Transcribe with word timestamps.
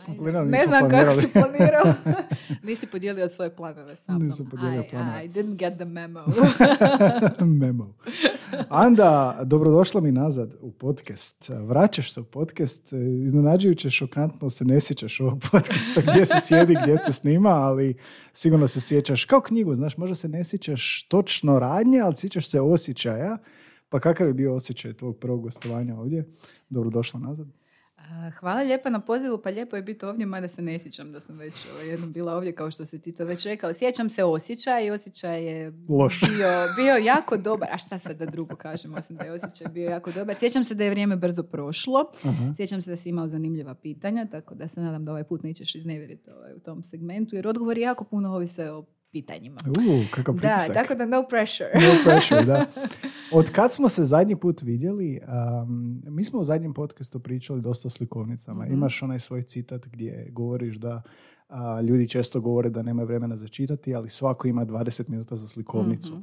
Kako 0.00 0.12
smo 0.12 0.22
planirali, 0.24 0.50
Ne 0.50 0.66
znam 0.66 0.90
kako 0.90 1.12
si 1.12 1.28
planirao. 1.32 1.94
Nisi 2.66 2.86
podijelio 2.86 3.28
svoje 3.28 3.56
planove 3.56 3.96
sa 3.96 4.12
mnom. 4.12 4.22
Nisam 4.26 4.46
podijelio 4.50 4.80
I- 4.80 4.90
planove. 4.90 5.24
I 5.24 5.28
didn't 5.28 5.56
get 5.56 5.74
the 5.74 5.84
memo. 5.84 6.20
Memo. 7.60 7.94
Anda, 8.68 9.40
dobrodošla 9.44 10.00
mi 10.00 10.12
nazad 10.12 10.54
u 10.60 10.70
podcast. 10.72 11.50
Vraćaš 11.64 12.12
se 12.14 12.20
u 12.20 12.24
podcast. 12.24 12.92
Iznenađujuće 13.24 13.90
šokantno 13.90 14.50
se 14.50 14.64
ne 14.64 14.80
sjećaš 14.80 15.20
ovog 15.20 15.42
podcasta 15.52 16.00
gdje 16.12 16.26
se 16.26 16.40
sjedi, 16.40 16.76
gdje 16.82 16.98
se 16.98 17.12
snima, 17.12 17.50
ali 17.50 17.94
sigurno 18.32 18.68
se 18.68 18.80
sjećaš 18.80 19.24
kao 19.24 19.40
knjigu. 19.40 19.74
Znaš, 19.74 19.96
možda 19.96 20.14
se 20.14 20.28
ne 20.28 20.44
sjećaš 20.44 21.06
točno 21.08 21.58
radnje, 21.58 22.00
ali 22.00 22.16
sjećaš 22.16 22.48
se 22.50 22.60
osjećaja. 22.60 23.38
Pa 23.88 24.00
kakav 24.00 24.26
je 24.26 24.34
bio 24.34 24.54
osjećaj 24.54 24.92
tvog 24.92 25.16
prvog 25.18 25.42
gostovanja 25.42 25.96
ovdje? 25.96 26.28
Dobrodošla 26.68 27.20
nazad. 27.20 27.46
A, 28.08 28.30
Hvala 28.30 28.62
lijepa 28.62 28.90
na 28.90 29.00
pozivu, 29.00 29.38
pa 29.38 29.50
lijepo 29.50 29.76
je 29.76 29.82
biti 29.82 30.04
ovdje, 30.06 30.26
mada 30.26 30.48
se 30.48 30.62
ne 30.62 30.78
sjećam 30.78 31.12
da 31.12 31.20
sam 31.20 31.38
već 31.38 31.66
ovaj, 31.72 31.88
jednom 31.88 32.12
bila 32.12 32.34
ovdje, 32.34 32.54
kao 32.54 32.70
što 32.70 32.84
si 32.84 33.02
ti 33.02 33.12
to 33.12 33.24
već 33.24 33.46
rekao. 33.46 33.72
Sjećam 33.72 34.08
se 34.08 34.24
osjećaja 34.24 34.80
i 34.80 34.90
osjećaj 34.90 35.44
je 35.44 35.72
Loš. 35.88 36.20
bio, 36.20 36.48
bio 36.76 36.96
jako 36.96 37.36
dobar. 37.36 37.68
A 37.72 37.78
šta 37.78 37.98
sad 37.98 38.16
da 38.16 38.26
drugo 38.26 38.56
kažem, 38.56 38.94
osim 38.94 39.16
da 39.16 39.24
je 39.24 39.32
osjećaj 39.32 39.72
bio 39.72 39.90
jako 39.90 40.12
dobar. 40.12 40.36
Sjećam 40.36 40.64
se 40.64 40.74
da 40.74 40.84
je 40.84 40.90
vrijeme 40.90 41.16
brzo 41.16 41.42
prošlo. 41.42 42.10
Aha. 42.24 42.54
Sjećam 42.56 42.82
se 42.82 42.90
da 42.90 42.96
si 42.96 43.08
imao 43.08 43.28
zanimljiva 43.28 43.74
pitanja, 43.74 44.26
tako 44.30 44.54
da 44.54 44.68
se 44.68 44.80
nadam 44.80 45.04
da 45.04 45.10
ovaj 45.10 45.24
put 45.24 45.42
nećeš 45.42 45.74
iznevjeriti 45.74 46.30
ovaj, 46.30 46.54
u 46.54 46.60
tom 46.60 46.82
segmentu, 46.82 47.36
jer 47.36 47.48
odgovori 47.48 47.80
jako 47.80 48.04
puno 48.04 48.34
ovise 48.34 48.70
o 48.70 48.84
pitanjima. 49.12 49.56
U, 49.66 50.04
kakav 50.10 50.34
Da, 50.34 50.40
pritisak. 50.40 50.74
tako 50.74 50.94
da 50.94 51.06
no 51.06 51.24
pressure. 51.28 51.70
No 51.74 51.90
pressure, 52.04 52.44
da. 52.44 52.66
Od 53.38 53.50
kad 53.50 53.72
smo 53.72 53.88
se 53.88 54.04
zadnji 54.04 54.36
put 54.36 54.62
vidjeli, 54.62 55.20
um, 55.62 56.02
mi 56.06 56.24
smo 56.24 56.40
u 56.40 56.44
zadnjem 56.44 56.74
podcastu 56.74 57.20
pričali 57.20 57.60
dosta 57.60 57.88
o 57.88 57.90
slikovnicama. 57.90 58.64
Mhm. 58.64 58.74
Imaš 58.74 59.02
onaj 59.02 59.18
svoj 59.20 59.42
citat 59.42 59.86
gdje 59.88 60.28
govoriš 60.30 60.76
da 60.76 61.02
a, 61.48 61.80
ljudi 61.80 62.08
često 62.08 62.40
govore 62.40 62.70
da 62.70 62.82
nemaju 62.82 63.06
vremena 63.06 63.36
za 63.36 63.48
čitati, 63.48 63.94
ali 63.94 64.10
svako 64.10 64.48
ima 64.48 64.66
20 64.66 65.08
minuta 65.08 65.36
za 65.36 65.48
slikovnicu. 65.48 66.12
Mhm. 66.12 66.22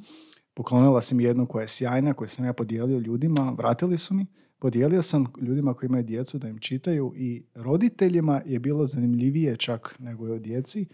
Poklonila 0.53 1.01
si 1.01 1.15
mi 1.15 1.23
jednu 1.23 1.45
koja 1.45 1.61
je 1.61 1.67
sjajna, 1.67 2.13
koju 2.13 2.27
sam 2.29 2.45
ja 2.45 2.53
podijelio 2.53 2.99
ljudima, 2.99 3.55
vratili 3.57 3.97
su 3.97 4.13
mi. 4.13 4.25
Podijelio 4.59 5.01
sam 5.01 5.25
ljudima 5.41 5.73
koji 5.73 5.87
imaju 5.87 6.03
djecu 6.03 6.37
da 6.37 6.47
im 6.47 6.57
čitaju 6.59 7.13
i 7.15 7.43
roditeljima 7.55 8.41
je 8.45 8.59
bilo 8.59 8.85
zanimljivije 8.85 9.57
čak 9.57 9.95
nego 9.99 10.27
je 10.27 10.33
o 10.33 10.39
djeci 10.39 10.87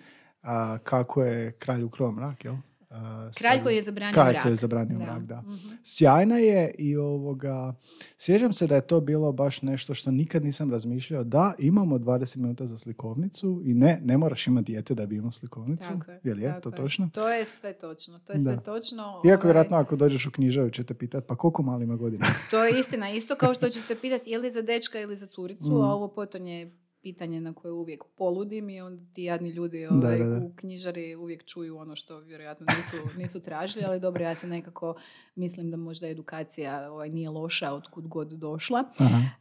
a, 0.44 0.78
kako 0.78 1.24
je 1.24 1.52
kralj 1.52 1.84
ukrao 1.84 2.12
mrak, 2.12 2.46
jel? 2.46 2.56
A, 2.92 3.30
Kralj 3.38 3.64
koji 3.64 3.76
je 3.76 3.82
zabranio 3.82 4.14
Kralj 4.14 4.30
mrak. 4.30 4.44
koji 4.44 4.54
je 4.54 4.58
zabranio 4.58 4.98
Da. 4.98 5.04
mrak, 5.04 5.24
da. 5.24 5.42
Mhm. 5.42 5.68
Sjajna 5.86 6.38
je 6.38 6.76
i 6.78 6.98
ovoga, 6.98 7.74
sjećam 8.18 8.54
se 8.54 8.68
da 8.68 8.76
je 8.76 8.82
to 8.82 9.02
bilo 9.02 9.32
baš 9.32 9.62
nešto 9.62 9.94
što 9.94 10.12
nikad 10.12 10.44
nisam 10.44 10.72
razmišljao. 10.72 11.24
Da, 11.24 11.54
imamo 11.58 11.98
20 11.98 12.38
minuta 12.38 12.68
za 12.68 12.78
slikovnicu 12.78 13.62
i 13.66 13.74
ne, 13.74 14.00
ne 14.04 14.18
moraš 14.18 14.48
imati 14.48 14.66
dijete 14.66 14.96
da 14.96 15.06
bi 15.06 15.16
imao 15.16 15.32
slikovnicu. 15.32 15.90
Tako 15.90 16.12
je, 16.12 16.20
Jel 16.24 16.40
je 16.40 16.50
tako 16.50 16.62
to 16.62 16.72
točno? 16.74 17.10
To 17.10 17.30
je 17.30 17.46
sve 17.46 17.74
točno. 17.74 18.20
To 18.20 18.34
je 18.34 18.38
Da. 18.38 18.44
sve 18.44 18.58
točno. 18.58 19.04
Iako 19.04 19.28
ovaj, 19.38 19.46
vjerojatno 19.46 19.78
ako 19.78 19.96
dođeš 19.96 20.26
u 20.28 20.32
knjižaru 20.32 20.70
će 20.70 20.84
te 20.84 20.94
pitati 20.94 21.28
pa 21.28 21.36
koliko 21.36 21.64
mali 21.64 21.84
ima 21.84 21.96
godina? 21.96 22.26
To 22.52 22.64
je 22.64 22.80
istina. 22.80 23.10
Isto 23.12 23.36
kao 23.36 23.54
što 23.54 23.70
ćete 23.70 23.96
pitati 23.96 24.30
je 24.30 24.38
li 24.38 24.52
za 24.52 24.62
dečka 24.62 25.00
ili 25.00 25.16
za 25.16 25.28
curicu, 25.28 25.72
Mm. 25.72 25.76
a 25.76 25.94
ovo 25.94 26.08
potonje 26.08 26.72
pitanje 27.04 27.42
na 27.42 27.54
koje 27.54 27.72
uvijek 27.72 28.04
poludim 28.18 28.70
i 28.70 28.82
onda 28.82 29.04
ti 29.14 29.24
jadni 29.24 29.50
ljudi 29.50 29.86
ovaj, 29.86 30.20
da, 30.20 30.26
da. 30.26 30.46
u 30.46 30.52
knjižari 30.56 31.16
uvijek 31.16 31.46
čuju 31.46 31.78
ono 31.78 31.96
što 31.96 32.20
vjerojatno 32.20 32.66
nisu, 32.76 32.96
nisu 33.22 33.42
tražili, 33.42 33.86
ali 33.86 34.00
dobro, 34.00 34.24
ja 34.24 34.36
se 34.36 34.48
nekako 34.48 34.96
mislim 35.36 35.72
da 35.72 35.78
možda 35.78 36.08
edukacija 36.08 36.92
ovaj, 36.92 37.10
nije 37.10 37.30
loša 37.30 37.74
od 37.74 37.88
kud 37.88 38.08
god 38.08 38.28
došla. 38.28 38.84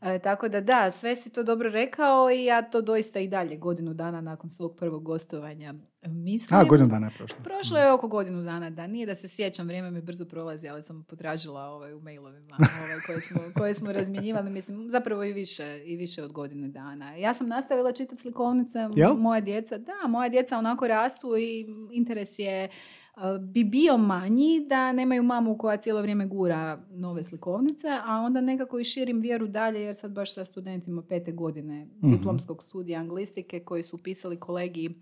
E, 0.03 0.19
tako 0.19 0.49
da 0.49 0.61
da, 0.61 0.91
sve 0.91 1.17
si 1.17 1.33
to 1.33 1.43
dobro 1.43 1.71
rekao 1.71 2.31
i 2.31 2.45
ja 2.45 2.71
to 2.71 2.83
doista 2.83 3.21
i 3.21 3.29
dalje 3.29 3.57
godinu 3.57 3.95
dana 3.95 4.21
nakon 4.21 4.51
svog 4.51 4.77
prvog 4.77 5.03
gostovanja 5.03 5.75
mislim. 6.03 6.61
A, 6.61 6.65
godinu 6.65 6.89
dana 6.89 7.07
je 7.07 7.13
prošlo. 7.19 7.37
Prošlo 7.45 7.79
je 7.79 7.93
oko 7.93 8.09
godinu 8.09 8.43
dana, 8.43 8.71
da. 8.71 8.87
Nije 8.87 9.07
da 9.07 9.15
se 9.15 9.29
sjećam, 9.29 9.67
vrijeme 9.67 9.91
mi 9.91 10.01
brzo 10.03 10.25
prolazi, 10.25 10.69
ali 10.69 10.83
sam 10.83 11.05
potražila 11.09 11.63
ovaj, 11.65 11.95
u 11.95 12.01
mailovima 12.01 12.57
ovaj, 12.59 13.01
koje, 13.07 13.21
smo, 13.21 13.41
koje 13.57 13.75
smo 13.75 13.93
razmjenjivali, 13.93 14.51
mislim, 14.51 14.89
zapravo 14.91 15.25
i 15.25 15.33
više, 15.33 15.83
i 15.85 15.97
više 15.97 16.23
od 16.23 16.33
godine 16.33 16.69
dana. 16.69 17.15
Ja 17.17 17.35
sam 17.35 17.49
nastavila 17.49 17.93
čitati 17.93 18.21
slikovnice, 18.23 18.79
Jel? 18.95 19.15
moja 19.15 19.41
djeca, 19.41 19.79
da, 19.79 20.09
moja 20.09 20.29
djeca 20.29 20.59
onako 20.59 20.87
rastu 20.89 21.37
i 21.37 21.67
interes 21.93 22.39
je 22.39 22.69
uh, 23.17 23.23
bi 23.41 23.65
bio 23.65 23.97
manji 23.97 24.67
da 24.69 24.93
nemaju 24.93 25.23
mamu 25.23 25.59
koja 25.59 25.77
cijelo 25.77 26.01
vrijeme 26.03 26.27
gura 26.27 26.85
nove 26.91 27.25
slikovnice, 27.25 27.89
a 28.07 28.17
onda 28.17 28.41
nekako 28.41 28.79
i 28.79 28.85
širim 28.85 29.21
vjeru 29.21 29.47
dalje 29.47 29.81
jer 29.81 29.97
sad 29.97 30.13
baš 30.13 30.35
sa 30.35 30.45
studentima 30.45 31.03
pete 31.03 31.33
godine 31.33 31.87
Mhm. 32.03 32.13
diplomskog 32.13 32.63
studija 32.63 33.01
anglistike 33.01 33.61
koji 33.61 33.83
su 33.83 34.03
pisali 34.03 34.41
kolegi 34.41 34.95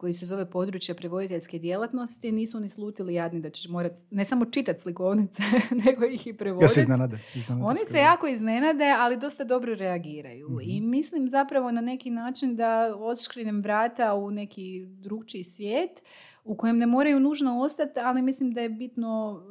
koji 0.00 0.12
se 0.12 0.26
zove 0.26 0.50
područje 0.50 0.94
prevoditeljske 0.94 1.58
djelatnosti, 1.58 2.32
nisu 2.32 2.60
ni 2.60 2.68
slutili 2.68 3.14
jadni 3.14 3.40
da 3.40 3.50
ćeš 3.50 3.68
morati 3.68 3.94
ne 4.10 4.24
samo 4.24 4.44
čitati 4.44 4.80
slikovnice, 4.80 5.42
nego 5.86 6.04
ih 6.04 6.26
i 6.26 6.30
Ja 6.30 6.34
se 6.34 6.38
prevoditi. 6.38 6.80
iznenade. 6.80 7.18
iznenade 7.34 7.66
Oni 7.66 7.78
se 7.90 7.98
jako 7.98 8.26
iznenade, 8.26 8.84
ali 8.98 9.16
dosta 9.16 9.44
dobro 9.44 9.74
reagiraju. 9.74 10.48
Mhm. 10.50 10.60
I 10.60 10.80
mislim 10.80 11.28
zapravo 11.28 11.70
na 11.72 11.80
neki 11.80 12.10
način 12.10 12.56
da 12.56 12.96
odškrinem 12.96 13.60
vrata 13.60 14.14
u 14.14 14.30
neki 14.30 14.86
drugčiji 14.86 15.44
svijet 15.44 16.02
u 16.44 16.56
kojem 16.56 16.78
ne 16.78 16.86
moraju 16.86 17.20
nužno 17.20 17.60
ostati, 17.60 18.00
ali 18.00 18.22
mislim 18.22 18.52
da 18.52 18.60
je 18.60 18.68
bitno 18.68 19.42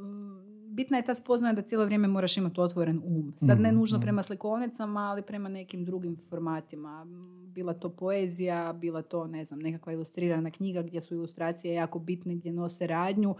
bitna 0.80 0.98
je 0.98 1.04
ta 1.06 1.16
spoznaja 1.16 1.54
da 1.54 1.62
cijelo 1.62 1.86
vrijeme 1.86 2.08
moraš 2.08 2.38
imati 2.38 2.62
otvoren 2.62 3.02
um. 3.06 3.34
Sad 3.38 3.60
ne 3.60 3.70
Mhm, 3.70 3.78
nužno 3.80 3.98
mhm. 3.98 4.04
prema 4.04 4.24
slikovnicama, 4.24 5.00
ali 5.02 5.22
prema 5.22 5.50
nekim 5.50 5.86
drugim 5.86 6.18
formatima. 6.30 7.06
Bila 7.48 7.74
to 7.74 7.90
poezija, 7.90 8.74
bila 8.74 9.02
to, 9.02 9.28
ne 9.28 9.46
znam, 9.46 9.60
nekakva 9.60 9.94
ilustrirana 9.94 10.52
knjiga 10.52 10.82
gdje 10.82 11.02
su 11.02 11.14
ilustracije 11.16 11.74
jako 11.74 12.00
bitne, 12.00 12.36
gdje 12.36 12.54
nose 12.54 12.88
radnju. 12.88 13.36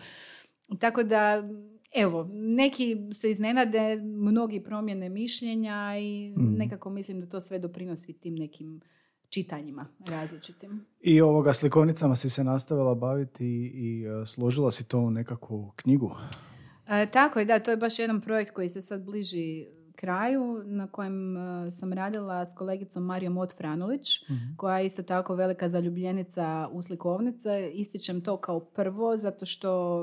Tako 0.80 1.04
da, 1.04 1.50
evo, 1.96 2.28
neki 2.34 2.98
se 3.14 3.32
iznenade, 3.32 3.96
mnogi 4.04 4.64
promjene 4.64 5.10
mišljenja 5.10 5.96
i 6.00 6.34
Mhm. 6.38 6.54
nekako 6.54 6.90
mislim 6.90 7.20
da 7.22 7.26
to 7.30 7.40
sve 7.40 7.60
doprinosi 7.60 8.14
tim 8.14 8.36
nekim 8.36 8.82
čitanjima 9.30 9.86
različitim. 10.08 10.86
I 11.02 11.22
ovoga 11.22 11.54
slikovnicama 11.54 12.16
si 12.16 12.30
se 12.30 12.44
nastavila 12.44 12.96
baviti 12.96 13.46
i, 13.46 13.72
i 13.74 14.04
e, 14.06 14.26
složila 14.26 14.72
si 14.72 14.88
to 14.88 15.00
u 15.00 15.12
nekakvu 15.12 15.72
knjigu. 15.76 16.12
E, 16.90 17.06
tako 17.06 17.40
je, 17.40 17.46
da, 17.46 17.60
to 17.60 17.72
je 17.72 17.78
baš 17.78 18.00
jedan 18.00 18.22
projekt 18.22 18.52
koji 18.52 18.70
se 18.70 18.82
sad 18.82 19.02
bliži 19.04 19.66
kraju, 19.96 20.64
na 20.66 20.88
kojem 20.88 21.38
e, 21.38 21.72
sam 21.72 21.94
radila 21.94 22.46
s 22.46 22.56
kolegicom 22.56 23.04
Marijom 23.04 23.38
Otfranulić, 23.38 24.08
koja 24.58 24.80
je 24.80 24.86
isto 24.86 25.04
tako 25.04 25.36
velika 25.36 25.70
zaljubljenica 25.70 26.70
u 26.72 26.82
slikovnice. 26.82 27.72
Ističem 27.74 28.22
to 28.22 28.38
kao 28.38 28.60
prvo, 28.60 29.18
zato 29.18 29.46
što 29.46 30.02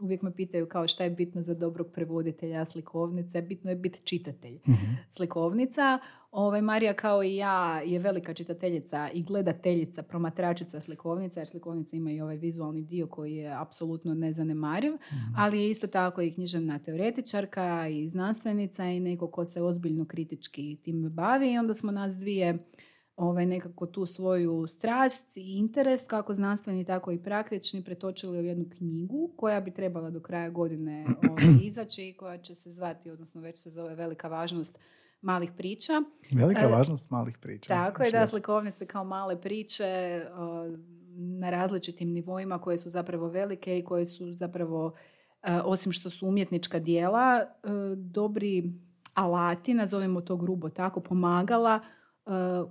uvijek 0.00 0.22
me 0.22 0.34
pitaju 0.34 0.68
kao 0.68 0.88
šta 0.88 1.04
je 1.04 1.10
bitno 1.10 1.42
za 1.42 1.54
dobrog 1.54 1.86
prevoditelja 1.92 2.64
slikovnice. 2.64 3.42
Bitno 3.42 3.70
je 3.70 3.76
biti 3.76 4.00
čitatelj 4.04 4.58
slikovnica. 5.10 5.98
Ovaj, 6.34 6.62
Marija 6.62 6.94
kao 6.94 7.22
i 7.22 7.36
ja 7.36 7.80
je 7.80 7.98
velika 7.98 8.34
čitateljica 8.34 9.10
i 9.12 9.22
gledateljica, 9.22 10.02
promatračica 10.02 10.80
slikovnica, 10.80 11.40
jer 11.40 11.46
slikovnica 11.46 11.96
ima 11.96 12.12
i 12.12 12.20
ovaj 12.20 12.36
vizualni 12.36 12.82
dio 12.82 13.06
koji 13.06 13.36
je 13.36 13.60
apsolutno 13.60 14.14
nezanemariv, 14.14 14.92
ali 15.36 15.60
je 15.60 15.70
isto 15.70 15.86
tako 15.86 16.22
i 16.22 16.32
književna 16.32 16.78
teoretičarka 16.78 17.88
i 17.88 18.08
znanstvenica 18.08 18.84
i 18.84 19.00
neko 19.00 19.30
ko 19.30 19.44
se 19.44 19.62
ozbiljno 19.62 20.04
kritički 20.04 20.76
time 20.84 21.08
bavi. 21.08 21.52
I 21.52 21.58
onda 21.58 21.74
smo 21.74 21.92
nas 21.92 22.18
dvije 22.18 22.58
ovaj, 23.16 23.46
nekako 23.46 23.86
tu 23.86 24.06
svoju 24.06 24.66
strast 24.66 25.36
i 25.36 25.58
interes, 25.58 26.06
kako 26.06 26.34
znanstveni, 26.34 26.84
tako 26.84 27.12
i 27.12 27.22
praktični, 27.22 27.84
pretočili 27.84 28.38
u 28.38 28.44
jednu 28.44 28.64
knjigu 28.76 29.30
koja 29.36 29.60
bi 29.60 29.70
trebala 29.70 30.10
do 30.10 30.20
kraja 30.20 30.50
godine 30.50 31.06
ovaj, 31.30 31.44
izaći 31.68 32.08
i 32.08 32.16
koja 32.16 32.38
će 32.38 32.54
se 32.54 32.70
zvati, 32.70 33.10
odnosno 33.10 33.40
već 33.40 33.62
se 33.62 33.70
zove 33.70 33.94
Velika 33.94 34.28
važnost 34.28 34.78
malih 35.24 35.50
priča. 35.56 35.92
Velika 36.32 36.60
E, 36.60 36.66
važnost 36.66 37.10
malih 37.10 37.38
priča. 37.38 37.68
Tako 37.68 38.02
je, 38.02 38.10
da, 38.10 38.26
slikovnice 38.26 38.86
kao 38.86 39.04
male 39.04 39.40
priče 39.40 40.22
na 41.16 41.50
različitim 41.50 42.12
nivoima 42.12 42.58
koje 42.58 42.78
su 42.78 42.90
zapravo 42.90 43.28
velike 43.28 43.78
i 43.78 43.84
koje 43.84 44.06
su 44.06 44.32
zapravo, 44.32 44.94
e, 45.42 45.60
osim 45.64 45.92
što 45.92 46.10
su 46.10 46.28
umjetnička 46.28 46.78
dijela, 46.78 47.40
e, 47.40 47.68
dobri 47.96 48.72
alati, 49.14 49.74
nazovimo 49.74 50.20
to 50.20 50.36
grubo 50.36 50.68
tako, 50.68 51.00
pomagala 51.00 51.80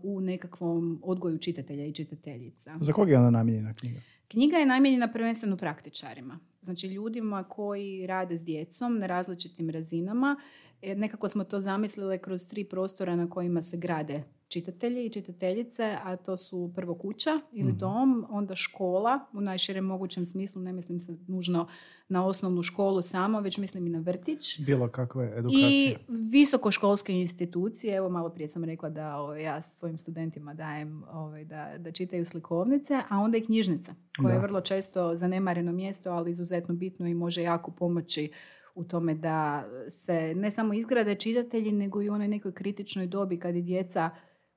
u 0.03 0.21
nekakvom 0.21 0.99
odgoju 1.03 1.38
čitatelja 1.38 1.85
i 1.85 1.94
čitateljica. 1.94 2.77
Za 2.79 2.94
koga 2.94 3.11
je 3.11 3.17
ona 3.17 3.29
namijenjena 3.29 3.73
knjiga? 3.73 3.99
Knjiga 4.27 4.57
je 4.57 4.65
namijenjena 4.65 5.11
prvenstveno 5.11 5.57
praktičarima. 5.57 6.39
Znači 6.61 6.87
ljudima 6.87 7.43
koji 7.43 8.07
rade 8.07 8.37
s 8.37 8.45
djecom 8.45 8.99
na 8.99 9.05
različitim 9.05 9.69
razinama. 9.69 10.39
E, 10.81 10.95
Nekako 10.95 11.29
smo 11.29 11.43
to 11.43 11.59
zamislile 11.59 12.17
kroz 12.17 12.47
tri 12.49 12.63
prostora 12.63 13.15
na 13.15 13.29
kojima 13.29 13.61
se 13.61 13.77
grade 13.77 14.23
čitatelji 14.53 15.05
i 15.05 15.09
čitateljice, 15.09 15.97
a 16.03 16.15
to 16.15 16.38
su 16.38 16.71
prvo 16.75 16.95
kuća 16.95 17.39
ili 17.51 17.71
dom, 17.71 18.25
onda 18.29 18.55
škola 18.55 19.19
u 19.33 19.41
najširem 19.41 19.85
mogućem 19.85 20.25
smislu, 20.25 20.61
ne 20.61 20.73
mislim 20.73 21.00
se 21.00 21.17
nužno 21.27 21.67
na 22.09 22.25
osnovnu 22.25 22.63
školu 22.63 23.01
samo, 23.01 23.41
već 23.41 23.57
mislim 23.57 23.88
i 23.88 23.89
na 23.89 24.00
vrtić. 24.00 24.59
Bilo 24.59 24.88
kakve 24.88 25.33
edukacije. 25.38 25.91
I 25.91 25.95
visokoškolske 26.07 27.13
institucije, 27.13 27.95
evo 27.95 28.09
malo 28.09 28.29
prije 28.29 28.47
sam 28.47 28.63
rekla 28.63 28.89
da 28.89 29.17
ovaj, 29.17 29.44
ja 29.44 29.61
svojim 29.61 29.97
studentima 29.97 30.53
dajem 30.53 31.03
ovaj, 31.11 31.45
da, 31.45 31.73
da 31.77 31.91
čitaju 31.91 32.25
slikovnice, 32.25 33.01
a 33.09 33.17
onda 33.17 33.38
i 33.38 33.45
knjižnica, 33.45 33.95
koja 34.21 34.33
je 34.33 34.41
vrlo 34.41 34.61
često 34.61 35.15
zanemareno 35.15 35.71
mjesto, 35.71 36.11
ali 36.11 36.31
izuzetno 36.31 36.75
bitno 36.75 37.07
i 37.07 37.13
može 37.13 37.41
jako 37.41 37.71
pomoći 37.71 38.31
u 38.75 38.83
tome 38.83 39.15
da 39.15 39.65
se 39.89 40.35
ne 40.35 40.51
samo 40.51 40.73
izgrade 40.73 41.15
čitatelji, 41.15 41.71
nego 41.71 42.01
i 42.01 42.09
u 42.09 42.13
onoj 42.13 42.27
nekoj 42.27 42.51
kritičnoj 42.51 43.07
dobi 43.07 43.39
kad 43.39 43.56
i 43.56 43.61
djeca 43.61 44.09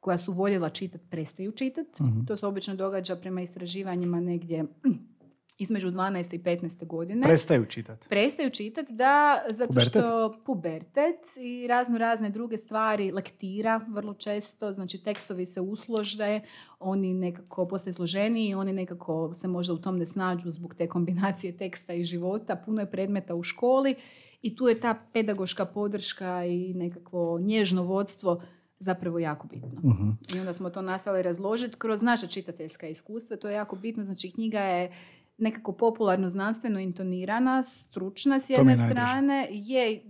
koja 0.07 0.19
su 0.19 0.33
voljela 0.33 0.71
čitati 0.71 1.05
prestaju 1.11 1.53
čitati. 1.53 2.03
Mhm. 2.03 2.25
To 2.25 2.37
se 2.37 2.47
obično 2.47 2.75
događa 2.75 3.17
prema 3.17 3.43
istraživanjima 3.43 4.21
negdje 4.21 4.65
između 5.65 5.91
12. 5.91 6.35
i 6.35 6.39
15. 6.39 6.87
godine. 6.87 7.27
Prestaju 7.27 7.67
čitati. 7.67 8.09
Prestaju 8.09 8.51
čitati, 8.51 8.93
da, 8.93 9.43
zato 9.51 9.69
Pubertet? 9.69 9.91
što 9.91 10.35
pubertet 10.47 11.21
i 11.41 11.67
razno 11.67 11.99
razne 11.99 12.31
druge 12.31 12.57
stvari, 12.57 13.13
lektira 13.13 13.81
vrlo 13.89 14.15
često, 14.15 14.73
znači 14.73 15.03
tekstovi 15.05 15.47
se 15.47 15.61
uslože, 15.61 16.41
oni 16.81 17.15
nekako 17.15 17.69
postaju 17.69 17.95
složeniji, 17.95 18.55
oni 18.55 18.73
nekako 18.73 19.35
se 19.35 19.49
možda 19.49 19.75
u 19.75 19.79
tom 19.79 19.99
ne 19.99 20.07
snađu 20.07 20.51
zbog 20.51 20.75
te 20.75 20.89
kombinacije 20.89 21.57
teksta 21.57 21.95
i 21.95 22.05
života, 22.05 22.57
puno 22.57 22.81
je 22.81 22.91
predmeta 22.91 23.35
u 23.35 23.43
školi 23.43 23.95
i 24.43 24.57
tu 24.57 24.69
je 24.69 24.81
ta 24.81 24.99
pedagoška 25.13 25.65
podrška 25.65 26.45
i 26.45 26.75
nekakvo 26.75 27.39
nježno 27.41 27.83
vodstvo 27.83 28.43
zapravo 28.79 29.19
jako 29.19 29.47
bitno. 29.49 29.81
Mhm. 29.85 30.11
I 30.35 30.41
onda 30.41 30.53
smo 30.53 30.71
to 30.71 30.83
nastavili 30.83 31.23
razložiti 31.23 31.77
kroz 31.77 32.03
naša 32.03 32.27
čitateljska 32.27 32.89
iskustva, 32.89 33.37
to 33.37 33.49
je 33.49 33.55
jako 33.55 33.77
bitno, 33.77 34.05
znači 34.05 34.31
knjiga 34.31 34.61
je 34.61 34.93
nekako 35.39 35.73
popularno 35.73 36.29
znanstveno 36.29 36.81
intonirana, 36.81 37.63
stručna 37.63 38.41
s 38.41 38.51
jedne 38.51 38.77
strane. 38.77 39.49
Je, 39.51 40.03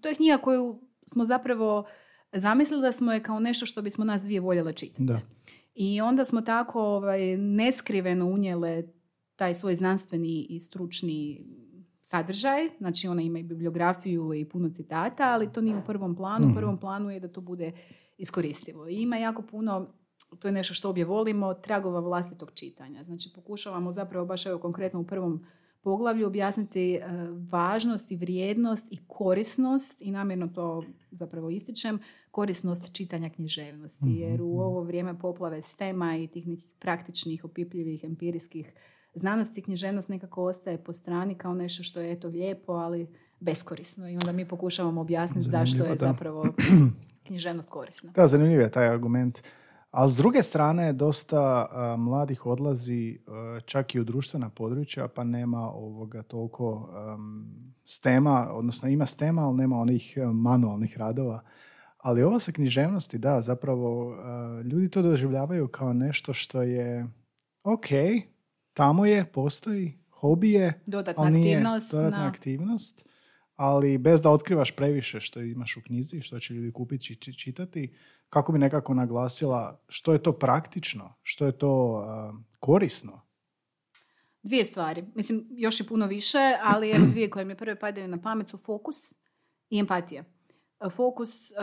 to 0.00 0.08
je 0.08 0.14
knjiga 0.14 0.38
koju 0.38 0.80
smo 1.02 1.24
zapravo 1.24 1.84
zamislili 2.32 2.82
da 2.82 2.92
smo 2.92 3.12
je 3.12 3.22
kao 3.22 3.40
nešto 3.40 3.66
što 3.66 3.82
bismo 3.82 4.04
nas 4.04 4.22
dvije 4.22 4.40
voljele 4.40 4.72
čitati. 4.72 5.04
Da. 5.04 5.18
I 5.74 6.00
onda 6.00 6.24
smo 6.24 6.40
tako 6.40 6.80
ovaj, 6.82 7.36
neskriveno 7.36 8.26
unijele 8.26 8.82
taj 9.36 9.54
svoj 9.54 9.74
znanstveni 9.74 10.46
i 10.48 10.60
stručni 10.60 11.46
sadržaj, 12.02 12.68
znači 12.78 13.08
ona 13.08 13.22
ima 13.22 13.38
i 13.38 13.42
bibliografiju 13.42 14.34
i 14.34 14.44
puno 14.44 14.68
citata, 14.68 15.24
ali 15.24 15.52
to 15.52 15.60
nije 15.60 15.76
u 15.76 15.84
prvom 15.86 16.16
planu. 16.16 16.44
U 16.44 16.48
Mhm. 16.48 16.56
prvom 16.58 16.78
planu 16.78 17.10
je 17.10 17.20
da 17.20 17.28
to 17.28 17.40
bude 17.40 17.72
iskoristivo. 18.18 18.88
I 18.88 19.02
ima 19.02 19.16
jako 19.16 19.42
puno, 19.42 19.86
to 20.38 20.48
je 20.48 20.52
nešto 20.52 20.74
što 20.74 20.90
obje 20.90 21.04
volimo, 21.04 21.54
tragova 21.54 22.00
vlastitog 22.00 22.50
čitanja. 22.54 23.04
Znači 23.04 23.32
pokušavamo 23.34 23.92
zapravo 23.92 24.26
baš 24.26 24.46
evo 24.46 24.58
konkretno 24.58 25.00
u 25.00 25.06
prvom 25.06 25.44
poglavlju 25.82 26.26
objasniti 26.26 26.94
e, 26.94 27.00
važnost 27.50 28.10
i 28.10 28.16
vrijednost 28.16 28.92
i 28.92 28.98
korisnost 29.06 30.02
i 30.02 30.10
namjerno 30.10 30.48
to 30.48 30.84
zapravo 31.10 31.50
ističem, 31.50 31.98
korisnost 32.30 32.96
čitanja 32.96 33.30
književnosti. 33.30 34.10
Jer 34.10 34.42
u 34.42 34.60
ovo 34.60 34.82
vrijeme 34.82 35.18
poplave 35.18 35.62
stema 35.62 36.16
i 36.16 36.26
tih 36.26 36.48
nekih 36.48 36.70
praktičnih, 36.80 37.44
opipljivih, 37.44 38.04
empirijskih 38.04 38.72
znanosti, 39.14 39.62
književnost 39.62 40.08
nekako 40.08 40.44
ostaje 40.44 40.84
po 40.84 40.92
strani 40.92 41.34
kao 41.34 41.54
nešto 41.54 41.82
što 41.82 42.00
je 42.00 42.12
eto 42.12 42.28
lijepo, 42.28 42.72
ali 42.72 43.08
beskorisno. 43.40 44.08
I 44.08 44.14
onda 44.14 44.32
mi 44.32 44.48
pokušavamo 44.48 45.00
objasniti 45.00 45.48
zašto 45.48 45.84
je 45.84 45.90
da. 45.90 45.96
zapravo 45.96 46.44
književnost 47.26 47.70
korisna. 47.70 48.12
Da, 48.14 48.26
zanimljiv 48.26 48.60
je 48.60 48.70
taj 48.70 48.88
argument. 48.88 49.42
Ali 49.90 50.10
s 50.10 50.16
druge 50.16 50.42
strane, 50.42 50.92
dosta 50.92 51.66
a, 51.70 51.96
mladih 51.98 52.46
odlazi 52.46 53.18
a, 53.26 53.60
čak 53.64 53.94
i 53.94 54.00
u 54.00 54.04
društvena 54.04 54.48
područja, 54.50 55.08
pa 55.08 55.24
nema 55.24 55.70
ovoga 55.70 56.22
toliko 56.22 56.90
am, 56.94 57.46
stema, 57.84 58.48
odnosno 58.52 58.88
ima 58.88 59.06
stema, 59.06 59.46
ali 59.46 59.56
nema 59.56 59.76
onih 59.78 60.14
e, 60.16 60.26
manualnih 60.26 60.98
radova. 60.98 61.42
Ali 61.98 62.22
ovo 62.22 62.38
sa 62.38 62.52
književnosti, 62.52 63.18
da, 63.18 63.42
zapravo 63.42 64.12
a, 64.14 64.62
ljudi 64.64 64.88
to 64.90 65.02
doživljavaju 65.02 65.68
kao 65.68 65.92
nešto 65.92 66.32
što 66.32 66.62
je 66.62 67.06
ok, 67.64 67.86
tamo 68.72 69.06
je, 69.06 69.24
postoji, 69.24 69.98
hobi 70.10 70.52
je, 70.52 70.80
Dodatna 70.86 71.22
ali 71.22 71.32
nije 71.32 71.56
aktivnost 71.56 71.94
dodatna 71.94 72.18
na- 72.18 72.26
aktivnost, 72.28 73.06
ali 73.56 73.98
bez 73.98 74.22
da 74.22 74.30
otkrivaš 74.30 74.76
previše 74.76 75.20
što 75.20 75.40
imaš 75.40 75.76
u 75.76 75.82
knjizi, 75.82 76.20
što 76.20 76.38
će 76.38 76.54
ljudi 76.54 76.72
kupiti 76.72 77.12
i 77.12 77.16
či- 77.16 77.38
čitati, 77.38 77.94
kako 78.30 78.52
bi 78.52 78.58
nekako 78.58 78.94
naglasila 78.94 79.80
što 79.88 80.12
je 80.12 80.22
to 80.22 80.32
praktično, 80.32 81.14
što 81.22 81.46
je 81.46 81.52
to 81.52 82.04
korisno. 82.60 83.20
Dvije 84.42 84.64
stvari. 84.64 85.04
Mislim, 85.14 85.46
još 85.50 85.80
i 85.80 85.86
puno 85.86 86.06
više, 86.06 86.38
ali 86.62 86.90
evo 86.90 87.06
dvije 87.10 87.30
koje 87.30 87.44
mi 87.44 87.54
prve 87.56 87.80
padaju 87.80 88.08
na 88.08 88.20
pamet 88.22 88.48
su 88.48 88.56
fokus 88.56 88.96
i 89.70 89.78
empatija. 89.78 90.24
E, 90.80 90.90
Fokus, 90.90 91.50
e, 91.50 91.54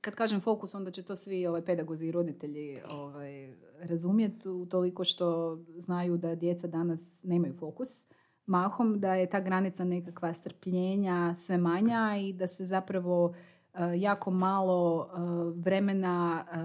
kad 0.00 0.14
kažem 0.14 0.40
fokus, 0.40 0.74
onda 0.74 0.90
će 0.90 1.02
to 1.02 1.16
svi 1.16 1.46
ovaj, 1.46 1.64
pedagozi 1.64 2.06
i 2.06 2.12
roditelji 2.12 2.78
ovaj, 2.90 3.54
razumjeti, 3.78 4.48
toliko 4.70 5.04
što 5.04 5.58
znaju 5.76 6.16
da 6.16 6.34
djeca 6.34 6.66
danas 6.66 7.20
nemaju 7.22 7.54
fokus. 7.54 7.88
Mahom 8.46 9.00
da 9.00 9.14
je 9.14 9.30
ta 9.30 9.40
granica 9.40 9.84
nekakva 9.84 10.34
strpljenja 10.34 11.34
sve 11.36 11.58
manja 11.58 12.16
i 12.20 12.32
da 12.32 12.46
se 12.46 12.64
zapravo 12.64 13.34
e, 13.74 13.78
jako 13.96 14.30
malo 14.30 15.08
e, 15.08 15.18
vremena 15.60 16.44
e, 16.44 16.56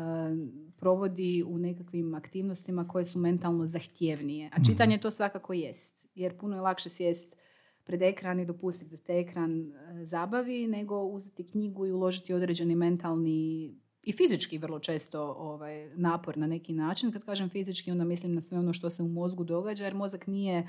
provodi 0.77 1.44
u 1.47 1.57
nekakvim 1.57 2.13
aktivnostima 2.13 2.88
koje 2.88 3.06
su 3.06 3.19
mentalno 3.19 3.65
zahtjevnije. 3.65 4.50
A 4.53 4.63
čitanje 4.63 4.97
to 4.97 5.12
svakako 5.12 5.53
jest, 5.53 6.07
jer 6.15 6.38
puno 6.38 6.56
je 6.56 6.62
lakše 6.62 6.89
sjest 6.89 7.35
pred 7.83 8.01
ekran 8.01 8.39
i 8.39 8.45
dopustiti 8.45 8.91
da 8.91 8.97
te 8.97 9.19
ekran 9.19 9.73
zabavi, 10.03 10.68
nego 10.68 11.01
uzeti 11.01 11.44
knjigu 11.44 11.85
i 11.85 11.91
uložiti 11.91 12.33
određeni 12.33 12.75
mentalni 12.75 13.71
i 14.03 14.12
fizički 14.12 14.57
vrlo 14.57 14.80
često 14.80 15.35
ovaj, 15.38 15.89
napor 15.95 16.38
na 16.38 16.47
neki 16.47 16.73
način. 16.73 17.12
Kad 17.12 17.25
kažem 17.25 17.50
fizički, 17.50 17.91
onda 17.91 18.03
mislim 18.03 18.35
na 18.35 18.41
sve 18.41 18.59
ono 18.59 18.73
što 18.73 18.89
se 18.89 19.03
u 19.03 19.07
mozgu 19.07 19.44
događa, 19.44 19.83
jer 19.83 19.95
mozak 19.95 20.27
nije 20.27 20.68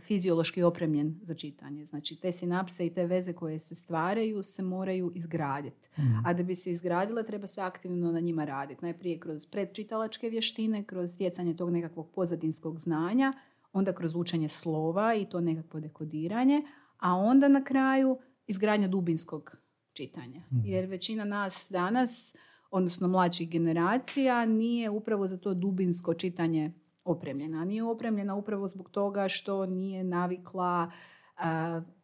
fiziološki 0.00 0.62
opremljen 0.62 1.20
za 1.22 1.34
čitanje. 1.34 1.84
Znači, 1.84 2.20
te 2.20 2.32
sinapse 2.32 2.86
i 2.86 2.94
te 2.94 3.06
veze 3.06 3.32
koje 3.32 3.58
se 3.58 3.74
stvaraju 3.74 4.42
se 4.42 4.62
moraju 4.62 5.12
izgraditi. 5.14 5.88
A 6.24 6.34
da 6.34 6.42
bi 6.42 6.54
se 6.54 6.70
izgradile, 6.70 7.26
treba 7.26 7.46
se 7.46 7.60
aktivno 7.60 8.12
na 8.12 8.20
njima 8.20 8.44
raditi. 8.44 8.84
Najprije 8.84 9.20
kroz 9.20 9.46
predčitalačke 9.46 10.28
vještine, 10.28 10.84
kroz 10.84 11.10
stjecanje 11.10 11.56
tog 11.56 11.70
nekakvog 11.70 12.10
pozadinskog 12.14 12.80
znanja, 12.80 13.32
onda 13.72 13.92
kroz 13.92 14.14
učenje 14.14 14.48
slova 14.48 15.14
i 15.14 15.24
to 15.24 15.40
nekakvo 15.40 15.80
dekodiranje, 15.80 16.62
a 16.98 17.14
onda 17.14 17.48
na 17.48 17.64
kraju 17.64 18.18
izgradnja 18.46 18.88
dubinskog 18.88 19.56
čitanja. 19.92 20.42
Jer 20.64 20.86
većina 20.86 21.24
nas 21.24 21.68
danas, 21.72 22.34
odnosno 22.70 23.08
mlađih 23.08 23.50
generacija, 23.50 24.46
nije 24.46 24.90
upravo 24.90 25.26
za 25.26 25.36
to 25.36 25.54
dubinsko 25.54 26.14
čitanje 26.14 26.72
opremljena. 27.04 27.64
Nije 27.64 27.82
opremljena 27.84 28.34
upravo 28.34 28.68
zbog 28.68 28.90
toga 28.90 29.28
što 29.28 29.66
nije 29.66 30.04
navikla 30.04 30.90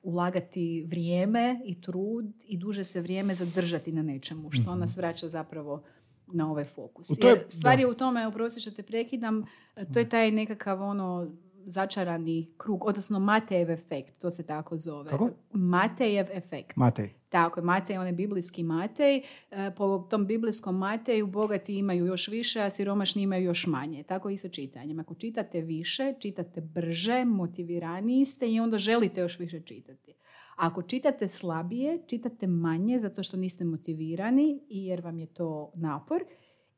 ulagati 0.02 0.84
vrijeme 0.88 1.60
i 1.64 1.80
trud 1.80 2.24
i 2.40 2.58
duže 2.58 2.84
se 2.84 3.00
vrijeme 3.00 3.34
zadržati 3.34 3.92
na 3.92 4.02
nečemu, 4.02 4.50
što 4.50 4.74
nas 4.74 4.96
vraća 4.96 5.28
zapravo 5.28 5.82
na 6.26 6.50
ovaj 6.50 6.64
fokus. 6.64 7.10
Je- 7.10 7.28
Jer 7.28 7.44
stvar 7.48 7.76
da. 7.76 7.80
je 7.80 7.86
u 7.86 7.94
tome, 7.94 8.26
oprosti 8.26 8.60
što 8.60 8.70
te 8.70 8.82
prekidam, 8.82 9.44
to 9.92 9.98
je 9.98 10.08
taj 10.08 10.30
nekakav 10.30 10.82
ono 10.82 11.30
začarani 11.64 12.52
krug, 12.56 12.84
odnosno 12.84 13.18
Matejev 13.20 13.70
efekt, 13.70 14.18
to 14.18 14.30
se 14.30 14.46
tako 14.46 14.78
zove. 14.78 15.10
Kako? 15.10 15.30
Matejev 15.52 16.26
efekt. 16.32 16.76
Matej. 16.76 17.10
Tako 17.28 17.60
je, 17.60 17.64
Matej, 17.64 17.98
on 17.98 18.06
je 18.06 18.12
biblijski 18.12 18.62
Matej. 18.62 19.16
E, 19.50 19.70
Po 19.76 19.98
tom 20.10 20.26
biblijskom 20.26 20.78
Mateju 20.78 21.26
bogati 21.26 21.78
imaju 21.78 22.06
još 22.06 22.28
više, 22.28 22.60
a 22.60 22.70
siromašni 22.70 23.22
imaju 23.22 23.44
još 23.44 23.66
manje. 23.66 24.02
Tako 24.02 24.30
i 24.30 24.36
sa 24.36 24.48
čitanjem. 24.48 25.00
Ako 25.00 25.14
čitate 25.14 25.60
više, 25.60 26.14
čitate 26.18 26.60
brže, 26.60 27.24
motiviraniji 27.24 28.24
ste 28.24 28.50
i 28.50 28.60
onda 28.60 28.78
želite 28.78 29.20
još 29.20 29.38
više 29.38 29.60
čitati. 29.60 30.14
Ako 30.56 30.82
čitate 30.82 31.28
slabije, 31.28 32.02
čitate 32.06 32.46
manje 32.46 32.98
zato 32.98 33.22
što 33.22 33.36
niste 33.36 33.64
motivirani 33.64 34.60
i 34.68 34.86
jer 34.86 35.00
vam 35.00 35.18
je 35.18 35.26
to 35.26 35.72
napor 35.74 36.24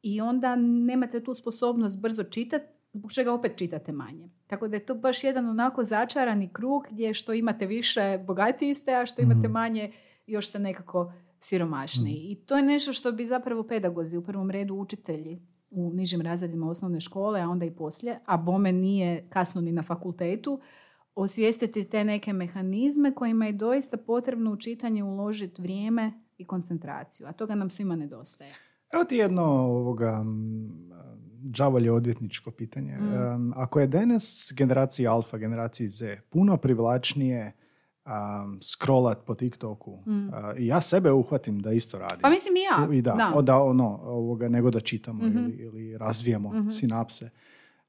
i 0.03 0.21
onda 0.21 0.57
nemate 0.57 1.25
tu 1.25 1.35
sposobnost 1.35 2.01
brzo 2.01 2.25
čitati, 2.25 2.65
zbog 2.93 3.13
čega 3.13 3.33
opet 3.33 3.57
čitate 3.57 3.93
manje. 3.93 4.29
Tako 4.47 4.69
da 4.69 4.77
je 4.77 4.87
to 4.87 4.95
baš 4.95 5.25
jedan 5.25 5.49
onako 5.49 5.85
začarani 5.85 6.49
krug 6.53 6.87
gdje 6.91 7.15
što 7.15 7.33
imate 7.33 7.67
više 7.67 8.19
bogatiji 8.27 8.75
ste, 8.75 8.95
a 8.95 9.07
što 9.07 9.23
imate 9.23 9.49
manje 9.49 9.93
još 10.31 10.49
ste 10.49 10.59
nekako 10.59 11.13
siromašniji. 11.41 12.17
I 12.31 12.35
to 12.47 12.57
je 12.57 12.63
nešto 12.63 12.93
što 12.93 13.13
bi 13.13 13.27
zapravo 13.27 13.63
pedagozi, 13.63 14.17
u 14.17 14.25
prvom 14.25 14.51
redu 14.51 14.75
učitelji 14.75 15.43
u 15.71 15.91
nižim 15.95 16.21
razredima 16.21 16.71
osnovne 16.71 17.01
škole, 17.01 17.41
a 17.41 17.49
onda 17.49 17.65
i 17.65 17.71
poslije, 17.71 18.19
a 18.27 18.37
bome 18.37 18.73
nije 18.73 19.29
kasno 19.29 19.61
ni 19.61 19.73
na 19.73 19.83
fakultetu, 19.83 20.61
osvijestiti 21.15 21.85
te 21.85 22.05
neke 22.05 22.33
mehanizme 22.33 23.15
kojima 23.15 23.47
je 23.47 23.53
doista 23.53 23.97
potrebno 23.97 24.53
u 24.53 24.57
čitanje 24.57 25.05
uložiti 25.05 25.63
vrijeme 25.63 26.13
i 26.39 26.47
koncentraciju, 26.47 27.27
a 27.27 27.33
toga 27.33 27.55
nam 27.55 27.71
svima 27.71 27.97
nedostaje. 27.97 28.51
Evo 28.93 29.05
ti 29.05 29.17
jedno 29.17 29.43
ovoga, 29.43 30.25
džavolje 31.51 31.93
odvjetničko 31.93 32.51
pitanje. 32.51 32.97
Mm. 32.99 33.53
ako 33.57 33.81
je 33.81 33.87
danas 33.87 34.53
generaciji 34.57 35.07
alfa, 35.07 35.39
generaciji 35.39 35.89
Z 35.89 36.17
puno 36.31 36.57
privlačnije 36.57 37.53
um, 38.07 38.59
scrollat 38.63 39.25
po 39.27 39.35
TikToku. 39.35 40.03
Mm. 40.07 40.29
I 40.59 40.67
ja 40.67 40.81
sebe 40.81 41.13
uhvatim 41.13 41.61
da 41.61 41.73
isto 41.73 41.99
radim. 41.99 42.21
Pa 42.23 42.31
mislim 42.31 42.57
i 42.57 42.61
ja. 42.61 42.99
I 42.99 43.03
da, 43.03 43.33
da. 43.43 43.63
ono, 43.63 43.99
ovoga, 44.03 44.49
nego 44.49 44.71
da 44.71 44.81
čitamo 44.81 45.25
mm-hmm. 45.25 45.45
ili, 45.45 45.57
ili 45.57 45.99
razvijemo 45.99 46.49
mm-hmm. 46.49 46.71
sinapse. 46.71 47.31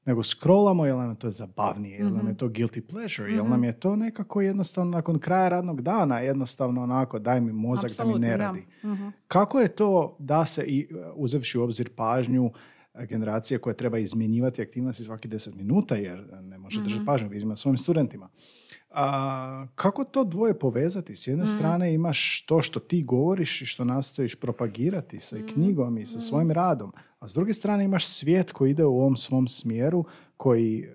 Nego 0.04 0.22
scrollamo, 0.22 0.86
jel 0.86 0.98
nam 0.98 1.10
je 1.10 1.18
to 1.18 1.30
zabavnije, 1.30 1.98
jel 1.98 2.06
nam 2.06 2.26
je 2.26 2.32
mhm. 2.32 2.34
to 2.34 2.48
guilty 2.48 2.80
pleasure, 2.80 3.32
jel 3.32 3.44
nam 3.44 3.60
mhm. 3.60 3.64
je 3.64 3.80
to 3.80 3.96
nekako 3.96 4.40
jednostavno 4.40 4.90
nakon 4.90 5.18
kraja 5.18 5.48
radnog 5.48 5.82
dana, 5.82 6.18
jednostavno 6.18 6.82
onako 6.82 7.18
daj 7.18 7.40
mi 7.40 7.52
mozak 7.52 7.92
da 7.98 8.04
mi 8.04 8.18
ne 8.18 8.36
radi. 8.36 8.66
Mhm. 8.84 9.08
Kako 9.28 9.60
je 9.60 9.68
to 9.68 10.16
da 10.18 10.46
se, 10.46 10.64
i 10.66 10.88
uzevši 11.14 11.58
u 11.58 11.62
obzir 11.62 11.90
pažnju, 11.96 12.50
generacije 12.94 13.58
koja 13.58 13.74
treba 13.74 13.98
izmjenjivati 13.98 14.62
aktivnosti 14.62 15.04
svaki 15.04 15.28
deset 15.28 15.54
minuta 15.54 15.96
jer 15.96 16.24
ne 16.42 16.58
može 16.58 16.82
držati 16.82 17.06
pažnju, 17.06 17.28
vidimo 17.28 17.56
svojim 17.56 17.78
studentima. 17.78 18.28
A, 18.94 19.66
kako 19.74 20.04
to 20.04 20.24
dvoje 20.24 20.58
povezati? 20.58 21.16
S 21.16 21.26
jedne 21.26 21.44
mm. 21.44 21.46
strane 21.46 21.94
imaš 21.94 22.44
to 22.46 22.62
što 22.62 22.80
ti 22.80 23.02
govoriš 23.02 23.62
i 23.62 23.66
što 23.66 23.84
nastojiš 23.84 24.34
propagirati 24.34 25.20
sa 25.20 25.36
mm. 25.36 25.46
knjigom 25.52 25.98
i 25.98 26.06
sa 26.06 26.20
svojim 26.20 26.50
radom, 26.50 26.92
a 27.18 27.28
s 27.28 27.34
druge 27.34 27.52
strane 27.52 27.84
imaš 27.84 28.06
svijet 28.06 28.52
koji 28.52 28.70
ide 28.70 28.84
u 28.84 29.00
ovom 29.00 29.16
svom 29.16 29.48
smjeru 29.48 30.04
koji 30.36 30.88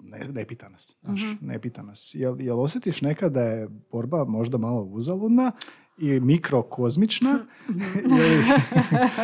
ne, 0.00 0.28
ne 0.32 0.44
pita 0.44 0.68
nas. 0.68 0.96
Znaš, 1.02 1.20
mm 1.20 1.46
Ne 1.46 1.60
pita 1.60 1.82
nas. 1.82 2.10
Jel, 2.14 2.40
jel 2.40 2.60
osjetiš 2.60 3.02
nekad 3.02 3.32
da 3.32 3.42
je 3.42 3.68
borba 3.92 4.24
možda 4.24 4.58
malo 4.58 4.82
uzaludna 4.82 5.52
i 5.98 6.20
mikrokozmična? 6.20 7.38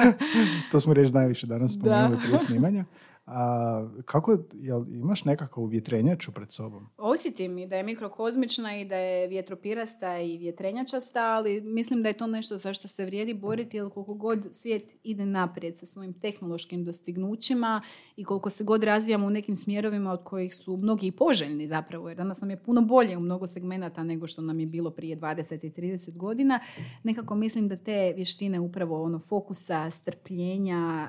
to 0.70 0.80
smo 0.80 0.94
reći 0.94 1.14
najviše 1.14 1.46
danas 1.46 1.74
spomenuli 1.74 2.16
prije 2.24 2.38
snimanja. 2.38 2.84
A, 3.30 3.88
kako, 4.04 4.38
jel 4.54 4.84
imaš 4.88 5.24
nekakav 5.24 5.66
vjetrenjaču 5.66 6.32
pred 6.32 6.52
sobom? 6.52 6.86
Osjetim 6.96 7.58
i 7.58 7.66
da 7.66 7.76
je 7.76 7.82
mikrokozmična 7.82 8.76
i 8.76 8.84
da 8.84 8.96
je 8.96 9.28
vjetropirasta 9.28 10.18
i 10.18 10.38
vjetrenjačasta, 10.38 11.20
ali 11.22 11.60
mislim 11.60 12.02
da 12.02 12.08
je 12.08 12.12
to 12.12 12.26
nešto 12.26 12.56
za 12.56 12.72
što 12.72 12.88
se 12.88 13.04
vrijedi 13.04 13.34
boriti, 13.34 13.76
jer 13.76 13.90
koliko 13.90 14.14
god 14.14 14.48
svijet 14.52 14.96
ide 15.02 15.26
naprijed 15.26 15.78
sa 15.78 15.86
svojim 15.86 16.12
tehnološkim 16.12 16.84
dostignućima 16.84 17.82
i 18.16 18.24
koliko 18.24 18.50
se 18.50 18.64
god 18.64 18.84
razvijamo 18.84 19.26
u 19.26 19.30
nekim 19.30 19.56
smjerovima 19.56 20.12
od 20.12 20.24
kojih 20.24 20.56
su 20.56 20.76
mnogi 20.76 21.06
i 21.06 21.12
poželjni 21.12 21.66
zapravo, 21.66 22.08
jer 22.08 22.16
danas 22.16 22.40
nam 22.40 22.50
je 22.50 22.62
puno 22.62 22.80
bolje 22.80 23.16
u 23.16 23.20
mnogo 23.20 23.46
segmenata 23.46 24.04
nego 24.04 24.26
što 24.26 24.42
nam 24.42 24.60
je 24.60 24.66
bilo 24.66 24.90
prije 24.90 25.16
20 25.16 25.66
i 25.66 25.70
30 25.70 26.16
godina, 26.16 26.60
nekako 27.02 27.34
mislim 27.34 27.68
da 27.68 27.76
te 27.76 28.12
vještine 28.16 28.60
upravo 28.60 29.02
ono 29.02 29.18
fokusa, 29.18 29.90
strpljenja, 29.90 31.08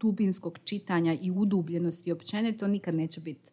dubinskog 0.00 0.58
čitanja 0.64 1.16
i 1.20 1.30
udu 1.30 1.59
udubljenosti 1.60 2.12
općenito 2.12 2.68
nikad 2.68 2.94
neće 2.94 3.20
biti 3.20 3.50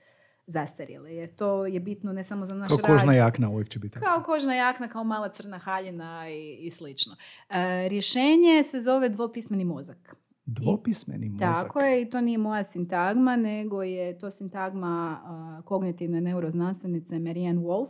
zastarjele. 0.47 1.13
Jer 1.13 1.35
to 1.35 1.65
je 1.65 1.79
bitno 1.79 2.13
ne 2.13 2.23
samo 2.23 2.45
za 2.45 2.53
naš 2.53 2.67
kao 2.67 2.77
rad. 2.77 2.85
Kao 2.85 2.95
kožna 2.95 3.13
jakna 3.13 3.49
uvijek 3.49 3.69
će 3.69 3.79
biti. 3.79 3.99
Kao 3.99 4.23
kožna 4.23 4.55
jakna, 4.55 4.87
kao 4.87 5.03
mala 5.03 5.29
crna 5.29 5.57
haljina 5.57 6.29
i, 6.29 6.57
i 6.59 6.71
slično. 6.71 7.15
E, 7.49 7.89
rješenje 7.89 8.63
se 8.63 8.79
zove 8.79 9.09
dvopismeni 9.09 9.65
mozak. 9.65 10.15
Dvopismeni 10.45 11.29
mozak. 11.29 11.53
Tako 11.53 11.79
je 11.79 12.01
i 12.01 12.09
to 12.09 12.21
nije 12.21 12.37
moja 12.37 12.63
sintagma, 12.63 13.35
nego 13.35 13.83
je 13.83 14.19
to 14.19 14.31
sintagma 14.31 15.21
uh, 15.23 15.65
kognitivne 15.65 16.21
neuroznanstvenice 16.21 17.19
Marianne 17.19 17.61
Wolf 17.61 17.89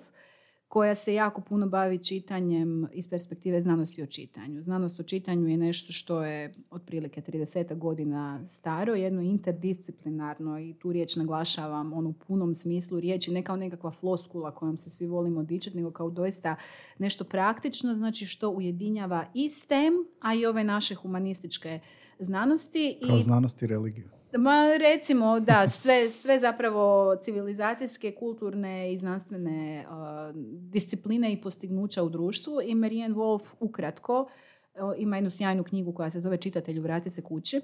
koja 0.67 0.95
se 0.95 1.13
jako 1.13 1.41
puno 1.41 1.67
bavi 1.67 2.03
čitanjem 2.03 2.88
iz 2.93 3.09
perspektive 3.09 3.62
znanosti 3.62 4.03
o 4.03 4.05
čitanju. 4.05 4.62
Znanost 4.62 5.00
o 5.00 5.03
čitanju 5.03 5.47
je 5.47 5.57
nešto 5.57 5.93
što 5.93 6.24
je 6.24 6.53
otprilike 6.69 7.21
30 7.21 7.77
godina 7.77 8.47
staro, 8.47 8.95
jedno 8.95 9.21
interdisciplinarno 9.21 10.59
i 10.59 10.74
tu 10.74 10.91
riječ 10.91 11.15
naglašavam 11.15 11.93
onu 11.93 12.13
punom 12.13 12.55
smislu 12.55 13.00
riječi, 13.00 13.31
ne 13.31 13.43
kao 13.43 13.55
nekakva 13.55 13.91
floskula 13.91 14.55
kojom 14.55 14.77
se 14.77 14.89
svi 14.89 15.07
volimo 15.07 15.43
dičati, 15.43 15.77
nego 15.77 15.91
kao 15.91 16.09
doista 16.09 16.55
nešto 16.97 17.24
praktično, 17.24 17.95
znači 17.95 18.25
što 18.25 18.50
ujedinjava 18.50 19.25
i 19.33 19.50
STEM, 19.50 19.93
a 20.19 20.33
i 20.33 20.45
ove 20.45 20.63
naše 20.63 20.95
humanističke 20.95 21.79
znanosti. 22.19 23.00
Kao 23.07 23.17
i... 23.17 23.21
znanost 23.21 23.62
i 23.62 23.67
religiju. 23.67 24.16
Ma 24.34 24.77
recimo 24.79 25.39
da, 25.39 25.67
sve, 25.67 26.10
sve 26.10 26.39
zapravo 26.39 27.15
civilizacijske, 27.15 28.15
kulturne 28.15 28.93
i 28.93 28.98
znanstvene 28.98 29.86
uh, 29.89 30.36
discipline 30.72 31.34
i 31.34 31.41
postignuća 31.41 32.03
u 32.03 32.10
društvu 32.10 32.62
i 32.63 32.75
Marianne 32.75 33.15
Wolf 33.15 33.55
ukratko 33.60 34.22
uh, 34.22 34.93
ima 34.98 35.15
jednu 35.15 35.31
sjajnu 35.31 35.63
knjigu 35.63 35.93
koja 35.93 36.10
se 36.10 36.19
zove 36.19 36.38
Čitatelju 36.38 36.81
vrati 36.81 37.10
se 37.10 37.24
kući 37.24 37.62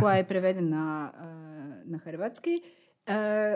koja 0.00 0.16
je 0.16 0.28
prevedena 0.28 1.12
uh, 1.14 1.20
na 1.90 1.98
hrvatski. 1.98 2.62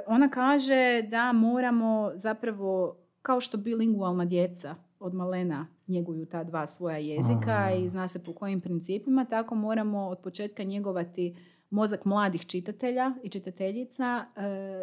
Ona 0.07 0.29
kaže 0.29 1.03
da 1.03 1.33
moramo 1.33 2.13
zapravo 2.15 2.97
kao 3.23 3.41
što 3.41 3.57
bilingualna 3.59 4.25
djeca 4.25 4.75
od 4.99 5.15
malena 5.15 5.67
njeguju 5.89 6.27
ta 6.27 6.45
dva 6.45 6.67
svoja 6.67 6.97
jezika 6.97 7.71
i 7.79 7.89
zna 7.89 8.09
se 8.09 8.25
po 8.25 8.33
kojim 8.33 8.61
principima, 8.61 9.25
tako 9.25 9.55
moramo 9.55 10.09
od 10.09 10.19
početka 10.19 10.63
njegovati 10.63 11.37
mozak 11.75 12.05
mladih 12.05 12.47
čitatelja 12.47 13.13
i 13.23 13.29
čitateljica 13.29 14.25
e, 14.37 14.41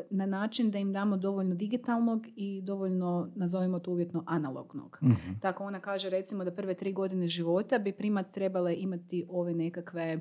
na 0.09 0.25
način 0.25 0.71
da 0.71 0.77
im 0.77 0.93
damo 0.93 1.17
dovoljno 1.17 1.55
digitalnog 1.55 2.27
i 2.35 2.61
dovoljno, 2.61 3.31
nazovimo 3.35 3.79
to 3.79 3.91
uvjetno, 3.91 4.23
analognog. 4.27 4.97
mm 5.01 5.39
Tako 5.41 5.63
ona 5.63 5.79
kaže 5.79 6.09
recimo 6.09 6.43
da 6.43 6.51
prve 6.51 6.73
tri 6.73 6.93
godine 6.93 7.27
života 7.27 7.79
bi 7.79 7.91
primat 7.91 8.31
trebale 8.31 8.75
imati 8.75 9.25
ove 9.29 9.53
nekakve 9.53 10.19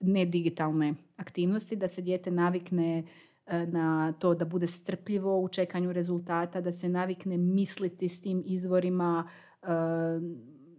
nedigitalne 0.00 0.94
aktivnosti, 1.16 1.76
da 1.76 1.88
se 1.88 2.02
dijete 2.02 2.30
navikne 2.30 3.04
e, 3.46 3.66
na 3.66 4.12
to 4.12 4.34
da 4.34 4.44
bude 4.44 4.66
strpljivo 4.66 5.40
u 5.40 5.48
čekanju 5.48 5.92
rezultata, 5.92 6.60
da 6.60 6.72
se 6.72 6.88
navikne 6.88 7.36
misliti 7.36 8.08
s 8.08 8.22
tim 8.22 8.42
izvorima, 8.46 9.28
e, 9.62 9.66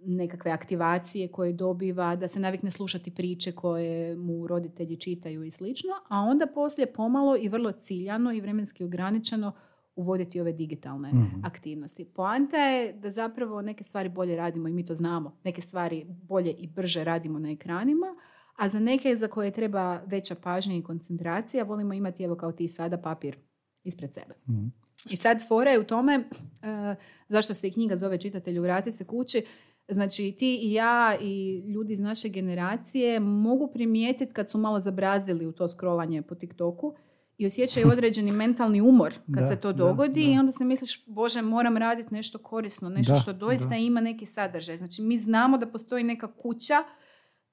nekakve 0.06 0.52
aktivacije 0.52 1.28
koje 1.28 1.54
dobiva, 1.54 2.16
da 2.16 2.28
se 2.28 2.40
navikne 2.40 2.72
slušati 2.72 3.12
priče 3.12 3.52
koje 3.52 4.16
mu 4.16 4.48
roditelji 4.48 4.98
čitaju 4.98 5.44
i 5.44 5.52
slično, 5.52 5.92
a 6.10 6.20
onda 6.20 6.48
poslije 6.48 6.94
pomalo 6.94 7.38
i 7.38 7.50
vrlo 7.50 7.72
ciljano 7.72 8.34
i 8.34 8.42
vremenski 8.42 8.84
ograničeno 8.84 9.52
uvoditi 9.96 10.42
ove 10.42 10.54
digitalne 10.54 11.10
mhm. 11.14 11.46
aktivnosti. 11.46 12.06
Poanta 12.06 12.58
je 12.58 12.94
da 12.94 13.10
zapravo 13.10 13.62
neke 13.62 13.84
stvari 13.84 14.10
bolje 14.10 14.36
radimo 14.36 14.68
i 14.68 14.74
mi 14.74 14.86
to 14.86 14.96
znamo. 14.96 15.38
Neke 15.44 15.62
stvari 15.62 16.06
bolje 16.08 16.52
i 16.52 16.68
brže 16.68 17.04
radimo 17.04 17.40
na 17.40 17.52
ekranima, 17.52 18.08
a 18.56 18.70
za 18.70 18.80
neke 18.80 19.16
za 19.16 19.28
koje 19.28 19.52
treba 19.52 20.02
veća 20.06 20.36
pažnja 20.44 20.76
i 20.76 20.84
koncentracija 20.84 21.64
volimo 21.64 21.94
imati 21.94 22.24
evo 22.24 22.36
kao 22.36 22.52
ti 22.52 22.68
sada 22.68 22.98
papir 22.98 23.38
ispred 23.84 24.14
sebe. 24.14 24.34
Mhm. 24.50 24.68
I 25.12 25.16
sad 25.16 25.48
fora 25.48 25.72
je 25.72 25.80
u 25.80 25.84
tome 25.84 26.18
uh, 26.18 26.98
zašto 27.28 27.54
se 27.54 27.68
i 27.68 27.72
knjiga 27.72 27.96
zove 27.96 28.18
Čitatelju 28.18 28.62
vrati 28.62 28.92
se 28.92 29.06
kući 29.06 29.46
Znači 29.90 30.36
ti 30.40 30.60
i 30.64 30.74
ja 30.74 31.18
i 31.22 31.64
ljudi 31.68 31.94
iz 31.94 32.00
naše 32.00 32.30
generacije 32.30 33.20
mogu 33.20 33.72
primijetiti 33.74 34.34
kad 34.34 34.52
su 34.52 34.58
malo 34.58 34.80
zabrazdili 34.80 35.46
u 35.46 35.52
to 35.52 35.70
scrollanje 35.70 36.22
po 36.22 36.36
TikToku 36.36 36.96
i 37.38 37.46
osjećaju 37.46 37.88
određeni 37.94 38.32
mentalni 38.32 38.82
umor 38.82 39.14
kad 39.36 39.48
se 39.48 39.56
to 39.56 39.74
dogodi 39.74 40.22
i 40.22 40.40
onda 40.40 40.52
se 40.52 40.66
misliš, 40.66 41.06
bože, 41.08 41.42
moram 41.42 41.78
raditi 41.78 42.14
nešto 42.14 42.38
korisno, 42.38 42.90
nešto 42.90 43.16
što 43.16 43.34
doista 43.34 43.76
ima 43.76 44.02
neki 44.02 44.26
sadržaj. 44.26 44.78
Znači 44.78 45.02
mi 45.02 45.18
znamo 45.18 45.58
da 45.58 45.72
postoji 45.72 46.04
neka 46.04 46.28
kuća 46.34 46.84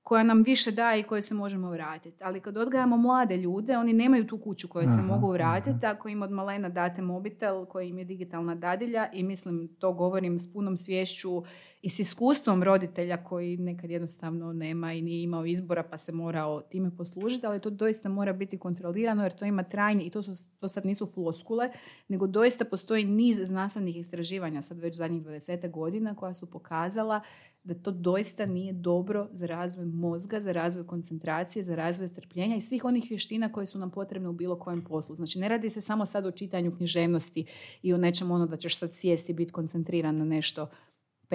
koja 0.04 0.22
nam 0.22 0.42
više 0.42 0.70
daje 0.70 1.00
i 1.00 1.02
koje 1.02 1.22
se 1.22 1.34
možemo 1.34 1.70
vratiti. 1.70 2.24
Ali 2.24 2.40
kad 2.40 2.56
odgajamo 2.56 2.96
mlade 2.96 3.36
ljude, 3.36 3.78
oni 3.78 3.92
nemaju 3.92 4.26
tu 4.26 4.38
kuću 4.38 4.68
koje 4.68 4.88
se 4.88 5.02
mogu 5.02 5.32
vratiti. 5.32 5.86
Ako 5.86 6.08
im 6.08 6.22
od 6.22 6.30
malena 6.30 6.68
date 6.68 7.02
mobitel 7.02 7.66
koji 7.66 7.88
im 7.88 7.98
je 7.98 8.04
digitalna 8.04 8.54
dadilja 8.54 9.10
i 9.12 9.22
mislim 9.22 9.76
to 9.78 9.92
govorim 9.92 10.38
s 10.38 10.52
punom 10.52 10.76
svješću 10.76 11.42
i 11.84 11.88
s 11.88 11.98
iskustvom 11.98 12.62
roditelja 12.62 13.24
koji 13.24 13.56
nekad 13.56 13.90
jednostavno 13.90 14.52
nema 14.52 14.92
i 14.92 15.02
nije 15.02 15.22
imao 15.22 15.46
izbora 15.46 15.82
pa 15.82 15.96
se 15.96 16.12
morao 16.12 16.60
time 16.60 16.96
poslužiti, 16.96 17.46
ali 17.46 17.60
to 17.60 17.70
doista 17.70 18.08
mora 18.08 18.32
biti 18.32 18.58
kontrolirano 18.58 19.22
jer 19.22 19.36
to 19.36 19.44
ima 19.44 19.62
trajni 19.62 20.04
i 20.04 20.10
to, 20.10 20.22
su, 20.22 20.32
to 20.60 20.68
sad 20.68 20.86
nisu 20.86 21.06
floskule, 21.06 21.70
nego 22.08 22.26
doista 22.26 22.64
postoji 22.64 23.04
niz 23.04 23.40
znanstvenih 23.42 23.96
istraživanja 23.96 24.62
sad 24.62 24.78
već 24.78 24.96
zadnjih 24.96 25.22
20 25.22 25.70
godina 25.70 26.14
koja 26.14 26.34
su 26.34 26.50
pokazala 26.50 27.20
da 27.64 27.74
to 27.74 27.90
doista 27.90 28.46
nije 28.46 28.72
dobro 28.72 29.28
za 29.32 29.46
razvoj 29.46 29.86
mozga, 29.86 30.40
za 30.40 30.52
razvoj 30.52 30.86
koncentracije, 30.86 31.62
za 31.62 31.74
razvoj 31.74 32.08
strpljenja 32.08 32.56
i 32.56 32.60
svih 32.60 32.84
onih 32.84 33.06
vještina 33.10 33.52
koje 33.52 33.66
su 33.66 33.78
nam 33.78 33.90
potrebne 33.90 34.28
u 34.28 34.32
bilo 34.32 34.58
kojem 34.58 34.84
poslu. 34.84 35.14
Znači 35.14 35.38
ne 35.38 35.48
radi 35.48 35.68
se 35.68 35.80
samo 35.80 36.06
sad 36.06 36.26
o 36.26 36.30
čitanju 36.30 36.76
književnosti 36.76 37.46
i 37.82 37.94
o 37.94 37.98
nečemu 37.98 38.34
ono 38.34 38.46
da 38.46 38.56
ćeš 38.56 38.78
sad 38.78 38.94
sjesti 38.94 39.32
i 39.32 39.34
biti 39.34 39.52
koncentriran 39.52 40.16
na 40.16 40.24
nešto 40.24 40.68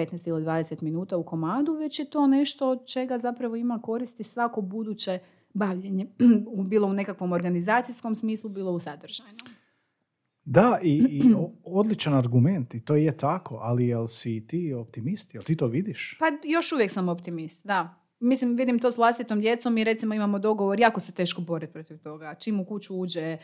15 0.00 0.28
ili 0.28 0.44
20 0.44 0.82
minuta 0.82 1.16
u 1.16 1.24
komadu, 1.24 1.72
već 1.72 1.98
je 1.98 2.10
to 2.10 2.26
nešto 2.26 2.70
od 2.70 2.86
čega 2.86 3.18
zapravo 3.18 3.56
ima 3.56 3.80
koristi 3.82 4.22
svako 4.22 4.60
buduće 4.60 5.18
bavljenje, 5.54 6.06
bilo 6.70 6.88
u 6.88 6.92
nekakvom 6.92 7.32
organizacijskom 7.32 8.14
smislu, 8.14 8.50
bilo 8.50 8.72
u 8.72 8.78
sadržajnom. 8.78 9.48
Da, 10.44 10.78
i, 10.82 10.96
i 11.10 11.22
odličan 11.64 12.14
argument 12.14 12.74
i 12.74 12.84
to 12.84 12.94
je 12.96 13.16
tako, 13.16 13.58
ali 13.62 13.86
jel 13.86 14.08
si 14.08 14.46
ti 14.46 14.72
optimist? 14.72 15.34
Jel 15.34 15.42
ti 15.42 15.56
to 15.56 15.66
vidiš? 15.66 16.16
Pa 16.18 16.26
još 16.44 16.72
uvijek 16.72 16.90
sam 16.90 17.08
optimist, 17.08 17.66
da. 17.66 17.94
mislim, 18.20 18.56
vidim 18.56 18.78
to 18.78 18.90
s 18.90 18.96
vlastitom 18.96 19.40
djecom 19.40 19.78
i 19.78 19.84
recimo 19.84 20.14
imamo 20.14 20.38
dogovor, 20.38 20.80
jako 20.80 21.00
se 21.00 21.12
teško 21.12 21.42
boriti 21.42 21.72
protiv 21.72 21.98
toga. 21.98 22.34
Čim 22.34 22.60
u 22.60 22.64
kuću 22.64 22.96
uđe 22.96 23.38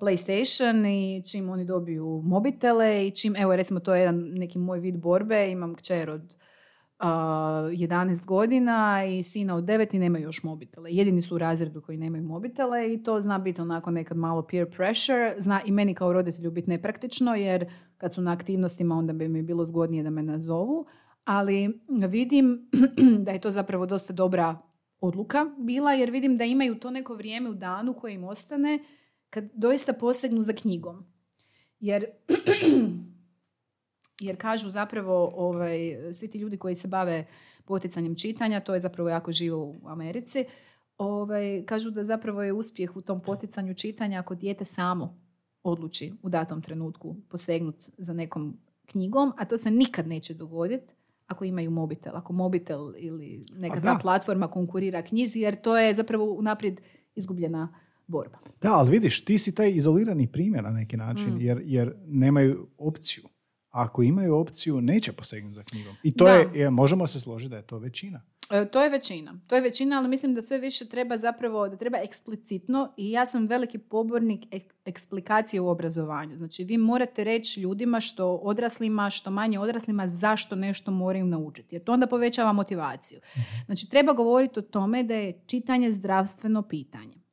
PlayStation 0.00 0.86
i 0.86 1.22
čim 1.30 1.48
oni 1.48 1.64
dobiju 1.64 2.22
mobitele 2.24 3.06
i 3.06 3.10
čim, 3.10 3.34
evo 3.38 3.56
recimo 3.56 3.80
to 3.80 3.94
je 3.94 4.00
jedan 4.00 4.18
neki 4.18 4.58
moj 4.58 4.80
vid 4.80 4.96
borbe, 4.96 5.50
imam 5.50 5.74
kćer 5.74 6.10
od 6.10 6.22
uh, 7.00 7.06
11 7.06 8.24
godina 8.24 9.04
i 9.04 9.22
sina 9.22 9.56
od 9.56 9.64
9 9.64 9.94
i 9.94 9.98
nemaju 9.98 10.22
još 10.22 10.42
mobitele. 10.42 10.92
Jedini 10.92 11.22
su 11.22 11.34
u 11.34 11.38
razredu 11.38 11.82
koji 11.82 11.98
nemaju 11.98 12.24
mobitele 12.24 12.94
i 12.94 13.02
to 13.02 13.20
zna 13.20 13.38
biti 13.38 13.60
onako 13.60 13.90
nekad 13.90 14.16
malo 14.16 14.42
peer 14.42 14.70
pressure. 14.76 15.34
Zna 15.38 15.60
i 15.64 15.72
meni 15.72 15.94
kao 15.94 16.12
roditelju 16.12 16.50
biti 16.50 16.70
nepraktično 16.70 17.34
jer 17.34 17.70
kad 17.98 18.14
su 18.14 18.20
na 18.20 18.32
aktivnostima 18.32 18.94
onda 18.94 19.12
bi 19.12 19.28
mi 19.28 19.42
bilo 19.42 19.64
zgodnije 19.64 20.02
da 20.02 20.10
me 20.10 20.22
nazovu. 20.22 20.86
Ali 21.24 21.80
vidim 22.08 22.70
da 23.24 23.30
je 23.30 23.40
to 23.40 23.50
zapravo 23.50 23.86
dosta 23.86 24.12
dobra 24.12 24.58
odluka 25.00 25.46
bila 25.58 25.92
jer 25.92 26.10
vidim 26.10 26.36
da 26.36 26.44
imaju 26.44 26.74
to 26.74 26.90
neko 26.90 27.14
vrijeme 27.14 27.50
u 27.50 27.54
danu 27.54 27.94
koje 27.94 28.14
im 28.14 28.24
ostane 28.24 28.78
kad 29.36 29.50
doista 29.54 29.92
posegnu 29.92 30.42
za 30.42 30.52
knjigom. 30.52 31.04
Jer 31.80 32.04
jer 34.26 34.36
kažu 34.36 34.70
zapravo 34.70 35.32
ovaj, 35.36 35.78
svi 36.12 36.30
ti 36.30 36.38
ljudi 36.38 36.56
koji 36.56 36.74
se 36.74 36.88
bave 36.88 37.26
poticanjem 37.64 38.14
čitanja, 38.14 38.60
to 38.60 38.74
je 38.74 38.80
zapravo 38.80 39.08
jako 39.08 39.32
živo 39.32 39.58
u 39.58 39.88
Americi, 39.88 40.44
ovaj, 40.98 41.64
kažu 41.66 41.90
da 41.90 42.04
zapravo 42.04 42.42
je 42.42 42.52
uspjeh 42.52 42.96
u 42.96 43.00
tom 43.02 43.20
poticanju 43.20 43.74
čitanja 43.74 44.20
ako 44.20 44.34
dijete 44.34 44.64
samo 44.64 45.20
odluči 45.62 46.12
u 46.22 46.28
datom 46.28 46.62
trenutku 46.62 47.16
posegnut 47.28 47.90
za 47.98 48.12
nekom 48.12 48.58
knjigom, 48.86 49.32
a 49.36 49.44
to 49.44 49.58
se 49.58 49.70
nikad 49.70 50.06
neće 50.06 50.34
dogoditi 50.34 50.94
ako 51.26 51.44
imaju 51.44 51.70
mobitel, 51.70 52.16
ako 52.16 52.32
mobitel 52.32 52.92
ili 52.96 53.46
neka 53.52 53.80
ta 53.80 53.98
platforma 54.02 54.48
konkurira 54.48 55.02
knjizi, 55.02 55.40
jer 55.40 55.60
to 55.60 55.78
je 55.78 55.94
zapravo 55.94 56.24
unaprijed 56.24 56.80
izgubljena 57.14 57.85
borba. 58.06 58.38
Da, 58.62 58.74
ali 58.74 58.90
vidiš, 58.90 59.24
ti 59.24 59.38
si 59.38 59.54
taj 59.54 59.70
izolirani 59.70 60.32
primjer 60.32 60.64
na 60.64 60.70
neki 60.70 60.96
način, 60.96 61.34
mm. 61.34 61.40
jer, 61.40 61.62
jer 61.64 61.94
nemaju 62.06 62.68
opciju 62.78 63.24
ako 63.76 64.02
imaju 64.02 64.34
opciju, 64.34 64.80
neće 64.80 65.12
posegnuti 65.12 65.54
za 65.54 65.62
knjigom. 65.62 65.96
I 66.02 66.14
to 66.14 66.28
je, 66.28 66.70
možemo 66.70 67.06
se 67.06 67.20
složiti 67.20 67.50
da 67.50 67.56
je 67.56 67.66
to 67.66 67.78
većina. 67.78 68.22
E, 68.50 68.70
to 68.70 68.82
je 68.82 68.90
većina. 68.90 69.40
To 69.46 69.54
je 69.54 69.60
većina, 69.60 69.98
ali 69.98 70.08
mislim 70.08 70.34
da 70.34 70.42
sve 70.42 70.58
više 70.58 70.88
treba 70.88 71.16
zapravo, 71.16 71.68
da 71.68 71.76
treba 71.76 71.98
eksplicitno 71.98 72.94
i 72.96 73.10
ja 73.10 73.26
sam 73.26 73.46
veliki 73.46 73.78
pobornik 73.78 74.44
eksplikacije 74.84 75.60
u 75.60 75.68
obrazovanju. 75.68 76.36
Znači, 76.36 76.64
vi 76.64 76.78
morate 76.78 77.24
reći 77.24 77.60
ljudima 77.60 78.00
što 78.00 78.34
odraslima, 78.34 79.10
što 79.10 79.30
manje 79.30 79.58
odraslima, 79.58 80.08
zašto 80.08 80.54
nešto 80.54 80.90
moraju 80.90 81.26
naučiti. 81.26 81.74
Jer 81.74 81.84
to 81.84 81.92
onda 81.92 82.06
povećava 82.06 82.52
motivaciju. 82.52 83.20
Mhm. 83.32 83.64
Znači, 83.66 83.90
treba 83.90 84.12
govoriti 84.12 84.58
o 84.58 84.62
tome 84.62 85.02
da 85.02 85.14
je 85.14 85.42
čitanje 85.46 85.92
zdravstveno 85.92 86.62
pitanje. 86.62 87.25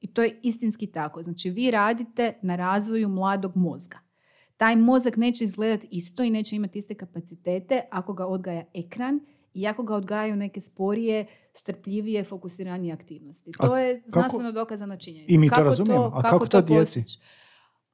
I 0.00 0.12
to 0.12 0.22
je 0.22 0.40
istinski 0.42 0.86
tako. 0.86 1.22
Znači, 1.22 1.50
vi 1.50 1.70
radite 1.70 2.32
na 2.42 2.56
razvoju 2.56 3.08
mladog 3.08 3.56
mozga 3.56 4.10
taj 4.60 4.76
mozak 4.76 5.16
neće 5.16 5.44
izgledati 5.44 5.88
isto 5.90 6.22
i 6.22 6.30
neće 6.30 6.56
imati 6.56 6.78
iste 6.78 6.94
kapacitete 6.94 7.82
ako 7.90 8.12
ga 8.12 8.26
odgaja 8.26 8.64
ekran 8.74 9.20
i 9.54 9.66
ako 9.66 9.82
ga 9.82 9.94
odgajaju 9.94 10.36
neke 10.36 10.60
sporije, 10.60 11.26
strpljivije, 11.54 12.24
fokusiranije 12.24 12.92
aktivnosti. 12.92 13.52
To 13.60 13.76
je 13.76 14.02
znanstveno 14.06 14.52
dokazana 14.52 14.96
činjenica. 14.96 15.34
I 15.34 15.38
mi 15.38 15.50
to 15.50 15.62
razumijemo. 15.62 16.10
A 16.14 16.22
kako, 16.22 16.46
to, 16.46 16.62
to 16.62 16.66
djeci? 16.66 17.02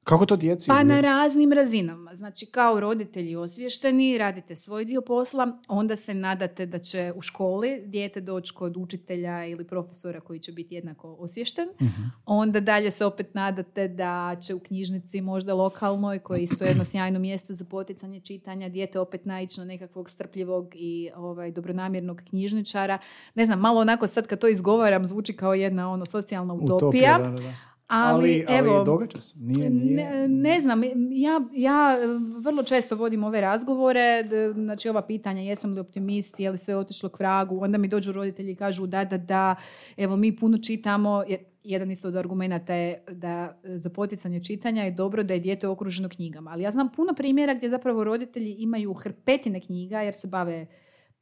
Kako 0.07 0.25
to 0.25 0.35
djeci? 0.35 0.67
Pa 0.67 0.83
na 0.83 1.01
raznim 1.01 1.51
razinama. 1.53 2.15
Znači 2.15 2.45
kao 2.45 2.79
roditelji 2.79 3.35
osvješteni, 3.35 4.17
radite 4.17 4.55
svoj 4.55 4.85
dio 4.85 5.01
posla, 5.01 5.59
onda 5.67 5.95
se 5.95 6.13
nadate 6.13 6.65
da 6.65 6.79
će 6.79 7.13
u 7.15 7.21
školi 7.21 7.81
dijete 7.85 8.21
doći 8.21 8.53
kod 8.53 8.77
učitelja 8.77 9.45
ili 9.45 9.67
profesora 9.67 10.21
koji 10.21 10.39
će 10.39 10.51
biti 10.51 10.75
jednako 10.75 11.15
osvješten. 11.19 11.67
Mhm. 11.81 12.01
Onda 12.25 12.59
dalje 12.59 12.91
se 12.91 13.05
opet 13.05 13.33
nadate 13.33 13.87
da 13.87 14.37
će 14.41 14.53
u 14.53 14.59
knjižnici 14.59 15.21
možda 15.21 15.53
lokalnoj, 15.53 16.19
koji 16.19 16.39
je 16.39 16.43
isto 16.43 16.65
jedno 16.65 16.85
sjajno 16.85 17.19
mjesto 17.19 17.53
za 17.53 17.65
poticanje 17.65 18.19
čitanja, 18.19 18.69
dijete 18.69 18.99
opet 18.99 19.25
naići 19.25 19.59
na 19.59 19.65
nekakvog 19.65 20.09
strpljivog 20.09 20.69
i 20.73 21.09
ovaj, 21.15 21.51
dobronamjernog 21.51 22.21
knjižničara. 22.29 22.97
Ne 23.35 23.45
znam, 23.45 23.59
malo 23.59 23.81
onako 23.81 24.07
sad 24.07 24.27
kad 24.27 24.39
to 24.39 24.47
izgovaram 24.47 25.05
zvuči 25.05 25.33
kao 25.33 25.53
jedna 25.53 25.91
ono 25.91 26.05
socijalna 26.05 26.53
utopija. 26.53 27.17
utopija 27.19 27.67
ali, 27.87 28.45
ali, 28.47 28.57
evo, 28.59 28.83
događa 28.83 29.21
se. 29.21 29.35
Nije, 29.39 29.69
nije... 29.69 30.27
Ne, 30.27 30.61
znam, 30.61 30.81
ja, 31.11 31.41
ja 31.53 31.97
vrlo 32.41 32.63
često 32.63 32.95
vodim 32.95 33.23
ove 33.23 33.41
razgovore, 33.41 34.23
znači 34.53 34.89
ova 34.89 35.01
pitanja, 35.01 35.41
jesam 35.41 35.71
li 35.71 35.79
optimist, 35.79 36.39
je 36.39 36.51
li 36.51 36.57
sve 36.57 36.75
otišlo 36.75 37.09
k 37.09 37.19
vragu, 37.19 37.59
onda 37.63 37.77
mi 37.77 37.87
dođu 37.87 38.11
roditelji 38.11 38.51
i 38.51 38.55
kažu 38.55 38.87
da, 38.87 39.05
da, 39.05 39.17
da, 39.17 39.55
evo 39.97 40.15
mi 40.15 40.35
puno 40.35 40.57
čitamo, 40.57 41.23
jer 41.27 41.39
jedan 41.63 41.91
isto 41.91 42.07
od 42.07 42.15
argumenata 42.15 42.73
je 42.73 43.03
da 43.11 43.61
za 43.63 43.89
poticanje 43.89 44.43
čitanja 44.43 44.83
je 44.83 44.91
dobro 44.91 45.23
da 45.23 45.33
je 45.33 45.39
dijete 45.39 45.67
okruženo 45.67 46.09
knjigama. 46.09 46.51
Ali 46.51 46.63
ja 46.63 46.71
znam 46.71 46.89
puno 46.95 47.13
primjera 47.13 47.53
gdje 47.53 47.69
zapravo 47.69 48.03
roditelji 48.03 48.55
imaju 48.59 48.93
hrpetine 48.93 49.61
knjiga 49.61 50.01
jer 50.01 50.13
se 50.13 50.27
bave 50.27 50.67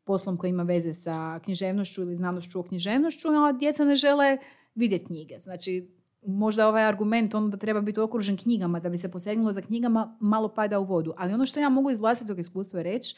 poslom 0.03 0.37
koji 0.37 0.49
ima 0.49 0.63
veze 0.63 0.93
sa 0.93 1.39
književnošću 1.43 2.01
ili 2.01 2.15
znanošću 2.15 2.59
o 2.59 2.63
književnošću, 2.63 3.27
a 3.27 3.51
djeca 3.51 3.85
ne 3.85 3.95
žele 3.95 4.37
vidjeti 4.75 5.05
knjige. 5.05 5.39
Znači, 5.39 5.95
možda 6.27 6.67
ovaj 6.67 6.83
argument 6.83 7.33
on 7.33 7.49
da 7.51 7.57
treba 7.57 7.81
biti 7.81 7.99
okružen 7.99 8.37
knjigama, 8.37 8.79
da 8.79 8.89
bi 8.89 8.97
se 8.97 9.11
posegnulo 9.11 9.53
za 9.53 9.61
knjigama, 9.61 10.17
malo 10.19 10.47
pada 10.47 10.79
u 10.79 10.85
vodu. 10.85 11.13
Ali 11.17 11.33
ono 11.33 11.45
što 11.45 11.59
ja 11.59 11.69
mogu 11.69 11.91
iz 11.91 11.99
vlastitog 11.99 12.39
iskustva 12.39 12.81
reći 12.81 13.15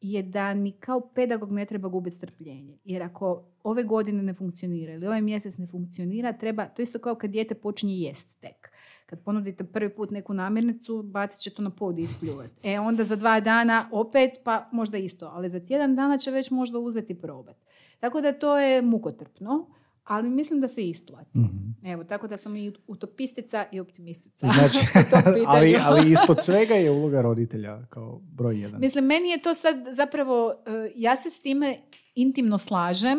je 0.00 0.22
da 0.22 0.54
ni 0.54 0.72
kao 0.72 1.00
pedagog 1.14 1.52
ne 1.52 1.64
treba 1.64 1.88
gubiti 1.88 2.16
strpljenje. 2.16 2.78
Jer 2.84 3.02
ako 3.02 3.44
ove 3.62 3.82
godine 3.82 4.22
ne 4.22 4.34
funkcionira 4.34 4.92
ili 4.92 5.06
ovaj 5.06 5.22
mjesec 5.22 5.58
ne 5.58 5.66
funkcionira, 5.66 6.32
treba, 6.32 6.66
to 6.66 6.82
isto 6.82 6.98
kao 6.98 7.14
kad 7.14 7.30
dijete 7.30 7.54
počinje 7.54 7.96
jest 7.96 8.40
tek. 8.40 8.72
Kad 9.06 9.24
ponudite 9.24 9.64
prvi 9.64 9.94
put 9.94 10.10
neku 10.10 10.34
namirnicu, 10.34 11.02
bacit 11.02 11.40
će 11.40 11.50
to 11.50 11.62
na 11.62 11.70
pod 11.70 11.98
i 11.98 12.02
ispljuvati. 12.02 12.50
E 12.62 12.80
onda 12.80 13.04
za 13.04 13.16
dva 13.16 13.40
dana 13.40 13.88
opet, 13.92 14.30
pa 14.44 14.68
možda 14.72 14.98
isto. 14.98 15.30
Ali 15.32 15.48
za 15.48 15.60
tjedan 15.60 15.96
dana 15.96 16.18
će 16.18 16.30
već 16.30 16.50
možda 16.50 16.78
uzeti 16.78 17.14
probat. 17.14 17.56
Tako 18.00 18.20
da 18.20 18.32
to 18.32 18.58
je 18.58 18.82
mukotrpno 18.82 19.66
ali 20.04 20.30
mislim 20.30 20.60
da 20.60 20.68
se 20.68 20.88
isplati. 20.88 21.38
mm 21.38 21.72
Evo, 21.84 22.04
tako 22.04 22.28
da 22.28 22.36
sam 22.36 22.56
i 22.56 22.72
utopistica 22.86 23.66
i 23.72 23.80
optimistica. 23.80 24.46
Znači, 24.46 24.78
ali, 25.46 25.76
ali 25.82 26.10
ispod 26.12 26.44
svega 26.44 26.74
je 26.74 26.90
uloga 26.90 27.22
roditelja 27.22 27.86
kao 27.86 28.20
broj 28.22 28.60
jedan. 28.60 28.80
Mislim, 28.80 29.04
meni 29.04 29.28
je 29.28 29.42
to 29.42 29.54
sad 29.54 29.76
zapravo, 29.90 30.54
e, 30.66 30.90
ja 30.94 31.16
se 31.16 31.30
s 31.30 31.40
time 31.40 31.76
intimno 32.14 32.58
slažem, 32.58 33.18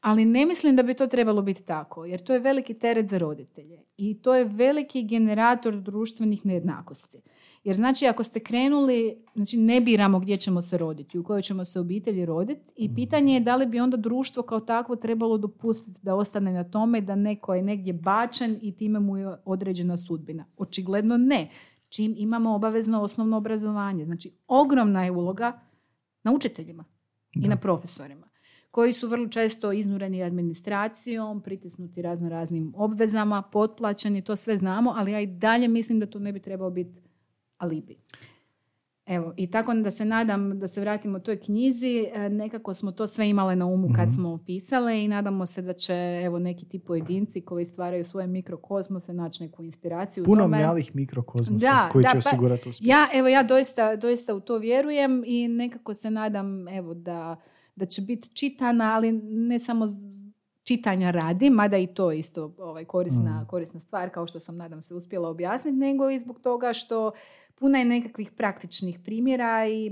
ali 0.00 0.24
ne 0.24 0.46
mislim 0.46 0.76
da 0.76 0.82
bi 0.82 0.94
to 0.94 1.06
trebalo 1.06 1.42
biti 1.42 1.64
tako, 1.64 2.04
jer 2.04 2.20
to 2.20 2.32
je 2.32 2.38
veliki 2.38 2.74
teret 2.74 3.08
za 3.08 3.18
roditelje 3.18 3.82
i 3.96 4.22
to 4.22 4.34
je 4.34 4.44
veliki 4.44 5.02
generator 5.02 5.80
društvenih 5.80 6.46
nejednakosti. 6.46 7.18
Jer 7.64 7.76
znači 7.76 8.06
ako 8.06 8.22
ste 8.22 8.40
krenuli, 8.40 9.24
znači 9.34 9.56
ne 9.56 9.80
biramo 9.80 10.20
gdje 10.20 10.36
ćemo 10.36 10.60
se 10.60 10.78
roditi, 10.78 11.18
u 11.18 11.24
kojoj 11.24 11.42
ćemo 11.42 11.64
se 11.64 11.80
obitelji 11.80 12.26
roditi 12.26 12.72
i 12.76 12.88
mhm. 12.88 12.94
pitanje 12.94 13.34
je 13.34 13.40
da 13.40 13.56
li 13.56 13.66
bi 13.66 13.80
onda 13.80 13.96
društvo 13.96 14.42
kao 14.42 14.60
takvo 14.60 14.96
trebalo 14.96 15.38
dopustiti 15.38 16.00
da 16.02 16.14
ostane 16.14 16.52
na 16.52 16.64
tome 16.64 17.00
da 17.00 17.14
neko 17.14 17.54
je 17.54 17.62
negdje 17.62 17.92
bačen 17.92 18.58
i 18.62 18.76
time 18.76 19.00
mu 19.00 19.16
je 19.16 19.36
određena 19.44 19.96
sudbina. 19.96 20.44
Očigledno 20.56 21.16
ne. 21.16 21.50
Čim 21.88 22.14
imamo 22.16 22.54
obavezno 22.54 23.02
osnovno 23.02 23.36
obrazovanje. 23.36 24.04
Znači 24.04 24.30
ogromna 24.48 25.04
je 25.04 25.10
uloga 25.10 25.60
na 26.22 26.32
učiteljima 26.32 26.84
i 27.34 27.48
na 27.48 27.56
profesorima 27.56 28.28
koji 28.70 28.92
su 28.92 29.08
vrlo 29.08 29.28
često 29.28 29.72
iznureni 29.72 30.22
administracijom, 30.22 31.40
pritisnuti 31.40 32.02
razno 32.02 32.28
raznim 32.28 32.72
obvezama, 32.76 33.42
potplaćeni, 33.42 34.22
to 34.22 34.36
sve 34.36 34.56
znamo, 34.56 34.94
ali 34.96 35.12
ja 35.12 35.20
i 35.20 35.26
dalje 35.26 35.68
mislim 35.68 36.00
da 36.00 36.06
to 36.06 36.18
ne 36.18 36.32
bi 36.32 36.40
trebao 36.40 36.70
biti 36.70 37.00
alibi. 37.64 37.96
Evo, 39.06 39.34
i 39.36 39.50
tako 39.50 39.74
da 39.74 39.90
se 39.90 40.04
nadam 40.04 40.58
da 40.58 40.66
se 40.66 40.80
vratimo 40.80 41.18
toj 41.18 41.40
knjizi, 41.40 42.06
e, 42.14 42.28
nekako 42.28 42.74
smo 42.74 42.92
to 42.92 43.06
sve 43.06 43.28
imale 43.28 43.56
na 43.56 43.66
umu 43.66 43.88
kad 43.96 44.08
mhm. 44.08 44.14
smo 44.14 44.38
pisale 44.46 45.04
i 45.04 45.08
nadamo 45.08 45.46
se 45.46 45.62
da 45.62 45.72
će 45.72 46.22
evo 46.24 46.38
neki 46.38 46.68
ti 46.68 46.78
pojedinci 46.78 47.40
koji 47.40 47.64
stvaraju 47.64 48.04
svoje 48.04 48.26
mikrokozmose 48.26 49.12
naći 49.12 49.42
neku 49.42 49.62
inspiraciju. 49.62 50.24
Puno 50.24 50.48
mjalih 50.48 50.96
mikrokozmosa 50.96 51.66
da, 51.66 51.88
koji 51.92 52.04
će 52.04 52.10
pa 52.12 52.18
osigurati 52.18 52.68
uspjeh. 52.68 52.88
Ja, 52.88 53.08
evo, 53.14 53.28
ja 53.28 53.42
doista, 53.42 53.96
doista 53.96 54.34
u 54.34 54.40
to 54.40 54.58
vjerujem 54.58 55.22
i 55.26 55.48
nekako 55.48 55.94
se 55.94 56.10
nadam 56.10 56.68
evo 56.68 56.94
da, 56.94 57.36
da 57.76 57.86
će 57.86 58.02
biti 58.02 58.28
čitana, 58.28 58.94
ali 58.94 59.12
ne 59.22 59.58
samo 59.58 59.86
čitanja 60.64 61.10
radi, 61.10 61.50
mada 61.50 61.78
i 61.78 61.86
to 61.86 62.12
isto 62.12 62.54
ovaj, 62.58 62.84
korisna, 62.84 63.42
mm. 63.42 63.46
korisna 63.46 63.80
stvar, 63.80 64.10
kao 64.10 64.26
što 64.26 64.40
sam 64.40 64.56
nadam 64.56 64.82
se 64.82 64.94
uspjela 64.94 65.28
objasniti, 65.28 65.76
nego 65.76 66.10
i 66.10 66.18
zbog 66.18 66.40
toga 66.40 66.72
što 66.72 67.12
puno 67.54 67.78
je 67.78 67.84
nekakvih 67.84 68.30
praktičnih 68.30 68.98
primjera 69.04 69.68
i 69.68 69.90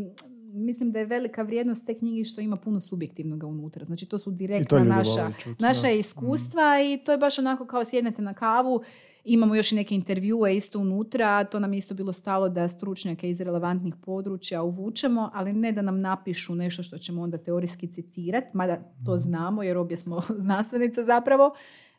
mislim 0.52 0.92
da 0.92 0.98
je 0.98 1.06
velika 1.06 1.42
vrijednost 1.42 1.86
te 1.86 1.98
knjige 1.98 2.24
što 2.24 2.40
ima 2.40 2.56
puno 2.56 2.80
subjektivnog 2.80 3.44
unutra. 3.44 3.84
Znači 3.84 4.08
to 4.08 4.18
su 4.18 4.30
direktna 4.30 4.84
naša, 4.84 5.30
naša 5.58 5.90
iskustva 5.90 6.78
mm. 6.78 6.82
i 6.82 7.04
to 7.04 7.12
je 7.12 7.18
baš 7.18 7.38
onako 7.38 7.66
kao 7.66 7.84
sjednete 7.84 8.22
na 8.22 8.34
kavu 8.34 8.82
Imamo 9.24 9.54
još 9.54 9.72
i 9.72 9.74
neke 9.74 9.94
intervjue 9.94 10.56
isto 10.56 10.78
unutra, 10.78 11.44
to 11.44 11.60
nam 11.60 11.72
je 11.72 11.78
isto 11.78 11.94
bilo 11.94 12.12
stalo 12.12 12.48
da 12.48 12.68
stručnjake 12.68 13.30
iz 13.30 13.40
relevantnih 13.40 13.94
područja 14.04 14.62
uvučemo, 14.62 15.30
ali 15.34 15.52
ne 15.52 15.72
da 15.72 15.82
nam 15.82 16.00
napišu 16.00 16.54
nešto 16.54 16.82
što 16.82 16.98
ćemo 16.98 17.22
onda 17.22 17.38
teorijski 17.38 17.92
citirati, 17.92 18.56
mada 18.56 18.94
to 19.06 19.16
znamo 19.16 19.62
jer 19.62 19.76
obje 19.76 19.96
smo 19.96 20.20
znanstvenice 20.46 21.04
zapravo, 21.04 21.54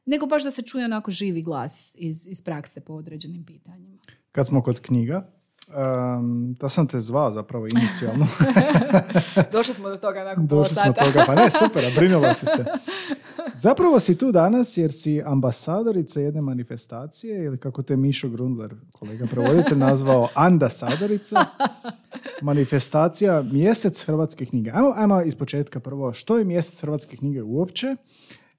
nego 0.05 0.25
baš 0.25 0.43
da 0.43 0.51
se 0.51 0.61
čuje 0.61 0.85
onako 0.85 1.11
živi 1.11 1.41
glas 1.41 1.95
iz, 1.99 2.27
iz 2.27 2.41
prakse 2.41 2.81
po 2.81 2.93
određenim 2.93 3.45
pitanjima. 3.45 3.97
Kad 4.31 4.47
smo 4.47 4.61
kod 4.61 4.79
knjiga, 4.79 5.31
Um, 5.67 6.55
da 6.59 6.69
sam 6.69 6.87
te 6.87 6.99
zvao 6.99 7.31
zapravo 7.31 7.67
inicijalno. 7.67 8.27
Došli 9.51 9.73
smo 9.73 9.89
do 9.89 9.97
toga 9.97 10.23
nakon 10.23 10.47
Došli 10.47 10.75
smo 10.75 10.85
do 10.85 10.93
toga, 10.93 11.23
pa 11.27 11.35
ne, 11.35 11.49
super, 11.63 11.83
brinula 11.95 12.33
si 12.33 12.45
se. 12.45 12.65
Zapravo 13.53 13.99
si 13.99 14.17
tu 14.17 14.31
danas 14.31 14.77
jer 14.77 14.91
si 14.91 15.21
ambasadorica 15.25 16.19
jedne 16.19 16.41
manifestacije 16.41 17.43
ili 17.43 17.57
kako 17.57 17.81
te 17.81 17.95
Mišo 17.95 18.29
Grundler, 18.29 18.75
kolega 18.91 19.25
prevoditelj, 19.25 19.77
nazvao 19.77 20.29
andasadorica. 20.33 21.45
Manifestacija 22.41 23.41
Mjesec 23.41 24.05
Hrvatske 24.05 24.45
knjige. 24.45 24.71
Ajmo, 24.73 24.93
ajmo 24.95 25.21
iz 25.21 25.35
početka 25.35 25.79
prvo, 25.79 26.13
što 26.13 26.37
je 26.37 26.45
Mjesec 26.45 26.81
Hrvatske 26.81 27.17
knjige 27.17 27.43
uopće? 27.43 27.95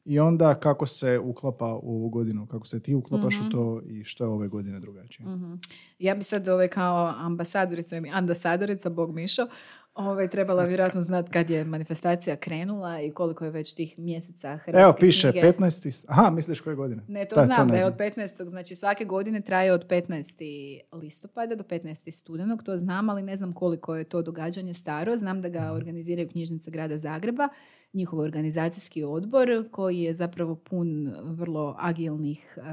I 0.05 0.21
onda 0.21 0.55
kako 0.55 0.87
se 0.87 1.19
uklapa 1.19 1.75
u 1.83 1.97
ovu 1.97 2.09
godinu, 2.09 2.47
kako 2.47 2.67
se 2.67 2.83
ti 2.83 2.95
uklapaš 2.95 3.40
u 3.40 3.43
mhm. 3.43 3.51
to 3.51 3.83
i 3.87 4.05
što 4.05 4.25
je 4.25 4.29
ove 4.29 4.49
godine 4.49 4.81
drugačije. 4.81 5.29
mm 5.29 5.61
Ja 5.99 6.14
bi 6.14 6.23
sad 6.23 6.49
ove 6.49 6.69
kao 6.69 7.14
ambasadorica 7.17 7.97
ili 7.97 8.11
ambasadorica, 8.14 8.90
Bog 8.90 9.14
Mišo, 9.14 9.47
Ove, 9.95 10.29
trebala 10.29 10.64
vjerojatno 10.71 11.01
znati 11.01 11.31
kad 11.31 11.51
je 11.51 11.64
manifestacija 11.64 12.37
krenula 12.37 13.01
i 13.01 13.11
koliko 13.11 13.45
je 13.45 13.51
već 13.51 13.75
tih 13.75 13.99
mjeseca 13.99 14.57
hrvatske 14.57 14.83
Evo, 14.83 14.95
piše 15.01 15.33
knjige. 15.33 15.53
15. 15.53 16.05
Aha, 16.09 16.31
misliš 16.31 16.61
koje 16.61 16.77
godine? 16.77 17.03
Ne, 17.09 17.25
to 17.25 17.43
znam, 17.43 17.69
da 17.69 17.77
je 17.77 17.87
od 17.87 17.97
15. 17.97 18.49
Znači 18.49 18.75
svake 18.75 19.05
godine 19.05 19.40
traje 19.40 19.73
od 19.73 19.88
15. 19.88 20.81
listopada 20.93 21.55
do 21.55 21.64
15. 21.64 22.11
studenog, 22.11 22.62
to 22.62 22.79
znam, 22.79 23.11
ali 23.11 23.23
ne 23.23 23.37
znam 23.37 23.53
koliko 23.53 23.97
je 23.97 24.05
to 24.05 24.23
događanje 24.23 24.75
staro. 24.75 25.17
Znam 25.17 25.43
da 25.43 25.49
ga 25.49 25.61
mhm. 25.61 25.75
organiziraju 25.75 26.29
knjižnice 26.29 26.71
grada 26.71 26.99
Zagreba 26.99 27.49
njihov 27.95 28.19
organizacijski 28.19 29.05
odbor 29.05 29.49
koji 29.71 29.99
je 29.99 30.15
zapravo 30.15 30.55
pun 30.55 31.15
vrlo 31.23 31.77
agilnih 31.79 32.59
uh, 32.59 32.65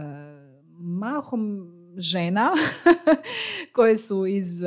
mahom 0.79 1.71
žena 1.97 2.51
koje 3.75 3.97
su 3.97 4.25
iz 4.25 4.63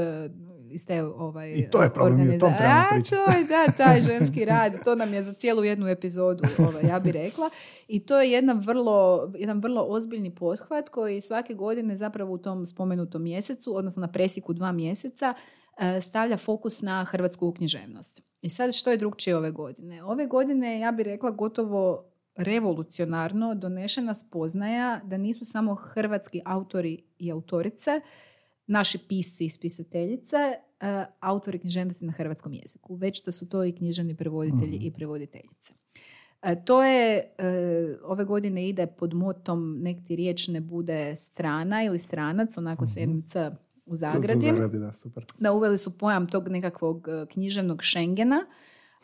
iz 0.75 0.87
te 0.87 1.03
ovaj, 1.03 1.53
I 1.53 1.71
to 1.71 1.83
je 1.83 1.90
problem, 1.90 2.40
to 2.40 2.47
je, 2.47 3.45
da, 3.49 3.73
taj 3.77 4.01
ženski 4.11 4.45
rad, 4.45 4.73
to 4.85 4.95
nam 4.95 5.14
je 5.14 5.23
za 5.23 5.33
cijelu 5.33 5.64
jednu 5.64 5.88
epizodu, 5.88 6.45
ovaj, 6.59 6.87
ja 6.88 7.01
bih 7.01 7.12
rekla. 7.12 7.51
I 7.88 8.07
to 8.07 8.21
je 8.21 8.31
jedna 8.31 8.53
vrlo, 8.53 9.31
jedan 9.38 9.61
vrlo 9.61 9.83
ozbiljni 9.88 10.35
pothvat 10.35 10.88
koji 10.88 11.21
svake 11.21 11.55
godine 11.55 11.97
zapravo 11.97 12.33
u 12.33 12.38
tom 12.38 12.67
spomenutom 12.67 13.23
mjesecu, 13.23 13.77
odnosno 13.77 14.01
na 14.01 14.12
presiku 14.12 14.53
dva 14.53 14.73
mjeseca, 14.73 15.35
E, 15.79 16.01
stavlja 16.01 16.37
fokus 16.37 16.83
na 16.83 17.05
hrvatsku 17.05 17.53
književnost. 17.53 18.23
I 18.44 18.48
sad 18.48 18.74
što 18.74 18.90
je 18.90 18.96
drugčije 18.96 19.37
ove 19.37 19.50
godine? 19.50 20.04
Ove 20.04 20.26
godine, 20.26 20.80
ja 20.80 20.92
bih 20.92 21.07
rekla, 21.07 21.30
gotovo 21.30 22.04
revolucionarno 22.37 23.54
donešena 23.54 24.14
spoznaja 24.14 25.00
da 25.04 25.16
nisu 25.16 25.44
samo 25.44 25.74
hrvatski 25.74 26.40
autori 26.44 27.02
i 27.18 27.33
autorice, 27.33 28.00
naši 28.66 28.98
pisci 29.09 29.44
i 29.44 29.48
spisateljice, 29.48 30.37
e, 30.37 31.04
autori 31.20 31.59
književnosti 31.59 32.04
na 32.04 32.12
hrvatskom 32.12 32.52
jeziku, 32.52 32.94
već 32.94 33.24
da 33.24 33.33
su 33.33 33.48
to 33.48 33.64
i 33.64 33.72
književni 33.72 34.16
prevoditelji 34.16 34.76
mhm. 34.76 34.87
i 34.87 34.92
prevoditeljice. 34.92 35.74
E, 36.42 36.64
to 36.64 36.83
je, 36.83 37.35
ove 38.04 38.24
godine 38.24 38.68
ide 38.68 38.87
pod 38.87 39.14
motom 39.14 39.78
nek 39.83 39.96
ti 40.07 40.16
riječ 40.16 40.48
ne 40.48 40.61
bude 40.61 41.16
strana 41.16 41.85
ili 41.85 41.98
stranac, 41.98 42.59
onako 42.59 42.87
sa 42.87 42.92
mhm. 42.92 43.00
jednim 43.00 43.22
c 43.26 43.50
u 43.87 43.97
zagradi. 43.97 44.53
da, 44.79 44.92
super. 44.92 45.25
da 45.38 45.53
uveli 45.53 45.79
su 45.79 45.99
pojam 45.99 46.27
tog 46.27 46.49
nekakvog 46.49 47.09
e, 47.09 47.27
književnog 47.27 47.85
Schengena, 47.85 48.47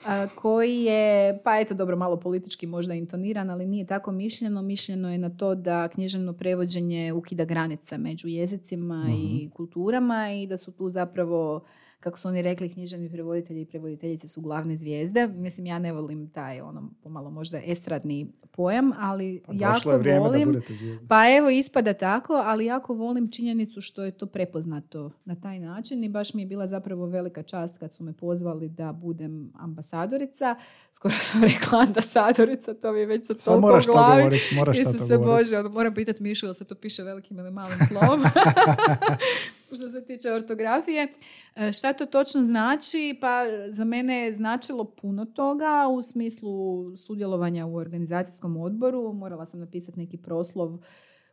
e, 0.07 0.29
koji 0.35 0.83
je, 0.83 1.41
pa 1.45 1.61
eto 1.61 1.75
dobro, 1.75 1.97
malo 1.97 2.21
politički 2.21 2.67
možda 2.67 2.95
intoniran, 2.95 3.51
ali 3.51 3.67
nije 3.67 3.87
tako 3.87 4.13
mišljeno. 4.13 4.63
Mišljeno 4.63 5.13
je 5.13 5.19
na 5.19 5.37
to 5.37 5.55
da 5.55 5.89
književno 5.89 6.33
prevođenje 6.33 7.13
ukida 7.13 7.45
granice 7.45 7.99
među 7.99 8.29
jezicima 8.29 9.07
i 9.09 9.37
mhm. 9.37 9.51
kulturama 9.51 10.33
i 10.33 10.47
da 10.47 10.57
su 10.57 10.73
tu 10.73 10.91
zapravo 10.91 11.65
kako 12.01 12.19
su 12.19 12.29
oni 12.29 12.43
rekli, 12.43 12.69
književni 12.69 13.11
prevoditelji 13.11 13.61
i 13.61 13.67
prevoditeljice 13.67 14.29
su 14.29 14.41
glavne 14.41 14.77
zvijezde. 14.77 15.27
Mislim, 15.27 15.67
ja 15.67 15.79
ne 15.79 15.93
volim 15.93 16.31
taj, 16.31 16.61
ono, 16.61 16.91
pomalo 17.03 17.31
možda 17.31 17.61
estradni 17.67 18.33
pojam, 18.53 18.93
ali 18.99 19.43
pa 19.47 19.53
jako 19.57 19.91
je 19.93 20.21
volim... 20.21 20.53
Da 20.53 20.61
pa 21.09 21.37
evo, 21.39 21.51
ispada 21.51 21.95
tako, 21.95 22.35
ali 22.35 22.67
jako 22.67 22.95
volim 22.95 23.31
činjenicu 23.31 23.81
što 23.81 24.05
je 24.05 24.11
to 24.11 24.27
prepoznato 24.27 25.11
na 25.25 25.35
taj 25.35 25.59
način 25.59 26.05
i 26.05 26.09
baš 26.09 26.35
mi 26.35 26.43
je 26.43 26.47
bila 26.47 26.67
zapravo 26.67 27.07
velika 27.07 27.43
čast 27.43 27.79
kad 27.79 27.95
su 27.95 28.05
me 28.05 28.13
pozvali 28.13 28.69
da 28.69 28.93
budem 28.93 29.53
ambasadorica. 29.59 30.57
Skoro 30.93 31.15
sam 31.31 31.43
rekla 31.43 31.81
ambasadorica, 31.89 32.75
to 32.75 32.93
mi 32.93 33.01
je 33.01 33.07
već 33.07 33.27
sa 33.27 33.35
toliko 33.35 33.61
moraš 33.61 33.89
u 33.89 33.93
glavi. 33.93 34.23
Govorit, 34.23 34.43
moraš 34.57 34.77
se 35.09 35.19
Bože, 35.19 35.59
ono, 35.59 35.69
moram 35.69 35.95
pitati 35.95 36.23
Mišu, 36.23 36.47
jel 36.47 36.55
se 36.55 36.65
to 36.65 36.75
piše 36.75 37.03
velikim 37.03 37.39
ili 37.39 37.51
malim 37.51 37.79
slovom. 37.89 38.21
što 39.77 39.89
se 39.89 40.05
tiče 40.05 40.33
ortografije. 40.33 41.09
E, 41.57 41.73
šta 41.73 41.93
to 41.93 42.07
točno 42.07 42.43
znači? 42.43 43.19
Pa 43.21 43.43
za 43.69 43.85
mene 43.85 44.25
je 44.25 44.35
značilo 44.35 44.85
puno 44.85 45.25
toga 45.25 45.89
u 45.93 46.03
smislu 46.03 46.97
sudjelovanja 46.97 47.67
u 47.67 47.75
organizacijskom 47.75 48.57
odboru. 48.57 49.13
Morala 49.13 49.47
sam 49.47 49.61
napisati 49.61 49.99
neki 49.99 50.17
proslov 50.17 50.79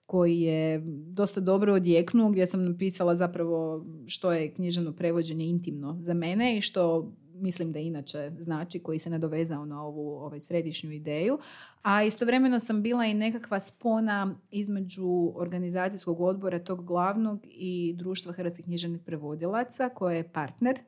koji 0.06 0.42
je 0.42 0.82
dosta 1.08 1.42
dobro 1.42 1.74
odjeknuo, 1.74 2.30
gdje 2.30 2.48
sam 2.48 2.66
napisala 2.66 3.16
zapravo 3.16 3.86
što 4.06 4.32
je 4.32 4.54
književno 4.54 4.94
prevođenje 4.94 5.46
intimno 5.46 5.98
za 6.02 6.14
mene 6.14 6.58
i 6.58 6.62
što 6.62 7.12
mislim 7.42 7.72
da 7.72 7.80
inače 7.80 8.32
znači, 8.40 8.80
koji 8.80 9.00
se 9.00 9.10
nadovezao 9.10 9.66
na 9.66 9.84
ovu 9.84 10.10
ovaj, 10.10 10.40
središnju 10.40 10.92
ideju. 10.92 11.40
A 11.82 12.04
istovremeno 12.04 12.60
sam 12.60 12.82
bila 12.82 13.06
i 13.06 13.14
nekakva 13.14 13.60
spona 13.60 14.36
između 14.52 15.32
organizacijskog 15.36 16.22
odbora 16.22 16.60
tog 16.60 16.86
glavnog 16.86 17.40
i 17.44 17.94
društva 17.98 18.34
hrvatskih 18.34 18.66
književnih 18.66 19.02
prevodilaca 19.06 19.90
koje 19.90 20.18
je 20.18 20.32
partner 20.32 20.80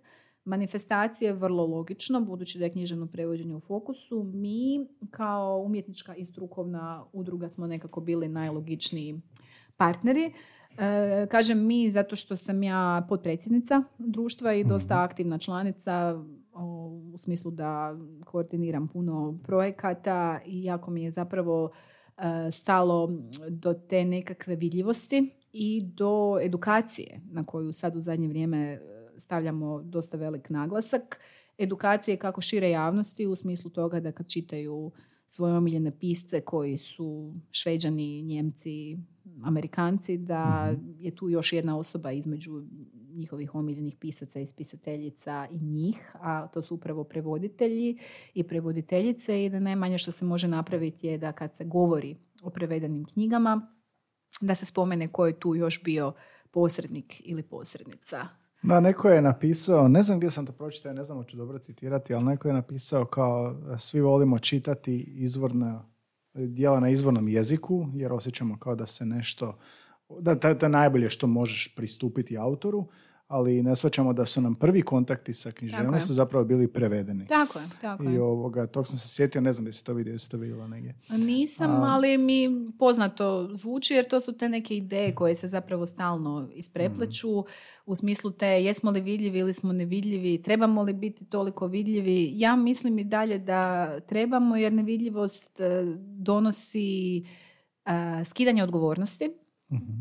manifestacije 0.46 1.34
vrlo 1.34 1.66
logično, 1.66 2.22
budući 2.22 2.60
da 2.60 2.66
je 2.66 2.72
književno 2.72 3.08
prevođenje 3.08 3.56
u 3.56 3.60
fokusu. 3.60 4.24
Mi 4.24 4.88
kao 5.12 5.62
umjetnička 5.66 6.16
i 6.16 6.26
strukovna 6.26 7.06
udruga 7.14 7.50
smo 7.50 7.68
nekako 7.68 8.02
bili 8.02 8.28
najlogičniji 8.28 9.22
partneri. 9.78 10.34
E, 10.78 11.28
kažem 11.32 11.66
mi 11.66 11.90
zato 11.90 12.16
što 12.16 12.36
sam 12.36 12.64
ja 12.64 13.06
potpredsjednica 13.10 13.84
društva 13.98 14.54
i 14.54 14.64
dosta 14.64 14.96
mhm. 14.96 15.04
aktivna 15.04 15.38
članica 15.38 16.24
u 17.14 17.18
smislu 17.18 17.52
da 17.52 17.98
koordiniram 18.26 18.88
puno 18.88 19.40
projekata 19.44 20.40
i 20.46 20.64
jako 20.64 20.92
mi 20.92 21.04
je 21.04 21.12
zapravo 21.12 21.70
e, 22.18 22.52
stalo 22.52 23.12
do 23.50 23.74
te 23.74 24.06
nekakve 24.06 24.56
vidljivosti 24.56 25.36
i 25.54 25.82
do 25.84 26.40
edukacije 26.42 27.22
na 27.32 27.46
koju 27.46 27.74
sad 27.74 27.96
u 27.96 28.02
zadnje 28.02 28.28
vrijeme 28.28 28.58
e, 28.58 28.80
stavljamo 29.18 29.82
dosta 29.84 30.18
velik 30.18 30.50
naglasak. 30.50 31.20
Edukacije 31.58 32.18
kako 32.18 32.42
šire 32.42 32.70
javnosti 32.70 33.28
u 33.28 33.36
smislu 33.36 33.72
toga 33.72 34.00
da 34.00 34.12
kad 34.12 34.28
čitaju 34.28 34.92
svoje 35.28 35.54
omiljene 35.54 36.00
pisce 36.00 36.42
koji 36.42 36.78
su 36.78 37.34
šveđani, 37.52 38.22
njemci, 38.22 38.98
amerikanci, 39.44 40.18
da 40.18 40.72
mhm. 40.74 40.92
je 41.00 41.16
tu 41.16 41.30
još 41.30 41.54
jedna 41.54 41.78
osoba 41.78 42.12
između 42.12 42.64
njihovih 43.14 43.56
omiljenih 43.56 43.96
pisaca 44.00 44.40
i 44.40 44.48
pisateljica 44.58 45.48
i 45.52 45.60
njih, 45.60 46.12
a 46.14 46.48
to 46.48 46.62
su 46.62 46.76
upravo 46.76 47.04
prevoditelji 47.04 47.98
i 48.34 48.44
prevoditeljice 48.44 49.46
i 49.46 49.50
da 49.50 49.60
najmanje 49.60 49.98
što 49.98 50.12
se 50.12 50.26
može 50.26 50.48
napraviti 50.48 51.08
je 51.08 51.18
da 51.18 51.32
kad 51.32 51.56
se 51.56 51.66
govori 51.66 52.18
o 52.44 52.50
prevedenim 52.50 53.06
knjigama, 53.06 53.74
da 54.42 54.56
se 54.56 54.66
spomene 54.66 55.08
ko 55.08 55.26
je 55.26 55.40
tu 55.40 55.56
još 55.56 55.84
bio 55.84 56.14
posrednik 56.52 57.22
ili 57.26 57.44
posrednica. 57.44 58.28
Da, 58.64 58.80
neko 58.80 59.10
je 59.10 59.22
napisao, 59.22 59.88
ne 59.88 60.04
znam 60.04 60.18
gdje 60.18 60.32
sam 60.32 60.46
to 60.46 60.52
pročitao, 60.52 60.94
ne 60.94 61.04
znam 61.04 61.18
hoću 61.18 61.38
dobro 61.38 61.60
citirati, 61.60 62.14
ali 62.14 62.26
neko 62.26 62.48
je 62.48 62.54
napisao 62.54 63.06
kao 63.06 63.56
svi 63.78 64.02
volimo 64.02 64.40
čitati 64.40 65.00
izvorna 65.02 65.89
dijela 66.34 66.80
na 66.80 66.90
izvornom 66.90 67.28
jeziku, 67.28 67.88
jer 67.94 68.14
osjećamo 68.14 68.60
kao 68.60 68.76
da 68.76 68.86
se 68.86 69.06
nešto, 69.06 69.60
da 70.20 70.36
to 70.36 70.66
je 70.66 70.70
najbolje 70.70 71.10
što 71.10 71.28
možeš 71.28 71.76
pristupiti 71.76 72.38
autoru, 72.38 72.88
ali 73.30 73.64
ne 73.64 73.76
shvaćamo 73.76 74.14
da 74.14 74.26
su 74.26 74.42
nam 74.42 74.56
prvi 74.56 74.82
kontakti 74.82 75.34
sa 75.34 75.52
književnosti 75.52 76.14
zapravo 76.14 76.46
bili 76.46 76.68
prevedeni. 76.68 77.28
Tako 77.28 77.60
je, 77.60 77.66
tako 77.82 78.04
I 78.04 78.18
ovoga, 78.18 78.68
tog 78.68 78.88
sam 78.88 78.98
se 78.98 79.08
sjetio, 79.08 79.42
ne 79.42 79.54
znam 79.54 79.66
da 79.66 79.72
si 79.72 79.86
to 79.86 79.94
vidio, 79.94 80.12
jesi 80.12 80.32
to 80.32 80.38
vidjela 80.38 80.68
negdje. 80.68 80.96
Nisam, 81.10 81.72
ali 81.84 82.18
mi 82.18 82.50
poznato 82.80 83.50
zvuči 83.54 83.94
jer 83.94 84.08
to 84.08 84.20
su 84.20 84.38
te 84.38 84.50
neke 84.50 84.78
ideje 84.78 85.16
koje 85.16 85.36
se 85.36 85.48
zapravo 85.48 85.86
stalno 85.86 86.50
isprepleću 86.54 87.46
u 87.86 87.96
smislu 87.96 88.32
te 88.32 88.48
jesmo 88.48 88.92
li 88.92 89.02
vidljivi 89.02 89.40
ili 89.40 89.54
smo 89.54 89.74
nevidljivi, 89.74 90.42
trebamo 90.42 90.84
li 90.84 90.94
biti 90.94 91.26
toliko 91.26 91.68
vidljivi. 91.68 92.32
Ja 92.36 92.56
mislim 92.56 93.00
i 93.00 93.04
dalje 93.04 93.40
da 93.40 94.00
trebamo 94.00 94.56
jer 94.56 94.74
nevidljivost 94.74 95.60
e, 95.60 95.84
donosi 95.98 97.24
uh, 97.86 98.26
skidanje 98.26 98.64
odgovornosti 98.64 99.39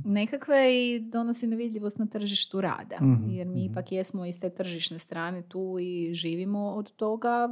nekakve 0.04 0.76
i 0.76 1.00
donosi 1.00 1.46
nevidljivost 1.46 1.98
na 1.98 2.06
tržištu 2.06 2.60
rada. 2.60 2.96
Mhm, 3.02 3.30
Jer 3.30 3.46
mi 3.46 3.64
ipak 3.64 3.92
jesmo 3.92 4.24
iz 4.24 4.40
te 4.40 4.50
tržišne 4.50 4.98
strane 4.98 5.42
tu 5.42 5.76
i 5.80 6.14
živimo 6.14 6.70
od 6.70 6.92
toga. 6.92 7.48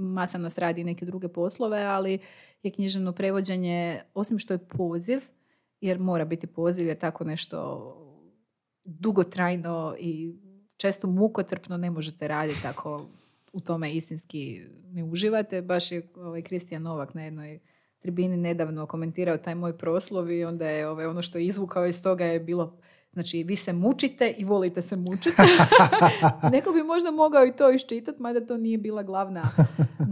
Masa 0.00 0.38
nas 0.38 0.58
radi 0.58 0.84
neke 0.84 1.06
druge 1.06 1.28
poslove, 1.28 1.82
ali 1.82 2.18
je 2.62 2.70
književno 2.70 3.12
prevođenje, 3.12 4.00
osim 4.14 4.38
što 4.38 4.54
je 4.54 4.68
poziv, 4.68 5.20
jer 5.80 5.98
mora 5.98 6.24
biti 6.24 6.46
poziv, 6.46 6.86
jer 6.86 6.98
tako 6.98 7.24
nešto 7.24 7.96
dugotrajno 8.84 9.94
i 9.98 10.34
često 10.76 11.06
mukotrpno 11.06 11.76
ne 11.76 11.90
možete 11.90 12.28
raditi 12.28 12.66
ako 12.66 13.06
u 13.52 13.60
tome 13.60 13.92
istinski 13.92 14.60
ne 14.84 15.04
uživate. 15.04 15.62
Baš 15.62 15.92
je 15.92 16.08
ovaj 16.16 16.42
Kristijan 16.42 16.82
Novak 16.82 17.14
na 17.14 17.24
jednoj 17.24 17.60
tribini 18.00 18.36
nedavno 18.36 18.86
komentirao 18.86 19.36
taj 19.36 19.54
moj 19.54 19.78
proslov 19.78 20.30
i 20.30 20.44
onda 20.44 20.68
je 20.68 20.88
ovaj, 20.88 21.06
ono 21.06 21.22
što 21.22 21.38
je 21.38 21.46
izvukao 21.46 21.86
iz 21.86 22.02
toga 22.02 22.24
je 22.24 22.40
bilo 22.40 22.80
Znači, 23.12 23.42
vi 23.42 23.56
se 23.56 23.72
mučite 23.72 24.34
i 24.38 24.44
volite 24.44 24.82
se 24.82 24.96
mučiti. 24.96 25.36
Neko 26.52 26.72
bi 26.72 26.82
možda 26.82 27.10
mogao 27.10 27.46
i 27.46 27.52
to 27.52 27.72
iščitati, 27.72 28.22
mada 28.22 28.46
to 28.46 28.56
nije 28.56 28.78
bila 28.78 29.02
glavna, 29.02 29.50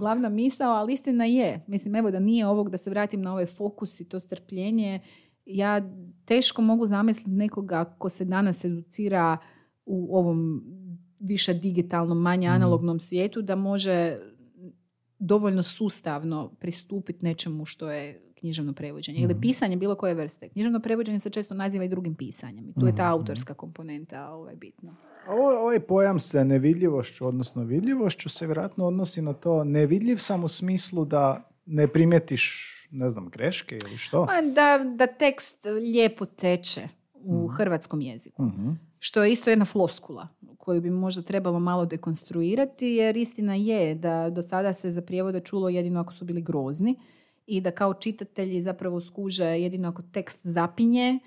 glavna 0.01 0.29
misao, 0.29 0.73
ali 0.73 0.93
istina 0.93 1.25
je. 1.25 1.65
Mislim, 1.67 1.95
evo 1.95 2.11
da 2.11 2.21
nije 2.21 2.47
ovog, 2.47 2.71
da 2.71 2.77
se 2.77 2.91
vratim 2.91 3.23
na 3.23 3.33
ovaj 3.33 3.47
fokus 3.47 4.01
i 4.01 4.09
to 4.09 4.21
strpljenje. 4.21 5.01
Ja 5.47 5.83
teško 6.25 6.63
mogu 6.63 6.87
zamisliti 6.87 7.31
nekoga 7.31 7.85
ko 7.85 8.09
se 8.09 8.25
danas 8.25 8.65
educira 8.65 9.39
u 9.87 10.17
ovom 10.17 10.63
više 11.19 11.55
digitalnom, 11.55 12.19
manje 12.19 12.49
analognom 12.49 13.01
svijetu, 13.01 13.43
da 13.43 13.55
može 13.57 14.19
dovoljno 15.19 15.63
sustavno 15.63 16.51
pristupiti 16.61 17.25
nečemu 17.25 17.65
što 17.65 17.91
je 17.91 18.23
književno 18.39 18.73
prevođenje 18.73 19.21
ili 19.21 19.41
pisanje 19.41 19.77
bilo 19.77 19.95
koje 19.95 20.15
vrste. 20.15 20.49
Književno 20.49 20.81
prevođenje 20.81 21.21
se 21.21 21.31
često 21.31 21.55
naziva 21.55 21.85
i 21.85 21.89
drugim 21.89 22.15
pisanjem 22.15 22.69
i 22.69 22.75
tu 22.81 22.87
je 22.87 22.97
ta 22.97 23.11
autorska 23.11 23.55
komponenta 23.55 24.29
ovaj, 24.29 24.57
bitna. 24.57 24.97
Ovaj 25.29 25.81
pojam 25.81 26.19
sa 26.19 26.45
nevidljivošću, 26.45 27.27
odnosno 27.27 27.65
vidljivošću, 27.65 28.29
se 28.29 28.47
vjerojatno 28.47 28.87
odnosi 28.87 29.23
na 29.23 29.33
to 29.33 29.65
nevidljiv 29.65 30.17
sam 30.17 30.45
u 30.45 30.49
smislu 30.49 31.05
da 31.05 31.51
ne 31.67 31.89
primjetiš, 31.89 32.75
ne 32.91 33.11
znam, 33.11 33.29
greške 33.29 33.79
ili 33.87 33.99
što? 33.99 34.27
Pa 34.27 34.43
Da, 34.43 34.85
da 34.97 35.07
tekst 35.07 35.65
lijepo 35.65 36.25
teče 36.25 36.89
u 37.15 37.49
hrvatskom 37.49 38.01
jeziku. 38.01 38.43
Mhm. 38.43 38.71
Što 38.99 39.25
je 39.25 39.33
isto 39.33 39.51
jedna 39.51 39.65
floskula 39.65 40.29
koju 40.59 40.81
bi 40.81 40.91
možda 40.91 41.23
trebalo 41.23 41.59
malo 41.59 41.87
dekonstruirati, 41.87 42.87
jer 42.87 43.17
istina 43.17 43.55
je 43.55 43.95
da 43.95 44.31
do 44.31 44.43
sada 44.43 44.73
se 44.73 44.91
za 44.91 45.03
prijevode 45.03 45.41
čulo 45.41 45.69
jedino 45.69 46.01
ako 46.01 46.13
su 46.13 46.25
bili 46.25 46.43
grozni 46.43 46.95
i 47.47 47.61
da 47.61 47.71
kao 47.71 47.95
čitatelji 47.95 48.63
zapravo 48.63 49.01
skuže 49.01 49.45
jedino 49.45 49.89
ako 49.89 50.03
tekst 50.03 50.41
zapinje, 50.43 51.19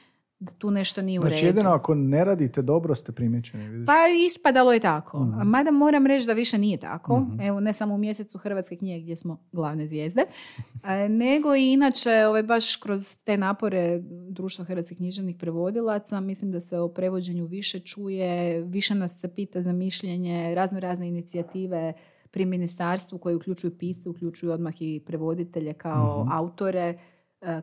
da 0.42 0.52
tu 0.52 0.72
nešto 0.72 1.02
nije 1.02 1.20
u 1.20 1.22
Znači, 1.22 1.36
redu. 1.36 1.48
jedino 1.48 1.70
ako 1.70 1.96
ne 1.96 2.26
radite 2.26 2.62
dobro 2.62 2.96
ste 2.96 3.12
primjećeni, 3.12 3.70
vidiš? 3.70 3.86
Pa 3.86 3.94
ispadalo 4.28 4.74
je 4.74 4.80
tako. 4.80 5.20
Mhm. 5.20 5.48
Mada 5.50 5.72
moram 5.72 6.06
reći 6.08 6.28
da 6.28 6.34
više 6.34 6.58
nije 6.58 6.78
tako. 6.78 7.26
Evo, 7.42 7.60
ne 7.60 7.74
samo 7.74 7.96
u 7.96 7.98
mjesecu 7.98 8.38
Hrvatske 8.38 8.76
knjige 8.76 9.02
gdje 9.02 9.16
smo 9.16 9.38
glavne 9.52 9.88
zvijezde, 9.88 10.22
e, 10.84 11.10
nego 11.10 11.56
i 11.56 11.74
inače 11.74 12.26
ovaj, 12.28 12.44
baš 12.44 12.76
kroz 12.76 13.18
te 13.24 13.38
napore 13.38 14.00
Društva 14.30 14.66
hrvatskih 14.66 14.98
književnih 14.98 15.36
prevodilaca 15.40 16.20
mislim 16.20 16.52
da 16.52 16.60
se 16.60 16.80
o 16.80 16.88
prevođenju 16.88 17.46
više 17.46 17.80
čuje, 17.80 18.62
više 18.62 18.96
nas 18.96 19.20
se 19.22 19.36
pita 19.36 19.62
za 19.62 19.74
mišljenje, 19.74 20.56
razno 20.56 20.80
razne 20.80 21.08
inicijative 21.08 21.94
pri 22.32 22.46
ministarstvu 22.46 23.18
koje 23.18 23.36
uključuju 23.36 23.78
pisce, 23.78 24.10
uključuju 24.10 24.52
odmah 24.52 24.74
i 24.82 25.02
prevoditelje 25.06 25.74
kao 25.74 26.28
autore, 26.32 26.80
e, 26.82 26.98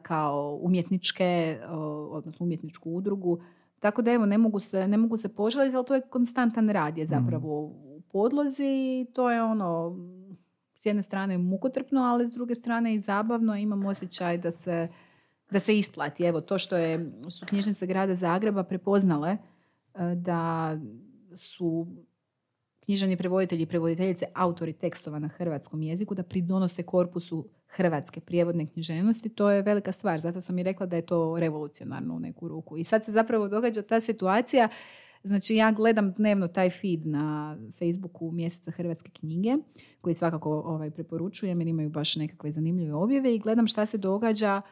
kao 0.02 0.58
umjetničke, 0.62 1.60
odnosno 2.10 2.44
umjetničku 2.44 2.90
udrugu. 2.90 3.40
Tako 3.80 4.02
da 4.02 4.12
evo, 4.12 4.26
ne 4.26 4.38
mogu 4.38 4.60
se, 4.60 4.88
ne 4.88 4.96
mogu 4.96 5.16
se 5.16 5.34
požaliti, 5.34 5.76
ali 5.76 5.86
to 5.86 5.94
je 5.94 6.00
konstantan 6.00 6.68
rad 6.68 6.98
je 6.98 7.06
zapravo 7.06 7.60
u 7.60 8.02
podlozi 8.12 8.64
i 8.64 9.06
to 9.12 9.30
je 9.30 9.42
ono, 9.42 9.96
s 10.74 10.86
jedne 10.86 11.02
strane 11.02 11.38
mukotrpno, 11.38 12.00
ali 12.00 12.26
s 12.26 12.30
druge 12.30 12.54
strane 12.54 12.94
i 12.94 13.00
zabavno. 13.00 13.56
Imam 13.56 13.86
osjećaj 13.86 14.38
da 14.38 14.50
se, 14.50 14.88
da 15.50 15.58
se 15.58 15.78
isplati. 15.78 16.24
Evo, 16.24 16.40
to 16.40 16.58
što 16.58 16.76
je, 16.76 17.12
su 17.30 17.46
knjižnice 17.46 17.86
grada 17.86 18.14
Zagreba 18.14 18.64
prepoznale 18.64 19.30
e, 19.30 19.38
da 20.14 20.76
su 21.36 21.86
književni 22.88 23.16
prevoditelji 23.16 23.62
i 23.62 23.66
prevoditeljice 23.66 24.26
autori 24.34 24.72
tekstova 24.72 25.18
na 25.18 25.28
hrvatskom 25.28 25.82
jeziku, 25.82 26.14
da 26.14 26.22
pridonose 26.22 26.82
korpusu 26.82 27.48
hrvatske 27.66 28.20
prijevodne 28.20 28.66
književnosti, 28.66 29.28
to 29.28 29.50
je 29.50 29.62
velika 29.62 29.92
stvar. 29.92 30.20
Zato 30.20 30.40
sam 30.40 30.58
i 30.58 30.62
rekla 30.62 30.86
da 30.86 30.96
je 30.96 31.06
to 31.06 31.36
revolucionarno 31.40 32.14
u 32.14 32.18
neku 32.18 32.48
ruku. 32.48 32.76
I 32.76 32.84
sad 32.84 33.04
se 33.04 33.12
zapravo 33.12 33.48
događa 33.48 33.82
ta 33.82 34.00
situacija 34.00 34.68
Znači 35.22 35.54
ja 35.54 35.72
gledam 35.72 36.12
dnevno 36.12 36.48
taj 36.48 36.70
feed 36.70 37.06
na 37.06 37.56
Facebooku 37.78 38.30
mjeseca 38.30 38.70
Hrvatske 38.70 39.10
knjige, 39.10 39.56
koji 40.00 40.14
svakako 40.14 40.50
ovaj, 40.50 40.90
preporučujem 40.90 41.60
jer 41.60 41.68
imaju 41.68 41.90
baš 41.90 42.16
nekakve 42.16 42.52
zanimljive 42.52 42.94
objave 42.94 43.34
i 43.34 43.38
gledam 43.38 43.66
šta 43.66 43.86
se 43.86 43.98
događa 43.98 44.62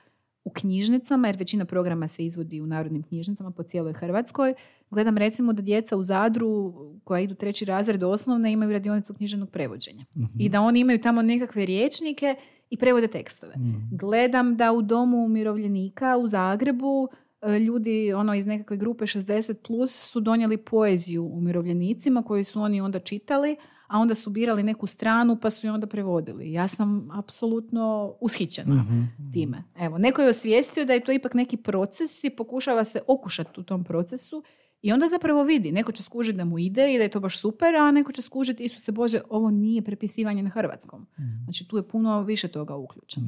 u 0.44 0.50
knjižnicama, 0.50 1.28
jer 1.28 1.36
većina 1.36 1.64
programa 1.64 2.08
se 2.08 2.24
izvodi 2.24 2.60
u 2.60 2.66
narodnim 2.66 3.02
knjižnicama 3.02 3.50
po 3.50 3.62
cijeloj 3.62 3.92
Hrvatskoj. 3.92 4.54
Gledam 4.90 5.18
recimo 5.18 5.52
da 5.52 5.62
djeca 5.62 5.96
u 5.96 6.02
Zadru 6.02 6.74
koja 7.04 7.20
idu 7.20 7.34
treći 7.34 7.64
razred 7.64 8.02
osnovne 8.02 8.52
imaju 8.52 8.72
radionicu 8.72 9.14
književnog 9.14 9.50
prevođenja. 9.50 10.04
I 10.38 10.48
da 10.48 10.60
oni 10.60 10.80
imaju 10.80 11.00
tamo 11.00 11.22
nekakve 11.22 11.66
riječnike 11.66 12.34
i 12.70 12.76
prevode 12.76 13.08
tekstove. 13.08 13.54
Gledam 13.90 14.56
da 14.56 14.72
u 14.72 14.82
domu 14.82 15.24
umirovljenika 15.24 16.16
u 16.16 16.26
Zagrebu 16.26 17.08
e, 17.42 17.58
ljudi 17.58 18.12
ono 18.12 18.34
iz 18.34 18.46
nekakve 18.46 18.76
grupe 18.76 19.04
60 19.04 19.54
plus 19.54 20.10
su 20.10 20.20
donijeli 20.20 20.56
poeziju 20.56 21.26
umirovljenicima 21.26 22.22
koju 22.22 22.44
su 22.44 22.60
oni 22.60 22.80
onda 22.80 22.98
čitali, 22.98 23.56
a 23.86 23.98
onda 23.98 24.14
su 24.14 24.30
birali 24.30 24.62
neku 24.62 24.86
stranu 24.86 25.38
pa 25.42 25.50
su 25.50 25.66
je 25.66 25.72
onda 25.72 25.86
prevodili. 25.86 26.52
Ja 26.52 26.68
sam 26.68 27.08
apsolutno 27.18 28.14
ushićena 28.20 28.84
time. 29.32 29.62
Evo, 29.78 29.98
neko 29.98 30.22
je 30.22 30.28
osvijestio 30.28 30.84
da 30.84 30.92
je 30.92 31.04
to 31.04 31.12
ipak 31.12 31.34
neki 31.34 31.56
proces 31.56 32.24
i 32.24 32.30
pokušava 32.30 32.84
se 32.84 33.00
okušati 33.06 33.60
u 33.60 33.62
tom 33.62 33.84
procesu 33.84 34.42
i 34.86 34.92
onda 34.92 35.08
zapravo 35.08 35.44
vidi, 35.44 35.72
neko 35.72 35.92
će 35.92 36.02
skužiti 36.02 36.36
da 36.36 36.44
mu 36.44 36.58
ide 36.58 36.94
i 36.94 36.98
da 36.98 37.02
je 37.02 37.10
to 37.10 37.20
baš 37.20 37.40
super, 37.40 37.76
a 37.76 37.90
neko 37.90 38.12
će 38.12 38.22
skužiti, 38.22 38.64
Isuse 38.64 38.92
Bože, 38.92 39.20
ovo 39.30 39.50
nije 39.50 39.82
prepisivanje 39.82 40.42
na 40.42 40.50
hrvatskom. 40.50 41.06
Znači 41.44 41.68
tu 41.68 41.76
je 41.76 41.88
puno 41.88 42.22
više 42.22 42.48
toga 42.48 42.76
uključeno. 42.76 43.26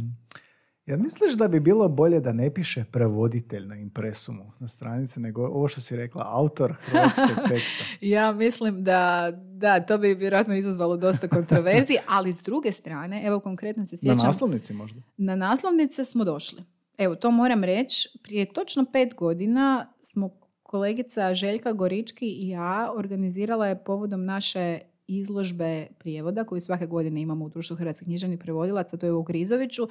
Jel 0.87 0.99
misliš 0.99 1.33
da 1.33 1.49
bi 1.49 1.61
bilo 1.61 1.89
bolje 1.89 2.21
da 2.21 2.33
ne 2.33 2.55
piše 2.55 2.85
prevoditelj 2.93 3.67
na 3.67 3.77
impresumu 3.77 4.53
na 4.59 4.69
stranici, 4.69 5.21
nego 5.21 5.43
ovo 5.43 5.69
što 5.69 5.81
si 5.81 5.97
rekla, 5.97 6.23
autor 6.27 6.75
hrvatskog 6.81 7.29
teksta? 7.49 7.85
Ja 8.01 8.33
mislim 8.33 8.85
da, 8.85 9.31
da, 9.35 9.81
to 9.81 9.99
bi 9.99 10.15
vjerojatno 10.15 10.57
izazvalo 10.57 10.97
dosta 10.97 11.29
kontroverzije, 11.29 12.01
ali 12.17 12.33
s 12.33 12.43
druge 12.43 12.73
strane, 12.73 13.23
evo 13.27 13.41
konkretno 13.41 13.85
se 13.85 13.97
Na 13.97 13.99
sjećam... 13.99 14.27
naslovnici 14.27 14.75
možda? 14.75 15.01
Na 15.17 15.37
naslovnice 15.37 16.05
smo 16.05 16.25
došli. 16.25 16.63
Evo, 16.99 17.15
to 17.15 17.31
moram 17.31 17.65
reći. 17.65 18.09
Prije 18.23 18.53
točno 18.53 18.85
pet 18.93 19.15
godina 19.15 19.93
smo 20.03 20.38
kolegica 20.69 21.35
Željka 21.35 21.73
Gorički 21.73 22.27
i 22.27 22.49
ja 22.49 22.93
organizirala 22.97 23.67
je 23.67 23.85
povodom 23.85 24.25
naše 24.25 24.79
izložbe 25.07 25.87
prijevoda 25.99 26.45
koju 26.45 26.61
svake 26.61 26.87
godine 26.87 27.21
imamo 27.21 27.45
u 27.45 27.49
društvu 27.49 27.77
hrvatskih 27.77 28.07
književnih 28.07 28.39
prevodilaca, 28.39 28.97
to 28.97 29.07
je 29.07 29.13
u 29.13 29.23
Grizoviću, 29.23 29.83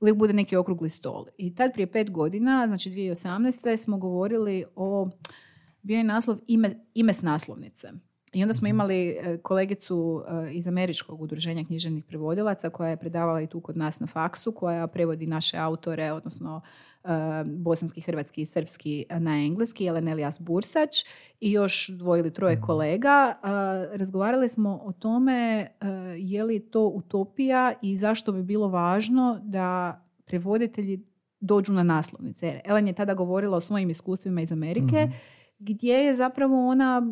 uvijek 0.00 0.16
bude 0.16 0.32
neki 0.32 0.56
okrugli 0.56 0.88
stol. 0.88 1.26
I 1.38 1.54
tad 1.54 1.72
prije 1.72 1.92
pet 1.92 2.10
godina, 2.10 2.64
znači 2.66 2.90
2018. 2.90 3.76
smo 3.76 3.98
govorili 3.98 4.64
o, 4.76 5.08
bio 5.82 5.98
je 5.98 6.04
naslov 6.04 6.38
ime, 6.46 6.76
ime 6.94 7.14
s 7.14 7.22
naslovnice. 7.22 7.88
I 8.32 8.42
onda 8.42 8.54
smo 8.54 8.68
imali 8.68 9.08
e, 9.08 9.38
kolegicu 9.42 10.24
e, 10.28 10.52
iz 10.52 10.66
Američkog 10.66 11.20
udruženja 11.20 11.64
književnih 11.64 12.04
prevodilaca 12.04 12.70
koja 12.70 12.90
je 12.90 12.96
predavala 12.96 13.40
i 13.42 13.46
tu 13.46 13.60
kod 13.60 13.76
nas 13.76 14.00
na 14.00 14.06
faksu, 14.06 14.52
koja 14.52 14.86
prevodi 14.86 15.26
naše 15.26 15.58
autore, 15.58 16.12
odnosno 16.12 16.60
e, 17.04 17.08
bosanski, 17.44 18.00
hrvatski 18.00 18.42
i 18.42 18.46
srpski 18.46 19.06
na 19.18 19.44
engleski, 19.44 19.84
Jelen 19.84 20.08
Elias 20.08 20.40
Bursač 20.40 20.96
i 21.40 21.52
još 21.52 21.88
dvoje 21.88 22.20
ili 22.20 22.32
troje 22.32 22.60
kolega. 22.60 23.34
E, 23.34 23.96
Razgovarali 23.96 24.48
smo 24.48 24.80
o 24.84 24.92
tome 24.92 25.68
je 26.16 26.44
li 26.44 26.60
to 26.60 26.86
utopija 26.86 27.74
i 27.82 27.96
zašto 27.96 28.32
bi 28.32 28.42
bilo 28.42 28.68
važno 28.68 29.40
da 29.42 30.00
prevoditelji 30.24 31.06
dođu 31.40 31.72
na 31.72 31.82
naslovnice. 31.82 32.46
Jer 32.46 32.60
Ellen 32.64 32.86
je 32.86 32.92
tada 32.92 33.14
govorila 33.14 33.56
o 33.56 33.60
svojim 33.60 33.90
iskustvima 33.90 34.40
iz 34.40 34.52
Amerike, 34.52 35.08
gdje 35.58 35.94
je 35.94 36.14
zapravo 36.14 36.68
ona 36.68 37.02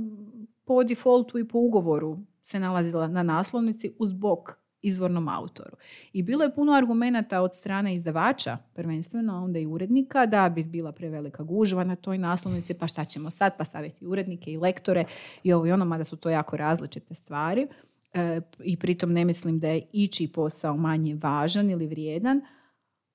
po 0.71 0.85
defaultu 0.85 1.39
i 1.39 1.49
po 1.49 1.59
ugovoru 1.59 2.19
se 2.43 2.61
nalazila 2.61 3.09
na 3.09 3.23
naslovnici 3.23 3.95
uz 3.99 4.13
bok 4.13 4.59
izvornom 4.83 5.29
autoru. 5.29 5.77
I 6.13 6.23
bilo 6.23 6.45
je 6.45 6.55
puno 6.55 6.73
argumenata 6.73 7.41
od 7.41 7.55
strane 7.55 7.95
izdavača, 7.95 8.59
prvenstveno, 8.75 9.33
a 9.33 9.41
onda 9.41 9.59
i 9.59 9.67
urednika, 9.67 10.27
da 10.27 10.49
bi 10.49 10.65
bila 10.65 10.93
prevelika 10.93 11.43
gužva 11.43 11.85
na 11.85 11.97
toj 11.97 12.19
naslovnici, 12.19 12.75
pa 12.75 12.87
šta 12.87 13.05
ćemo 13.05 13.31
sad, 13.31 13.57
pa 13.59 13.65
staviti 13.65 14.07
urednike 14.07 14.53
i 14.53 14.57
lektore 14.57 15.05
i 15.43 15.53
ovo 15.53 15.67
i 15.67 15.73
ono, 15.73 15.85
mada 15.85 16.05
su 16.05 16.17
to 16.17 16.31
jako 16.31 16.57
različite 16.57 17.15
stvari. 17.15 17.67
E, 18.13 18.41
I 18.65 18.77
pritom 18.77 19.13
ne 19.13 19.25
mislim 19.25 19.59
da 19.59 19.69
je 19.69 19.87
ići 19.93 20.33
posao 20.33 20.77
manje 20.77 21.19
važan 21.23 21.71
ili 21.71 21.87
vrijedan, 21.87 22.41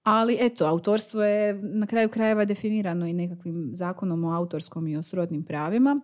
Ali 0.03 0.37
eto, 0.39 0.65
autorstvo 0.65 1.23
je 1.23 1.53
na 1.53 1.87
kraju 1.87 2.09
krajeva 2.09 2.45
definirano 2.45 3.07
i 3.07 3.13
nekakvim 3.13 3.69
zakonom 3.73 4.23
o 4.23 4.33
autorskom 4.35 4.87
i 4.87 4.97
o 4.97 5.03
srodnim 5.03 5.43
pravima, 5.43 6.01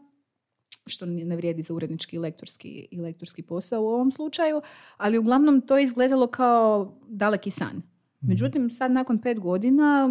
što 0.85 1.05
ne 1.05 1.35
vrijedi 1.35 1.61
za 1.61 1.73
urednički 1.73 2.15
i 2.15 2.19
lektorski, 2.19 2.87
i 2.91 2.99
lektorski 2.99 3.43
posao 3.43 3.81
u 3.81 3.87
ovom 3.87 4.11
slučaju, 4.11 4.61
ali 4.97 5.17
uglavnom 5.17 5.61
to 5.61 5.77
je 5.77 5.83
izgledalo 5.83 6.27
kao 6.27 6.97
daleki 7.07 7.51
san. 7.51 7.75
Mhm. 7.75 8.27
Međutim, 8.27 8.69
sad 8.69 8.91
nakon 8.91 9.21
pet 9.21 9.39
godina 9.39 10.07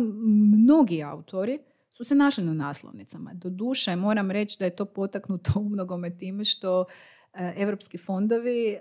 mnogi 0.63 1.03
autori 1.03 1.59
su 1.93 2.05
se 2.05 2.15
našli 2.15 2.45
na 2.45 2.55
naslovnicama. 2.55 3.31
Doduše, 3.35 3.97
moram 3.97 4.31
reći 4.31 4.57
da 4.59 4.65
je 4.65 4.77
to 4.77 4.85
potaknuto 4.85 5.53
u 5.61 5.69
mnogome 5.69 6.19
time 6.19 6.45
što 6.45 6.85
europski 7.57 7.99
fondovi 7.99 8.69
e, 8.69 8.79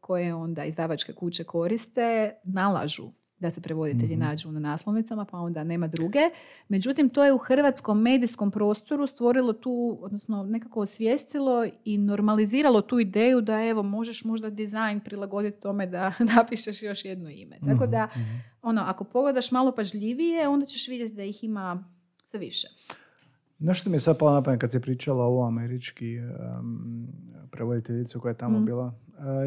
koje 0.00 0.34
onda 0.34 0.64
izdavačke 0.64 1.12
kuće 1.12 1.44
koriste 1.44 2.34
nalažu 2.44 3.10
da 3.38 3.50
se 3.50 3.60
prevoditelji 3.60 4.16
mm 4.16 4.20
nađu 4.20 4.52
na 4.52 4.60
naslovnicama, 4.60 5.24
pa 5.24 5.38
onda 5.38 5.64
nema 5.64 5.86
druge. 5.86 6.18
Međutim, 6.68 7.08
to 7.08 7.24
je 7.24 7.32
u 7.32 7.38
hrvatskom 7.38 8.02
medijskom 8.02 8.50
prostoru 8.50 9.06
stvorilo 9.06 9.52
tu, 9.52 9.98
odnosno 10.00 10.44
nekako 10.44 10.80
osvijestilo 10.80 11.66
i 11.84 11.98
normaliziralo 11.98 12.80
tu 12.80 12.98
ideju 12.98 13.40
da 13.40 13.62
evo, 13.62 13.82
možeš 13.82 14.24
možda 14.24 14.50
dizajn 14.50 15.00
prilagoditi 15.00 15.60
tome 15.60 15.86
da 15.86 16.12
napišeš 16.36 16.82
još 16.82 17.04
jedno 17.04 17.30
ime. 17.30 17.58
Tako 17.60 17.84
mhm, 17.84 17.90
da, 17.90 18.08
mhm. 18.12 18.36
ono, 18.62 18.82
ako 18.82 19.04
pogledaš 19.04 19.52
malo 19.52 19.72
pažljivije, 19.72 20.48
onda 20.48 20.66
ćeš 20.66 20.88
vidjeti 20.88 21.14
da 21.14 21.22
ih 21.22 21.44
ima 21.44 21.84
sve 22.24 22.40
više. 22.40 22.68
Nešto 23.58 23.90
mi 23.90 23.96
je 23.96 24.00
sad 24.00 24.18
palo 24.18 24.32
na 24.32 24.42
pamet 24.42 24.60
kad 24.60 24.72
si 24.72 24.80
pričala 24.80 25.24
o 25.26 25.46
američki 25.46 26.18
um, 26.18 27.08
prevoditeljicu 27.50 28.20
koja 28.20 28.30
je 28.30 28.38
tamo 28.38 28.58
mm. 28.58 28.64
bila. 28.64 28.94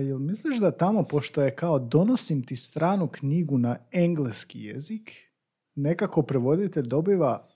Jel 0.07 0.19
misliš 0.19 0.57
da 0.59 0.71
tamo, 0.71 1.03
pošto 1.03 1.41
je 1.41 1.55
kao 1.55 1.79
donosim 1.79 2.43
ti 2.43 2.55
stranu 2.55 3.07
knjigu 3.07 3.57
na 3.57 3.77
engleski 3.91 4.63
jezik, 4.63 5.11
nekako 5.75 6.21
prevoditelj 6.21 6.83
dobiva 6.87 7.47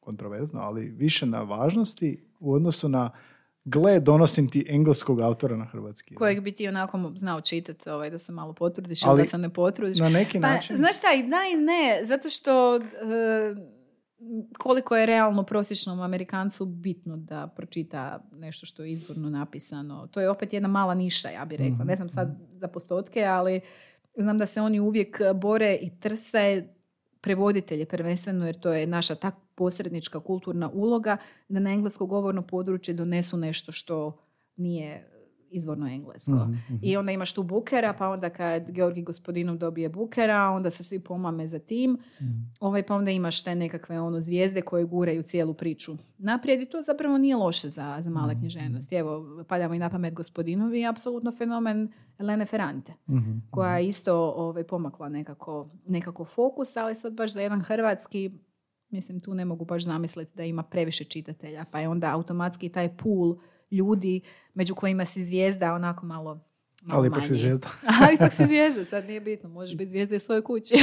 kontroverzno, 0.00 0.60
ali 0.60 0.88
više 0.88 1.26
na 1.26 1.42
važnosti 1.42 2.24
u 2.40 2.52
odnosu 2.52 2.88
na 2.88 3.10
gle, 3.64 4.00
donosim 4.00 4.50
ti 4.50 4.66
engleskog 4.68 5.20
autora 5.20 5.56
na 5.56 5.64
hrvatski. 5.64 6.14
Kojeg 6.14 6.40
bi 6.40 6.52
ti 6.52 6.68
onako 6.68 7.12
znao 7.16 7.40
čitati, 7.40 7.90
ovaj, 7.90 8.10
da 8.10 8.18
se 8.18 8.32
malo 8.32 8.52
potrudiš 8.52 9.02
ili 9.02 9.16
da 9.16 9.24
se 9.24 9.38
ne 9.38 9.48
potrudiš. 9.48 9.98
Na 9.98 10.08
neki 10.08 10.40
pa, 10.40 10.46
način. 10.46 10.76
Znaš 10.76 10.98
šta, 10.98 11.06
i 11.16 11.22
da 11.22 11.36
i 11.52 11.56
ne, 11.56 12.00
zato 12.04 12.30
što... 12.30 12.76
Uh, 12.76 13.81
koliko 14.58 14.96
je 14.96 15.06
realno 15.06 15.42
prosječnom 15.42 16.00
Amerikancu 16.00 16.64
bitno 16.64 17.16
da 17.16 17.52
pročita 17.56 18.24
nešto 18.32 18.66
što 18.66 18.84
je 18.84 18.92
izvorno 18.92 19.30
napisano. 19.30 20.06
To 20.06 20.20
je 20.20 20.30
opet 20.30 20.52
jedna 20.52 20.68
mala 20.68 20.94
niša, 20.94 21.28
ja 21.28 21.44
bih 21.44 21.58
rekla. 21.58 21.84
Ne 21.84 21.96
znam 21.96 22.08
sad 22.08 22.28
mhm. 22.28 22.56
za 22.56 22.68
postotke, 22.68 23.24
ali 23.24 23.60
znam 24.16 24.38
da 24.38 24.46
se 24.46 24.60
oni 24.60 24.80
uvijek 24.80 25.20
bore 25.34 25.78
i 25.82 25.90
trse 26.00 26.68
prevoditelje 27.20 27.86
prvenstveno, 27.86 28.46
jer 28.46 28.60
to 28.60 28.72
je 28.72 28.86
naša 28.86 29.14
tak 29.14 29.34
posrednička 29.54 30.20
kulturna 30.20 30.70
uloga, 30.74 31.16
da 31.48 31.60
na 31.60 31.70
englesko 31.70 32.06
govorno 32.06 32.42
područje 32.42 32.94
donesu 32.94 33.36
nešto 33.36 33.72
što 33.72 34.18
nije 34.56 35.08
izvorno 35.52 35.88
englesko. 35.88 36.32
Mhm, 36.32 36.52
mhm. 36.52 36.76
I 36.82 36.96
onda 36.96 37.12
imaš 37.12 37.32
tu 37.34 37.42
bukera, 37.42 37.92
pa 37.98 38.08
onda 38.08 38.30
kad 38.30 38.70
Georgi 38.70 39.02
gospodinov 39.02 39.56
dobije 39.56 39.88
bukera, 39.88 40.50
onda 40.50 40.70
se 40.70 40.82
svi 40.82 41.00
pomame 41.00 41.46
za 41.46 41.58
tim. 41.58 41.98
Mhm. 42.20 42.30
Ovaj, 42.60 42.86
pa 42.86 42.94
onda 42.94 43.10
imaš 43.10 43.44
te 43.44 43.54
nekakve 43.54 44.00
ono 44.00 44.20
zvijezde 44.20 44.62
koje 44.62 44.84
guraju 44.84 45.22
cijelu 45.22 45.54
priču 45.54 45.92
naprijed 46.18 46.60
i 46.60 46.66
to 46.66 46.82
zapravo 46.82 47.18
nije 47.18 47.36
loše 47.36 47.68
za, 47.68 47.96
za 48.00 48.10
male 48.10 48.34
književnosti. 48.34 48.94
Evo, 48.94 49.44
padamo 49.48 49.74
i 49.74 49.78
na 49.78 49.90
pamet 49.90 50.14
gospodinovi, 50.14 50.86
apsolutno 50.86 51.32
fenomen 51.32 51.92
Elene 52.18 52.46
Ferrante, 52.46 52.92
koja 53.50 53.78
je 53.78 53.88
isto 53.88 54.32
ovaj, 54.36 54.64
pomakla 54.64 55.08
nekako, 55.08 55.70
nekako 55.86 56.24
fokus, 56.24 56.76
ali 56.76 56.94
sad 56.94 57.12
baš 57.12 57.32
za 57.32 57.40
jedan 57.40 57.62
hrvatski 57.62 58.30
mislim 58.92 59.20
tu 59.20 59.34
ne 59.34 59.44
mogu 59.44 59.64
baš 59.64 59.84
zamisliti 59.84 60.32
da 60.34 60.44
ima 60.44 60.62
previše 60.62 61.04
čitatelja, 61.04 61.64
pa 61.70 61.80
je 61.80 61.88
onda 61.88 62.14
automatski 62.14 62.68
taj 62.68 62.96
pool 62.96 63.36
ljudi 63.72 64.20
među 64.54 64.74
kojima 64.74 65.04
si 65.04 65.24
zvijezda 65.24 65.74
onako 65.74 66.06
malo 66.06 66.40
ali 66.88 67.08
ipak 67.08 67.26
si 67.26 67.34
zvijezda. 67.34 67.68
ali 68.02 68.14
ipak 68.14 68.32
si 68.32 68.46
zvijezda, 68.46 68.84
sad 68.84 69.06
nije 69.06 69.20
bitno. 69.20 69.48
Možeš 69.48 69.76
biti 69.76 69.90
zvijezda 69.90 70.16
u 70.16 70.18
svojoj 70.18 70.42
kući. 70.42 70.74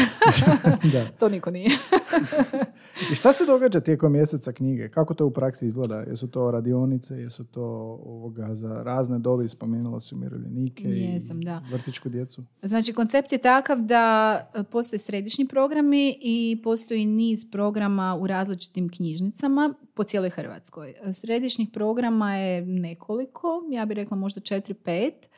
da. 0.93 1.05
To 1.19 1.29
niko 1.29 1.51
nije. 1.51 1.69
I 3.11 3.15
šta 3.15 3.33
se 3.33 3.45
događa 3.45 3.79
tijekom 3.79 4.11
mjeseca 4.11 4.51
knjige? 4.51 4.89
Kako 4.89 5.13
to 5.13 5.25
u 5.25 5.31
praksi 5.31 5.67
izgleda? 5.67 5.95
Jesu 5.95 6.27
to 6.27 6.51
radionice, 6.51 7.15
jesu 7.15 7.43
to 7.43 7.63
ovoga 8.05 8.55
za 8.55 8.83
razne 8.83 9.19
dobi, 9.19 9.49
spomenula 9.49 9.99
si 9.99 10.15
umirovljenike 10.15 10.83
Jesam, 10.83 11.41
i 11.41 11.45
da. 11.45 11.63
vrtičku 11.71 12.09
djecu? 12.09 12.43
Znači, 12.61 12.93
koncept 12.93 13.31
je 13.31 13.37
takav 13.37 13.81
da 13.81 14.35
e, 14.55 14.63
postoje 14.63 14.99
središnji 14.99 15.47
programi 15.47 16.17
i 16.21 16.61
postoji 16.63 17.05
niz 17.05 17.51
programa 17.51 18.17
u 18.19 18.27
različitim 18.27 18.89
knjižnicama 18.89 19.73
po 19.93 20.03
cijeloj 20.03 20.29
Hrvatskoj. 20.29 20.93
Središnjih 21.13 21.69
programa 21.73 22.35
je 22.35 22.65
nekoliko, 22.65 23.47
ja 23.71 23.85
bih 23.85 23.95
rekla 23.95 24.17
možda 24.17 24.41
četiri, 24.41 24.73
pet 24.73 25.13
E, 25.25 25.28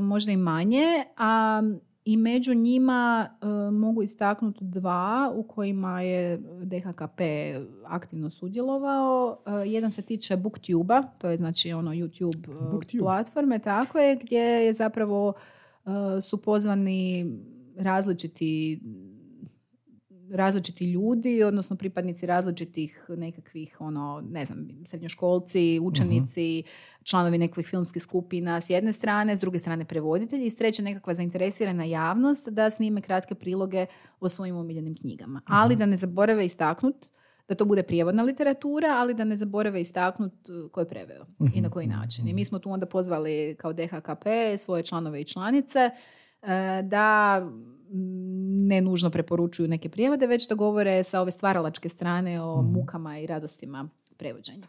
možda 0.00 0.32
i 0.32 0.36
manje, 0.36 1.04
a 1.16 1.62
i 2.04 2.16
među 2.16 2.54
njima 2.54 3.28
e, 3.30 3.46
mogu 3.70 4.02
istaknuti 4.02 4.64
dva 4.64 5.32
u 5.34 5.42
kojima 5.42 6.02
je 6.02 6.38
DHKP 6.64 7.20
aktivno 7.86 8.30
sudjelovao. 8.30 9.38
E, 9.46 9.50
jedan 9.50 9.90
se 9.90 10.02
tiče 10.02 10.36
BookTube-a, 10.36 11.02
to 11.18 11.28
je 11.28 11.36
znači 11.36 11.72
ono 11.72 11.90
YouTube 11.90 12.70
Booktube. 12.70 13.02
platforme, 13.02 13.58
tako 13.58 13.98
je, 13.98 14.16
gdje 14.16 14.38
je 14.38 14.72
zapravo 14.72 15.32
su 16.22 16.42
pozvani 16.42 17.32
različiti 17.76 18.80
različiti 20.30 20.92
ljudi, 20.92 21.42
odnosno 21.42 21.76
pripadnici 21.76 22.26
različitih 22.26 23.04
nekakvih, 23.08 23.76
ono, 23.80 24.24
ne 24.30 24.44
znam, 24.44 24.68
srednjoškolci, 24.84 25.80
učenici, 25.82 26.62
uh 26.66 26.98
članovi 27.08 27.38
nekakvih 27.38 27.66
filmskih 27.66 28.02
skupina 28.02 28.60
s 28.60 28.70
jedne 28.70 28.92
strane, 28.92 29.36
s 29.36 29.40
druge 29.40 29.58
strane 29.58 29.84
prevoditelji 29.84 30.46
i 30.46 30.50
s 30.50 30.56
treće 30.56 30.82
nekakva 30.82 31.14
zainteresirana 31.14 31.84
javnost 31.84 32.48
da 32.48 32.70
snime 32.70 33.00
kratke 33.00 33.34
priloge 33.34 33.86
o 34.20 34.28
svojim 34.28 34.56
omiljenim 34.56 34.96
knjigama. 34.96 35.38
uh 35.38 35.54
Ali 35.54 35.76
da 35.76 35.86
ne 35.86 35.96
zaborave 35.96 36.44
istaknut 36.44 37.06
da 37.48 37.54
to 37.54 37.64
bude 37.64 37.82
prijevodna 37.82 38.22
literatura, 38.22 38.88
ali 38.88 39.14
da 39.14 39.24
ne 39.24 39.36
zaborave 39.36 39.80
istaknut 39.80 40.32
uh, 40.32 40.70
ko 40.70 40.80
je 40.80 40.88
preveo 40.88 41.26
i 41.54 41.60
na 41.60 41.70
koji 41.70 41.86
način. 41.86 42.28
I 42.28 42.32
mi 42.32 42.44
smo 42.44 42.58
tu 42.58 42.70
onda 42.70 42.86
pozvali 42.86 43.56
kao 43.58 43.72
DHKP 43.72 44.26
svoje 44.58 44.82
članove 44.82 45.20
i 45.20 45.24
članice 45.24 45.90
uh, 46.42 46.48
da 46.82 47.40
ne 48.68 48.80
nužno 48.80 49.10
preporučuju 49.10 49.68
neke 49.68 49.88
prijevode, 49.88 50.26
već 50.26 50.48
da 50.48 50.54
govore 50.54 51.04
sa 51.04 51.20
ove 51.20 51.30
stvaralačke 51.30 51.88
strane 51.88 52.42
o 52.42 52.62
mhm. 52.62 52.72
mukama 52.72 53.18
i 53.18 53.26
radostima 53.26 53.88
prevođenja. 54.16 54.66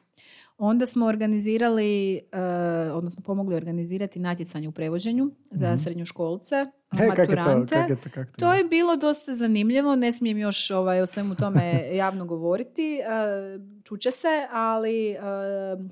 Onda 0.61 0.85
smo 0.85 1.05
organizirali, 1.05 2.21
uh, 2.33 2.95
odnosno 2.95 3.23
pomogli 3.23 3.55
organizirati 3.55 4.19
natjecanje 4.19 4.67
u 4.67 4.71
prevođenu 4.71 5.31
za 5.51 5.73
mm 5.73 5.77
srednjoškolce, 5.77 6.55
hey, 6.91 7.07
maturante. 7.07 7.75
je 7.75 7.87
to, 7.87 8.09
to, 8.09 8.23
to 8.39 8.53
je 8.53 8.63
bilo 8.63 8.95
dosta 8.95 9.35
zanimljivo, 9.35 9.95
ne 9.95 10.11
smijem 10.11 10.37
još 10.37 10.71
ovaj, 10.71 11.01
o 11.01 11.05
svemu 11.05 11.35
tome 11.35 11.83
javno 12.01 12.25
govoriti, 12.25 12.99
uh, 12.99 13.83
čuće 13.83 14.11
se, 14.11 14.47
ali 14.51 15.15
uh, 15.17 15.85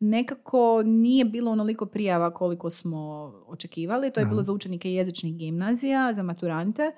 nekako 0.00 0.82
nije 0.82 1.24
bilo 1.24 1.50
onoliko 1.50 1.86
prijava 1.86 2.34
koliko 2.34 2.70
smo 2.70 3.32
očekivali. 3.46 4.10
To 4.10 4.20
je 4.20 4.26
bilo 4.26 4.42
za 4.42 4.52
učenike 4.52 4.92
jezičnih 4.92 5.36
gimnazija, 5.36 6.12
za 6.12 6.22
maturante. 6.22 6.92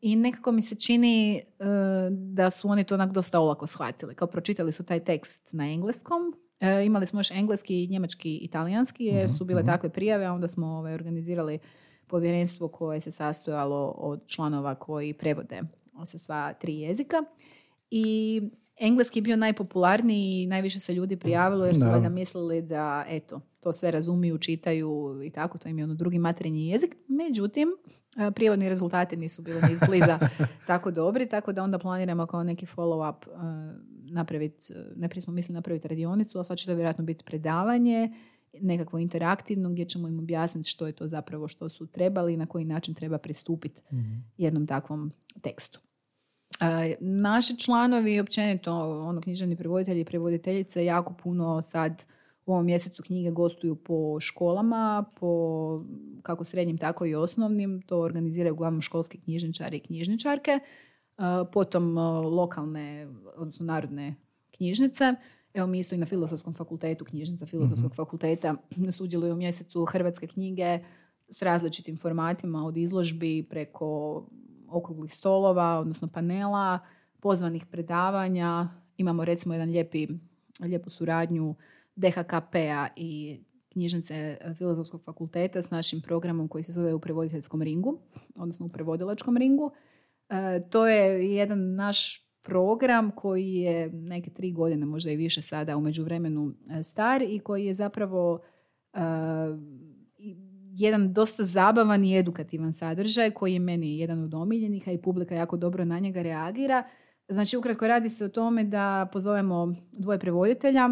I 0.00 0.16
nekako 0.16 0.52
mi 0.52 0.62
se 0.62 0.74
čini 0.74 1.36
e, 1.36 1.42
da 2.10 2.50
su 2.50 2.68
oni 2.68 2.84
to 2.84 2.94
onak 2.94 3.12
dosta 3.12 3.40
olako 3.40 3.66
shvatili. 3.66 4.14
Kao 4.14 4.28
pročitali 4.28 4.72
su 4.72 4.84
taj 4.84 5.04
tekst 5.04 5.52
na 5.52 5.72
engleskom. 5.72 6.34
E, 6.60 6.84
imali 6.86 7.06
smo 7.06 7.20
još 7.20 7.30
engleski, 7.30 7.86
njemački 7.90 8.30
i 8.30 8.44
italijanski 8.44 9.04
jer 9.04 9.24
mhm, 9.24 9.32
su 9.32 9.44
bile 9.44 9.62
mhm. 9.62 9.70
takve 9.70 9.88
prijave, 9.88 10.24
a 10.24 10.32
onda 10.32 10.48
smo 10.48 10.66
ovaj, 10.66 10.94
organizirali 10.94 11.58
povjerenstvo 12.06 12.68
koje 12.68 13.00
se 13.00 13.10
sastojalo 13.10 13.94
od 13.96 14.26
članova 14.26 14.74
koji 14.74 15.12
prevode 15.12 15.62
sa 16.04 16.18
sva 16.18 16.52
tri 16.52 16.78
jezika. 16.78 17.16
I 17.90 18.42
Engleski 18.80 19.18
je 19.18 19.22
bio 19.22 19.36
najpopularniji 19.36 20.42
i 20.42 20.46
najviše 20.46 20.80
se 20.80 20.94
ljudi 20.94 21.16
prijavilo 21.16 21.64
jer 21.64 21.74
su 21.74 21.80
valjda 21.80 22.08
mislili 22.08 22.62
da 22.62 23.04
eto, 23.08 23.40
to 23.60 23.72
sve 23.72 23.90
razumiju, 23.90 24.38
čitaju 24.38 25.20
i 25.24 25.30
tako, 25.30 25.58
to 25.58 25.68
im 25.68 25.78
je 25.78 25.84
ono 25.84 25.94
drugi 25.94 26.18
materinji 26.18 26.68
jezik. 26.68 26.96
Međutim, 27.08 27.68
prijevodni 28.34 28.68
rezultati 28.68 29.16
nisu 29.16 29.42
bili 29.42 29.62
ni 29.62 29.72
izbliza 29.72 30.18
tako 30.66 30.90
dobri, 30.90 31.28
tako 31.28 31.52
da 31.52 31.62
onda 31.62 31.78
planiramo 31.78 32.26
kao 32.26 32.44
neki 32.44 32.66
follow-up 32.66 33.14
napraviti, 34.10 34.72
najprije 34.96 35.20
smo 35.20 35.32
mislili 35.32 35.54
napraviti 35.54 35.88
radionicu, 35.88 36.38
a 36.38 36.44
sad 36.44 36.58
će 36.58 36.66
to 36.66 36.74
vjerojatno 36.74 37.04
biti 37.04 37.24
predavanje, 37.24 38.12
nekakvo 38.60 38.98
interaktivno 38.98 39.70
gdje 39.70 39.84
ćemo 39.84 40.08
im 40.08 40.18
objasniti 40.18 40.70
što 40.70 40.86
je 40.86 40.92
to 40.92 41.06
zapravo 41.06 41.48
što 41.48 41.68
su 41.68 41.86
trebali 41.86 42.34
i 42.34 42.36
na 42.36 42.46
koji 42.46 42.64
način 42.64 42.94
treba 42.94 43.18
pristupiti 43.18 43.82
mhm. 43.92 44.14
jednom 44.36 44.66
takvom 44.66 45.12
tekstu. 45.40 45.80
Naši 47.00 47.58
članovi, 47.58 48.20
općenito 48.20 48.72
ono, 49.08 49.20
književni 49.20 49.56
prevoditelji 49.56 50.00
i 50.00 50.04
prevoditeljice 50.04 50.84
jako 50.84 51.14
puno 51.22 51.62
sad 51.62 52.06
u 52.46 52.52
ovom 52.52 52.66
mjesecu 52.66 53.02
knjige 53.02 53.30
gostuju 53.30 53.76
po 53.76 54.20
školama, 54.20 55.04
po 55.20 55.80
kako 56.22 56.44
srednjim, 56.44 56.78
tako 56.78 57.06
i 57.06 57.14
osnovnim. 57.14 57.82
To 57.82 58.00
organiziraju 58.00 58.54
uglavnom 58.54 58.80
školski 58.80 59.20
knjižničari 59.20 59.76
i 59.76 59.80
knjižničarke. 59.80 60.60
potom 61.52 61.98
lokalne, 62.24 63.08
odnosno 63.36 63.66
narodne 63.66 64.14
knjižnice. 64.56 65.14
Evo 65.54 65.66
mi 65.66 65.78
isto 65.78 65.94
i 65.94 65.98
na 65.98 66.06
Filozofskom 66.06 66.54
fakultetu, 66.54 67.04
knjižnica 67.04 67.46
Filozofskog 67.46 67.94
fakulteta, 67.94 68.54
sudjeluju 68.92 69.32
u 69.32 69.36
mjesecu 69.36 69.84
Hrvatske 69.84 70.26
knjige 70.26 70.78
s 71.28 71.42
različitim 71.42 71.96
formatima, 71.96 72.66
od 72.66 72.76
izložbi 72.76 73.46
preko 73.50 74.22
okruglih 74.70 75.14
stolova, 75.14 75.78
odnosno 75.78 76.08
panela, 76.08 76.78
pozvanih 77.20 77.66
predavanja. 77.66 78.68
Imamo 78.96 79.24
recimo 79.24 79.54
jedan 79.54 79.70
lijepi, 79.70 80.08
lijepu 80.60 80.90
suradnju 80.90 81.54
DHKP-a 81.96 82.88
i 82.96 83.40
knjižnice 83.72 84.38
Filozofskog 84.54 85.04
fakulteta 85.04 85.62
s 85.62 85.70
našim 85.70 86.00
programom 86.00 86.48
koji 86.48 86.64
se 86.64 86.72
zove 86.72 86.94
u 86.94 87.00
prevoditeljskom 87.00 87.62
ringu, 87.62 87.98
odnosno 88.34 88.66
u 88.66 88.68
prevodilačkom 88.68 89.36
ringu. 89.36 89.72
E, 90.28 90.62
to 90.70 90.86
je 90.86 91.34
jedan 91.34 91.74
naš 91.74 92.28
program 92.42 93.10
koji 93.10 93.54
je 93.54 93.90
neke 93.92 94.30
tri 94.30 94.52
godine, 94.52 94.86
možda 94.86 95.10
i 95.10 95.16
više 95.16 95.42
sada 95.42 95.76
u 95.76 95.80
međuvremenu 95.80 96.52
e, 96.70 96.82
star 96.82 97.22
i 97.22 97.38
koji 97.38 97.66
je 97.66 97.74
zapravo 97.74 98.40
e, 98.94 98.98
jedan 100.78 101.12
dosta 101.12 101.44
zabavan 101.44 102.04
i 102.04 102.18
edukativan 102.18 102.72
sadržaj 102.72 103.30
koji 103.30 103.52
je 103.52 103.58
meni 103.58 103.98
jedan 103.98 104.24
od 104.24 104.34
omiljenih, 104.34 104.88
a 104.88 104.92
i 104.92 105.02
publika 105.02 105.34
jako 105.34 105.56
dobro 105.56 105.84
na 105.84 105.98
njega 105.98 106.22
reagira. 106.22 106.84
Znači, 107.28 107.56
ukratko 107.56 107.86
radi 107.86 108.08
se 108.08 108.24
o 108.24 108.28
tome 108.28 108.64
da 108.64 109.08
pozovemo 109.12 109.74
dvoje 109.92 110.18
prevoditelja 110.18 110.88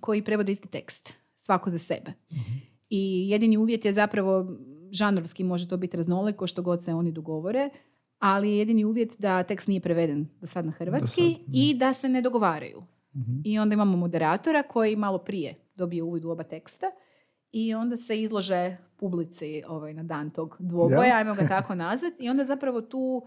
koji 0.00 0.24
prevode 0.24 0.52
isti 0.52 0.68
tekst, 0.68 1.14
svako 1.34 1.70
za 1.70 1.78
sebe. 1.78 2.12
Mhm. 2.32 2.58
I 2.90 3.28
jedini 3.30 3.56
uvjet 3.56 3.84
je 3.84 3.92
zapravo 3.92 4.56
žanrovski, 4.90 5.44
može 5.44 5.68
to 5.68 5.76
biti 5.76 5.96
raznoliko 5.96 6.46
što 6.46 6.62
god 6.62 6.84
se 6.84 6.94
oni 6.94 7.12
dogovore, 7.12 7.70
ali 8.18 8.50
je 8.50 8.58
jedini 8.58 8.84
uvjet 8.84 9.16
da 9.18 9.42
tekst 9.42 9.68
nije 9.68 9.80
preveden 9.80 10.28
do 10.40 10.46
sad 10.46 10.66
na 10.66 10.72
hrvatski 10.72 11.36
i 11.52 11.70
mhm. 11.70 11.78
da 11.78 11.94
se 11.94 12.08
ne 12.08 12.22
dogovaraju. 12.22 12.82
Mhm. 13.16 13.40
I 13.44 13.58
onda 13.58 13.74
imamo 13.74 13.96
moderatora 13.96 14.62
koji 14.62 14.96
malo 14.96 15.18
prije 15.18 15.54
dobije 15.74 16.02
uvid 16.02 16.24
u 16.24 16.30
oba 16.30 16.42
teksta 16.42 16.86
i 17.52 17.74
onda 17.74 17.96
se 17.96 18.22
izlože 18.22 18.76
publici 18.96 19.62
ovaj, 19.68 19.94
na 19.94 20.02
dan 20.02 20.30
tog 20.30 20.56
dvoboja, 20.58 21.16
ajmo 21.16 21.34
ga 21.34 21.48
tako 21.56 21.74
nazvati, 21.74 22.24
i 22.24 22.28
onda 22.28 22.44
zapravo 22.44 22.80
tu 22.80 22.98
uh, 22.98 23.26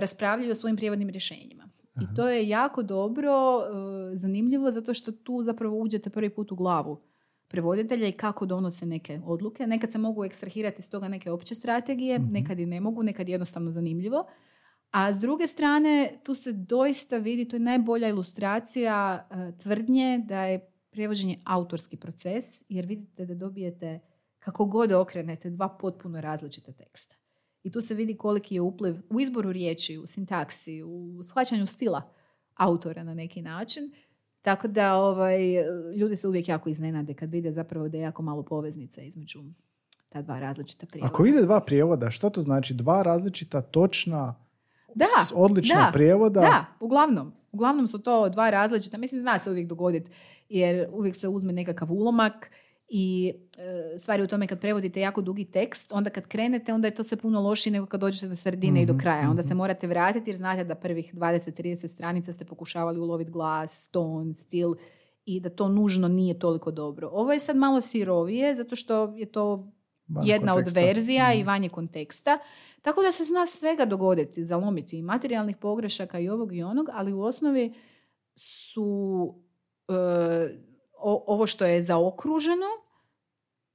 raspravljaju 0.00 0.50
o 0.50 0.54
svojim 0.54 0.76
prijevodnim 0.76 1.08
rješenjima. 1.08 1.70
I 2.00 2.14
to 2.16 2.28
je 2.28 2.48
jako 2.48 2.82
dobro, 2.82 3.56
uh, 3.56 3.64
zanimljivo, 4.14 4.70
zato 4.70 4.94
što 4.94 5.12
tu 5.12 5.42
zapravo 5.42 5.78
uđete 5.78 6.10
prvi 6.10 6.30
put 6.30 6.52
u 6.52 6.56
glavu 6.56 7.02
prevoditelja 7.48 8.08
i 8.08 8.12
kako 8.12 8.46
donose 8.46 8.86
neke 8.86 9.20
odluke. 9.24 9.66
Nekad 9.66 9.92
se 9.92 9.98
mogu 9.98 10.24
ekstrahirati 10.24 10.76
iz 10.78 10.90
toga 10.90 11.08
neke 11.08 11.30
opće 11.30 11.54
strategije, 11.54 12.18
mhm. 12.18 12.32
nekad 12.32 12.58
i 12.58 12.66
ne 12.66 12.80
mogu, 12.80 13.02
nekad 13.02 13.28
je 13.28 13.32
jednostavno 13.32 13.70
zanimljivo. 13.70 14.26
A 14.90 15.12
s 15.12 15.20
druge 15.20 15.46
strane, 15.46 16.10
tu 16.22 16.34
se 16.34 16.52
doista 16.52 17.16
vidi, 17.16 17.48
to 17.48 17.56
je 17.56 17.60
najbolja 17.60 18.08
ilustracija 18.08 19.28
uh, 19.30 19.58
tvrdnje 19.58 20.24
da 20.24 20.42
je 20.44 20.69
prevođenje 20.90 21.38
autorski 21.44 21.96
proces, 21.96 22.44
jer 22.68 22.86
vidite 22.86 23.26
da 23.26 23.34
dobijete, 23.34 24.00
kako 24.38 24.64
god 24.64 24.92
okrenete, 24.92 25.50
dva 25.50 25.68
potpuno 25.68 26.20
različita 26.20 26.72
teksta. 26.72 27.16
I 27.62 27.70
tu 27.70 27.80
se 27.80 27.94
vidi 27.94 28.16
koliki 28.16 28.54
je 28.54 28.60
upliv 28.60 28.96
u 29.10 29.20
izboru 29.20 29.52
riječi, 29.52 29.98
u 29.98 30.06
sintaksi, 30.06 30.82
u 30.82 31.22
shvaćanju 31.22 31.66
stila 31.66 32.02
autora 32.54 33.02
na 33.02 33.14
neki 33.14 33.42
način. 33.42 33.92
Tako 34.42 34.68
da 34.68 34.94
ovaj, 34.94 35.40
ljudi 35.96 36.16
se 36.16 36.28
uvijek 36.28 36.48
jako 36.48 36.68
iznenade 36.68 37.14
kad 37.14 37.30
vide 37.30 37.52
zapravo 37.52 37.88
da 37.88 37.96
je 37.96 38.02
jako 38.02 38.22
malo 38.22 38.42
poveznica 38.42 39.02
između 39.02 39.40
ta 40.08 40.22
dva 40.22 40.40
različita 40.40 40.86
prijevoda. 40.86 41.12
Ako 41.12 41.26
ide 41.26 41.42
dva 41.42 41.60
prijevoda, 41.60 42.10
što 42.10 42.30
to 42.30 42.40
znači? 42.40 42.74
Dva 42.74 43.02
različita, 43.02 43.62
točna, 43.62 44.34
da, 44.94 45.04
odlična 45.34 45.86
da, 45.86 45.90
prijevoda? 45.92 46.40
Da, 46.40 46.66
uglavnom. 46.80 47.32
Uglavnom 47.52 47.88
su 47.88 47.98
to 47.98 48.28
dva 48.28 48.50
različita, 48.50 48.98
mislim 48.98 49.20
zna 49.20 49.38
se 49.38 49.50
uvijek 49.50 49.68
dogoditi 49.68 50.10
jer 50.48 50.88
uvijek 50.92 51.16
se 51.16 51.28
uzme 51.28 51.52
nekakav 51.52 51.92
ulomak 51.92 52.50
i 52.88 53.32
e, 53.58 53.98
stvari 53.98 54.22
u 54.22 54.26
tome 54.26 54.46
kad 54.46 54.60
prevodite 54.60 55.00
jako 55.00 55.22
dugi 55.22 55.44
tekst, 55.44 55.92
onda 55.92 56.10
kad 56.10 56.26
krenete, 56.26 56.74
onda 56.74 56.88
je 56.88 56.94
to 56.94 57.02
sve 57.02 57.16
puno 57.16 57.40
lošije 57.40 57.72
nego 57.72 57.86
kad 57.86 58.00
dođete 58.00 58.28
do 58.28 58.36
sredine 58.36 58.82
i 58.82 58.86
do 58.86 58.92
mhm, 58.92 59.00
kraja. 59.00 59.30
Onda 59.30 59.42
se 59.42 59.48
mhm. 59.48 59.56
morate 59.56 59.86
vratiti 59.86 60.30
jer 60.30 60.36
znate 60.36 60.64
da 60.64 60.74
prvih 60.74 61.14
20-30 61.14 61.88
stranica 61.88 62.32
ste 62.32 62.44
pokušavali 62.44 62.98
uloviti 62.98 63.30
glas, 63.30 63.88
ton, 63.88 64.34
stil 64.34 64.74
i 65.24 65.40
da 65.40 65.50
to 65.50 65.68
nužno 65.68 66.08
nije 66.08 66.38
toliko 66.38 66.70
dobro. 66.70 67.08
Ovo 67.12 67.32
je 67.32 67.40
sad 67.40 67.56
malo 67.56 67.80
sirovije 67.80 68.54
zato 68.54 68.76
što 68.76 69.14
je 69.16 69.32
to 69.32 69.72
jedna 70.24 70.54
od 70.54 70.68
verzija 70.74 71.32
i 71.32 71.38
mhm. 71.38 71.46
vanje 71.46 71.68
konteksta. 71.68 72.38
Tako 72.82 73.02
da 73.02 73.12
se 73.12 73.24
zna 73.24 73.46
svega 73.46 73.84
dogoditi, 73.84 74.44
zalomiti 74.44 74.98
i 74.98 75.02
materijalnih 75.02 75.56
pogrešaka 75.56 76.18
i 76.18 76.28
ovog 76.28 76.52
i 76.52 76.62
onog, 76.62 76.88
ali 76.92 77.12
u 77.12 77.22
osnovi 77.22 77.74
su 78.34 79.34
e, 79.88 79.92
ovo 81.02 81.46
što 81.46 81.64
je 81.64 81.82
zaokruženo 81.82 82.66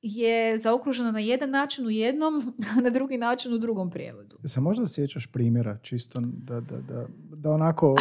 je 0.08 0.58
zaokruženo 0.58 1.12
na 1.12 1.20
jedan 1.20 1.50
način 1.50 1.86
u 1.86 1.90
jednom, 1.90 2.54
a 2.78 2.82
na 2.82 2.90
drugi 2.90 3.18
način 3.18 3.54
u 3.54 3.58
drugom 3.58 3.92
prijevodu. 3.92 4.38
Se 4.46 4.62
možda 4.62 4.88
sjećaš 4.88 5.28
primjera 5.28 5.78
čisto 5.82 6.22
da, 6.24 6.60
da, 6.60 6.78
da, 6.78 7.08
da 7.36 7.52
onako 7.52 7.96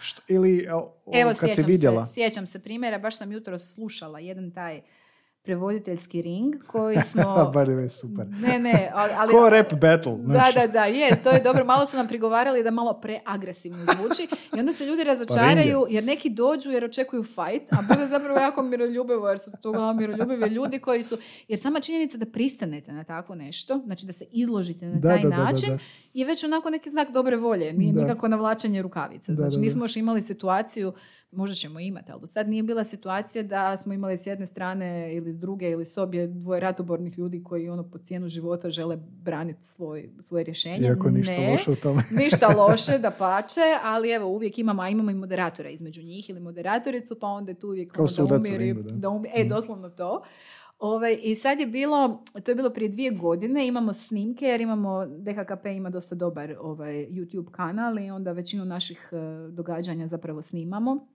što, 0.00 0.22
ili 0.28 0.66
Evo, 1.12 1.32
kad 1.40 1.54
si 1.54 1.62
vidjela? 1.66 2.04
Se, 2.04 2.14
sjećam 2.14 2.46
se 2.46 2.62
primjera, 2.62 2.98
baš 2.98 3.18
sam 3.18 3.32
jutro 3.32 3.58
slušala 3.58 4.18
jedan 4.18 4.50
taj 4.50 4.82
prevoditeljski 5.48 6.22
ring 6.22 6.54
koji 6.66 6.96
smo... 7.10 7.22
Bar 7.54 7.68
je 7.68 7.88
super. 7.88 8.26
Ne, 8.26 8.58
ne, 8.58 8.90
ali... 8.94 9.32
Ko 9.32 9.50
rap 9.50 9.72
battle. 9.72 10.16
Da, 10.16 10.52
da, 10.54 10.66
da, 10.66 10.84
je, 10.84 11.22
to 11.22 11.30
je 11.30 11.40
dobro. 11.40 11.64
Malo 11.64 11.86
su 11.86 11.96
nam 11.96 12.08
prigovarali 12.08 12.62
da 12.62 12.70
malo 12.70 13.00
preagresivno 13.00 13.78
zvuči 13.78 14.28
i 14.56 14.60
onda 14.60 14.72
se 14.72 14.86
ljudi 14.86 15.04
razočaraju 15.04 15.80
pa 15.86 15.94
jer 15.94 16.04
neki 16.04 16.30
dođu 16.30 16.70
jer 16.70 16.84
očekuju 16.84 17.22
fight, 17.24 17.72
a 17.72 17.76
bude 17.88 18.06
zapravo 18.06 18.40
jako 18.40 18.62
miroljubivo 18.62 19.28
jer 19.28 19.38
su 19.38 19.50
to 19.62 19.92
miroljubivi 19.92 20.48
ljudi 20.48 20.78
koji 20.78 21.04
su... 21.04 21.18
Jer 21.48 21.58
sama 21.58 21.80
činjenica 21.80 22.18
da 22.18 22.26
pristanete 22.26 22.92
na 22.92 23.04
tako 23.04 23.34
nešto, 23.34 23.80
znači 23.84 24.06
da 24.06 24.12
se 24.12 24.24
izložite 24.30 24.86
na 24.86 25.00
taj 25.00 25.22
način, 25.22 25.78
je 26.14 26.26
već 26.26 26.44
onako 26.44 26.70
neki 26.70 26.90
znak 26.90 27.12
dobre 27.12 27.36
volje. 27.36 27.72
Nije 27.72 27.92
nikako 27.92 28.28
navlačenje 28.28 28.82
rukavica. 28.82 29.34
Znači 29.34 29.58
nismo 29.58 29.84
još 29.84 29.96
imali 29.96 30.22
situaciju 30.22 30.92
možda 31.30 31.54
ćemo 31.54 31.80
imati, 31.80 32.12
ali 32.12 32.20
do 32.20 32.26
sad 32.26 32.48
nije 32.48 32.62
bila 32.62 32.84
situacija 32.84 33.42
da 33.42 33.76
smo 33.76 33.92
imali 33.92 34.16
s 34.16 34.26
jedne 34.26 34.46
strane 34.46 35.14
ili 35.14 35.32
s 35.32 35.38
druge 35.38 35.70
ili 35.70 35.84
s 35.84 35.96
obje 35.96 36.26
dvoje 36.26 36.60
ratobornih 36.60 37.18
ljudi 37.18 37.42
koji 37.42 37.68
ono 37.68 37.90
po 37.90 37.98
cijenu 37.98 38.28
života 38.28 38.70
žele 38.70 38.96
braniti 38.96 39.66
svoj, 39.66 40.10
svoje 40.20 40.44
rješenje. 40.44 40.86
Iako 40.86 41.10
ništa 41.10 41.32
ne, 41.32 41.52
loše 41.52 41.70
u 41.70 41.76
tome. 41.76 42.02
ništa 42.22 42.48
loše, 42.56 42.98
da 43.04 43.10
pače, 43.10 43.78
ali 43.82 44.10
evo 44.10 44.26
uvijek 44.26 44.58
imamo, 44.58 44.82
a 44.82 44.88
imamo 44.88 45.10
i 45.10 45.14
moderatora 45.14 45.68
između 45.68 46.02
njih 46.02 46.30
ili 46.30 46.40
moderatoricu, 46.40 47.18
pa 47.20 47.26
onda 47.26 47.54
tu 47.54 47.68
uvijek 47.68 47.92
Kao 47.92 48.06
ono, 48.18 48.28
da 48.28 48.36
umiri, 48.36 48.74
da. 48.74 49.08
umiri, 49.08 49.32
e, 49.36 49.40
mhm. 49.40 49.48
doslovno 49.48 49.90
to. 49.90 50.22
Ove, 50.78 50.96
ovaj, 50.96 51.18
I 51.22 51.34
sad 51.34 51.60
je 51.60 51.66
bilo, 51.66 52.24
to 52.44 52.50
je 52.50 52.54
bilo 52.54 52.70
prije 52.70 52.88
dvije 52.88 53.10
godine, 53.10 53.66
imamo 53.66 53.92
snimke 53.92 54.46
jer 54.46 54.60
imamo, 54.60 55.06
DHKP 55.06 55.66
ima 55.66 55.90
dosta 55.90 56.14
dobar 56.14 56.54
ovaj, 56.60 56.94
YouTube 57.10 57.50
kanal 57.50 57.98
i 57.98 58.10
onda 58.10 58.32
većinu 58.32 58.64
naših 58.64 59.10
uh, 59.12 59.54
događanja 59.54 60.06
zapravo 60.06 60.42
snimamo. 60.42 61.08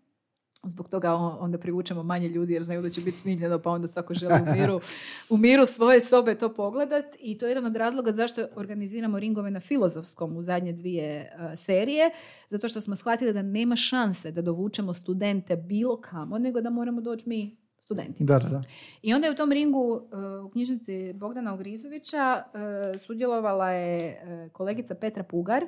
Zbog 0.65 0.89
toga 0.89 1.13
onda 1.15 1.57
privučemo 1.57 2.03
manje 2.03 2.27
ljudi 2.27 2.53
jer 2.53 2.63
znaju 2.63 2.81
da 2.81 2.89
će 2.89 3.01
biti 3.01 3.17
snimljeno 3.17 3.59
pa 3.59 3.71
onda 3.71 3.87
svako 3.87 4.13
želi 4.13 4.33
u 4.33 4.53
miru, 4.55 4.79
u 5.29 5.37
miru 5.37 5.65
svoje 5.65 6.01
sobe 6.01 6.35
to 6.35 6.53
pogledat 6.53 7.05
i 7.19 7.37
to 7.37 7.45
je 7.45 7.49
jedan 7.49 7.65
od 7.65 7.75
razloga 7.75 8.11
zašto 8.11 8.47
organiziramo 8.55 9.19
ringove 9.19 9.51
na 9.51 9.59
filozofskom 9.59 10.37
u 10.37 10.41
zadnje 10.41 10.73
dvije 10.73 11.05
e, 11.05 11.55
serije, 11.55 12.11
zato 12.49 12.67
što 12.67 12.81
smo 12.81 12.95
shvatili 12.95 13.33
da 13.33 13.41
nema 13.41 13.75
šanse 13.75 14.31
da 14.31 14.41
dovučemo 14.41 14.93
studente 14.93 15.55
bilo 15.55 16.01
kamo, 16.01 16.37
nego 16.37 16.61
da 16.61 16.69
moramo 16.69 17.01
doći 17.01 17.29
mi 17.29 17.62
studenti. 17.83 18.23
Da, 18.23 18.39
da. 18.39 18.63
I 19.01 19.13
onda 19.13 19.27
je 19.27 19.33
u 19.33 19.35
tom 19.35 19.51
ringu 19.51 20.01
e, 20.01 20.39
u 20.39 20.49
knjižnici 20.49 21.13
Bogdana 21.13 21.53
Ogrizovića 21.53 22.43
e, 22.43 22.97
sudjelovala 22.99 23.69
je 23.69 24.21
kolegica 24.51 24.95
Petra 24.95 25.23
Pugar, 25.23 25.63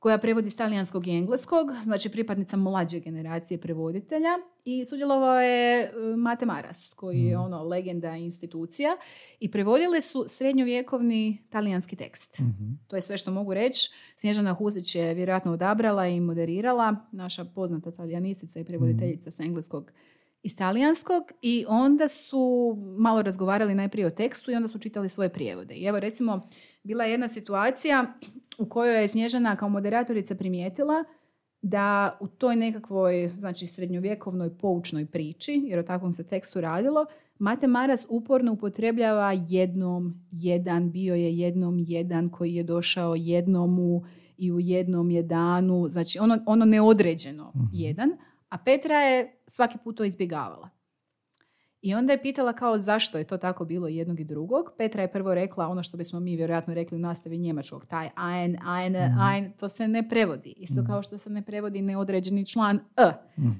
koja 0.00 0.18
prevodi 0.18 0.50
s 0.50 0.56
talijanskog 0.56 1.06
i 1.06 1.10
engleskog, 1.10 1.66
znači 1.84 2.10
pripadnica 2.10 2.56
mlađe 2.56 3.00
generacije 3.00 3.60
prevoditelja 3.60 4.30
i 4.64 4.84
sudjelovao 4.84 5.40
je 5.40 5.92
Mate 6.16 6.46
Maras, 6.46 6.94
koji 6.96 7.18
je 7.18 7.36
mhm. 7.36 7.44
ono 7.44 7.62
legenda 7.62 8.16
institucija 8.16 8.96
i 9.40 9.50
prevodile 9.50 10.00
su 10.00 10.24
srednjovjekovni 10.28 11.46
talijanski 11.50 11.96
tekst. 11.96 12.38
Mhm. 12.38 12.72
To 12.88 12.96
je 12.96 13.02
sve 13.02 13.16
što 13.16 13.32
mogu 13.32 13.54
reći. 13.54 13.90
Snježana 14.16 14.54
Huzić 14.54 14.94
je 14.94 15.14
vjerojatno 15.14 15.52
odabrala 15.52 16.06
i 16.06 16.20
moderirala, 16.20 16.96
naša 17.12 17.44
poznata 17.44 17.90
talijanistica 17.90 18.60
i 18.60 18.64
prevoditeljica 18.64 19.28
mm 19.28 19.32
s 19.32 19.40
engleskog 19.40 19.92
iz 20.42 20.56
talijanskog 20.56 21.22
i 21.42 21.64
onda 21.68 22.08
su 22.08 22.76
malo 22.98 23.22
razgovarali 23.22 23.74
najprije 23.74 24.06
o 24.06 24.10
tekstu 24.10 24.50
i 24.50 24.54
onda 24.54 24.68
su 24.68 24.78
čitali 24.78 25.08
svoje 25.08 25.28
prijevode. 25.28 25.74
I 25.74 25.84
evo 25.84 26.00
recimo, 26.00 26.40
bila 26.82 27.04
je 27.04 27.10
jedna 27.10 27.28
situacija 27.28 28.06
u 28.58 28.68
kojoj 28.68 29.00
je 29.00 29.08
Snježana 29.08 29.56
kao 29.56 29.68
moderatorica 29.68 30.34
primijetila 30.34 31.04
da 31.62 32.18
u 32.20 32.28
toj 32.28 32.56
nekakvoj 32.56 33.32
znači 33.36 33.66
srednjovjekovnoj 33.66 34.58
poučnoj 34.58 35.06
priči, 35.06 35.62
jer 35.66 35.78
o 35.78 35.82
takvom 35.82 36.12
se 36.12 36.26
tekstu 36.26 36.60
radilo, 36.60 37.06
Mate 37.38 37.66
Maras 37.66 38.06
uporno 38.08 38.52
upotrebljava 38.52 39.32
jednom, 39.48 40.14
jedan, 40.32 40.90
bio 40.90 41.14
je 41.14 41.38
jednom, 41.38 41.78
jedan 41.78 42.28
koji 42.28 42.54
je 42.54 42.62
došao 42.62 43.14
jednomu 43.14 44.02
i 44.36 44.52
u 44.52 44.60
jednom 44.60 45.10
je 45.10 45.22
danu, 45.22 45.88
znači 45.88 46.18
ono, 46.18 46.38
ono 46.46 46.64
neodređeno 46.64 47.52
jedan, 47.72 48.10
a 48.50 48.58
Petra 48.58 49.00
je 49.00 49.42
svaki 49.46 49.78
put 49.84 49.96
to 49.96 50.04
izbjegavala. 50.04 50.68
I 51.82 51.94
onda 51.94 52.12
je 52.12 52.22
pitala 52.22 52.52
kao 52.52 52.78
zašto 52.78 53.18
je 53.18 53.24
to 53.24 53.36
tako 53.36 53.64
bilo 53.64 53.88
jednog 53.88 54.20
i 54.20 54.24
drugog. 54.24 54.70
Petra 54.78 55.02
je 55.02 55.12
prvo 55.12 55.34
rekla 55.34 55.68
ono 55.68 55.82
što 55.82 55.96
bismo 55.96 56.20
mi 56.20 56.36
vjerojatno 56.36 56.74
rekli 56.74 56.96
u 56.96 57.00
nastavi 57.00 57.38
njemačkog, 57.38 57.86
taj 57.86 58.10
ein, 58.34 58.56
ein, 58.78 58.96
ein, 59.34 59.52
to 59.52 59.68
se 59.68 59.88
ne 59.88 60.08
prevodi. 60.08 60.54
Isto 60.56 60.84
kao 60.86 61.02
što 61.02 61.18
se 61.18 61.30
ne 61.30 61.42
prevodi 61.42 61.82
neodređeni 61.82 62.46
član 62.46 62.80
e. 62.96 63.12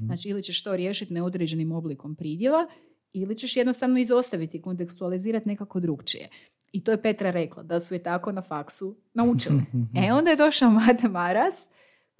Znači 0.07 0.28
ili 0.28 0.43
ćeš 0.43 0.62
to 0.62 0.76
riješiti 0.76 1.14
neodređenim 1.14 1.72
oblikom 1.72 2.14
pridjeva 2.14 2.68
ili 3.12 3.38
ćeš 3.38 3.57
jednostavno 3.57 3.99
izostaviti, 3.99 4.62
kontekstualizirati 4.62 5.49
nekako 5.49 5.80
drugčije. 5.80 6.28
I 6.72 6.84
to 6.84 6.91
je 6.91 7.03
Petra 7.03 7.30
rekla, 7.30 7.62
da 7.62 7.80
su 7.80 7.95
je 7.95 8.03
tako 8.03 8.32
na 8.32 8.43
faksu 8.43 8.97
naučili. 9.14 9.62
e 10.07 10.12
onda 10.12 10.30
je 10.30 10.36
došao 10.36 10.70
Mate 10.70 11.09
Maras, 11.09 11.70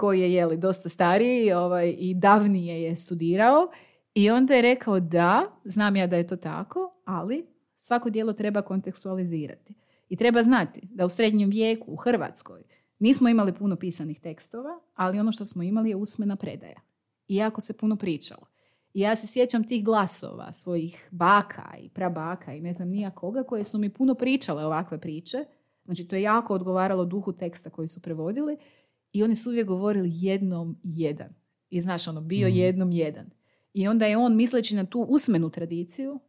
koji 0.01 0.21
je 0.21 0.33
jeli, 0.33 0.57
dosta 0.57 0.89
stariji 0.89 1.53
ovaj, 1.53 1.95
i 1.99 2.15
davnije 2.15 2.83
je 2.83 2.97
studirao 2.97 3.71
i 4.15 4.31
onda 4.31 4.55
je 4.55 4.63
rekao 4.63 5.01
da, 5.01 5.43
znam 5.65 5.97
ja 5.97 6.07
da 6.07 6.17
je 6.17 6.27
to 6.27 6.37
tako, 6.37 6.95
ali 7.05 7.47
svako 7.77 8.11
dijelo 8.11 8.33
treba 8.33 8.63
kontekstualizirati. 8.63 9.75
I 10.09 10.17
treba 10.17 10.43
znati 10.43 10.81
da 10.83 11.07
u 11.07 11.09
srednjem 11.09 11.51
vijeku 11.51 11.93
u 11.93 11.97
Hrvatskoj 11.97 12.63
nismo 12.99 13.29
imali 13.29 13.55
puno 13.55 13.77
pisanih 13.77 14.21
tekstova, 14.21 14.81
ali 14.95 15.19
ono 15.19 15.33
što 15.33 15.47
smo 15.47 15.63
imali 15.63 15.91
je 15.91 15.97
usmena 15.97 16.37
predaja. 16.37 16.81
I 17.29 17.37
jako 17.37 17.61
se 17.61 17.77
puno 17.77 17.97
pričalo. 17.97 18.47
I 18.95 19.01
ja 19.01 19.17
se 19.17 19.27
sjećam 19.27 19.65
tih 19.65 19.85
glasova 19.85 20.53
svojih 20.53 21.09
baka 21.11 21.77
i 21.79 21.89
prabaka 21.89 22.55
i 22.55 22.61
ne 22.61 22.73
znam 22.73 22.89
nija 22.89 23.11
koga 23.11 23.43
koje 23.43 23.65
su 23.65 23.79
mi 23.79 23.89
puno 23.91 24.15
pričale 24.15 24.65
ovakve 24.65 25.01
priče. 25.01 25.45
Znači 25.85 26.09
to 26.09 26.17
je 26.17 26.23
jako 26.23 26.55
odgovaralo 26.55 27.05
duhu 27.05 27.33
teksta 27.33 27.71
koji 27.71 27.89
su 27.89 28.03
prevodili 28.03 28.57
i 29.13 29.23
oni 29.23 29.35
su 29.35 29.51
uvijek 29.51 29.67
govorili 29.67 30.11
jednom 30.13 30.81
jedan. 30.83 31.29
I 31.71 31.81
znaš 31.81 32.09
ono, 32.09 32.21
bio 32.21 32.49
jednom 32.49 32.93
jedan. 32.93 33.31
I 33.73 33.89
onda 33.89 34.07
je 34.07 34.17
on, 34.17 34.37
misleći 34.37 34.77
na 34.77 34.87
tu 34.87 35.01
usmenu 35.01 35.51
tradiciju, 35.51 36.21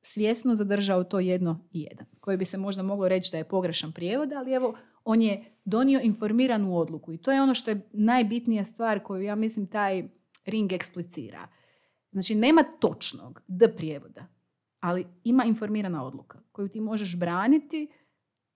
svjesno 0.00 0.54
zadržao 0.54 1.04
to 1.04 1.20
jedno 1.20 1.68
i 1.72 1.80
jedan. 1.80 2.06
Koje 2.20 2.36
bi 2.36 2.44
se 2.44 2.58
možda 2.58 2.82
moglo 2.82 3.08
reći 3.08 3.30
da 3.32 3.38
je 3.38 3.48
pogrešan 3.48 3.92
prijevod, 3.92 4.32
ali 4.32 4.52
evo, 4.52 4.78
on 5.04 5.22
je 5.22 5.44
donio 5.64 6.00
informiranu 6.02 6.78
odluku. 6.78 7.12
I 7.12 7.18
to 7.18 7.32
je 7.32 7.42
ono 7.42 7.54
što 7.54 7.70
je 7.70 7.88
najbitnija 7.92 8.64
stvar 8.64 9.02
koju 9.02 9.22
ja 9.22 9.34
mislim 9.34 9.66
taj 9.66 10.08
ring 10.46 10.72
eksplicira. 10.72 11.48
Znači, 12.12 12.34
nema 12.34 12.64
točnog 12.80 13.42
d 13.48 13.68
prijevoda, 13.76 14.26
ali 14.80 15.06
ima 15.24 15.44
informirana 15.44 16.06
odluka 16.06 16.40
koju 16.52 16.68
ti 16.68 16.80
možeš 16.80 17.18
braniti 17.18 17.88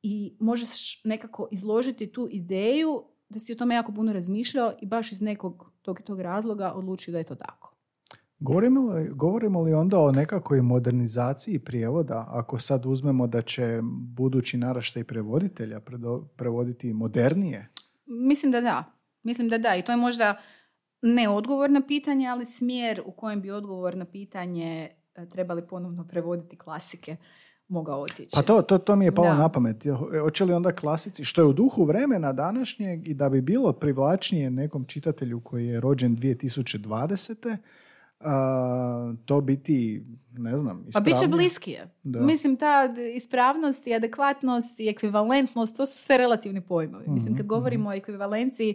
i 0.02 0.36
možeš 0.40 1.04
nekako 1.04 1.48
izložiti 1.50 2.12
tu 2.12 2.28
ideju 2.30 3.04
da 3.28 3.38
si 3.38 3.52
o 3.52 3.56
tome 3.56 3.74
jako 3.74 3.92
puno 3.92 4.12
razmišljao 4.12 4.72
i 4.82 4.86
baš 4.86 5.12
iz 5.12 5.20
nekog 5.22 5.72
tog, 5.82 6.00
tog 6.00 6.20
razloga 6.20 6.72
odlučio 6.72 7.12
da 7.12 7.18
je 7.18 7.24
to 7.24 7.34
tako. 7.34 7.74
Govorimo 8.38 8.80
li, 8.80 9.10
govorimo 9.14 9.62
li 9.62 9.72
onda 9.72 9.98
o 9.98 10.12
nekakvoj 10.12 10.62
modernizaciji 10.62 11.58
prijevoda, 11.58 12.26
ako 12.30 12.58
sad 12.58 12.86
uzmemo 12.86 13.26
da 13.26 13.42
će 13.42 13.80
budući 14.16 14.58
naraštaj 14.58 15.04
prevoditelja 15.04 15.80
predo- 15.80 16.24
prevoditi 16.36 16.92
modernije? 16.92 17.68
Mislim 18.06 18.52
da 18.52 18.60
da. 18.60 18.84
Mislim 19.22 19.48
da 19.48 19.58
da. 19.58 19.76
I 19.76 19.82
to 19.82 19.92
je 19.92 19.96
možda 19.96 20.40
ne 21.02 21.28
odgovor 21.28 21.70
na 21.70 21.86
pitanje, 21.86 22.28
ali 22.28 22.46
smjer 22.46 23.02
u 23.06 23.12
kojem 23.12 23.40
bi 23.40 23.50
odgovor 23.50 23.96
na 23.96 24.04
pitanje 24.04 24.90
e, 25.14 25.28
trebali 25.28 25.66
ponovno 25.66 26.08
prevoditi 26.08 26.58
klasike 26.58 27.16
mogao 27.68 28.00
otići. 28.00 28.30
Pa 28.34 28.42
to, 28.42 28.62
to, 28.62 28.78
to 28.78 28.96
mi 28.96 29.04
je 29.04 29.12
palo 29.12 29.28
Da. 29.28 29.34
na 29.34 29.48
pamet. 29.48 29.84
Hoće 30.22 30.44
li 30.44 30.52
onda 30.52 30.72
klasici, 30.72 31.24
što 31.24 31.40
je 31.40 31.46
u 31.46 31.52
duhu 31.52 31.84
vremena 31.84 32.32
današnjeg 32.32 33.08
i 33.08 33.14
da 33.14 33.28
bi 33.28 33.40
bilo 33.40 33.72
privlačnije 33.72 34.50
nekom 34.50 34.84
čitatelju 34.84 35.40
koji 35.40 35.66
je 35.66 35.80
rođen 35.80 36.16
2020. 36.16 37.56
a, 38.20 39.14
to 39.24 39.40
biti, 39.40 40.04
ne 40.32 40.58
znam, 40.58 40.86
Pa 40.92 41.00
bit 41.00 41.06
će 41.06 41.14
ispravnije? 41.14 41.36
bliskije. 41.36 41.90
Da. 42.02 42.20
Mislim, 42.20 42.56
ta 42.56 42.84
ispravnost 43.14 43.86
i 43.86 43.94
adekvatnost 43.94 44.80
i 44.80 44.88
ekvivalentnost, 44.88 45.76
to 45.76 45.86
su 45.86 45.98
sve 45.98 46.18
relativni 46.18 46.60
pojmovi. 46.60 47.04
Mislim, 47.08 47.36
kad 47.36 47.46
govorimo 47.46 47.88
o 47.88 47.92
ekvivalenciji, 47.92 48.74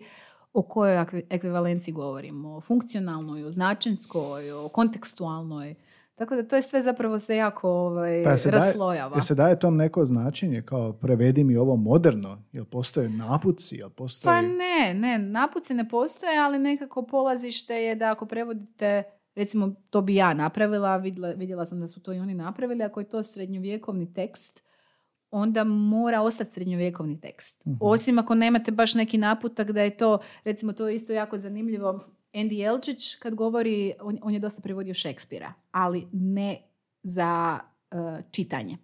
o 0.54 0.62
kojoj 0.62 0.98
ekvi- 0.98 1.24
ekvivalenciji 1.30 1.94
govorimo? 1.94 2.50
O 2.50 2.62
funkcionalnoj, 2.62 3.44
o 3.44 3.52
značenskoj, 3.52 4.52
o 4.52 4.70
kontekstualnoj. 4.70 5.76
Tako 6.20 6.36
da 6.36 6.44
to 6.44 6.56
je 6.56 6.62
sve 6.62 6.82
zapravo 6.82 7.20
se 7.20 7.36
jako 7.36 7.70
ovaj, 7.70 8.24
Pa 8.24 8.38
se 8.38 8.52
daje, 8.52 8.64
raslojava. 8.66 9.16
jel 9.16 9.22
se 9.22 9.36
daje 9.36 9.60
tom 9.60 9.76
neko 9.78 10.06
značenje 10.06 10.62
kao 10.62 10.94
prevedi 10.94 11.44
mi 11.44 11.58
ovo 11.58 11.76
moderno? 11.76 12.44
Jel 12.52 12.66
postoje 12.66 13.10
napuci? 13.10 13.76
Jel 13.76 13.90
postoji... 13.90 14.30
Pa 14.30 14.42
ne, 14.42 14.94
ne, 14.94 15.20
napuci 15.20 15.74
ne 15.74 15.90
postoje, 15.90 16.40
ali 16.40 16.60
nekako 16.60 17.02
polazište 17.06 17.76
je 17.76 17.96
da 17.96 18.12
ako 18.12 18.26
prevodite, 18.26 19.04
recimo 19.36 19.76
to 19.90 20.02
bi 20.02 20.16
ja 20.16 20.34
napravila, 20.34 20.98
vidjela, 20.98 21.30
vidjela 21.30 21.66
sam 21.66 21.80
da 21.80 21.88
su 21.88 22.04
to 22.04 22.14
i 22.14 22.20
oni 22.20 22.34
napravili, 22.34 22.84
ako 22.84 23.00
je 23.00 23.10
to 23.10 23.24
srednjovjekovni 23.24 24.14
tekst, 24.14 24.64
onda 25.32 25.64
mora 25.64 26.22
ostati 26.22 26.52
srednjovjekovni 26.52 27.22
tekst. 27.22 27.64
Osim 27.82 28.20
ako 28.20 28.36
nemate 28.36 28.72
baš 28.72 28.96
neki 28.96 29.18
naputak 29.18 29.72
da 29.72 29.82
je 29.82 29.98
to, 29.98 30.20
recimo 30.44 30.74
to 30.74 30.88
je 30.88 30.96
isto 30.96 31.14
jako 31.14 31.38
zanimljivo, 31.38 32.00
Andy 32.34 32.54
Jelčić 32.54 33.16
kad 33.16 33.36
govori, 33.36 33.94
on, 34.02 34.20
on 34.22 34.34
je 34.34 34.40
dosta 34.40 34.62
prevodio 34.62 34.94
Šekspira, 34.94 35.54
ali 35.72 36.08
ne 36.14 36.62
za 37.04 37.60
eh, 37.92 37.96
čitanje, 38.32 38.78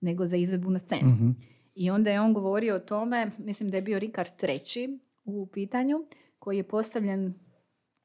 nego 0.00 0.26
za 0.26 0.36
izvedbu 0.36 0.70
na 0.70 0.78
scenu. 0.78 1.08
Mhm. 1.08 1.30
I 1.74 1.90
onda 1.90 2.10
je 2.10 2.20
on 2.20 2.34
govorio 2.34 2.74
o 2.74 2.80
tome, 2.80 3.30
mislim 3.38 3.70
da 3.70 3.76
je 3.76 3.82
bio 3.82 3.98
Rikard 3.98 4.28
III 4.42 4.98
u 5.24 5.46
pitanju, 5.46 5.96
koji 6.38 6.56
je 6.56 6.62
postavljen, 6.62 7.34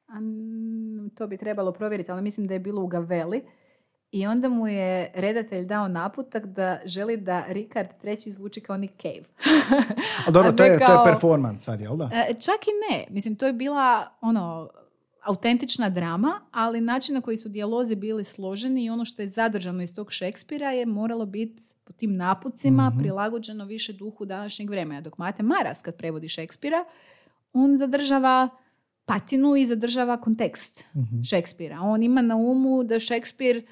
a, 0.06 0.18
n- 0.18 1.10
to 1.10 1.26
bi 1.26 1.36
trebalo 1.36 1.72
provjeriti, 1.72 2.10
ali 2.10 2.22
mislim 2.22 2.46
da 2.46 2.54
je 2.54 2.60
bilo 2.60 2.82
u 2.82 2.86
Gaveli. 2.86 3.42
I 4.14 4.26
onda 4.26 4.48
mu 4.48 4.68
je 4.68 5.10
redatelj 5.14 5.66
dao 5.66 5.88
naputak 5.88 6.46
da 6.46 6.80
želi 6.84 7.16
da 7.16 7.44
Rikard 7.48 7.88
III 8.04 8.32
zvuči 8.32 8.60
kao 8.60 8.76
Nick 8.76 9.02
Cave. 9.02 9.24
A 10.26 10.30
dobro, 10.30 10.52
to 10.52 10.64
je, 10.64 10.78
to 10.78 10.86
kao- 10.86 10.98
je 10.98 11.12
performance 11.12 11.64
sad, 11.64 11.80
jel 11.80 11.96
da? 11.96 12.10
E, 12.12 12.34
čak 12.34 12.56
i 12.66 12.70
ne. 12.90 13.04
Mislim, 13.10 13.36
to 13.36 13.46
je 13.46 13.52
bila 13.52 14.08
ono 14.20 14.70
autentična 15.22 15.88
drama, 15.88 16.40
ali 16.50 16.80
način 16.80 17.14
na 17.14 17.20
koji 17.20 17.36
su 17.36 17.48
dijalozi 17.48 17.96
bili 17.96 18.24
složeni 18.24 18.84
i 18.84 18.90
ono 18.90 19.04
što 19.04 19.22
je 19.22 19.28
zadržano 19.28 19.82
iz 19.82 19.94
tog 19.94 20.12
Šekspira 20.12 20.70
je 20.70 20.86
moralo 20.86 21.26
biti 21.26 21.62
po 21.84 21.92
tim 21.92 22.16
napucima 22.16 22.92
prilagođeno 22.98 23.64
više 23.64 23.92
duhu 23.92 24.24
današnjeg 24.24 24.70
vremena. 24.70 25.00
Dok 25.00 25.18
Mate 25.18 25.42
Maras 25.42 25.80
kad 25.80 25.96
prevodi 25.96 26.28
Šekspira, 26.28 26.84
on 27.52 27.78
zadržava 27.78 28.48
patinu 29.04 29.56
i 29.56 29.66
zadržava 29.66 30.20
kontekst 30.20 30.84
Šekspira. 31.30 31.80
On 31.80 32.02
ima 32.02 32.22
na 32.22 32.36
umu 32.36 32.84
da 32.84 32.98
Šekspir 32.98 33.66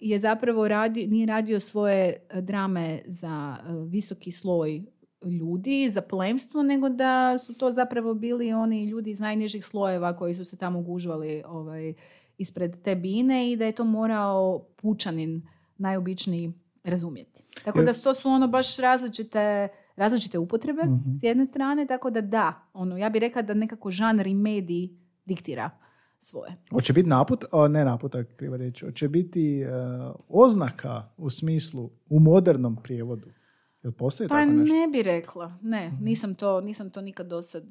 je 0.00 0.18
zapravo 0.18 0.68
radi, 0.68 1.06
nije 1.06 1.26
radio 1.26 1.60
svoje 1.60 2.26
e, 2.30 2.40
drame 2.40 3.02
za 3.06 3.56
e, 3.58 3.72
visoki 3.88 4.32
sloj 4.32 4.82
ljudi, 5.24 5.90
za 5.90 6.00
plemstvo, 6.00 6.62
nego 6.62 6.88
da 6.88 7.38
su 7.38 7.54
to 7.54 7.72
zapravo 7.72 8.14
bili 8.14 8.52
oni 8.52 8.84
ljudi 8.84 9.10
iz 9.10 9.20
najnižih 9.20 9.66
slojeva 9.66 10.16
koji 10.16 10.34
su 10.34 10.44
se 10.44 10.56
tamo 10.56 10.82
gužvali 10.82 11.42
ovaj, 11.46 11.94
ispred 12.38 12.82
te 12.82 12.94
bine 12.94 13.52
i 13.52 13.56
da 13.56 13.64
je 13.64 13.72
to 13.72 13.84
morao 13.84 14.66
pučanin 14.76 15.42
najobičniji 15.78 16.52
razumjeti. 16.84 17.42
Tako 17.64 17.82
da 17.82 17.92
to 17.92 18.14
su 18.14 18.28
ono 18.28 18.48
baš 18.48 18.76
različite 18.76 19.68
različite 19.96 20.38
upotrebe 20.38 20.82
s 21.20 21.22
jedne 21.22 21.44
strane, 21.44 21.86
tako 21.86 22.10
da 22.10 22.20
da, 22.20 22.68
ono, 22.72 22.96
ja 22.96 23.10
bih 23.10 23.20
rekla 23.20 23.42
da 23.42 23.54
nekako 23.54 23.90
žanr 23.90 24.26
i 24.26 24.34
medij 24.34 24.88
diktira 25.24 25.70
svoje. 26.20 26.56
Hoće 26.72 26.92
biti 26.92 27.08
naput, 27.08 27.44
o, 27.52 27.68
ne 27.68 27.84
naputak, 27.84 28.36
kriva 28.36 28.56
reći, 28.56 28.84
hoće 28.84 29.08
biti 29.08 29.60
e, 29.60 29.68
oznaka 30.28 31.08
u 31.16 31.30
smislu, 31.30 31.90
u 32.10 32.20
modernom 32.20 32.76
prijevodu. 32.82 33.26
Jel 33.82 33.92
postoji 33.92 34.28
Pa 34.28 34.34
tako 34.34 34.52
nešto? 34.52 34.74
ne 34.74 34.88
bi 34.88 35.02
rekla, 35.02 35.58
ne, 35.62 35.92
nisam 36.00 36.34
to, 36.34 36.60
nisam 36.60 36.90
to 36.90 37.00
nikad 37.00 37.26
do 37.26 37.42
sad, 37.42 37.64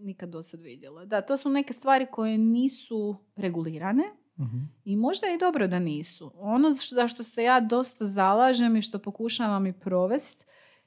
nikad 0.00 0.28
do 0.28 0.42
sad 0.42 0.60
vidjela. 0.60 1.04
Da, 1.04 1.20
to 1.20 1.36
su 1.36 1.48
neke 1.48 1.72
stvari 1.72 2.06
koje 2.10 2.38
nisu 2.38 3.16
regulirane 3.36 4.02
Mhm. 4.38 4.58
i 4.84 4.96
možda 4.96 5.26
je 5.26 5.34
i 5.34 5.38
dobro 5.38 5.66
da 5.68 5.78
nisu. 5.78 6.32
Ono 6.36 6.70
za 6.70 7.08
što 7.08 7.22
se 7.22 7.42
ja 7.42 7.60
dosta 7.60 8.06
zalažem 8.06 8.76
i 8.76 8.82
što 8.82 8.98
pokušavam 8.98 9.66
i 9.66 9.72
provest 9.72 10.44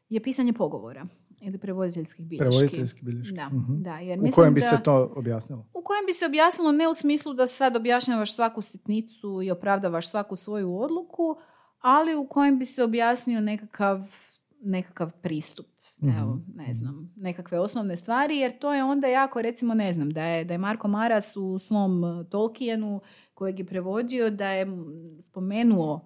je 0.09 0.23
pisanje 0.23 0.53
pogovora 0.53 1.07
ili 1.45 1.57
prevoditeljskih 1.57 2.25
bilješki. 2.25 2.49
Prevoditeljski 2.49 3.01
bilješki. 3.03 3.35
Da, 3.35 3.45
Mhm. 3.47 3.73
da, 3.77 3.97
jer 3.97 4.19
U 4.19 4.27
kojem 4.31 4.53
bi 4.53 4.61
da- 4.61 4.67
se 4.67 4.77
to 4.83 5.13
objasnilo? 5.15 5.65
u 5.73 5.81
kojem 5.83 6.05
bi 6.05 6.13
se 6.13 6.25
objasnilo 6.25 6.71
ne 6.71 6.87
u 6.87 6.93
smislu 6.93 7.33
da 7.33 7.47
sad 7.47 7.75
objašnjavaš 7.75 8.35
svaku 8.35 8.61
sitnicu 8.61 9.41
i 9.41 9.51
opravdavaš 9.51 10.09
svaku 10.09 10.35
svoju 10.35 10.75
odluku, 10.75 11.35
ali 11.79 12.15
u 12.15 12.27
kojem 12.27 12.59
bi 12.59 12.65
se 12.65 12.83
objasnio 12.83 13.41
nekakav, 13.41 13.99
nekakav 14.61 15.11
pristup. 15.13 15.65
Evo, 16.19 16.39
ne 16.55 16.73
znam, 16.73 17.13
nekakve 17.17 17.59
osnovne 17.59 17.97
stvari, 17.97 18.37
jer 18.37 18.59
to 18.59 18.73
je 18.73 18.83
onda 18.83 19.07
jako, 19.07 19.41
recimo, 19.41 19.73
ne 19.73 19.93
znam, 19.93 20.09
da 20.09 20.23
je, 20.23 20.45
da 20.45 20.53
je 20.53 20.57
Marko 20.57 20.87
Maras 20.87 21.37
u 21.37 21.57
svom 21.59 22.03
uh, 22.03 22.25
Tolkienu 22.25 23.01
kojeg 23.33 23.59
je 23.59 23.65
prevodio 23.65 24.29
da 24.29 24.49
je 24.49 24.67
spomenuo 25.21 26.05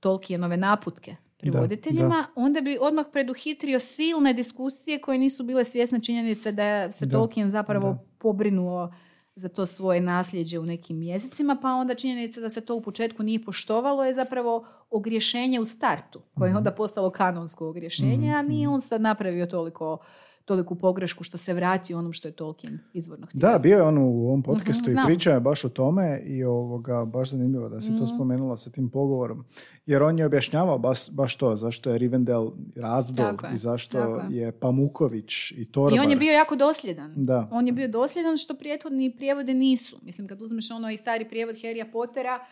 Tolkienove 0.00 0.56
naputke 0.56 1.16
prevoditeljima, 1.52 2.26
onda 2.34 2.60
bi 2.60 2.78
odmah 2.80 3.06
preduhitrio 3.12 3.80
silne 3.80 4.32
diskusije 4.32 5.00
koje 5.00 5.18
nisu 5.18 5.44
bile 5.44 5.64
svjesne 5.64 6.00
činjenice 6.00 6.52
da 6.52 6.92
se 6.92 7.08
Tolkien 7.08 7.50
zapravo 7.50 7.98
pobrinuo 8.18 8.92
za 9.34 9.48
to 9.48 9.66
svoje 9.66 10.00
nasljeđe 10.00 10.58
u 10.58 10.66
nekim 10.66 11.02
jezicima, 11.02 11.56
pa 11.62 11.68
onda 11.68 11.94
činjenica 11.94 12.40
da 12.40 12.50
se 12.50 12.60
to 12.60 12.74
u 12.74 12.82
početku 12.82 13.22
nije 13.22 13.44
poštovalo 13.44 14.04
je 14.04 14.12
zapravo 14.12 14.66
ogriješenje 14.90 15.60
u 15.60 15.64
startu, 15.64 16.22
koje 16.34 16.48
je 16.48 16.50
mhm. 16.50 16.56
onda 16.56 16.70
postalo 16.70 17.10
kanonsko 17.10 17.68
ogriješenje, 17.68 18.34
a 18.34 18.42
nije 18.42 18.66
mhm. 18.66 18.74
on 18.74 18.80
sad 18.80 19.00
napravio 19.00 19.46
toliko 19.46 19.98
toliku 20.44 20.74
pogrešku 20.74 21.24
što 21.24 21.38
se 21.38 21.54
vrati 21.54 21.94
onom 21.94 22.12
što 22.12 22.28
je 22.28 22.32
Tolkien 22.32 22.78
izvorno 22.92 23.26
htio. 23.26 23.38
Da, 23.38 23.58
bio 23.58 23.76
je 23.76 23.82
on 23.82 23.98
u 23.98 24.26
ovom 24.26 24.42
podcastu 24.42 24.90
uh 24.90 24.92
i 24.92 25.06
priča 25.06 25.30
je 25.30 25.40
baš 25.40 25.64
o 25.64 25.68
tome 25.68 26.22
i 26.26 26.44
ovoga, 26.44 27.04
baš 27.04 27.30
zanimljivo 27.30 27.68
da 27.68 27.80
se 27.80 27.88
to 27.88 28.04
mhm. 28.04 28.14
spomenula 28.14 28.56
sa 28.56 28.70
tim 28.70 28.90
pogovorom. 28.90 29.44
Jer 29.86 30.02
on 30.02 30.18
je 30.18 30.26
objašnjavao 30.26 30.78
baš, 30.78 31.10
baš 31.10 31.36
to, 31.36 31.56
zašto 31.56 31.90
je 31.90 31.98
Rivendell 31.98 32.52
razdol 32.76 33.32
i 33.54 33.56
zašto 33.56 34.22
je. 34.30 34.52
Pamuković 34.52 35.52
i 35.52 35.72
Torbar. 35.72 35.98
I 35.98 36.00
on 36.00 36.10
je 36.10 36.16
bio 36.16 36.32
jako 36.32 36.56
dosljedan. 36.56 37.12
Da. 37.16 37.48
On 37.52 37.66
je 37.66 37.72
bio 37.72 37.88
dosljedan 37.88 38.36
što 38.36 38.54
prijethodni 38.54 39.16
prijevode 39.16 39.54
nisu. 39.54 39.98
Mislim, 40.02 40.28
kad 40.28 40.42
uzmeš 40.42 40.70
ono 40.70 40.90
i 40.90 40.96
stari 40.96 41.28
prijevod 41.28 41.56
Harrya 41.56 41.92
Pottera, 41.92 42.46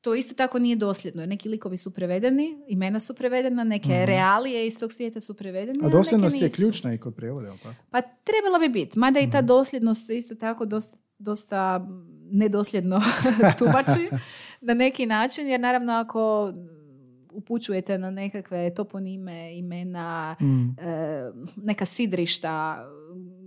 to 0.00 0.14
isto 0.14 0.34
tako 0.34 0.58
nije 0.58 0.76
dosljedno. 0.76 1.26
Neki 1.26 1.48
likovi 1.48 1.76
su 1.76 1.90
prevedeni, 1.90 2.58
imena 2.68 3.00
su 3.00 3.14
prevedena, 3.14 3.64
neke 3.64 3.92
uh 3.92 4.06
realije 4.06 4.66
iz 4.66 4.78
tog 4.78 4.92
svijeta 4.92 5.20
su 5.20 5.34
prevedene. 5.34 5.86
A 5.86 5.88
dosljednost 5.88 6.42
je 6.42 6.50
ključna 6.50 6.94
i 6.94 6.98
kod 6.98 7.14
prijevoda, 7.14 7.54
pa? 7.62 7.74
Pa 7.90 8.02
trebala 8.02 8.58
bi 8.58 8.68
biti. 8.68 8.98
Mada 8.98 9.20
i 9.20 9.30
ta 9.30 9.38
mhm. 9.38 9.46
dosljednost 9.46 10.06
se 10.06 10.16
isto 10.16 10.34
tako 10.34 10.64
dosta, 10.64 10.96
dosta 11.18 11.88
nedosljedno 12.30 13.00
tumači 13.58 14.10
na 14.60 14.74
neki 14.74 15.06
način, 15.06 15.48
jer 15.48 15.60
naravno 15.60 15.92
ako 15.92 16.52
upućujete 17.32 17.98
na 17.98 18.10
nekakve 18.10 18.74
toponime, 18.74 19.58
imena, 19.58 20.36
mm. 20.40 20.76
neka 21.56 21.84
sidrišta, 21.84 22.84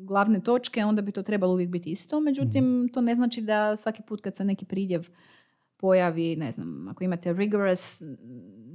glavne 0.06 0.39
točke, 0.39 0.86
onda 0.86 1.01
bi 1.01 1.12
to 1.12 1.24
trebalo 1.24 1.54
uvijek 1.54 1.70
biti 1.70 1.91
isto. 1.91 2.20
Međutim, 2.20 2.80
mhm. 2.80 2.88
to 2.88 3.01
ne 3.01 3.16
znači 3.16 3.41
da 3.41 3.76
svaki 3.76 4.01
put 4.01 4.22
kad 4.22 4.36
se 4.36 4.45
neki 4.45 4.66
pridjev 4.66 5.08
pojavi, 5.84 6.36
ne 6.36 6.52
znam, 6.52 6.88
ako 6.88 7.04
imate 7.04 7.34
rigorous, 7.34 8.02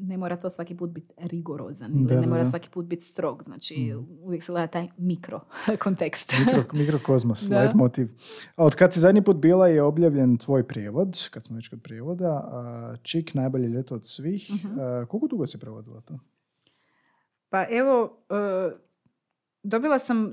ne 0.00 0.16
mora 0.16 0.36
to 0.36 0.50
svaki 0.50 0.76
put 0.76 0.90
biti 0.90 1.14
rigorozan 1.18 1.92
ili 1.92 2.20
ne 2.20 2.26
mora 2.26 2.44
svaki 2.44 2.70
put 2.70 2.86
biti 2.86 3.04
strog. 3.04 3.42
Znači, 3.44 3.94
mm. 3.94 4.06
uvijek 4.22 4.42
se 4.42 4.52
gleda 4.52 4.66
taj 4.66 4.88
mikro 4.98 5.40
kontekst. 5.84 6.34
mikro, 6.38 6.64
mikrokozmos, 6.72 7.48
light 7.50 7.74
motiv. 7.74 8.08
A 8.56 8.64
od 8.64 8.74
kad 8.74 8.94
si 8.94 9.00
zadnji 9.00 9.22
put 9.22 9.36
bila 9.36 9.68
je 9.68 9.82
objavljen 9.82 10.36
tvoj 10.36 10.68
prijevod, 10.68 11.28
kad 11.30 11.44
smo 11.44 11.56
već 11.56 11.68
kod 11.68 11.82
prijevoda, 11.82 12.50
Čik, 13.02 13.34
najbolje 13.34 13.68
ljeto 13.68 13.94
od 13.94 14.06
svih. 14.06 14.50
uh 14.64 15.08
koliko 15.08 15.28
dugo 15.28 15.46
si 15.46 15.58
prevodila 15.58 16.00
to? 16.00 16.18
Pa 17.48 17.66
evo, 17.70 18.18
e, 18.30 18.87
Dobila 19.62 19.98
sam, 19.98 20.32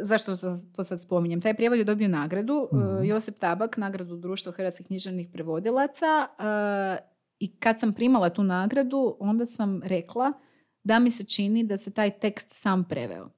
zašto 0.00 0.36
to 0.72 0.84
sad 0.84 1.02
spominjem, 1.02 1.40
taj 1.40 1.54
prijevod 1.54 1.78
je 1.78 1.84
dobio 1.84 2.08
nagradu, 2.08 2.68
mm 2.72 3.04
Josip 3.04 3.38
Tabak, 3.38 3.76
nagradu 3.76 4.16
Društva 4.16 4.52
hrvatskih 4.52 4.86
književnih 4.86 5.28
prevodilaca 5.32 6.06
e, 6.06 7.04
i 7.38 7.56
kad 7.56 7.80
sam 7.80 7.92
primala 7.92 8.30
tu 8.30 8.42
nagradu, 8.42 9.16
onda 9.20 9.46
sam 9.46 9.82
rekla 9.82 10.32
da 10.84 10.98
mi 10.98 11.10
se 11.10 11.24
čini 11.24 11.64
da 11.64 11.76
se 11.76 11.90
taj 11.90 12.18
tekst 12.18 12.52
sam 12.52 12.84
preveo. 12.88 13.28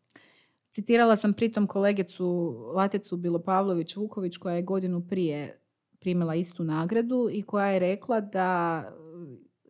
Citirala 0.70 1.16
sam 1.16 1.32
pritom 1.32 1.66
kolegicu 1.66 2.54
Laticu 2.74 3.16
Bilopavlović 3.16 3.96
Vuković 3.96 4.36
koja 4.36 4.54
je 4.54 4.62
godinu 4.62 5.06
prije 5.08 5.60
primila 6.00 6.34
istu 6.34 6.64
nagradu 6.64 7.28
i 7.32 7.42
koja 7.42 7.66
je 7.66 7.78
rekla 7.78 8.20
da 8.20 8.82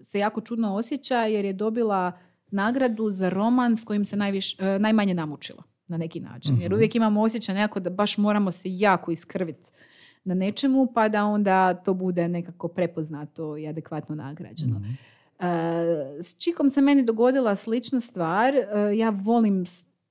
se 0.03 0.19
jako 0.19 0.41
čudno 0.41 0.75
osjeća 0.75 1.17
jer 1.23 1.45
je 1.45 1.53
dobila 1.53 2.13
nagradu 2.57 3.11
za 3.11 3.29
roman 3.29 3.77
s 3.77 3.85
kojim 3.85 4.05
se 4.05 4.17
najviš, 4.17 4.61
e, 4.61 4.79
najmanje 4.79 5.15
namučila 5.15 5.63
na 5.89 5.97
neki 5.97 6.21
način. 6.21 6.61
Jer 6.61 6.71
mhm. 6.71 6.75
uvijek 6.75 6.95
imamo 6.95 7.23
osjećaj 7.23 7.55
nekako 7.55 7.81
da 7.81 7.91
baš 7.91 8.19
moramo 8.19 8.51
se 8.51 8.69
jako 8.79 9.11
iskrviti 9.11 9.71
na 10.25 10.35
nečemu 10.35 10.93
pa 10.95 11.09
da 11.09 11.25
onda 11.25 11.75
to 11.75 11.95
bude 11.95 12.29
nekako 12.29 12.69
prepoznato 12.69 13.57
i 13.57 13.69
adekvatno 13.69 14.15
nagrađeno. 14.15 14.79
mm 14.79 14.97
S 16.21 16.39
Čikom 16.39 16.71
se 16.71 16.81
meni 16.81 17.05
dogodila 17.05 17.55
slična 17.55 18.01
stvar. 18.01 18.55
E, 18.55 18.65
ja 18.97 19.11
volim 19.11 19.65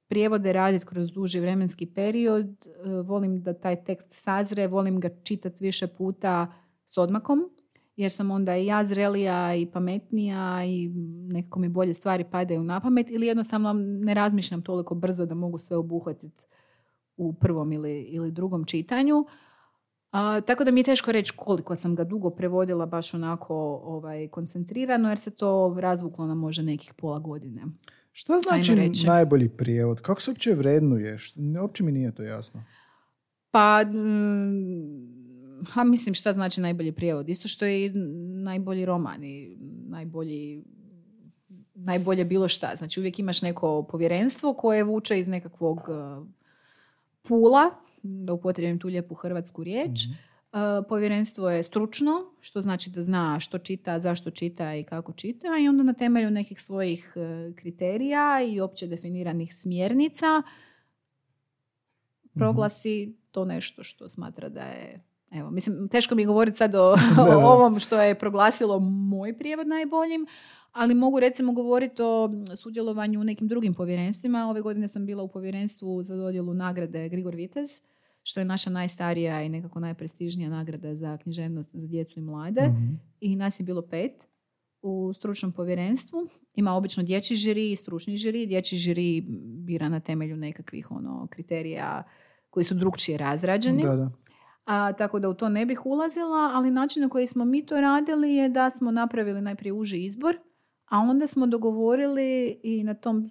prijevode 0.08 0.54
raditi 0.54 0.86
kroz 0.86 1.12
duži 1.12 1.39
vremenski 1.39 1.86
period. 1.86 2.68
Volim 3.06 3.41
da 3.41 3.54
taj 3.54 3.84
tekst 3.84 4.08
sazre, 4.12 4.68
volim 4.68 5.00
ga 5.00 5.10
čitati 5.24 5.64
više 5.64 5.88
puta 5.88 6.54
s 6.86 6.98
odmakom 6.98 7.50
jer 7.96 8.12
sam 8.12 8.32
onda 8.32 8.58
i 8.58 8.66
ja 8.66 8.84
zrelija 8.84 9.56
i 9.56 9.66
pametnija 9.66 10.66
i 10.66 10.89
nekako 11.32 11.60
mi 11.60 11.70
bolje 11.70 11.93
stvari 11.93 12.24
padaju 12.24 12.64
na 12.64 12.80
pamet 12.80 13.12
ili 13.12 13.28
jednostavno 13.28 13.74
ne 13.78 14.14
razmišljam 14.14 14.62
toliko 14.62 14.96
brzo 14.96 15.26
da 15.26 15.36
mogu 15.36 15.58
sve 15.58 15.78
obuhvatiti 15.78 16.43
u 17.18 17.34
prvom 17.34 17.74
ili, 17.74 18.02
ili 18.02 18.32
drugom 18.32 18.66
čitanju. 18.66 19.26
A, 20.12 20.41
tako 20.41 20.64
da 20.64 20.72
mi 20.72 20.80
je 20.80 20.84
teško 20.84 21.12
reći 21.12 21.34
koliko 21.36 21.76
sam 21.76 21.96
ga 21.96 22.04
dugo 22.04 22.30
prevodila 22.30 22.86
baš 22.86 23.14
onako 23.14 23.56
ovaj, 23.84 24.28
koncentrirano 24.28 25.10
jer 25.10 25.18
se 25.18 25.32
to 25.32 25.78
razvuklo 25.80 26.28
na 26.28 26.36
možda 26.36 26.64
nekih 26.64 26.93
pola 26.93 27.20
godine. 27.20 27.62
Šta 28.12 28.39
znači 28.39 28.91
najbolji 29.08 29.50
prijevod? 29.50 30.02
Kako 30.02 30.22
se 30.22 30.32
uopće 30.32 30.54
vrednuje? 30.54 31.18
Uopće 31.62 31.84
mi 31.84 31.91
nije 31.91 32.16
to 32.16 32.24
jasno. 32.24 32.64
Pa... 33.52 33.84
Mm, 33.84 35.24
ha, 35.68 35.84
mislim 35.84 36.14
šta 36.14 36.34
znači 36.34 36.62
najbolji 36.62 36.91
prijevod. 36.91 37.30
Isto 37.30 37.47
što 37.47 37.66
je 37.66 37.86
i 37.86 37.89
najbolji 38.43 38.86
roman 38.86 39.24
i 39.24 39.58
najbolji 39.88 40.64
najbolje 41.74 42.26
bilo 42.26 42.47
šta. 42.47 42.76
Znači 42.76 42.99
uvijek 42.99 43.20
imaš 43.20 43.41
neko 43.41 43.84
povjerenstvo 43.84 44.53
koje 44.53 44.84
vuče 44.84 45.20
iz 45.20 45.28
nekakvog 45.28 45.78
uh, 45.78 46.28
pula, 47.22 47.72
da 48.03 48.34
upotrijebim 48.34 48.80
tu 48.80 48.88
lijepu 48.88 49.16
hrvatsku 49.16 49.64
riječ. 49.64 49.99
mm 50.10 50.36
povjerenstvo 50.89 51.49
je 51.49 51.64
stručno, 51.64 52.12
što 52.39 52.62
znači 52.62 52.89
da 52.89 53.01
zna 53.01 53.39
što 53.39 53.58
čita, 53.58 53.99
zašto 53.99 54.32
čita 54.32 54.76
i 54.76 54.84
kako 54.84 55.14
čita 55.14 55.47
i 55.62 55.68
onda 55.68 55.84
na 55.84 55.93
temelju 55.93 56.32
nekih 56.32 56.62
svojih 56.62 57.14
uh, 57.16 57.56
kriterija 57.56 58.41
i 58.47 58.60
opće 58.60 58.88
definiranih 58.88 59.56
smjernica 59.56 60.39
mhm. 60.39 60.49
proglasi 62.39 63.18
to 63.32 63.45
nešto 63.45 63.84
što 63.84 64.08
smatra 64.08 64.49
da 64.49 64.64
je 64.64 65.03
Evo, 65.36 65.51
mislim, 65.51 65.89
teško 65.89 66.15
mi 66.15 66.21
je 66.21 66.25
govoriti 66.25 66.57
sad 66.57 66.75
o, 66.75 66.95
ovom 67.53 67.79
što 67.79 68.01
je 68.01 68.19
proglasilo 68.19 68.79
moj 68.79 69.38
prijevod 69.38 69.67
najboljim, 69.67 70.27
ali 70.71 70.93
mogu 70.93 71.19
recimo 71.19 71.53
govoriti 71.53 72.01
o 72.01 72.29
sudjelovanju 72.55 73.21
u 73.21 73.23
nekim 73.23 73.47
drugim 73.47 73.73
povjerenstvima. 73.73 74.49
Ove 74.49 74.61
godine 74.61 74.88
sam 74.88 75.05
bila 75.05 75.23
u 75.23 75.27
povjerenstvu 75.27 76.03
za 76.03 76.15
dodjelu 76.15 76.53
nagrade 76.53 77.09
Grigor 77.09 77.36
Vitez, 77.36 77.69
što 78.23 78.39
je 78.39 78.45
naša 78.45 78.69
najstarija 78.69 79.43
i 79.43 79.49
nekako 79.49 79.79
najprestižnija 79.79 80.49
nagrada 80.49 80.95
za 80.95 81.17
književnost 81.17 81.69
za 81.73 81.88
djecu 81.88 82.19
i 82.19 82.21
mlade. 82.21 82.67
Mhm. 82.67 82.93
I 83.19 83.36
nas 83.36 83.59
je 83.59 83.63
bilo 83.63 83.81
pet 83.81 84.27
u 84.81 85.13
stručnom 85.13 85.51
povjerenstvu. 85.51 86.27
Ima 86.53 86.73
obično 86.73 87.03
dječji 87.03 87.38
žiri 87.38 87.71
i 87.71 87.75
stručni 87.75 88.17
žiri. 88.17 88.45
Dječji 88.45 88.77
žiri 88.77 89.23
bira 89.65 89.89
na 89.89 89.99
temelju 89.99 90.38
nekakvih 90.38 90.91
ono, 90.91 91.27
kriterija 91.31 92.03
koji 92.49 92.63
su 92.63 92.73
drugčije 92.73 93.17
razrađeni. 93.17 93.83
Da, 93.83 93.95
da. 93.95 94.11
A, 94.66 94.93
tako 94.93 95.20
da 95.20 95.30
u 95.30 95.34
to 95.34 95.49
ne 95.49 95.66
bih 95.66 95.86
ulazila, 95.86 96.51
ali 96.53 96.72
način 96.72 97.03
na 97.03 97.09
koji 97.09 97.28
smo 97.28 97.45
mi 97.45 97.66
to 97.66 97.82
radili 97.82 98.36
je 98.36 98.49
da 98.49 98.70
smo 98.70 98.91
napravili 98.91 99.41
najprije 99.41 99.74
uži 99.74 100.03
izbor, 100.03 100.38
a 100.86 100.99
onda 100.99 101.28
smo 101.28 101.47
dogovorili 101.47 102.59
i 102.63 102.84
na 102.84 102.93
tom, 102.93 103.30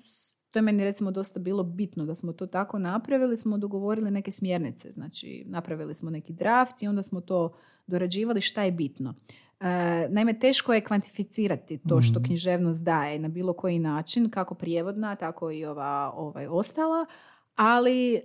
to 0.51 0.59
je 0.59 0.63
meni 0.63 0.85
recimo 0.85 1.11
dosta 1.11 1.41
bilo 1.41 1.63
bitno 1.63 2.05
da 2.05 2.15
smo 2.15 2.33
to 2.33 2.47
tako 2.47 2.79
napravili, 2.79 3.37
smo 3.37 3.59
dogovorili 3.59 4.11
neke 4.11 4.31
smjernice. 4.31 4.91
Znači, 4.91 5.45
napravili 5.47 5.95
smo 5.95 6.11
neki 6.11 6.33
draft 6.33 6.83
i 6.83 6.89
onda 6.89 7.03
smo 7.03 7.21
to 7.21 7.55
dorađivali 7.87 8.41
šta 8.41 8.63
je 8.63 8.73
bitno. 8.73 9.15
E, 9.61 10.09
naime, 10.11 10.39
teško 10.39 10.75
je 10.75 10.85
kvantificirati 10.85 11.79
to 11.89 12.01
što 12.01 12.19
mhm. 12.19 12.27
književnost 12.27 12.85
daje 12.85 13.19
na 13.19 13.29
bilo 13.29 13.53
koji 13.53 13.79
način, 13.79 14.31
kako 14.31 14.55
prijevodna, 14.55 15.17
tako 15.17 15.51
i 15.51 15.65
ova 15.65 16.13
ovaj, 16.17 16.47
ostala, 16.47 17.07
ali 17.55 18.15
e, 18.15 18.21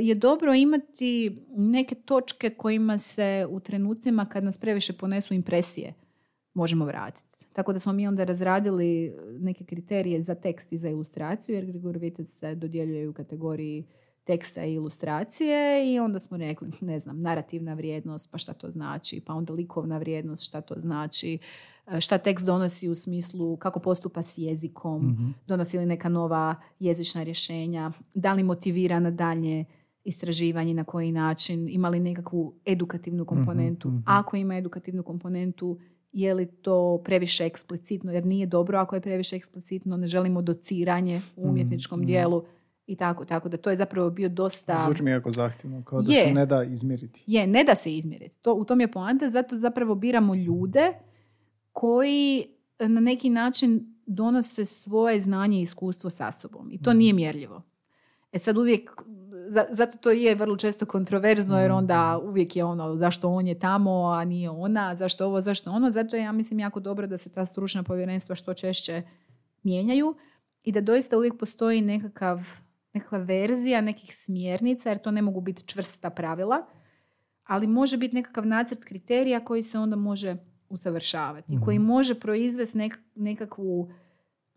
je 0.00 0.14
dobro 0.14 0.54
imati 0.54 1.42
neke 1.56 1.94
točke 1.94 2.50
kojima 2.50 2.98
se 2.98 3.46
u 3.50 3.60
trenucima 3.60 4.26
kad 4.26 4.44
nas 4.44 4.58
previše 4.58 4.92
ponesu 4.92 5.34
impresije 5.34 5.94
možemo 6.54 6.84
vratiti. 6.84 7.46
Tako 7.52 7.72
da 7.72 7.78
smo 7.78 7.92
mi 7.92 8.08
onda 8.08 8.24
razradili 8.24 9.14
neke 9.40 9.64
kriterije 9.64 10.22
za 10.22 10.34
tekst 10.34 10.72
i 10.72 10.78
za 10.78 10.88
ilustraciju, 10.88 11.54
jer 11.54 11.66
Grigor 11.66 11.98
Vitez 11.98 12.38
se 12.38 12.54
dodjeljuje 12.54 13.08
u 13.08 13.12
kategoriji 13.12 13.84
teksta 14.24 14.64
i 14.64 14.74
ilustracije 14.74 15.92
i 15.94 15.98
onda 15.98 16.18
smo 16.18 16.36
rekli, 16.36 16.70
ne 16.80 16.98
znam, 16.98 17.20
narativna 17.20 17.74
vrijednost, 17.74 18.30
pa 18.32 18.38
šta 18.38 18.52
to 18.52 18.70
znači, 18.70 19.20
pa 19.26 19.34
onda 19.34 19.52
likovna 19.52 19.98
vrijednost, 19.98 20.44
šta 20.44 20.60
to 20.60 20.74
znači, 20.78 21.38
šta 22.00 22.18
tekst 22.18 22.46
donosi 22.46 22.88
u 22.88 22.94
smislu 22.94 23.56
kako 23.56 23.80
postupa 23.80 24.22
s 24.22 24.38
jezikom, 24.38 25.02
mm 25.06 25.34
donosi 25.46 25.78
li 25.78 25.86
neka 25.86 26.08
nova 26.08 26.54
jezična 26.78 27.22
rješenja, 27.22 27.90
da 28.14 28.32
li 28.32 28.42
motivira 28.42 29.00
na 29.00 29.10
dalje 29.10 29.64
istraživanje, 30.04 30.74
na 30.74 30.84
koji 30.84 31.12
način, 31.12 31.68
ima 31.68 31.88
li 31.88 32.00
nekakvu 32.00 32.54
edukativnu 32.64 33.24
komponentu. 33.24 33.88
mhm. 33.88 33.98
Ako 34.06 34.36
ima 34.36 34.56
edukativnu 34.56 35.02
komponentu, 35.02 35.78
je 36.12 36.34
li 36.34 36.46
to 36.46 37.02
previše 37.04 37.44
eksplicitno, 37.44 38.12
jer 38.12 38.26
nije 38.26 38.46
dobro 38.46 38.78
ako 38.78 38.94
je 38.94 39.00
previše 39.00 39.36
eksplicitno, 39.36 39.96
ne 39.96 40.06
želimo 40.06 40.42
dociranje 40.42 41.22
u 41.36 41.48
umjetničkom 41.48 41.98
mhm. 41.98 42.06
dijelu 42.06 42.44
i 42.86 42.96
tako, 42.96 43.24
tako 43.24 43.48
da 43.48 43.56
to 43.56 43.70
je 43.70 43.76
zapravo 43.76 44.10
bio 44.10 44.28
dosta... 44.28 44.82
Zvuči 44.84 45.02
mi 45.02 45.10
jako 45.10 45.30
zahtjevno, 45.30 45.82
kao 45.82 46.02
da 46.02 46.12
Je. 46.12 46.24
se 46.26 46.32
ne 46.32 46.46
da 46.46 46.62
izmjeriti. 46.62 47.24
Je, 47.26 47.46
ne 47.46 47.64
da 47.64 47.74
se 47.74 47.96
izmjeriti. 47.96 48.42
To, 48.42 48.54
u 48.54 48.64
tom 48.64 48.80
je 48.80 48.92
poanta, 48.92 49.30
zato 49.30 49.58
zapravo 49.58 49.94
biramo 49.94 50.34
ljude 50.34 50.92
koji 51.74 52.46
na 52.80 53.00
neki 53.00 53.30
način 53.30 53.94
donose 54.06 54.64
svoje 54.64 55.20
znanje 55.20 55.58
i 55.58 55.62
iskustvo 55.62 56.10
sa 56.10 56.32
sobom. 56.32 56.72
I 56.72 56.82
to 56.82 56.90
Mhm. 56.90 56.98
nije 56.98 57.12
mjerljivo. 57.12 57.62
E 58.32 58.38
sad 58.38 58.56
uvijek, 58.56 58.90
za- 59.46 59.66
zato 59.70 59.98
to 59.98 60.10
je 60.10 60.34
vrlo 60.34 60.56
često 60.56 60.86
kontroverzno, 60.86 61.60
jer 61.60 61.70
onda 61.72 62.18
Mhm. 62.18 62.28
uvijek 62.28 62.56
je 62.56 62.64
ono 62.64 62.96
zašto 62.96 63.28
on 63.28 63.46
je 63.46 63.58
tamo, 63.58 64.04
a 64.04 64.24
nije 64.24 64.50
ona, 64.50 64.96
zašto 64.96 65.26
ovo, 65.26 65.40
zašto 65.40 65.70
ono. 65.70 65.90
Zato 65.90 66.16
je, 66.16 66.22
ja 66.22 66.32
mislim, 66.32 66.60
jako 66.60 66.80
dobro 66.80 67.06
da 67.06 67.16
se 67.16 67.32
ta 67.32 67.44
stručna 67.44 67.82
povjerenstva 67.82 68.34
što 68.34 68.54
češće 68.54 69.02
mijenjaju 69.62 70.14
i 70.62 70.72
da 70.72 70.80
doista 70.80 71.18
uvijek 71.18 71.38
postoji 71.38 71.80
nekakav, 71.80 72.40
nekakva 72.92 73.18
verzija 73.18 73.80
nekih 73.80 74.16
smjernica, 74.16 74.88
jer 74.88 74.98
to 74.98 75.10
ne 75.10 75.22
mogu 75.22 75.40
biti 75.40 75.62
čvrsta 75.64 76.10
pravila, 76.10 76.66
ali 77.44 77.66
može 77.66 77.96
biti 77.96 78.14
nekakav 78.14 78.46
nacrt 78.46 78.84
kriterija 78.84 79.44
koji 79.44 79.62
se 79.62 79.78
onda 79.78 79.96
može 79.96 80.36
usavršavati, 80.68 81.58
koji 81.64 81.78
može 81.78 82.14
proizvesti 82.14 82.78
nek- 82.78 82.98
nekakvu 83.14 83.90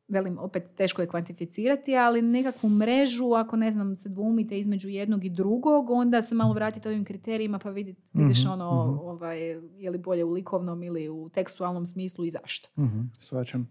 velim, 0.07 0.37
opet 0.37 0.63
teško 0.75 1.01
je 1.01 1.07
kvantificirati, 1.07 1.95
ali 1.95 2.21
nekakvu 2.21 2.69
mrežu, 2.69 3.33
ako 3.33 3.55
ne 3.55 3.71
znam, 3.71 3.97
se 3.97 4.09
dvoumite 4.09 4.59
između 4.59 4.89
jednog 4.89 5.25
i 5.25 5.29
drugog, 5.29 5.89
onda 5.89 6.21
se 6.21 6.35
malo 6.35 6.53
vratite 6.53 6.89
ovim 6.89 7.05
kriterijima 7.05 7.59
pa 7.59 7.69
vidit, 7.69 7.97
vidiš 8.13 8.43
Mhm, 8.43 8.51
ono, 8.53 8.87
mhm. 8.87 8.99
ovaj, 8.99 9.39
je 9.77 9.89
li 9.89 9.97
bolje 9.97 10.23
u 10.23 10.31
likovnom 10.31 10.83
ili 10.83 11.09
u 11.09 11.29
tekstualnom 11.29 11.85
smislu 11.85 12.25
i 12.25 12.29
zašto. 12.29 12.69
Mhm, 12.81 13.01
Svačam. 13.19 13.69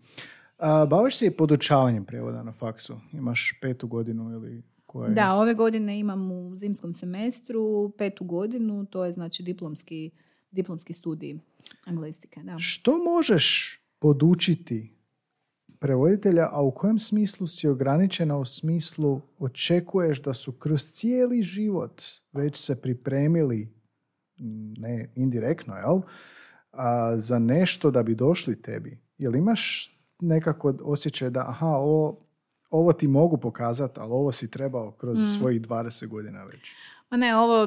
A, 0.58 0.86
baviš 0.86 1.16
se 1.16 1.26
i 1.26 1.30
podučavanjem 1.30 2.04
prijevoda 2.04 2.42
na 2.42 2.52
faksu? 2.52 2.96
Imaš 3.12 3.58
petu 3.62 3.86
godinu 3.86 4.30
ili 4.30 4.62
koja 4.86 5.08
je? 5.08 5.14
Da, 5.14 5.34
ove 5.34 5.54
godine 5.54 5.98
imam 5.98 6.30
u 6.32 6.54
zimskom 6.54 6.92
semestru 6.92 7.92
petu 7.98 8.24
godinu, 8.24 8.86
to 8.86 9.04
je 9.04 9.12
znači 9.12 9.42
diplomski, 9.42 10.10
diplomski 10.56 10.92
studij 10.92 11.38
anglistike. 11.86 12.40
Da. 12.42 12.58
Što 12.58 12.98
možeš 12.98 13.78
podučiti 13.98 14.96
prevoditelja, 15.78 16.48
a 16.52 16.62
u 16.62 16.70
kojem 16.70 16.98
smislu 16.98 17.46
si 17.46 17.68
ograničena 17.68 18.38
u 18.38 18.44
smislu 18.44 19.20
očekuješ 19.38 20.22
da 20.22 20.34
su 20.34 20.52
kroz 20.52 20.82
cijeli 20.82 21.42
život 21.42 22.02
već 22.32 22.56
se 22.56 22.80
pripremili, 22.80 23.74
ne 24.78 25.12
indirektno, 25.14 25.76
jel? 25.76 26.00
A, 26.72 27.16
za 27.18 27.38
nešto 27.38 27.90
da 27.90 28.02
bi 28.02 28.14
došli 28.14 28.62
tebi. 28.62 28.98
Jel 29.18 29.36
imaš 29.36 29.92
nekako 30.20 30.74
osjećaj 30.82 31.30
da 31.30 31.40
aha, 31.48 31.66
ovo, 31.66 32.26
ovo 32.70 32.92
ti 32.92 33.08
mogu 33.08 33.36
pokazati, 33.36 34.00
ali 34.00 34.12
ovo 34.12 34.32
si 34.32 34.50
trebao 34.50 34.92
kroz 34.92 35.18
svojih 35.38 35.60
20 35.60 36.06
godina 36.06 36.44
već. 36.44 36.72
Ma 37.10 37.16
ne, 37.16 37.36
ovo, 37.36 37.66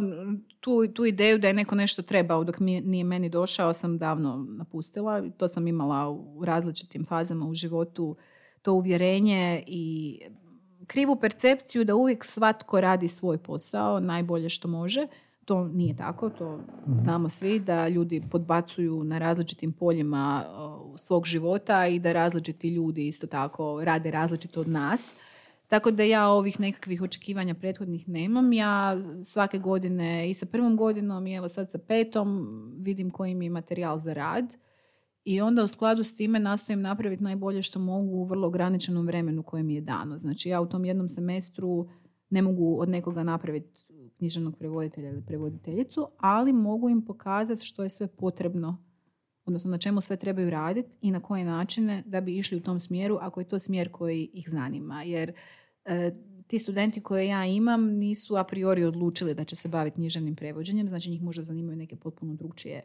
tu, 0.60 0.88
tu 0.88 1.06
ideju 1.06 1.38
da 1.40 1.48
je 1.48 1.54
neko 1.54 1.76
nešto 1.76 2.02
trebao 2.02 2.44
dok 2.44 2.60
mi, 2.60 2.82
nije 2.82 3.04
meni 3.04 3.30
došao 3.30 3.74
sam 3.74 3.98
davno 3.98 4.46
napustila. 4.50 5.30
To 5.38 5.48
sam 5.48 5.68
imala 5.68 6.10
u 6.10 6.46
različitim 6.46 7.06
fazama 7.06 7.46
u 7.46 7.54
životu. 7.54 8.16
To 8.62 8.74
uvjerenje 8.74 9.64
i 9.68 10.20
krivu 10.88 11.16
percepciju 11.16 11.84
da 11.86 11.96
uvijek 11.96 12.26
svatko 12.26 12.82
radi 12.82 13.08
svoj 13.08 13.38
posao 13.38 14.00
najbolje 14.00 14.50
što 14.50 14.68
može. 14.68 15.08
To 15.46 15.68
nije 15.68 15.96
tako, 15.96 16.30
to 16.30 16.60
znamo 17.02 17.30
svi 17.30 17.60
da 17.60 17.88
ljudi 17.88 18.24
podbacuju 18.32 19.04
na 19.04 19.18
različitim 19.18 19.74
poljima 19.74 20.44
svog 20.98 21.26
života 21.26 21.88
i 21.88 22.00
da 22.00 22.14
različiti 22.14 22.70
ljudi 22.70 23.08
isto 23.08 23.28
tako 23.28 23.84
rade 23.84 24.12
različito 24.12 24.62
od 24.62 24.68
nas. 24.68 25.16
Tako 25.70 25.92
da 25.92 26.04
ja 26.04 26.28
ovih 26.28 26.60
nekakvih 26.60 27.02
očekivanja 27.02 27.54
prethodnih 27.54 28.10
nemam. 28.10 28.54
Ja 28.54 28.98
svake 29.24 29.60
godine 29.60 30.30
i 30.30 30.34
sa 30.34 30.46
prvom 30.46 30.78
godinom 30.78 31.28
i 31.28 31.34
evo 31.34 31.48
sad 31.48 31.72
sa 31.72 31.78
petom 31.78 32.48
vidim 32.78 33.10
koji 33.10 33.36
mi 33.36 33.46
je 33.46 33.50
materijal 33.50 33.98
za 33.98 34.14
rad 34.14 34.56
i 35.24 35.42
onda 35.42 35.64
u 35.64 35.68
skladu 35.68 36.04
s 36.04 36.16
time 36.16 36.40
nastojim 36.40 36.82
napraviti 36.82 37.24
najbolje 37.24 37.62
što 37.62 37.80
mogu 37.80 38.12
u 38.12 38.26
vrlo 38.26 38.48
ograničenom 38.48 39.06
vremenu 39.06 39.44
koje 39.44 39.64
mi 39.64 39.76
je 39.76 39.82
dano. 39.82 40.18
Znači 40.18 40.50
ja 40.50 40.62
u 40.62 40.70
tom 40.70 40.86
jednom 40.86 41.08
semestru 41.08 41.90
ne 42.30 42.42
mogu 42.42 42.82
od 42.82 42.90
nekoga 42.90 43.24
napraviti 43.24 43.86
književnog 44.18 44.58
prevoditelja 44.58 45.10
ili 45.10 45.26
prevoditeljicu, 45.26 46.08
ali 46.18 46.54
mogu 46.54 46.90
im 46.90 47.06
pokazati 47.06 47.66
što 47.66 47.84
je 47.84 47.90
sve 47.90 48.08
potrebno 48.08 48.90
odnosno 49.46 49.72
na 49.72 49.78
čemu 49.78 50.02
sve 50.02 50.18
trebaju 50.18 50.50
raditi 50.50 50.90
i 51.02 51.12
na 51.12 51.20
koje 51.20 51.46
načine 51.46 52.04
da 52.06 52.22
bi 52.22 52.38
išli 52.38 52.58
u 52.58 52.62
tom 52.62 52.80
smjeru 52.80 53.18
ako 53.22 53.40
je 53.40 53.48
to 53.50 53.60
smjer 53.60 53.92
koji 53.92 54.30
ih 54.34 54.50
zanima. 54.50 55.04
Jer 55.04 55.34
ti 56.48 56.60
studenti 56.60 57.02
koje 57.02 57.28
ja 57.28 57.46
imam 57.46 57.84
nisu 57.86 58.36
a 58.36 58.44
priori 58.44 58.84
odlučili 58.84 59.34
da 59.34 59.44
će 59.44 59.56
se 59.56 59.68
baviti 59.68 59.96
književnim 59.96 60.36
prevođenjem, 60.36 60.88
znači 60.88 61.10
njih 61.10 61.22
možda 61.22 61.44
zanimaju 61.44 61.78
neke 61.78 61.96
potpuno 61.96 62.34
drugčije 62.34 62.76
e, 62.76 62.84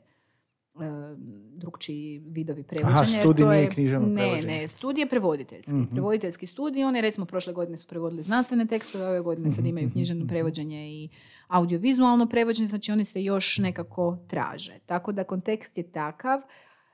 drugčiji 1.52 2.22
vidovi 2.26 2.62
prevođenja. 2.62 3.00
jer 3.00 3.20
studij 3.20 3.46
nije 3.46 3.62
je- 3.62 3.70
književno 3.70 4.08
ne, 4.08 4.14
prevođenje. 4.14 4.46
Ne, 4.52 4.68
studij 4.68 5.02
je 5.02 5.08
prevoditeljski. 5.08 5.72
Mhm. 5.72 5.92
Prevoditeljski 5.92 6.46
studij, 6.46 6.84
oni 6.84 7.00
recimo 7.00 7.26
prošle 7.26 7.52
godine 7.52 7.76
su 7.76 7.88
prevodili 7.88 8.22
znanstvene 8.22 8.66
tekstove, 8.66 9.08
ove 9.08 9.20
godine 9.20 9.50
sad 9.50 9.58
Mhm, 9.60 9.68
imaju 9.68 9.86
mhm, 9.86 9.92
književno 9.92 10.24
mhm. 10.24 10.28
prevođenje 10.28 10.88
i 10.88 11.08
audiovizualno 11.48 12.26
prevođenje, 12.26 12.66
znači 12.66 12.92
oni 12.92 13.04
se 13.04 13.24
još 13.24 13.58
nekako 13.58 14.18
traže. 14.28 14.78
Tako 14.86 15.12
da 15.12 15.24
kontekst 15.24 15.78
je 15.78 15.92
takav 15.92 16.40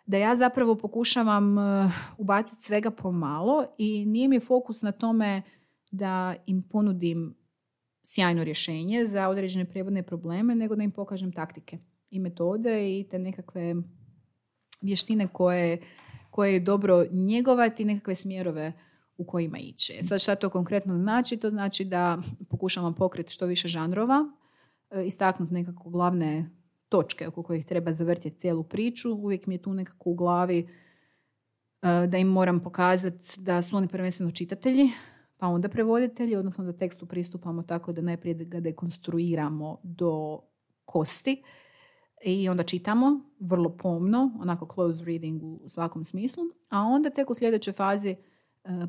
da 0.07 0.17
ja 0.17 0.35
zapravo 0.35 0.75
pokušavam 0.75 1.59
uh, 1.59 1.91
ubaciti 2.19 2.63
svega 2.65 2.91
pomalo 2.91 3.67
i 3.79 4.07
nije 4.07 4.29
mi 4.29 4.41
fokus 4.41 4.83
na 4.83 4.93
tome 4.93 5.43
da 5.91 6.35
im 6.47 6.63
ponudim 6.63 7.35
sjajno 8.03 8.45
rješenje 8.45 9.07
za 9.07 9.29
određene 9.29 9.65
prevodne 9.65 10.03
probleme, 10.03 10.55
nego 10.55 10.77
da 10.77 10.83
im 10.83 10.91
pokažem 10.91 11.33
taktike 11.33 11.79
i 12.11 12.19
metode 12.19 12.99
i 12.99 13.07
te 13.11 13.19
nekakve 13.19 13.75
vještine 14.83 15.27
koje, 15.27 15.83
koje 16.31 16.53
je 16.53 16.61
dobro 16.61 17.07
njegovati 17.11 17.85
nekakve 17.85 18.15
smjerove 18.15 18.73
u 19.17 19.25
kojima 19.25 19.59
ići. 19.59 19.97
E 20.01 20.03
Sad 20.03 20.21
šta 20.21 20.35
to 20.35 20.51
konkretno 20.51 20.97
znači? 20.97 21.37
To 21.37 21.51
znači 21.51 21.85
da 21.85 22.19
pokušavam 22.51 22.95
pokriti 22.95 23.33
što 23.33 23.47
više 23.47 23.69
žanrova, 23.69 24.25
e, 24.91 25.07
istaknuti 25.07 25.55
nekako 25.55 25.91
glavne 25.91 26.51
točke 26.89 27.29
oko 27.29 27.43
kojih 27.43 27.67
treba 27.67 27.93
zavrtjeti 27.93 28.39
cijelu 28.39 28.65
priču. 28.65 29.15
Uvijek 29.15 29.47
mi 29.47 29.55
je 29.55 29.63
tu 29.63 29.75
nekako 29.75 30.11
u 30.11 30.15
glavi 30.15 30.59
e, 30.59 32.07
da 32.07 32.19
im 32.19 32.29
moram 32.29 32.61
pokazati 32.61 33.41
da 33.41 33.63
su 33.63 33.77
oni 33.77 33.89
prvenstveno 33.89 34.33
čitatelji, 34.33 34.91
pa 35.41 35.47
onda 35.47 35.69
prevoditelji, 35.69 36.37
odnosno 36.37 36.65
da 36.65 36.73
tekstu 36.73 37.07
pristupamo 37.07 37.63
tako 37.63 37.93
da 37.93 38.01
najprije 38.01 38.35
ga 38.35 38.61
dekonstruiramo 38.61 39.81
do 39.83 40.41
kosti 40.85 41.43
i 42.25 42.49
onda 42.49 42.63
čitamo 42.63 43.21
vrlo 43.39 43.77
pomno, 43.77 44.31
onako 44.41 44.75
close 44.75 45.05
reading 45.05 45.43
u 45.43 45.69
svakom 45.69 46.05
smislu, 46.05 46.45
a 46.69 46.81
onda 46.81 47.11
tek 47.11 47.31
u 47.31 47.35
sljedećoj 47.35 47.73
fazi 47.73 48.11
e, 48.11 48.17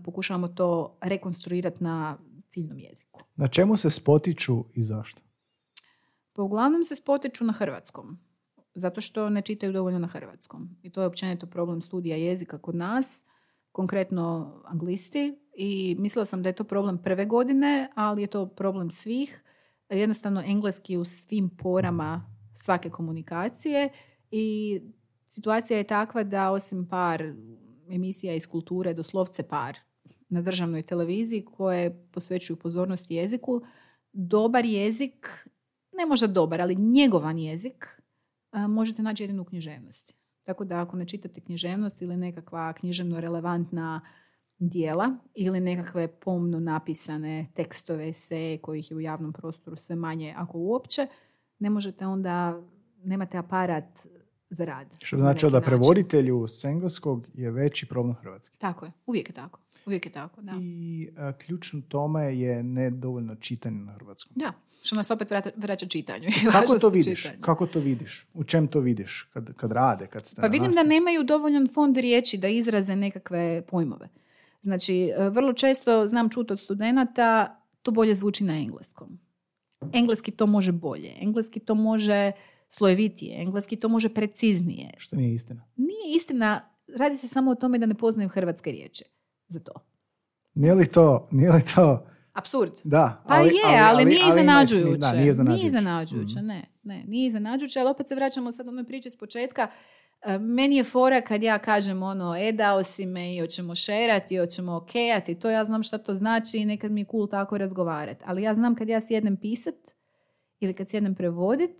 pokušavamo 0.05 0.47
to 0.47 0.97
rekonstruirati 1.01 1.83
na 1.83 2.17
ciljnom 2.49 2.79
jeziku. 2.79 3.21
Na 3.35 3.47
čemu 3.47 3.77
se 3.77 3.89
spotiču 3.89 4.65
i 4.73 4.83
zašto? 4.83 5.21
Pa 6.33 6.41
uglavnom 6.41 6.83
se 6.83 6.95
spotiču 6.95 7.43
na 7.43 7.53
hrvatskom, 7.53 8.19
zato 8.73 9.01
što 9.01 9.29
ne 9.29 9.41
čitaju 9.41 9.73
dovoljno 9.73 9.99
na 9.99 10.07
hrvatskom. 10.07 10.77
I 10.81 10.91
to 10.91 11.01
je 11.01 11.07
općenito 11.07 11.47
problem 11.47 11.81
studija 11.81 12.17
jezika 12.17 12.57
kod 12.57 12.75
nas, 12.75 13.25
konkretno 13.71 14.55
anglisti. 14.65 15.37
I 15.53 15.95
mislila 15.99 16.25
sam 16.25 16.43
da 16.43 16.49
je 16.49 16.55
to 16.55 16.63
problem 16.63 16.97
prve 17.03 17.25
godine, 17.25 17.89
ali 17.95 18.21
je 18.21 18.27
to 18.27 18.47
problem 18.47 18.91
svih. 18.91 19.43
Jednostavno 19.89 20.43
engleski 20.45 20.97
u 20.97 21.05
svim 21.05 21.49
porama 21.57 22.35
svake 22.53 22.89
komunikacije 22.89 23.89
i 24.31 24.79
situacija 25.27 25.77
je 25.77 25.83
takva 25.83 26.23
da 26.23 26.51
osim 26.51 26.87
par 26.89 27.33
emisija 27.89 28.33
iz 28.35 28.47
kulture, 28.47 28.93
doslovce 28.93 29.43
par 29.43 29.77
na 30.29 30.41
državnoj 30.41 30.83
televiziji 30.83 31.45
koje 31.45 32.07
posvećuju 32.11 32.57
pozornost 32.57 33.11
jeziku, 33.11 33.61
dobar 34.13 34.65
jezik, 34.65 35.47
ne 35.97 36.05
možda 36.05 36.27
dobar, 36.27 36.61
ali 36.61 36.75
njegovan 36.75 37.37
jezik 37.37 38.01
možete 38.67 39.01
naći 39.01 39.23
jedino 39.23 39.41
u 39.41 39.45
književnosti. 39.45 40.20
Tako 40.51 40.63
da 40.63 40.81
ako 40.81 40.97
ne 40.97 41.05
čitate 41.05 41.41
književnost 41.41 42.01
ili 42.01 42.17
nekakva 42.17 42.73
književno 42.73 43.19
relevantna 43.19 44.01
dijela 44.57 45.15
ili 45.35 45.59
nekakve 45.59 46.07
pomno 46.07 46.59
napisane 46.59 47.47
tekstove, 47.55 48.09
eseje 48.09 48.57
kojih 48.57 48.91
je 48.91 48.97
u 48.97 49.01
javnom 49.01 49.33
prostoru 49.33 49.77
sve 49.77 49.95
manje 49.95 50.33
ako 50.37 50.57
uopće, 50.57 51.07
ne 51.59 51.69
možete 51.69 52.07
onda, 52.07 52.61
nemate 53.03 53.37
aparat 53.37 54.07
za 54.49 54.65
rad. 54.65 54.87
Što 54.99 55.17
na 55.17 55.21
znači 55.21 55.49
da 55.49 55.61
prevoditelju 55.61 56.47
s 56.47 56.65
engleskog 56.65 57.27
je 57.33 57.51
veći 57.51 57.87
problem 57.87 58.15
hrvatski. 58.15 58.57
Tako 58.57 58.85
je, 58.85 58.91
uvijek 59.05 59.29
je 59.29 59.33
tako. 59.33 59.59
Uvijek 59.85 60.05
je 60.05 60.11
tako, 60.11 60.41
da. 60.41 60.51
I 60.61 61.09
a, 61.17 61.33
ključno 61.37 61.81
tome 61.87 62.39
je 62.39 62.63
nedovoljno 62.63 63.35
čitanje 63.35 63.79
na 63.79 63.93
hrvatskom. 63.93 64.33
Da, 64.35 64.53
što 64.83 64.95
nas 64.95 65.11
opet 65.11 65.29
vrata, 65.29 65.49
vraća 65.55 65.85
čitanju. 65.85 66.29
Kako 66.51 66.79
to 66.79 66.89
vidiš? 66.89 67.21
čitanja. 67.21 67.41
Kako 67.41 67.67
to 67.67 67.79
vidiš? 67.79 68.25
U 68.33 68.43
čem 68.43 68.67
to 68.67 68.79
vidiš? 68.79 69.29
Kad, 69.33 69.53
kad 69.53 69.71
rade, 69.71 70.07
kad 70.07 70.27
ste 70.27 70.41
Pa 70.41 70.47
na 70.47 70.51
vidim 70.51 70.63
da 70.63 70.67
nastavi? 70.67 70.89
nemaju 70.89 71.23
dovoljan 71.23 71.67
fond 71.67 71.97
riječi 71.97 72.37
da 72.37 72.47
izraze 72.47 72.95
nekakve 72.95 73.63
pojmove. 73.69 74.09
Znači, 74.61 75.11
e, 75.17 75.29
vrlo 75.29 75.53
često 75.53 76.07
znam 76.07 76.29
čuti 76.29 76.53
od 76.53 76.59
studenata, 76.59 77.59
to 77.81 77.91
bolje 77.91 78.15
zvuči 78.15 78.43
na 78.43 78.57
engleskom. 78.57 79.19
Engleski 79.93 80.31
to 80.31 80.47
može 80.47 80.71
bolje, 80.71 81.13
engleski 81.21 81.59
to 81.59 81.75
može 81.75 82.31
slojevitije, 82.67 83.41
engleski 83.41 83.75
to 83.75 83.89
može 83.89 84.09
preciznije. 84.09 84.93
Što 84.97 85.15
nije 85.15 85.33
istina. 85.33 85.67
Nije 85.75 86.15
istina, 86.15 86.69
radi 86.97 87.17
se 87.17 87.27
samo 87.27 87.51
o 87.51 87.55
tome 87.55 87.77
da 87.77 87.85
ne 87.85 87.95
poznaju 87.95 88.29
hrvatske 88.29 88.71
riječi 88.71 89.03
za 89.51 89.59
to. 89.59 89.71
Nije 90.53 90.73
li 90.73 90.85
to, 90.87 91.27
nije 91.31 91.51
li 91.51 91.61
to, 91.75 92.05
Apsurd. 92.33 92.71
da. 92.83 93.23
Pa 93.27 93.35
je, 93.37 93.51
ali, 93.81 94.05
nije 94.05 94.19
ima 94.19 94.29
iznenađujuće. 94.29 94.83
smi- 94.83 94.97
Da, 94.99 95.11
nije 95.13 95.29
iznenađujuće. 95.29 95.65
iznenađujuće, 95.67 96.41
ne, 96.41 96.65
ne, 96.83 97.03
nije 97.07 97.27
iznenađujuće, 97.27 97.79
ali 97.79 97.89
opet 97.89 98.07
se 98.07 98.15
vraćamo 98.15 98.51
sad 98.51 98.67
onoj 98.67 98.83
priči 98.83 99.09
s 99.09 99.17
početka. 99.17 99.67
E, 100.21 100.37
Meni 100.37 100.75
je 100.75 100.83
fora 100.83 101.21
kad 101.21 101.43
ja 101.43 101.59
kažem 101.59 102.03
ono, 102.03 102.35
e 102.37 102.51
dao 102.51 102.83
si 102.83 103.05
me 103.05 103.35
i 103.35 103.39
hoćemo 103.39 103.75
šerati, 103.75 104.35
i 104.35 104.39
hoćemo 104.39 104.75
okejati, 104.75 105.35
to 105.35 105.49
ja 105.49 105.65
znam 105.65 105.83
šta 105.83 105.97
to 105.97 106.15
znači 106.15 106.57
i 106.57 106.65
nekad 106.65 106.91
mi 106.91 107.01
je 107.01 107.05
cool 107.05 107.27
tako 107.27 107.57
razgovarati. 107.57 108.23
Ali 108.25 108.43
ja 108.43 108.53
znam 108.53 108.75
kad 108.75 108.89
ja 108.89 109.01
sjednem 109.01 109.37
pisat 109.37 109.75
ili 110.59 110.73
kad 110.73 110.89
sjednem 110.89 111.15
prevodit, 111.15 111.71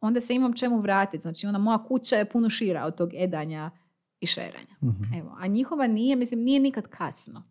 onda 0.00 0.20
se 0.20 0.34
imam 0.34 0.52
čemu 0.52 0.78
vratiti. 0.78 1.22
Znači 1.22 1.46
ona 1.46 1.58
moja 1.58 1.84
kuća 1.84 2.16
je 2.16 2.24
puno 2.24 2.50
šira 2.50 2.84
od 2.84 2.96
tog 2.96 3.10
edanja 3.14 3.70
i 4.24 4.28
šeranja. 4.28 4.74
Mhm. 4.82 5.14
Evo, 5.14 5.36
a 5.38 5.46
njihova 5.46 5.86
nije, 5.86 6.16
mislim, 6.16 6.40
nije 6.40 6.60
nikad 6.60 6.86
kasno. 6.86 7.42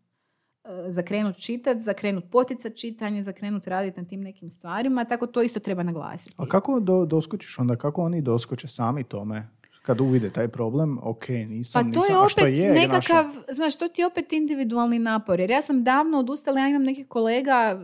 E, 0.63 0.89
Za 0.89 1.01
krenut 1.01 1.35
čitat, 1.37 1.77
za 1.79 1.93
krenut 1.93 2.23
poticat 2.31 2.75
čitanje, 2.75 3.23
za 3.23 3.31
krenut 3.33 3.67
raditi 3.67 4.01
na 4.01 4.07
tim 4.07 4.21
nekim 4.21 4.49
stvarima, 4.49 5.05
tako 5.05 5.27
to 5.27 5.41
isto 5.41 5.59
treba 5.59 5.83
naglasiti. 5.83 6.33
A 6.37 6.45
kako 6.45 6.79
do, 6.79 7.05
doskočiš 7.05 7.59
onda? 7.59 7.75
Kako 7.75 8.01
oni 8.01 8.21
doskoče 8.21 8.67
sami 8.67 9.03
tome? 9.03 9.47
Kad 9.81 10.01
uvide 10.01 10.29
taj 10.29 10.47
problem, 10.47 10.99
ok, 10.99 11.25
Pa 11.27 11.33
nisam, 11.33 11.81
to 11.83 11.99
nisam, 11.99 12.15
je 12.15 12.25
a 12.25 12.29
što 12.29 12.41
opet 12.41 12.53
je, 12.53 12.71
nekakav, 12.71 13.25
naša- 13.25 13.53
znaš, 13.53 13.79
to 13.79 13.87
ti 13.87 14.01
je 14.01 14.07
opet 14.07 14.33
individualni 14.33 14.99
napor. 14.99 15.39
Jer 15.39 15.49
ja 15.49 15.61
sam 15.61 15.83
davno 15.83 16.17
odustala, 16.19 16.59
ja 16.59 16.67
imam 16.69 16.83
nekih 16.83 17.07
kolega 17.07 17.81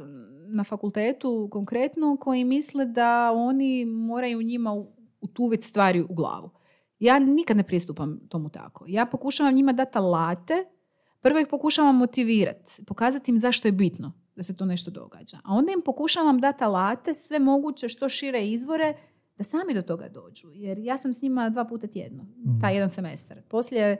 na 0.48 0.64
fakultetu 0.64 1.48
konkretno 1.52 2.18
koji 2.18 2.44
misle 2.44 2.86
da 2.86 3.32
oni 3.32 3.86
moraju 3.86 4.42
njima 4.42 4.84
utuviti 5.22 5.68
stvari 5.68 6.02
u 6.02 6.08
glavu. 6.10 6.50
Ja 7.00 7.20
nikad 7.20 7.58
ne 7.58 7.64
pristupam 7.64 8.20
tomu 8.30 8.50
tako. 8.50 8.86
Ja 8.88 9.06
pokušavam 9.06 9.54
njima 9.54 9.74
dati 9.74 9.98
alate, 9.98 10.66
prvo 11.22 11.40
ih 11.40 11.48
pokušavam 11.50 11.96
motivirati, 11.98 12.86
pokazati 12.88 13.32
im 13.32 13.38
zašto 13.38 13.68
je 13.68 13.72
bitno 13.72 14.14
da 14.36 14.44
se 14.44 14.58
to 14.58 14.66
nešto 14.66 14.92
događa. 14.92 15.38
A 15.44 15.54
onda 15.54 15.72
im 15.72 15.82
pokušavam 15.86 16.40
dati 16.40 16.64
alate, 16.64 17.14
sve 17.14 17.40
moguće, 17.40 17.90
što 17.90 18.10
šire 18.10 18.48
izvore, 18.48 18.94
da 19.38 19.44
sami 19.44 19.74
do 19.74 19.82
toga 19.82 20.10
dođu. 20.10 20.48
Jer 20.54 20.80
ja 20.80 20.98
sam 20.98 21.14
s 21.14 21.22
njima 21.22 21.50
dva 21.50 21.66
puta 21.66 21.88
tjedno, 21.88 22.26
taj 22.62 22.74
jedan 22.74 22.90
semestar. 22.90 23.42
Poslije, 23.48 23.98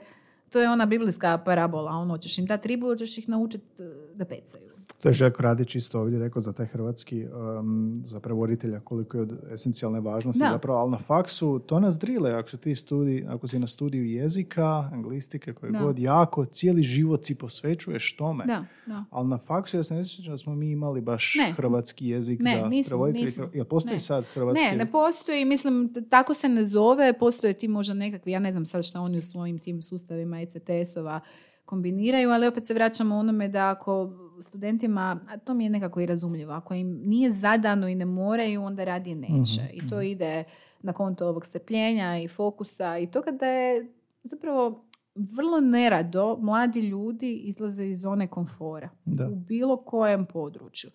to 0.50 0.60
je 0.60 0.70
ona 0.70 0.86
biblijska 0.86 1.38
parabola, 1.44 1.92
ono, 1.92 2.18
ćeš 2.18 2.38
im 2.38 2.46
dati 2.46 2.68
ribu, 2.68 2.86
hoćeš 2.86 3.18
ih 3.18 3.28
naučiti 3.28 3.66
da 4.14 4.24
pecaju. 4.24 4.79
To 5.00 5.08
je 5.08 5.12
Željko 5.12 5.42
Radić 5.42 5.74
isto 5.74 6.00
ovdje 6.00 6.18
rekao 6.18 6.42
za 6.42 6.52
taj 6.52 6.66
hrvatski, 6.66 7.26
um, 7.58 8.02
za 8.04 8.20
prevoditelja 8.20 8.80
koliko 8.80 9.16
je 9.16 9.22
od 9.22 9.32
esencijalne 9.52 10.00
važnosti 10.00 10.38
Da. 10.38 10.50
zapravo, 10.50 10.78
ali 10.78 10.90
na 10.90 10.98
faksu 10.98 11.58
to 11.58 11.80
nas 11.80 11.98
drile, 11.98 12.30
ako, 12.32 12.56
ti 12.56 12.74
studij, 12.74 13.24
ako 13.28 13.48
si 13.48 13.58
na 13.58 13.66
studiju 13.66 14.04
jezika, 14.06 14.64
anglistike, 14.92 15.52
koje 15.52 15.72
Da. 15.72 15.78
god, 15.78 15.98
jako, 15.98 16.44
cijeli 16.44 16.82
život 16.82 17.24
si 17.24 17.34
posvećuješ 17.34 18.12
tome. 18.12 18.44
Da, 18.46 18.64
da. 18.86 19.04
Ali 19.10 19.28
na 19.28 19.38
faksu 19.38 19.76
ja 19.76 19.82
se 19.82 19.94
ne 19.94 20.04
sjećam 20.06 20.32
da 20.32 20.38
smo 20.38 20.54
mi 20.54 20.70
imali 20.70 21.00
baš 21.00 21.34
Ne. 21.38 21.52
hrvatski 21.52 22.08
jezik 22.08 22.40
Ne, 22.40 22.56
za 22.56 22.68
nismo, 22.68 22.88
prevoditelje. 22.90 23.24
nismo. 23.24 23.48
Jel 23.54 23.64
postoji 23.64 23.94
Ne. 23.94 24.00
sad 24.00 24.24
hrvatski 24.24 24.62
Ne, 24.62 24.68
jezik? 24.68 24.78
ne 24.78 24.92
postoji, 24.92 25.44
mislim, 25.44 25.92
t- 25.94 26.02
tako 26.02 26.34
se 26.34 26.48
ne 26.48 26.64
zove, 26.64 27.12
postoje 27.14 27.52
ti 27.52 27.68
možda 27.68 27.94
nekakvi, 27.94 28.32
ja 28.32 28.38
ne 28.38 28.52
znam 28.52 28.66
sad 28.66 28.84
šta 28.84 29.00
oni 29.00 29.18
u 29.18 29.22
svojim 29.22 29.58
tim 29.58 29.82
sustavima 29.82 30.36
ECTS-ova 30.38 31.20
kombiniraju, 31.64 32.30
ali 32.30 32.46
opet 32.46 32.66
se 32.66 32.74
vraćamo 32.74 33.16
onome 33.16 33.48
da 33.48 33.70
ako 33.70 34.10
studentima, 34.42 35.20
a 35.28 35.36
to 35.36 35.54
mi 35.54 35.64
je 35.64 35.70
nekako 35.70 36.00
i 36.00 36.06
razumljivo, 36.06 36.52
ako 36.52 36.74
im 36.74 37.00
nije 37.04 37.32
zadano 37.32 37.88
i 37.88 37.94
ne 37.94 38.04
moraju, 38.04 38.62
onda 38.62 38.84
radije 38.84 39.16
neće. 39.16 39.60
Mhm, 39.62 39.70
I 39.86 39.88
to 39.88 40.00
ide 40.00 40.44
na 40.82 40.92
konto 40.92 41.28
ovog 41.28 41.46
strpljenja 41.46 42.18
i 42.18 42.28
fokusa 42.28 42.98
i 42.98 43.06
to 43.06 43.22
kada 43.22 43.46
je 43.46 43.92
zapravo 44.22 44.84
vrlo 45.14 45.60
nerado 45.60 46.36
mladi 46.40 46.80
ljudi 46.80 47.34
izlaze 47.34 47.86
iz 47.86 48.00
zone 48.00 48.26
komfora 48.26 48.88
Da. 49.04 49.28
u 49.28 49.34
bilo 49.34 49.76
kojem 49.76 50.26
području. 50.26 50.90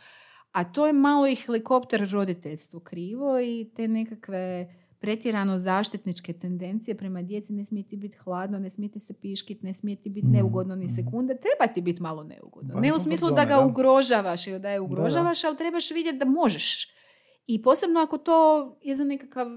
A 0.52 0.64
to 0.64 0.88
je 0.88 0.94
malo 0.94 1.28
i 1.28 1.36
helikopter 1.36 2.10
roditeljstvo 2.12 2.80
krivo 2.80 3.40
i 3.40 3.70
te 3.76 3.88
nekakve 3.88 4.74
pretjerano 4.96 5.58
zaštitničke 5.58 6.34
tendencije 6.34 6.96
prema 6.96 7.22
djeci 7.22 7.54
ne 7.54 7.66
smije 7.66 7.84
ti 7.84 7.96
biti 7.98 8.18
hladno, 8.18 8.60
ne 8.60 8.70
smije 8.70 8.92
ti 8.92 9.00
se 9.00 9.14
piškit, 9.14 9.62
ne 9.62 9.74
smije 9.74 9.96
ti 9.96 10.10
biti 10.10 10.28
Mhm, 10.28 10.36
neugodno 10.36 10.76
ni 10.76 10.86
mhm. 10.86 10.94
sekunde. 10.96 11.36
Treba 11.36 11.74
ti 11.74 11.82
biti 11.82 12.02
malo 12.02 12.24
neugodno. 12.24 12.74
Van 12.74 12.82
Ne 12.82 12.94
u 12.94 13.00
smislu 13.00 13.28
zone, 13.28 13.36
da 13.36 13.46
ga 13.46 13.56
da. 13.56 13.66
ugrožavaš 13.66 14.48
ili 14.48 14.60
da 14.60 14.70
je 14.70 14.80
ugrožavaš, 14.80 15.44
ali 15.44 15.58
trebaš 15.58 15.92
vidjeti 15.92 16.18
da 16.18 16.26
možeš. 16.26 16.88
I 17.48 17.62
posebno 17.62 18.00
ako 18.00 18.18
to 18.18 18.36
je 18.82 18.96
za 18.96 19.04
nekakav 19.04 19.48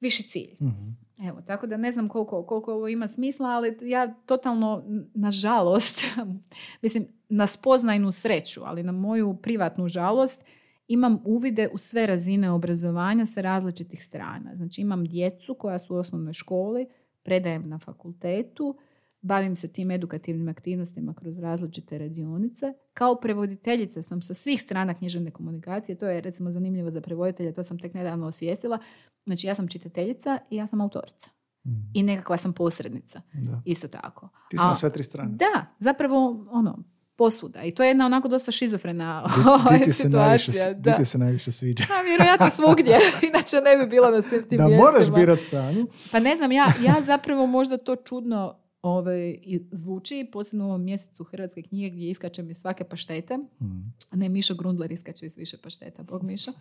viši 0.00 0.22
cilj. 0.22 0.56
Mhm. 0.60 0.88
Evo, 1.20 1.42
tako 1.42 1.66
da 1.66 1.76
ne 1.76 1.92
znam 1.92 2.08
koliko, 2.08 2.42
koliko 2.42 2.72
ovo 2.72 2.88
ima 2.88 3.08
smisla, 3.08 3.48
ali 3.48 3.76
ja 3.82 4.14
totalno, 4.16 4.84
n- 4.86 5.10
nažalost, 5.14 6.04
mislim, 6.82 7.06
na 7.28 7.46
spoznajnu 7.46 8.12
sreću, 8.12 8.60
ali 8.64 8.82
na 8.82 8.92
moju 8.92 9.36
privatnu 9.36 9.88
žalost, 9.88 10.44
imam 10.88 11.18
uvide 11.24 11.68
u 11.72 11.78
sve 11.78 12.06
razine 12.06 12.50
obrazovanja 12.50 13.26
sa 13.26 13.40
različitih 13.40 14.04
strana. 14.04 14.54
Znači 14.54 14.80
imam 14.80 15.04
djecu 15.04 15.54
koja 15.54 15.78
su 15.78 15.94
u 15.94 15.98
osnovnoj 15.98 16.32
školi, 16.32 16.86
predajem 17.22 17.68
na 17.68 17.78
fakultetu, 17.78 18.76
bavim 19.20 19.56
se 19.56 19.68
tim 19.68 19.90
edukativnim 19.90 20.48
aktivnostima 20.48 21.14
kroz 21.14 21.38
različite 21.38 21.98
radionice. 21.98 22.66
Kao 22.94 23.14
prevoditeljica 23.14 24.02
sam 24.02 24.22
sa 24.22 24.34
svih 24.34 24.62
strana 24.62 24.94
književne 24.94 25.30
komunikacije, 25.30 25.98
to 25.98 26.06
je 26.06 26.20
recimo 26.20 26.50
zanimljivo 26.50 26.90
za 26.90 27.00
prevoditelja, 27.00 27.52
to 27.52 27.62
sam 27.62 27.78
tek 27.78 27.94
nedavno 27.94 28.26
osvijestila. 28.26 28.78
Znači 29.26 29.46
ja 29.46 29.54
sam 29.54 29.68
čitateljica 29.68 30.38
i 30.50 30.56
ja 30.56 30.66
sam 30.66 30.80
autorica. 30.80 31.30
Mhm. 31.66 31.76
I 31.94 32.02
nekakva 32.02 32.36
sam 32.36 32.52
posrednica, 32.52 33.22
Da. 33.34 33.62
isto 33.64 33.88
tako. 33.88 34.28
Ti 34.50 34.56
si 34.56 34.62
A- 34.62 34.68
na 34.68 34.74
sve 34.74 34.92
tri 34.92 35.02
strane. 35.02 35.30
Da, 35.32 35.66
zapravo 35.78 36.46
ono, 36.50 36.84
posvuda. 37.18 37.62
I 37.62 37.70
to 37.70 37.82
je 37.82 37.88
jedna 37.88 38.06
onako 38.06 38.28
dosta 38.28 38.50
šizofrena 38.52 39.24
ovaj, 39.46 39.60
ti 39.64 39.70
najviše, 39.70 39.92
situacija. 39.92 40.72
di 40.74 40.80
Da. 40.80 40.92
ti 40.92 41.04
se 41.04 41.18
najviše 41.18 41.52
sviđa? 41.52 41.84
A, 41.90 42.02
vjerojatno 42.02 42.50
svugdje, 42.50 42.98
inače 43.28 43.56
ne 43.60 43.76
bi 43.76 43.86
bila 43.86 44.10
na 44.10 44.22
svim 44.22 44.42
tim 44.42 44.58
Da 44.58 44.66
mjestima. 44.66 44.84
moraš 44.84 45.10
birat 45.10 45.40
stranu. 45.40 45.86
Pa 46.12 46.20
ne 46.20 46.36
znam, 46.36 46.52
ja, 46.52 46.72
ja 46.82 46.94
zapravo 47.02 47.46
možda 47.46 47.76
to 47.78 47.96
čudno 47.98 48.58
ovaj, 48.82 49.38
zvuči, 49.72 50.28
posebno 50.32 50.64
u 50.64 50.68
ovom 50.68 50.82
mjesecu 50.82 51.24
hrvatske 51.24 51.62
knjige 51.62 51.90
gdje 51.90 52.08
iskačem 52.08 52.50
iz 52.50 52.56
svake 52.56 52.84
paštete. 52.84 53.36
Mhm. 53.36 53.78
Ne, 54.12 54.28
Mišo 54.28 54.54
Grundler 54.54 54.92
iskače 54.92 55.26
iz 55.26 55.36
više 55.36 55.56
pašteta, 55.58 56.02
bog 56.02 56.22
Mišo. 56.22 56.52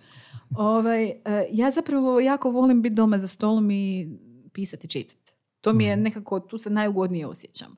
Ovaj, 0.51 1.05
e, 1.05 1.16
ja 1.51 1.72
zapravo 1.72 2.20
jako 2.20 2.51
volim 2.51 2.82
biti 2.82 2.95
doma 2.95 3.18
za 3.18 3.28
stolom 3.28 3.72
i 3.72 4.10
pisati 4.53 4.86
i 4.86 4.89
čitati. 4.89 5.32
To 5.62 5.74
mi 5.74 5.86
je 5.86 5.95
Mhm. 5.95 6.03
nekako, 6.03 6.39
tu 6.39 6.58
se 6.58 6.70
najugodnije 6.70 7.28
osjećam. 7.28 7.76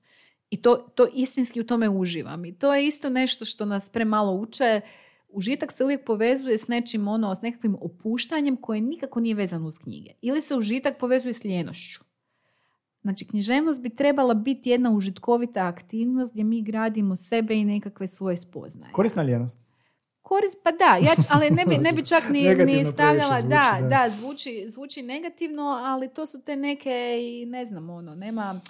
I 0.49 0.61
to, 0.61 0.75
to 0.75 1.07
istinski 1.13 1.61
u 1.61 1.65
tome 1.65 1.89
uživam. 1.89 2.45
I 2.45 2.55
to 2.57 2.75
je 2.75 2.87
isto 2.87 3.09
nešto 3.09 3.45
što 3.45 3.65
nas 3.65 3.89
premalo 3.89 4.33
uče. 4.33 4.81
Užitak 5.29 5.71
se 5.71 5.83
uvijek 5.83 6.05
povezuje 6.05 6.57
s 6.57 6.67
nečim 6.67 7.07
ono, 7.07 7.35
s 7.35 7.41
nekakvim 7.41 7.75
opuštanjem 7.81 8.57
koje 8.57 8.81
nikako 8.81 9.19
nije 9.19 9.35
vezano 9.35 9.67
uz 9.67 9.79
knjige. 9.79 10.11
Ili 10.21 10.41
se 10.41 10.55
užitak 10.55 10.97
povezuje 10.99 11.33
s 11.33 11.45
ljenošću. 11.45 11.99
Znači, 13.01 13.27
književnost 13.27 13.81
bi 13.81 13.95
trebala 13.95 14.33
biti 14.33 14.69
jedna 14.69 14.91
užitkovita 14.91 15.65
aktivnost 15.65 16.31
gdje 16.31 16.43
mi 16.43 16.61
gradimo 16.61 17.15
sebe 17.15 17.55
i 17.55 17.65
nekakve 17.65 18.07
svoje 18.07 18.37
spoznaje. 18.37 18.93
Korisna 18.93 19.23
ljenost. 19.23 19.59
Korist, 20.21 20.57
pa 20.63 20.71
da, 20.71 20.97
ja, 21.01 21.13
ali 21.29 21.49
ne 21.49 21.65
bi, 21.65 21.77
ne 21.77 21.91
bi 21.91 22.05
čak 22.05 22.29
ni, 22.29 22.55
ni 22.65 22.85
stavljala, 22.85 23.33
previše 23.33 23.47
da, 23.49 23.75
zvuči, 23.77 23.89
da, 23.89 24.03
da. 24.03 24.09
zvuči, 24.09 24.63
zvuči 24.67 25.01
negativno, 25.01 25.63
ali 25.63 26.13
to 26.13 26.25
su 26.25 26.41
te 26.41 26.55
neke 26.55 27.17
i 27.21 27.45
ne 27.45 27.65
znam, 27.65 27.89
ono, 27.89 28.15
nema, 28.15 28.61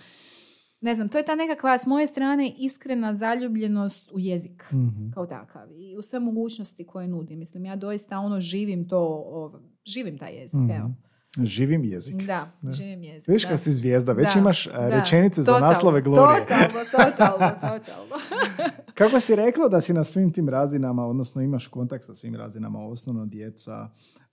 ne 0.82 0.96
znam, 0.96 1.10
to 1.10 1.18
je 1.18 1.26
ta 1.26 1.36
nekakva 1.36 1.78
s 1.78 1.86
moje 1.86 2.08
strane 2.08 2.54
iskrena 2.58 3.14
zaljubljenost 3.14 4.12
u 4.12 4.20
jezik 4.20 4.64
Mhm. 4.72 5.12
kao 5.12 5.26
takav 5.26 5.72
i 5.72 5.98
u 5.98 6.02
sve 6.02 6.20
mogućnosti 6.20 6.86
koje 6.86 7.08
nudi. 7.08 7.36
Mislim, 7.36 7.66
ja 7.66 7.76
doista 7.76 8.20
ono 8.20 8.40
živim 8.40 8.88
to, 8.88 9.62
živim 9.86 10.18
taj 10.18 10.34
jezik, 10.34 10.54
Mhm. 10.56 10.72
evo. 10.72 10.90
Živim 11.40 11.84
jezik. 11.84 12.16
Da, 12.18 12.52
Da. 12.62 12.72
živim 12.72 13.04
jezik. 13.04 13.28
Da. 13.42 13.50
kad 13.50 13.60
si 13.60 13.74
zvijezda, 13.74 14.14
već 14.14 14.34
Da, 14.34 14.40
imaš 14.40 14.66
da. 14.66 14.88
rečenice 14.90 15.42
za 15.42 15.46
Totalno, 15.46 15.68
naslove 15.68 16.02
Glorije. 16.02 16.40
Totalno, 16.40 16.80
totalno, 16.92 17.50
totalno. 17.68 18.16
Kako 18.94 19.20
si 19.20 19.36
rekla 19.36 19.68
da 19.68 19.82
si 19.82 19.94
na 19.94 20.04
svim 20.04 20.34
tim 20.34 20.50
razinama, 20.50 21.06
odnosno 21.06 21.42
imaš 21.42 21.68
kontakt 21.68 22.04
sa 22.04 22.14
svim 22.14 22.36
razinama, 22.36 22.80
osnovno 22.82 23.26
djeca, 23.26 23.90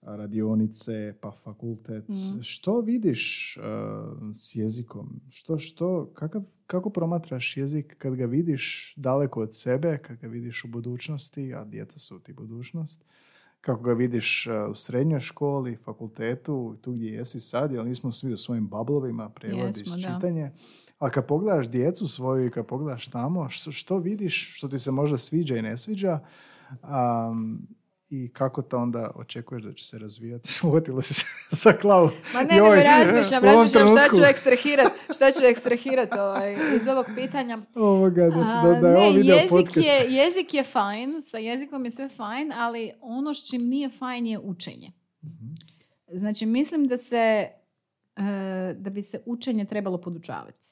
radionice, 0.06 1.14
pa 1.20 1.30
fakultet. 1.30 2.08
Mhm. 2.08 2.40
Što 2.40 2.80
vidiš 2.80 3.56
uh, 3.56 3.64
s 4.34 4.56
jezikom? 4.56 5.20
Što, 5.30 5.58
što, 5.58 6.10
kakav, 6.14 6.42
kako 6.66 6.90
promatraš 6.90 7.56
jezik 7.56 7.96
kad 7.98 8.14
ga 8.14 8.26
vidiš 8.26 8.94
daleko 8.96 9.40
od 9.40 9.54
sebe, 9.54 9.98
kad 9.98 10.16
ga 10.16 10.26
vidiš 10.26 10.64
u 10.64 10.68
budućnosti, 10.68 11.54
a 11.54 11.64
djeca 11.64 11.98
su 11.98 12.18
ti 12.18 12.32
budućnost? 12.32 13.04
Kako 13.60 13.82
ga 13.82 13.92
vidiš 13.92 14.46
uh, 14.46 14.70
u 14.70 14.74
srednjoj 14.74 15.20
školi, 15.20 15.76
fakultetu, 15.76 16.76
tu 16.80 16.92
gdje 16.92 17.08
jesi 17.08 17.40
sad, 17.40 17.72
jer 17.72 17.84
nismo 17.84 18.12
svi 18.12 18.32
u 18.32 18.36
svojim 18.36 18.68
bablovima, 18.68 19.30
prevodiš 19.30 19.80
Jesmo, 19.80 19.96
da. 19.96 20.14
čitanje. 20.14 20.52
A 20.98 21.10
kad 21.10 21.26
pogledaš 21.26 21.68
djecu 21.68 22.08
svoju 22.08 22.46
i 22.46 22.50
kad 22.50 22.66
pogledaš 22.66 23.08
tamo, 23.08 23.48
što, 23.48 23.72
što 23.72 23.98
vidiš, 23.98 24.56
što 24.56 24.68
ti 24.68 24.78
se 24.78 24.90
možda 24.90 25.16
sviđa 25.16 25.56
i 25.56 25.62
ne 25.62 25.76
sviđa, 25.76 26.20
um, 26.82 27.66
i 28.10 28.32
kako 28.32 28.62
to 28.62 28.78
onda 28.78 29.10
očekuješ 29.14 29.62
da 29.62 29.72
će 29.72 29.84
se 29.84 29.98
razvijati? 29.98 30.48
Uhvatila 30.66 31.02
si 31.02 31.14
se 31.14 31.24
za 31.64 31.72
klavu. 31.72 32.10
Ma 32.34 32.42
ne, 32.42 32.56
Joj, 32.56 32.76
ne, 32.76 32.82
razmišljam, 32.84 33.44
razmišljam 33.50 33.88
šta 33.88 34.02
ću 34.02 34.10
trenutku. 34.10 34.30
ekstrahirat, 34.30 34.92
šta 35.14 35.30
ću 35.30 35.44
ekstrahirat 35.44 36.12
ovaj, 36.12 36.52
iz 36.76 36.86
ovog 36.88 37.06
pitanja. 37.16 37.58
Ovoga, 37.74 38.28
da, 38.28 38.40
A, 38.40 38.62
da, 38.62 38.80
da 38.80 38.88
je 38.88 38.96
ovo 38.96 39.10
ne, 39.10 39.16
video 39.16 39.36
jezik 39.36 39.50
podcast. 39.50 39.88
je, 39.88 40.06
jezik 40.14 40.54
je 40.54 40.62
fajn, 40.62 41.22
sa 41.22 41.38
jezikom 41.38 41.84
je 41.84 41.90
sve 41.90 42.08
fajn, 42.08 42.52
ali 42.52 42.92
ono 43.00 43.34
s 43.34 43.50
čim 43.50 43.62
nije 43.62 43.88
fajn 43.88 44.26
je 44.26 44.38
učenje. 44.38 44.92
Mhm. 45.24 45.46
Znači, 46.12 46.46
mislim 46.46 46.86
da 46.86 46.96
se, 46.96 47.48
e, 48.16 48.22
da 48.74 48.90
bi 48.90 49.02
se 49.02 49.22
učenje 49.26 49.64
trebalo 49.64 50.00
podučavati. 50.00 50.66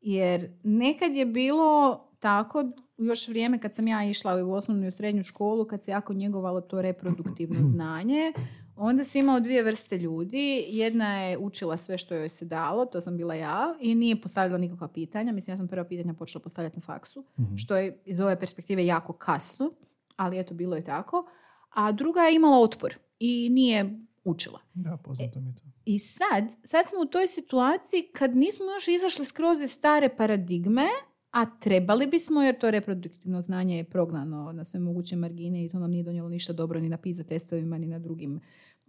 Jer 0.00 0.50
nekad 0.62 1.12
je 1.12 1.26
bilo 1.26 2.04
tako, 2.18 2.64
još 2.98 3.28
vrijeme 3.28 3.58
kad 3.58 3.74
sam 3.74 3.88
ja 3.88 4.04
išla 4.04 4.44
u 4.44 4.52
osnovnu 4.52 4.84
i 4.84 4.88
u 4.88 4.92
srednju 4.92 5.22
školu, 5.22 5.64
kad 5.64 5.84
se 5.84 5.90
jako 5.90 6.12
njegovalo 6.12 6.60
to 6.60 6.82
reproduktivno 6.82 7.66
znanje, 7.74 8.32
onda 8.76 9.04
si 9.04 9.18
imao 9.18 9.40
dvije 9.40 9.62
vrste 9.62 9.98
ljudi. 9.98 10.64
Jedna 10.68 11.22
je 11.22 11.38
učila 11.38 11.76
sve 11.76 11.98
što 11.98 12.14
joj 12.14 12.28
se 12.28 12.44
dalo, 12.44 12.86
to 12.86 13.00
sam 13.00 13.16
bila 13.16 13.34
ja, 13.34 13.74
i 13.80 13.94
nije 13.94 14.20
postavljala 14.20 14.58
nikakva 14.58 14.88
pitanja. 14.88 15.32
Mislim, 15.32 15.52
ja 15.52 15.56
sam 15.56 15.68
prva 15.68 15.84
pitanja 15.84 16.14
počela 16.14 16.42
postavljati 16.42 16.76
na 16.76 16.82
faksu, 16.82 17.24
što 17.56 17.76
je 17.76 18.02
iz 18.04 18.20
ove 18.20 18.40
perspektive 18.40 18.86
jako 18.86 19.12
kasno, 19.12 19.70
ali 20.16 20.38
eto, 20.38 20.54
bilo 20.54 20.76
je 20.76 20.84
tako. 20.84 21.26
A 21.70 21.92
druga 21.92 22.20
je 22.20 22.36
imala 22.36 22.58
otpor 22.58 22.94
i 23.18 23.48
nije 23.50 23.98
učila. 24.24 24.60
Da, 24.74 24.96
poznato 25.04 25.40
mi 25.40 25.56
to. 25.56 25.62
I 25.84 25.98
sad, 25.98 26.44
sad 26.64 26.88
smo 26.88 27.00
u 27.00 27.04
toj 27.04 27.26
situaciji 27.26 28.02
kad 28.12 28.36
nismo 28.36 28.64
još 28.64 28.88
izašli 28.88 29.24
skroz 29.24 29.60
iz 29.60 29.72
stare 29.72 30.08
paradigme, 30.16 30.86
a 31.30 31.58
trebali 31.60 32.06
bismo 32.06 32.42
jer 32.42 32.58
to 32.58 32.70
reproduktivno 32.70 33.42
znanje 33.42 33.76
je 33.76 33.84
prognano 33.84 34.52
na 34.52 34.64
sve 34.64 34.80
moguće 34.80 35.16
margine 35.16 35.64
i 35.64 35.68
to 35.68 35.78
nam 35.78 35.90
nije 35.90 36.02
donijelo 36.02 36.28
ništa 36.28 36.52
dobro 36.52 36.80
ni 36.80 36.88
na 36.88 36.96
PISA 36.96 37.24
testovima 37.24 37.78
ni 37.78 37.86
na 37.86 37.98
drugim 37.98 38.40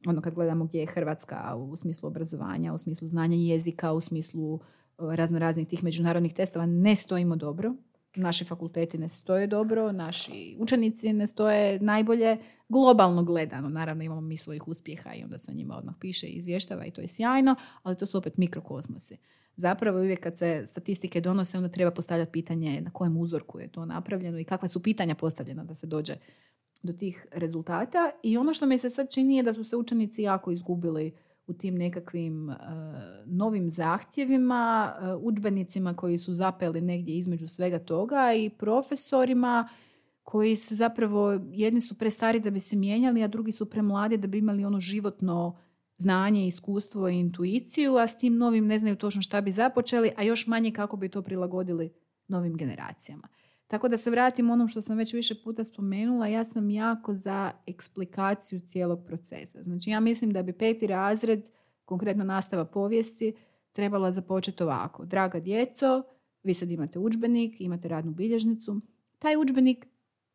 ono 0.08 0.22
kad 0.22 0.34
gledamo 0.34 0.66
gdje 0.66 0.80
je 0.80 0.86
Hrvatska 0.86 1.56
u 1.56 1.76
smislu 1.76 2.08
obrazovanja, 2.08 2.74
u 2.74 2.78
smislu 2.78 3.08
znanja 3.08 3.36
jezika, 3.36 3.92
u 3.94 4.02
smislu 4.02 4.60
razno 4.98 5.40
raznih 5.40 5.68
tih 5.68 5.84
međunarodnih 5.84 6.34
testova 6.34 6.66
ne 6.66 6.96
stojimo 6.96 7.36
dobro. 7.36 7.74
Naši 8.16 8.46
fakulteti 8.46 8.98
ne 8.98 9.10
stoje 9.10 9.48
dobro, 9.48 9.92
naši 9.92 10.58
učenici 10.60 11.14
ne 11.14 11.28
stoje 11.28 11.80
najbolje. 11.80 12.38
Globalno 12.70 13.24
gledano, 13.24 13.70
naravno 13.70 14.04
imamo 14.04 14.22
mi 14.22 14.38
svojih 14.38 14.68
uspjeha 14.68 15.14
i 15.14 15.24
onda 15.24 15.38
se 15.38 15.52
o 15.52 15.56
njima 15.56 15.78
odmah 15.78 15.96
piše 16.00 16.28
i 16.28 16.38
izvještava 16.38 16.86
i 16.86 16.92
to 16.92 17.02
je 17.02 17.08
sjajno, 17.08 17.56
ali 17.84 17.98
to 17.98 18.06
su 18.06 18.18
opet 18.18 18.38
mikrokozmosi. 18.38 19.18
Zapravo 19.60 20.00
uvijek 20.00 20.24
kad 20.24 20.38
se 20.38 20.64
statistike 20.66 21.22
donose, 21.22 21.58
onda 21.58 21.70
treba 21.70 21.92
postavljati 21.92 22.32
pitanje 22.32 22.82
na 22.82 22.92
kojem 22.92 23.18
uzorku 23.18 23.60
je 23.60 23.68
to 23.68 23.86
napravljeno 23.86 24.40
i 24.40 24.44
kakva 24.44 24.68
su 24.68 24.84
pitanja 24.84 25.16
postavljena 25.16 25.64
da 25.64 25.76
se 25.76 25.88
dođe 25.88 26.14
do 26.84 26.94
tih 26.94 27.26
rezultata. 27.32 28.12
I 28.24 28.38
ono 28.38 28.54
što 28.54 28.66
mi 28.66 28.78
se 28.78 28.90
sad 28.90 29.14
čini 29.14 29.38
je 29.38 29.44
da 29.44 29.54
su 29.54 29.64
se 29.64 29.76
učenici 29.76 30.22
jako 30.22 30.52
izgubili 30.52 31.12
u 31.48 31.54
tim 31.54 31.76
nekakvim 31.76 32.50
e, 32.50 32.56
novim 33.26 33.72
zahtjevima, 33.72 34.94
e, 35.02 35.14
udžbenicima 35.14 35.94
koji 35.94 36.18
su 36.18 36.34
zapeli 36.34 36.82
negdje 36.82 37.18
između 37.18 37.48
svega 37.48 37.80
toga 37.80 38.34
i 38.34 38.50
profesorima 38.50 39.70
koji 40.24 40.56
se 40.56 40.76
zapravo, 40.76 41.40
jedni 41.52 41.82
su 41.82 41.98
prestari 41.98 42.40
da 42.40 42.50
bi 42.50 42.60
se 42.60 42.76
mijenjali, 42.76 43.24
a 43.24 43.28
drugi 43.28 43.52
su 43.52 43.70
premladi 43.70 44.18
da 44.18 44.28
bi 44.28 44.38
imali 44.38 44.66
ono 44.66 44.80
životno 44.80 45.58
znanje, 46.00 46.48
iskustvo 46.48 47.10
i 47.10 47.20
intuiciju, 47.20 47.96
a 47.96 48.08
s 48.08 48.18
tim 48.18 48.38
novim 48.38 48.68
ne 48.68 48.80
znaju 48.80 48.96
točno 48.96 49.22
šta 49.22 49.42
bi 49.42 49.52
započeli, 49.52 50.12
a 50.18 50.24
još 50.24 50.48
manje 50.48 50.72
kako 50.72 50.98
bi 50.98 51.10
to 51.10 51.22
prilagodili 51.22 51.94
novim 52.28 52.58
generacijama. 52.58 53.28
Tako 53.68 53.88
da 53.88 53.98
se 53.98 54.12
vratim 54.12 54.50
onom 54.50 54.68
što 54.68 54.82
sam 54.82 54.98
već 54.98 55.14
više 55.14 55.36
puta 55.44 55.64
spomenula, 55.64 56.28
ja 56.28 56.46
sam 56.46 56.70
jako 56.70 57.16
za 57.16 57.52
eksplikaciju 57.68 58.60
cijelog 58.60 59.06
procesa. 59.06 59.64
Znači 59.64 59.90
ja 59.90 60.00
mislim 60.00 60.32
da 60.32 60.44
bi 60.44 60.54
peti 60.54 60.88
razred, 60.88 61.50
konkretno 61.86 62.24
nastava 62.24 62.66
povijesti, 62.66 63.36
trebala 63.72 64.12
započeti 64.12 64.64
ovako. 64.64 65.06
Draga 65.06 65.40
djeco, 65.40 66.04
vi 66.44 66.54
sad 66.54 66.72
imate 66.72 67.00
udžbenik, 67.00 67.62
imate 67.62 67.88
radnu 67.88 68.12
bilježnicu. 68.12 68.82
Taj 69.20 69.38
udžbenik 69.38 69.88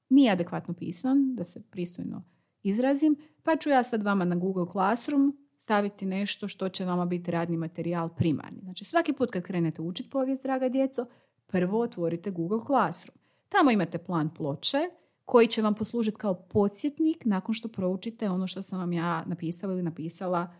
nije 0.08 0.32
adekvatno 0.32 0.74
pisan, 0.74 1.34
da 1.34 1.44
se 1.44 1.62
pristojno 1.70 2.24
izrazim, 2.62 3.16
pa 3.42 3.56
ću 3.56 3.70
ja 3.70 3.82
sad 3.82 4.02
vama 4.02 4.24
na 4.24 4.36
Google 4.36 4.66
Classroom 4.72 5.43
staviti 5.64 6.06
nešto 6.06 6.48
što 6.48 6.68
će 6.68 6.84
vama 6.84 7.04
biti 7.04 7.30
radni 7.30 7.56
materijal 7.56 8.08
primarni. 8.08 8.60
Znači 8.62 8.84
svaki 8.84 9.12
put 9.12 9.30
kad 9.30 9.42
krenete 9.42 9.82
učiti 9.82 10.10
povijest, 10.10 10.42
draga 10.42 10.68
djeco, 10.68 11.06
prvo 11.46 11.80
otvorite 11.80 12.30
Google 12.30 12.60
Classroom. 12.66 13.18
Tamo 13.48 13.70
imate 13.70 13.98
plan 13.98 14.34
ploče 14.34 14.78
koji 15.24 15.46
će 15.46 15.62
vam 15.62 15.74
poslužiti 15.74 16.16
kao 16.16 16.34
podsjetnik 16.34 17.24
nakon 17.24 17.54
što 17.54 17.68
proučite 17.68 18.30
ono 18.30 18.46
što 18.46 18.62
sam 18.62 18.78
vam 18.78 18.92
ja 18.92 19.24
napisala 19.26 19.72
ili 19.72 19.82
napisala 19.82 20.52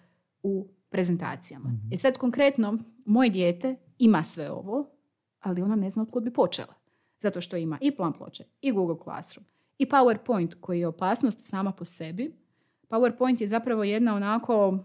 u 0.43 0.69
prezentacijama. 0.89 1.71
E 1.93 1.97
sad 1.97 2.17
konkretno, 2.17 2.79
moje 3.05 3.31
dijete 3.31 3.77
ima 3.99 4.23
sve 4.23 4.51
ovo, 4.51 4.87
ali 5.41 5.63
ona 5.63 5.77
ne 5.77 5.91
zna 5.91 6.07
od 6.13 6.25
bi 6.25 6.33
počela. 6.33 6.75
Zato 7.19 7.41
što 7.41 7.57
ima 7.57 7.79
i 7.81 7.97
plan 7.97 8.13
ploče, 8.13 8.45
i 8.61 8.73
Google 8.73 8.97
Classroom, 9.05 9.47
i 9.79 9.87
PowerPoint 9.87 10.55
koji 10.61 10.81
je 10.81 10.87
opasnost 10.87 11.39
sama 11.43 11.73
po 11.73 11.85
sebi. 11.85 12.35
PowerPoint 12.89 13.41
je 13.41 13.49
zapravo 13.49 13.85
jedna 13.85 14.15
onako, 14.15 14.79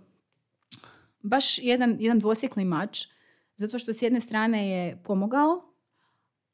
baš 1.21 1.59
jedan, 1.59 1.97
jedan 1.99 2.19
dvosjekli 2.19 2.65
mač, 2.65 3.07
zato 3.55 3.79
što 3.79 3.93
s 3.93 4.01
jedne 4.01 4.19
strane 4.19 4.69
je 4.69 5.03
pomogao 5.03 5.61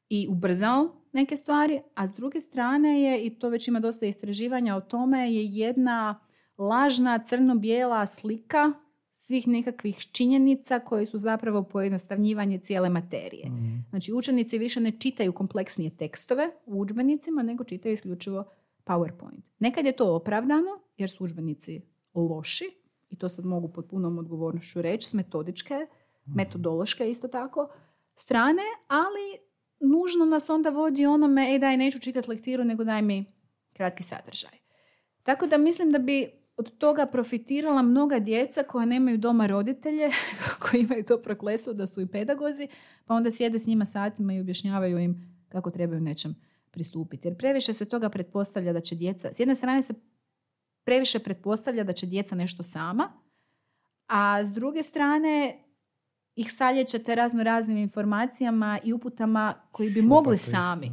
i 0.08 0.26
ubrzao 0.30 0.88
neke 1.12 1.36
stvari, 1.36 1.80
a 1.94 2.06
s 2.06 2.14
druge 2.14 2.40
strane 2.40 3.02
je, 3.02 3.26
i 3.26 3.38
to 3.38 3.48
već 3.48 3.68
ima 3.68 3.80
dosta 3.80 4.06
istraživanja 4.06 4.76
o 4.76 4.80
tome, 4.80 5.32
je 5.32 5.44
jedna 5.44 6.20
lažna 6.58 7.18
crno-bijela 7.18 8.06
slika 8.06 8.72
svih 9.14 9.48
nekakvih 9.48 9.96
činjenica 10.12 10.78
koje 10.78 11.06
su 11.06 11.18
zapravo 11.18 11.62
pojednostavnjivanje 11.62 12.58
cijele 12.58 12.88
materije. 12.88 13.50
Znači 13.90 14.12
učenici 14.12 14.58
više 14.58 14.80
ne 14.80 14.92
čitaju 14.98 15.32
kompleksnije 15.32 15.96
tekstove 15.96 16.50
u 16.66 16.80
udžbenicima, 16.80 17.42
nego 17.42 17.64
čitaju 17.64 17.92
isključivo 17.92 18.44
PowerPoint. 18.84 19.42
Nekad 19.58 19.86
je 19.86 19.92
to 19.92 20.14
opravdano, 20.14 20.70
jer 20.96 21.10
su 21.10 21.24
udžbenici 21.24 21.80
loši, 22.14 22.64
i 23.10 23.16
to 23.18 23.28
sad 23.28 23.44
mogu 23.44 23.72
pod 23.72 23.88
punom 23.90 24.18
odgovornošću 24.18 24.82
reći, 24.82 25.08
s 25.08 25.12
metodičke, 25.12 25.74
metodološke 26.26 27.10
isto 27.10 27.28
tako, 27.28 27.68
strane, 28.14 28.62
ali 28.88 29.38
nužno 29.80 30.24
nas 30.24 30.50
onda 30.50 30.70
vodi 30.70 31.06
onome, 31.06 31.52
ej 31.52 31.58
daj, 31.58 31.76
neću 31.76 31.98
čitati 31.98 32.30
lektiru, 32.30 32.64
nego 32.64 32.84
daj 32.84 33.02
mi 33.02 33.24
kratki 33.72 34.02
sadržaj. 34.02 34.58
Tako 35.22 35.46
da 35.46 35.58
mislim 35.58 35.90
da 35.90 35.98
bi 35.98 36.30
od 36.56 36.78
toga 36.78 37.06
profitirala 37.06 37.82
mnoga 37.82 38.18
djeca 38.18 38.62
koja 38.62 38.86
nemaju 38.86 39.18
doma 39.18 39.46
roditelje, 39.46 40.10
koji 40.62 40.80
imaju 40.80 41.04
to 41.04 41.22
proklestvo 41.22 41.72
da 41.72 41.86
su 41.86 42.00
i 42.00 42.06
pedagozi, 42.06 42.68
pa 43.06 43.14
onda 43.14 43.30
sjede 43.30 43.58
s 43.58 43.66
njima 43.66 43.84
satima 43.84 44.34
i 44.34 44.40
objašnjavaju 44.40 44.98
im 44.98 45.36
kako 45.48 45.70
trebaju 45.70 46.00
nečem 46.00 46.34
pristupiti. 46.70 47.28
Jer 47.28 47.36
previše 47.36 47.72
se 47.72 47.88
toga 47.88 48.08
pretpostavlja 48.08 48.72
da 48.72 48.80
će 48.80 48.94
djeca, 48.94 49.32
s 49.32 49.40
jedne 49.40 49.54
strane 49.54 49.82
se 49.82 49.94
previše 50.86 51.18
pretpostavlja 51.18 51.84
da 51.84 51.92
će 51.92 52.06
djeca 52.06 52.34
nešto 52.34 52.62
sama, 52.62 53.12
a 54.06 54.44
s 54.44 54.52
druge 54.52 54.82
strane 54.82 55.64
ih 56.36 56.52
saljećete 56.52 57.14
razno 57.14 57.42
raznim 57.42 57.76
informacijama 57.76 58.78
i 58.84 58.92
uputama 58.92 59.54
koji 59.72 59.90
bi 59.90 60.02
mogli 60.02 60.38
sami. 60.38 60.90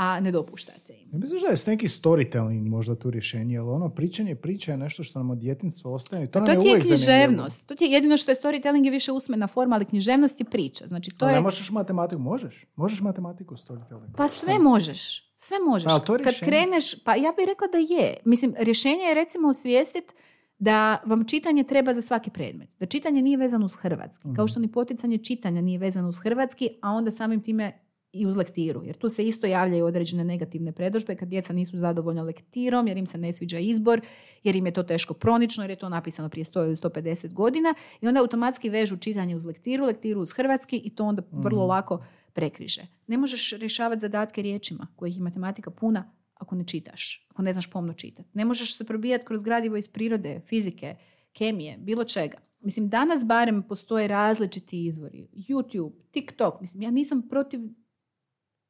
A 0.00 0.20
ne 0.20 0.32
dopuštate 0.32 0.92
im. 0.92 1.08
Ne 1.12 1.18
misliš 1.18 1.42
da 1.42 1.48
je 1.48 1.56
s 1.56 1.66
neki 1.66 1.88
storytelling 1.88 2.68
možda 2.68 2.94
tu 2.94 3.10
rješenje, 3.10 3.54
jer 3.54 3.62
ono 3.62 3.88
pričanje 3.88 4.34
priče 4.34 4.70
je 4.70 4.76
nešto 4.76 5.02
što 5.04 5.18
nam 5.18 5.30
od 5.30 5.38
djetinstva 5.38 5.90
ostane. 5.92 6.24
i 6.24 6.26
To, 6.26 6.32
To, 6.32 6.40
nam 6.40 6.48
je 6.48 6.60
ti 6.60 6.66
je 6.66 6.72
zanimljivo. 6.72 6.86
književnost. 6.96 7.66
To 7.68 7.74
ti 7.74 7.84
je 7.84 7.90
jedino 7.90 8.16
što 8.16 8.30
je 8.30 8.36
storytelling 8.42 8.84
je 8.84 8.90
više 8.90 9.12
usmena 9.12 9.46
forma, 9.46 9.76
ali 9.76 9.84
književnost 9.84 10.40
je 10.40 10.44
priča. 10.44 10.86
Znači 10.86 11.10
to 11.10 11.24
Ali 11.24 11.32
je... 11.32 11.36
ne 11.36 11.40
možeš 11.40 11.70
matematiku, 11.70 12.22
možeš. 12.22 12.66
Možeš 12.76 13.00
matematiku 13.00 13.54
storytelling. 13.56 14.16
Pa 14.16 14.28
sve 14.28 14.58
možeš. 14.58 15.32
Sve 15.36 15.56
možeš. 15.68 15.86
Pa, 15.86 15.92
ali 15.92 16.02
to 16.06 16.14
je 16.14 16.24
Kad 16.24 16.40
kreneš, 16.40 17.04
pa 17.04 17.14
ja 17.16 17.32
bih 17.36 17.46
rekla 17.46 17.66
da 17.72 17.78
je. 17.94 18.16
Mislim, 18.24 18.54
rješenje 18.58 19.04
je 19.04 19.14
recimo 19.14 19.48
osvijestiti 19.48 20.14
da 20.58 21.02
vam 21.06 21.24
čitanje 21.24 21.64
treba 21.64 21.94
za 21.94 22.02
svaki 22.02 22.30
predmet. 22.30 22.68
Da 22.78 22.86
čitanje 22.86 23.22
nije 23.22 23.36
vezano 23.36 23.66
uz 23.66 23.74
hrvatski. 23.74 24.28
Mhm. 24.28 24.36
Kao 24.36 24.46
što 24.46 24.60
ni 24.60 24.72
poticanje 24.72 25.18
čitanja 25.18 25.60
nije 25.60 25.78
vezano 25.78 26.08
uz 26.08 26.18
hrvatski, 26.18 26.68
a 26.82 26.90
onda 26.90 27.10
samim 27.10 27.42
time 27.42 27.80
i 28.12 28.26
uz 28.26 28.36
lektiru. 28.36 28.84
Jer 28.84 28.96
tu 28.96 29.08
se 29.08 29.24
isto 29.26 29.46
javljaju 29.46 29.86
određene 29.86 30.24
negativne 30.24 30.72
predožbe 30.72 31.16
kad 31.16 31.28
djeca 31.28 31.52
nisu 31.52 31.76
zadovoljna 31.78 32.22
lektirom, 32.22 32.88
jer 32.88 32.96
im 32.96 33.06
se 33.06 33.18
ne 33.18 33.32
sviđa 33.32 33.58
izbor, 33.58 34.00
jer 34.44 34.56
im 34.56 34.66
je 34.66 34.72
to 34.72 34.82
teško 34.82 35.14
pronično, 35.14 35.62
jer 35.64 35.70
je 35.70 35.78
to 35.78 35.88
napisano 35.88 36.28
prije 36.28 36.44
100 36.44 36.64
ili 36.64 36.76
150 36.76 37.32
godina 37.32 37.74
i 38.00 38.08
onda 38.08 38.20
automatski 38.20 38.70
vežu 38.70 38.96
čitanje 38.96 39.36
uz 39.36 39.44
lektiru, 39.44 39.84
lektiru 39.84 40.20
uz 40.20 40.32
hrvatski 40.32 40.76
i 40.84 40.90
to 40.94 41.04
onda 41.04 41.22
vrlo 41.32 41.62
Mhm. 41.62 41.68
lako 41.68 42.04
prekriže. 42.32 42.82
Ne 43.06 43.18
možeš 43.18 43.52
rješavati 43.52 44.00
zadatke 44.00 44.42
riječima 44.42 44.86
kojih 44.96 45.16
je 45.16 45.22
matematika 45.22 45.70
puna 45.70 46.12
ako 46.34 46.54
ne 46.54 46.64
čitaš, 46.66 47.26
ako 47.30 47.42
ne 47.42 47.52
znaš 47.52 47.70
pomno 47.70 47.92
čitati. 47.92 48.28
Ne 48.34 48.44
možeš 48.44 48.76
se 48.76 48.84
probijati 48.84 49.24
kroz 49.26 49.42
gradivo 49.42 49.76
iz 49.76 49.88
prirode, 49.88 50.40
fizike, 50.46 50.96
kemije, 51.32 51.78
bilo 51.78 52.04
čega. 52.04 52.38
Mislim, 52.60 52.88
danas 52.88 53.24
barem 53.26 53.62
postoje 53.62 54.08
različiti 54.08 54.84
izvori. 54.84 55.28
YouTube, 55.32 55.92
TikTok. 56.10 56.60
Mislim, 56.60 56.82
ja 56.82 56.90
nisam 56.90 57.28
protiv 57.28 57.60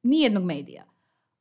nijednog 0.03 0.45
medija. 0.45 0.85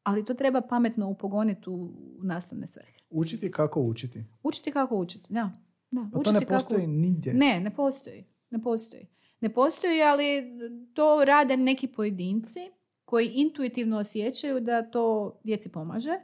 Ali 0.03 0.26
to 0.26 0.34
treba 0.34 0.62
pametno 0.62 1.10
upogoniti 1.10 1.70
u 1.70 1.89
nastavne 2.24 2.68
svrhe. 2.68 2.93
Učiti 3.10 3.51
kako 3.51 3.82
učiti. 3.82 4.24
Učiti 4.43 4.72
kako 4.72 4.95
učiti, 4.95 5.34
da. 5.34 5.51
da. 5.91 6.10
Pa 6.12 6.14
to 6.14 6.20
učiti 6.20 6.34
ne 6.34 6.39
kako- 6.39 6.53
postoji 6.53 6.88
nigdje. 6.88 7.34
Ne, 7.34 7.60
ne 7.60 7.76
postoji. 7.76 8.26
Ne 8.49 8.62
postoji. 8.62 9.07
Ne 9.41 9.53
postoji, 9.53 10.01
ali 10.01 10.43
to 10.93 11.26
rade 11.26 11.57
neki 11.57 11.88
pojedinci 11.88 12.60
koji 13.05 13.28
intuitivno 13.28 13.97
osjećaju 13.97 14.60
da 14.60 14.82
to 14.91 15.39
djeci 15.43 15.72
pomaže, 15.72 16.20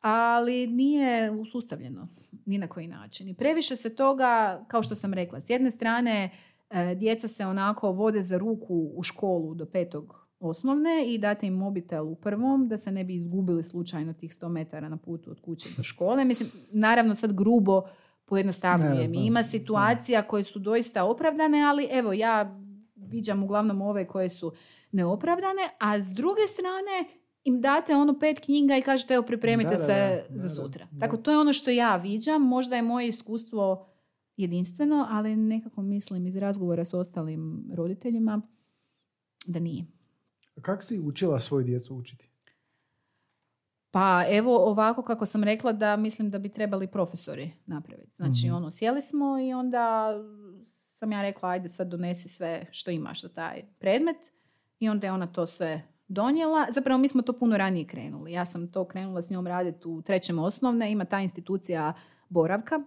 ali 0.00 0.66
nije 0.66 1.30
usustavljeno 1.30 2.08
ni 2.46 2.58
na 2.58 2.68
koji 2.68 2.86
način. 2.88 3.28
I 3.28 3.34
previše 3.34 3.76
se 3.76 3.94
toga, 3.94 4.64
kao 4.68 4.82
što 4.82 4.94
sam 4.94 5.14
rekla, 5.14 5.40
s 5.40 5.50
jedne 5.50 5.70
strane 5.70 6.30
e, 6.70 6.94
djeca 6.94 7.28
se 7.28 7.46
onako 7.46 7.92
vode 7.92 8.22
za 8.22 8.38
ruku 8.38 8.90
u 8.94 9.02
školu 9.02 9.54
do 9.54 9.66
petog 9.66 10.19
osnovne 10.40 11.14
i 11.14 11.18
date 11.18 11.46
im 11.46 11.54
mobitel 11.54 12.08
u 12.08 12.14
prvom 12.14 12.68
da 12.68 12.76
se 12.76 12.92
ne 12.92 13.04
bi 13.04 13.14
izgubili 13.14 13.62
slučajno 13.62 14.12
tih 14.12 14.30
100 14.30 14.48
metara 14.48 14.88
na 14.88 14.96
putu 14.96 15.30
od 15.30 15.40
kuće 15.40 15.68
do 15.76 15.82
škole. 15.82 16.24
Mislim, 16.24 16.48
naravno 16.72 17.14
sad 17.14 17.32
grubo 17.32 17.82
pojednostavljujem. 18.24 18.96
Ne, 18.96 19.04
I 19.04 19.06
znam, 19.06 19.22
Ima 19.22 19.42
situacija 19.42 20.22
koje 20.22 20.44
su 20.44 20.58
doista 20.58 21.04
opravdane, 21.04 21.62
ali 21.62 21.88
evo 21.90 22.12
ja 22.12 22.60
viđam 22.96 23.42
uglavnom 23.42 23.82
ove 23.82 24.06
koje 24.06 24.30
su 24.30 24.52
neopravdane, 24.92 25.62
a 25.78 26.00
s 26.00 26.06
druge 26.06 26.42
strane 26.46 27.20
im 27.44 27.60
date 27.60 27.96
ono 27.96 28.18
pet 28.18 28.40
knjiga 28.40 28.76
i 28.76 28.82
kažete 28.82 29.14
evo 29.14 29.26
pripremite 29.26 29.70
Da, 29.70 29.76
da, 29.76 29.82
se 29.82 30.24
da, 30.28 30.38
za 30.38 30.48
sutra. 30.48 30.88
Tako 31.00 31.16
to 31.16 31.30
je 31.30 31.38
ono 31.38 31.52
što 31.52 31.70
ja 31.70 31.96
viđam, 31.96 32.42
možda 32.42 32.76
je 32.76 32.82
moje 32.82 33.08
iskustvo 33.08 33.86
jedinstveno, 34.36 35.06
ali 35.10 35.36
nekako 35.36 35.82
mislim 35.82 36.26
iz 36.26 36.36
razgovora 36.36 36.84
s 36.84 36.94
ostalim 36.94 37.70
roditeljima 37.74 38.42
da 39.46 39.58
nije. 39.58 39.84
Kako 40.62 40.82
si 40.82 41.00
učila 41.00 41.40
svoju 41.40 41.64
djecu 41.64 41.96
učiti? 41.96 42.30
Pa 43.90 44.24
evo 44.28 44.56
ovako 44.58 45.02
kako 45.02 45.26
sam 45.26 45.44
rekla 45.44 45.72
da 45.72 45.96
mislim 45.96 46.30
da 46.30 46.38
bi 46.38 46.48
trebali 46.48 46.86
profesori 46.86 47.52
napraviti. 47.66 48.16
Znači 48.16 48.46
Mhm. 48.46 48.54
ono 48.56 48.70
sjeli 48.70 49.02
smo 49.02 49.38
i 49.38 49.52
onda 49.52 50.14
sam 50.90 51.12
ja 51.12 51.22
rekla 51.22 51.48
ajde 51.48 51.68
sad 51.68 51.88
donesi 51.88 52.28
sve 52.28 52.66
što 52.70 52.90
imaš 52.90 53.22
za 53.22 53.28
taj 53.28 53.62
predmet 53.78 54.16
i 54.78 54.88
onda 54.88 55.06
je 55.06 55.12
ona 55.12 55.26
to 55.26 55.46
sve 55.46 55.82
donijela. 56.08 56.66
Zapravo 56.70 56.98
mi 56.98 57.08
smo 57.08 57.22
to 57.22 57.32
puno 57.32 57.56
ranije 57.56 57.86
krenuli. 57.86 58.32
Ja 58.32 58.46
sam 58.46 58.72
to 58.72 58.84
krenula 58.84 59.22
s 59.22 59.30
njom 59.30 59.46
raditi 59.46 59.88
u 59.88 60.02
trećem 60.02 60.38
osnovne. 60.38 60.92
Ima 60.92 61.04
ta 61.04 61.20
institucija 61.20 61.92
boravka. 62.28 62.80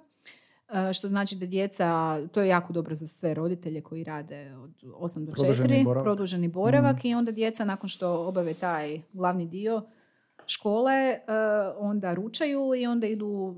E, 0.74 0.94
Što 0.94 1.08
znači 1.08 1.36
da 1.36 1.46
djeca, 1.46 2.20
to 2.28 2.42
je 2.42 2.48
jako 2.48 2.74
dobro 2.74 2.96
za 2.96 3.08
sve 3.08 3.34
roditelje 3.34 3.82
koji 3.82 4.04
rade 4.04 4.56
od 4.56 4.72
8 4.84 5.26
do 5.26 5.32
4, 5.32 5.36
Produženi 5.36 5.84
boravak. 5.84 6.06
produženi 6.06 6.48
boravak 6.48 7.06
i 7.06 7.14
onda 7.14 7.32
djeca 7.32 7.66
nakon 7.66 7.90
što 7.90 8.28
obave 8.28 8.54
taj 8.54 9.02
glavni 9.14 9.46
dio 9.48 9.82
škole 10.46 10.94
e, 10.94 11.20
onda 11.78 12.14
ručaju 12.14 12.76
i 12.78 12.88
onda 12.88 13.08
idu 13.08 13.56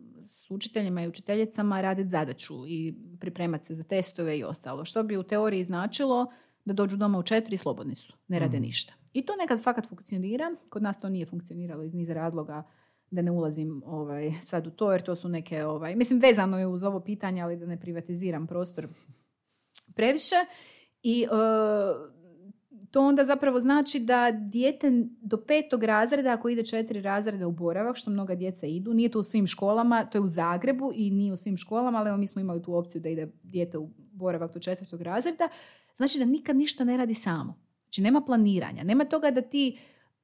e, 0.00 0.24
s 0.24 0.50
učiteljima 0.50 1.02
i 1.02 1.08
učiteljicama 1.08 1.80
raditi 1.80 2.08
zadaću 2.10 2.54
i 2.66 2.94
pripremati 3.20 3.66
se 3.66 3.74
za 3.74 3.84
testove 3.84 4.38
i 4.38 4.44
ostalo. 4.44 4.84
Što 4.84 5.02
bi 5.02 5.16
u 5.16 5.22
teoriji 5.22 5.64
značilo 5.64 6.32
da 6.64 6.72
dođu 6.72 6.96
doma 6.96 7.18
u 7.18 7.22
četiri 7.22 7.54
i 7.54 7.58
slobodni 7.58 7.94
su, 7.94 8.14
ne 8.28 8.38
rade 8.38 8.60
ništa. 8.60 8.92
I 9.12 9.26
to 9.26 9.32
nekad 9.36 9.62
fakat 9.62 9.88
funkcionira. 9.88 10.56
Kod 10.68 10.82
nas 10.82 11.00
to 11.00 11.08
nije 11.08 11.26
funkcioniralo 11.26 11.82
iz 11.82 11.94
niza 11.94 12.14
razloga 12.14 12.62
da 13.10 13.22
ne 13.22 13.30
ulazim 13.30 13.82
ovaj, 13.86 14.32
sad 14.42 14.66
u 14.66 14.70
to, 14.70 14.92
jer 14.92 15.02
to 15.02 15.16
su 15.16 15.28
neke, 15.28 15.64
ovaj, 15.64 15.96
mislim 15.96 16.20
vezano 16.20 16.58
je 16.58 16.66
uz 16.66 16.82
ovo 16.82 17.00
pitanje, 17.00 17.42
ali 17.42 17.56
da 17.56 17.66
ne 17.66 17.80
privatiziram 17.80 18.46
prostor 18.46 18.88
previše. 19.94 20.36
I 21.02 21.22
e, 21.22 21.26
to 22.90 23.00
onda 23.00 23.24
zapravo 23.24 23.60
znači 23.60 24.00
da 24.00 24.30
dijete 24.30 24.90
do 25.20 25.36
petog 25.36 25.84
razreda, 25.84 26.32
ako 26.32 26.48
ide 26.48 26.64
četiri 26.64 27.00
razreda 27.00 27.46
u 27.46 27.52
boravak, 27.52 27.96
što 27.96 28.10
mnoga 28.10 28.34
djeca 28.34 28.66
idu, 28.66 28.94
nije 28.94 29.08
to 29.08 29.18
u 29.18 29.22
svim 29.22 29.46
školama, 29.46 30.04
to 30.04 30.18
je 30.18 30.22
u 30.22 30.28
Zagrebu 30.28 30.92
i 30.94 31.10
nije 31.10 31.32
u 31.32 31.36
svim 31.36 31.56
školama, 31.56 31.98
ali 31.98 32.18
mi 32.18 32.26
smo 32.26 32.40
imali 32.40 32.62
tu 32.62 32.74
opciju 32.74 33.00
da 33.00 33.08
ide 33.08 33.28
dijete 33.42 33.78
u 33.78 33.90
boravak 34.12 34.54
do 34.54 34.60
četvrtog 34.60 35.02
razreda, 35.02 35.48
znači 35.96 36.18
da 36.18 36.24
nikad 36.24 36.56
ništa 36.56 36.84
ne 36.84 36.96
radi 36.96 37.14
samo. 37.14 37.60
Znači 37.84 38.02
nema 38.02 38.20
planiranja, 38.20 38.84
nema 38.84 39.04
toga 39.04 39.30
da 39.30 39.42
ti, 39.42 39.78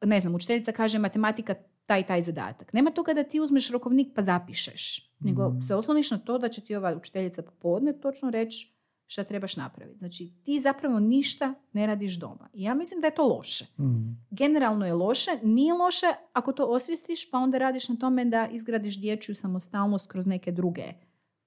ne 0.05 0.21
znam, 0.21 0.35
učiteljica 0.35 0.73
kaže 0.73 0.99
matematika 0.99 1.55
taj 1.91 2.07
taj 2.07 2.23
zadatak. 2.23 2.73
Nema 2.73 2.91
toga 2.91 3.15
da 3.15 3.25
ti 3.25 3.41
uzmeš 3.41 3.71
rokovnik 3.71 4.13
pa 4.15 4.23
zapišeš, 4.23 5.11
nego 5.21 5.61
se 5.67 5.75
osloniš 5.75 6.11
na 6.11 6.19
to 6.19 6.39
da 6.39 6.49
će 6.49 6.61
ti 6.61 6.77
ova 6.77 6.97
učiteljica 6.97 7.43
popodne 7.43 7.93
točno 8.01 8.31
reći 8.31 8.75
šta 9.07 9.25
trebaš 9.25 9.57
napraviti. 9.57 9.99
Znači 9.99 10.33
ti 10.45 10.59
zapravo 10.59 11.01
ništa 11.01 11.55
ne 11.73 11.87
radiš 11.87 12.19
doma. 12.19 12.49
I 12.53 12.63
ja 12.63 12.75
mislim 12.75 13.01
da 13.01 13.07
je 13.07 13.15
to 13.15 13.27
loše. 13.27 13.65
Mhm. 13.81 14.11
Generalno 14.31 14.87
je 14.87 14.95
loše, 14.95 15.31
nije 15.43 15.75
loše 15.75 16.07
ako 16.33 16.53
to 16.53 16.65
osvijestiš 16.65 17.31
pa 17.31 17.39
onda 17.39 17.59
radiš 17.59 17.89
na 17.89 17.97
tome 17.97 18.25
da 18.25 18.49
izgradiš 18.53 19.01
dječju 19.01 19.35
samostalnost 19.35 20.11
kroz 20.11 20.27
neke 20.27 20.53
druge 20.53 20.93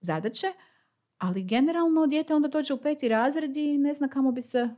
zadaće, 0.01 0.47
ali 1.17 1.43
generalno 1.43 2.07
dijete 2.07 2.33
onda 2.33 2.47
dođe 2.47 2.73
u 2.73 2.77
peti 2.77 3.07
razred 3.07 3.57
i 3.57 3.77
ne 3.77 3.93
zna 3.93 4.07
kamo 4.07 4.31
bi 4.31 4.41
se 4.41 4.69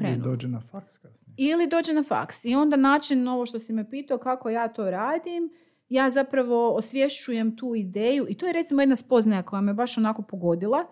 Ili 0.00 0.16
dođe 0.16 0.48
na 0.48 0.60
faks 0.60 0.98
kasnije. 0.98 1.34
Ili 1.36 1.66
dođe 1.66 1.92
na 1.92 2.02
faks. 2.02 2.44
I 2.44 2.54
onda 2.54 2.76
način, 2.76 3.28
ovo 3.28 3.46
što 3.46 3.58
si 3.58 3.72
me 3.72 3.90
pitao, 3.90 4.18
kako 4.18 4.50
ja 4.50 4.68
to 4.68 4.90
radim, 4.90 5.50
ja 5.88 6.10
zapravo 6.10 6.74
osvješćujem 6.74 7.56
tu 7.56 7.74
ideju 7.74 8.26
i 8.28 8.34
to 8.34 8.46
je 8.46 8.52
recimo 8.52 8.82
jedna 8.82 8.96
spoznaja 8.96 9.42
koja 9.42 9.60
me 9.60 9.74
baš 9.74 9.98
onako 9.98 10.22
pogodila, 10.22 10.86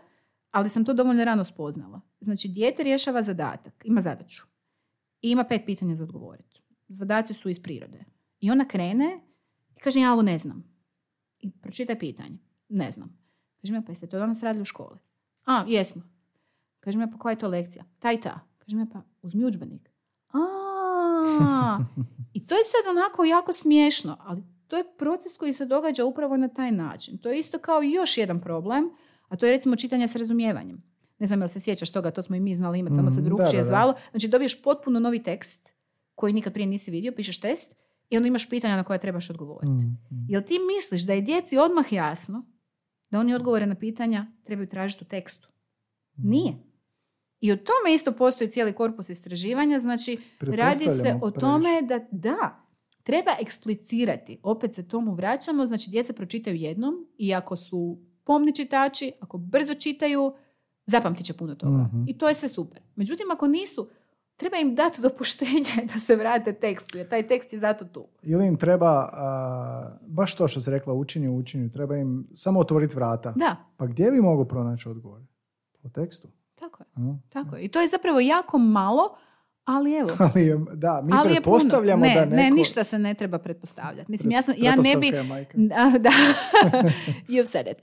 ali 0.50 0.68
sam 0.68 0.84
to 0.84 0.94
dovoljno 0.94 1.24
rano 1.24 1.44
spoznala. 1.44 2.00
Znači, 2.20 2.48
dijete 2.48 2.82
rješava 2.82 3.22
zadatak, 3.22 3.82
ima 3.84 4.00
zadaću 4.00 4.42
i 5.20 5.30
ima 5.30 5.44
pet 5.44 5.62
pitanja 5.66 5.94
za 5.94 6.04
odgovoriti. 6.04 6.62
Zadaci 6.88 7.34
su 7.34 7.48
iz 7.48 7.62
prirode. 7.62 8.04
I 8.40 8.50
ona 8.50 8.68
krene 8.68 9.20
i 9.76 9.80
kaže, 9.80 10.00
ja 10.00 10.12
ovo 10.12 10.22
ne 10.22 10.38
znam. 10.38 10.64
I 11.38 11.52
pročitaj 11.52 11.98
pitanje. 11.98 12.38
Ne 12.68 12.90
znam. 12.90 13.18
Kaže 13.60 13.72
mi, 13.72 13.84
pa 13.84 13.92
jeste 13.92 14.06
to 14.06 14.18
danas 14.18 14.42
radili 14.42 14.62
u 14.62 14.64
školi? 14.64 14.98
A, 15.44 15.64
jesmo. 15.68 16.02
Kaže 16.80 16.98
mi, 16.98 17.10
pa 17.10 17.18
koja 17.18 17.32
je 17.32 17.38
to 17.38 17.48
lekcija? 17.48 17.84
Ta 17.98 18.12
i 18.12 18.20
ta. 18.20 18.40
Kaže 18.66 18.76
mi, 18.76 18.90
pa 18.90 19.02
uzmi 19.22 19.44
udžbenik. 19.44 19.90
A, 20.32 21.78
i 22.36 22.46
to 22.46 22.54
je 22.54 22.64
sad 22.64 22.96
onako 22.96 23.24
jako 23.24 23.52
smiješno, 23.52 24.16
ali 24.20 24.42
to 24.68 24.76
je 24.76 24.84
proces 24.98 25.36
koji 25.36 25.52
se 25.52 25.66
događa 25.66 26.04
upravo 26.04 26.36
na 26.36 26.48
taj 26.48 26.72
način. 26.72 27.18
To 27.18 27.30
je 27.30 27.38
isto 27.38 27.58
kao 27.58 27.82
još 27.82 28.18
jedan 28.18 28.40
problem, 28.40 28.90
a 29.28 29.36
to 29.36 29.46
je 29.46 29.52
recimo 29.52 29.76
čitanje 29.76 30.08
s 30.08 30.16
razumijevanjem. 30.16 30.82
Ne 31.18 31.26
znam 31.26 31.40
jel 31.40 31.48
se 31.48 31.60
sjećaš 31.60 31.92
toga, 31.92 32.10
to 32.10 32.22
smo 32.22 32.36
i 32.36 32.40
mi 32.40 32.56
znali 32.56 32.78
imati, 32.78 32.96
samo 32.96 33.10
se 33.10 33.20
Mhm, 33.20 33.24
drugčije 33.24 33.64
zvalo. 33.64 33.94
Znači 34.10 34.28
dobiješ 34.28 34.62
potpuno 34.62 35.00
novi 35.00 35.22
tekst 35.22 35.74
koji 36.14 36.32
nikad 36.32 36.52
prije 36.52 36.66
nisi 36.66 36.90
vidio, 36.90 37.12
pišeš 37.12 37.40
test 37.40 37.74
i 38.10 38.16
onda 38.16 38.26
imaš 38.26 38.50
pitanja 38.50 38.76
na 38.76 38.84
koja 38.84 38.98
trebaš 38.98 39.30
odgovoriti. 39.30 39.72
Mhm. 39.72 40.16
Jel 40.28 40.42
ti 40.42 40.54
misliš 40.76 41.02
da 41.02 41.12
je 41.12 41.20
djeci 41.20 41.58
odmah 41.58 41.92
jasno 41.92 42.44
da 43.10 43.20
oni 43.20 43.34
odgovore 43.34 43.66
na 43.66 43.74
pitanja 43.74 44.26
trebaju 44.44 44.68
tražiti 44.68 45.04
u 45.04 45.08
tekstu? 45.08 45.48
Nije. 46.16 46.54
I 47.40 47.52
o 47.52 47.56
tome 47.56 47.94
isto 47.94 48.12
postoji 48.12 48.50
cijeli 48.50 48.72
korpus 48.72 49.08
istraživanja, 49.10 49.78
znači 49.78 50.18
radi 50.40 50.84
se 50.84 51.18
o 51.22 51.30
tome 51.30 51.82
da 51.82 52.00
da, 52.10 52.66
treba 53.02 53.30
eksplicirati, 53.40 54.40
opet 54.42 54.74
se 54.74 54.88
tomu 54.88 55.14
vraćamo, 55.14 55.66
znači 55.66 55.90
djeca 55.90 56.12
pročitaju 56.12 56.56
jednom 56.56 56.94
i 57.18 57.34
ako 57.34 57.56
su 57.56 57.98
pomni 58.24 58.54
čitači, 58.54 59.12
ako 59.20 59.38
brzo 59.38 59.74
čitaju, 59.74 60.34
zapamtit 60.86 61.26
će 61.26 61.34
puno 61.34 61.54
toga. 61.54 61.76
Mhm. 61.76 62.02
I 62.06 62.18
to 62.18 62.28
je 62.28 62.34
sve 62.34 62.48
super. 62.48 62.82
Međutim, 62.96 63.30
ako 63.30 63.46
nisu, 63.46 63.88
treba 64.36 64.56
im 64.56 64.74
dati 64.74 65.02
dopuštenje 65.08 65.86
da 65.92 65.98
se 65.98 66.16
vrate 66.16 66.52
tekstu, 66.52 66.98
jer 66.98 67.08
taj 67.08 67.28
tekst 67.28 67.52
je 67.52 67.58
zato 67.58 67.84
tu. 67.84 68.06
Ili 68.22 68.46
im 68.46 68.56
treba, 68.56 69.10
a, 69.12 69.98
baš 70.06 70.34
to 70.34 70.48
što 70.48 70.60
se 70.60 70.70
rekla, 70.70 70.94
učenje 70.94 71.28
u 71.28 71.38
učenju, 71.38 71.70
treba 71.70 71.96
im 71.96 72.26
samo 72.34 72.60
otvoriti 72.60 72.96
vrata. 72.96 73.32
Da, 73.36 73.56
Pa 73.76 73.86
gdje 73.86 74.10
bi 74.10 74.20
mogu 74.20 74.44
pronaći 74.44 74.88
odgovor? 74.88 75.20
Po 75.82 75.88
tekstu. 75.88 76.28
Tako 76.56 76.82
je. 76.82 76.86
A? 77.04 77.16
Tako 77.28 77.56
je. 77.56 77.62
I 77.62 77.68
to 77.68 77.80
je 77.80 77.88
zapravo 77.88 78.20
jako 78.20 78.58
malo 78.58 79.16
Ali 79.64 79.94
evo, 79.94 80.10
Ali 80.24 80.42
je- 80.42 80.58
da, 80.74 81.02
mi 81.02 81.12
ali 81.14 81.28
je 81.28 81.40
puno. 81.42 81.56
pretpostavljamo 81.56 82.02
ne, 82.02 82.14
da 82.14 82.20
neko... 82.20 82.36
Ne, 82.36 82.50
ništa 82.50 82.84
se 82.84 82.98
ne 82.98 83.14
treba 83.14 83.38
pretpostavljati. 83.38 84.10
Mislim, 84.10 84.30
ja, 84.32 84.42
sam, 84.42 84.54
ja 84.58 84.76
ne 84.76 84.96
bi... 84.96 85.12
Majka. 85.28 85.58
Da, 85.68 85.98
da. 85.98 86.10
You've 87.28 87.46
said 87.46 87.66
it. 87.66 87.76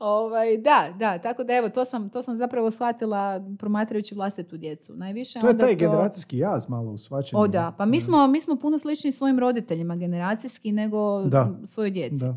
ovaj, 0.00 0.56
da, 0.58 0.94
da, 0.96 1.18
tako 1.18 1.44
da 1.44 1.52
evo, 1.54 1.68
to 1.68 1.84
sam, 1.84 2.08
to 2.08 2.22
sam 2.22 2.36
zapravo 2.36 2.70
shvatila 2.70 3.44
promatrajući 3.58 4.14
vlastitu 4.14 4.56
djecu. 4.56 4.94
Najviše 4.94 5.40
To 5.40 5.46
je 5.46 5.50
onda 5.50 5.64
taj 5.64 5.74
generacijski 5.76 6.38
jaz 6.38 6.68
malo 6.68 6.90
u 6.90 6.98
svačanju. 6.98 7.42
O 7.42 7.48
da, 7.48 7.74
pa 7.78 7.84
mi 7.84 8.00
smo, 8.00 8.26
mi 8.26 8.40
smo 8.40 8.56
puno 8.56 8.78
slični 8.78 9.12
svojim 9.12 9.38
roditeljima 9.38 9.96
generacijski 9.96 10.72
nego 10.72 11.22
Da. 11.22 11.48
svojoj 11.64 11.90
djeci. 11.90 12.14
Da. 12.16 12.36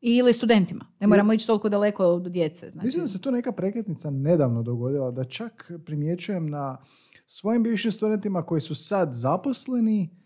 Ili 0.00 0.32
studentima. 0.32 0.84
Ne 1.00 1.06
moramo 1.06 1.32
ići 1.32 1.46
toliko 1.46 1.68
daleko 1.68 2.04
od 2.04 2.22
djece. 2.22 2.70
Znači. 2.70 2.84
Mislim 2.84 3.04
da 3.04 3.08
se 3.08 3.20
tu 3.20 3.30
neka 3.30 3.52
prekretnica 3.52 4.10
nedavno 4.10 4.62
dogodila, 4.62 5.10
da 5.10 5.24
čak 5.24 5.72
primjećujem 5.86 6.50
na 6.50 6.78
svojim 7.26 7.62
bivšim 7.62 7.92
studentima 7.92 8.42
koji 8.42 8.60
su 8.60 8.74
sad 8.74 9.08
zaposleni, 9.12 10.18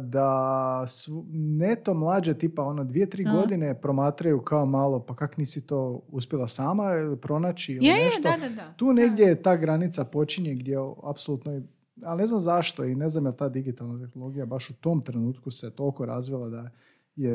da 0.00 0.84
sv- 0.88 1.12
neto 1.32 1.94
mlađe 1.94 2.34
tipa 2.34 2.62
ono 2.62 2.84
dvije, 2.84 3.10
tri 3.10 3.24
Aha. 3.26 3.36
godine 3.36 3.80
promatraju 3.80 4.40
kao 4.42 4.66
malo 4.66 5.00
pa 5.06 5.16
kak 5.16 5.36
nisi 5.36 5.66
to 5.66 6.02
uspjela 6.08 6.48
sama 6.48 6.92
ili 6.92 7.16
pronaći 7.16 7.72
ili 7.72 7.86
Je, 7.86 7.92
je, 7.94 8.04
nešto. 8.04 8.22
da, 8.22 8.36
da, 8.36 8.54
da. 8.54 8.74
Tu 8.76 8.92
negdje 8.92 9.42
ta 9.42 9.56
granica 9.56 10.04
počinje 10.04 10.54
gdje 10.54 10.76
apsolutno, 11.04 11.62
ali 12.04 12.20
ne 12.20 12.26
znam 12.26 12.40
zašto 12.40 12.84
i 12.84 12.94
ne 12.94 13.08
znam 13.08 13.26
je 13.26 13.36
ta 13.36 13.48
digitalna 13.48 14.06
tehnologija 14.06 14.46
baš 14.46 14.70
u 14.70 14.74
tom 14.74 15.00
trenutku 15.00 15.50
se 15.50 15.70
toliko 15.70 16.06
razvila 16.06 16.48
da 16.48 16.58
je 16.58 16.70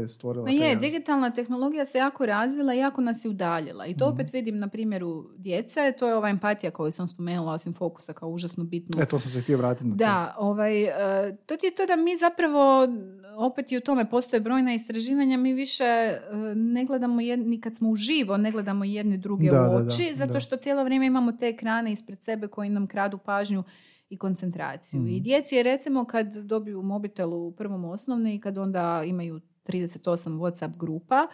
stvorila 0.08 0.46
Ma 0.46 0.52
je, 0.52 0.76
digitalna 0.78 1.30
tehnologija 1.32 1.86
se 1.86 1.98
jako 1.98 2.26
razvila 2.26 2.74
i 2.74 2.78
jako 2.78 3.02
nas 3.02 3.26
je 3.26 3.30
udaljila. 3.30 3.86
I 3.86 3.98
to 3.98 4.06
Mhm. 4.06 4.14
opet 4.14 4.34
vidim 4.34 4.60
na 4.60 4.68
primjeru 4.68 5.30
djece. 5.38 5.92
To 5.92 6.08
je 6.08 6.16
ova 6.16 6.30
empatija 6.30 6.72
koju 6.72 6.92
sam 6.92 7.08
spomenula, 7.08 7.54
osim 7.54 7.74
fokusa 7.74 8.14
kao 8.14 8.30
užasno 8.30 8.64
bitnu. 8.64 9.02
E, 9.02 9.06
to 9.06 9.20
sam 9.20 9.32
se 9.32 9.42
htio 9.42 9.58
vratiti 9.58 9.88
na 9.88 9.94
to. 9.94 9.98
Da, 9.98 10.36
ovaj, 10.38 10.84
e, 10.84 10.92
to 11.38 11.58
ti 11.58 11.66
je 11.66 11.76
to 11.76 11.86
da 11.86 11.96
mi 11.96 12.18
zapravo, 12.18 12.88
opet 13.38 13.72
i 13.72 13.78
u 13.78 13.82
tome 13.82 14.10
postoje 14.10 14.40
brojna 14.40 14.74
istraživanja, 14.74 15.38
mi 15.38 15.54
više 15.54 15.84
e, 15.84 16.20
ne 16.56 16.86
gledamo, 16.86 17.22
jed, 17.22 17.40
ni 17.40 17.62
kad 17.62 17.76
smo 17.76 17.90
uživo, 17.90 18.38
ne 18.38 18.52
gledamo 18.52 18.86
jedni 18.86 19.18
druge 19.18 19.50
Da, 19.50 19.62
u 19.62 19.64
da, 19.64 19.80
da, 19.80 19.86
oči, 19.86 20.16
zato 20.16 20.34
da. 20.34 20.40
što 20.40 20.58
cijelo 20.58 20.84
vrijeme 20.84 21.06
imamo 21.06 21.32
te 21.32 21.48
ekrane 21.48 21.92
ispred 21.92 22.24
sebe 22.24 22.48
koji 22.48 22.70
nam 22.70 22.88
kradu 22.88 23.18
pažnju 23.18 23.64
i 24.10 24.18
koncentraciju. 24.18 25.00
Mhm. 25.00 25.10
I 25.10 25.20
djeci 25.20 25.56
je 25.56 25.64
recimo 25.64 26.06
kad 26.06 26.36
dobiju 26.36 26.82
mobitel 26.82 27.34
u 27.34 27.52
prvom 27.52 27.86
osnovne 27.86 28.36
i 28.36 28.40
kad 28.40 28.58
onda 28.58 29.04
imaju 29.06 29.40
38 29.70 30.40
Whatsapp 30.40 30.78
grupa, 30.78 31.28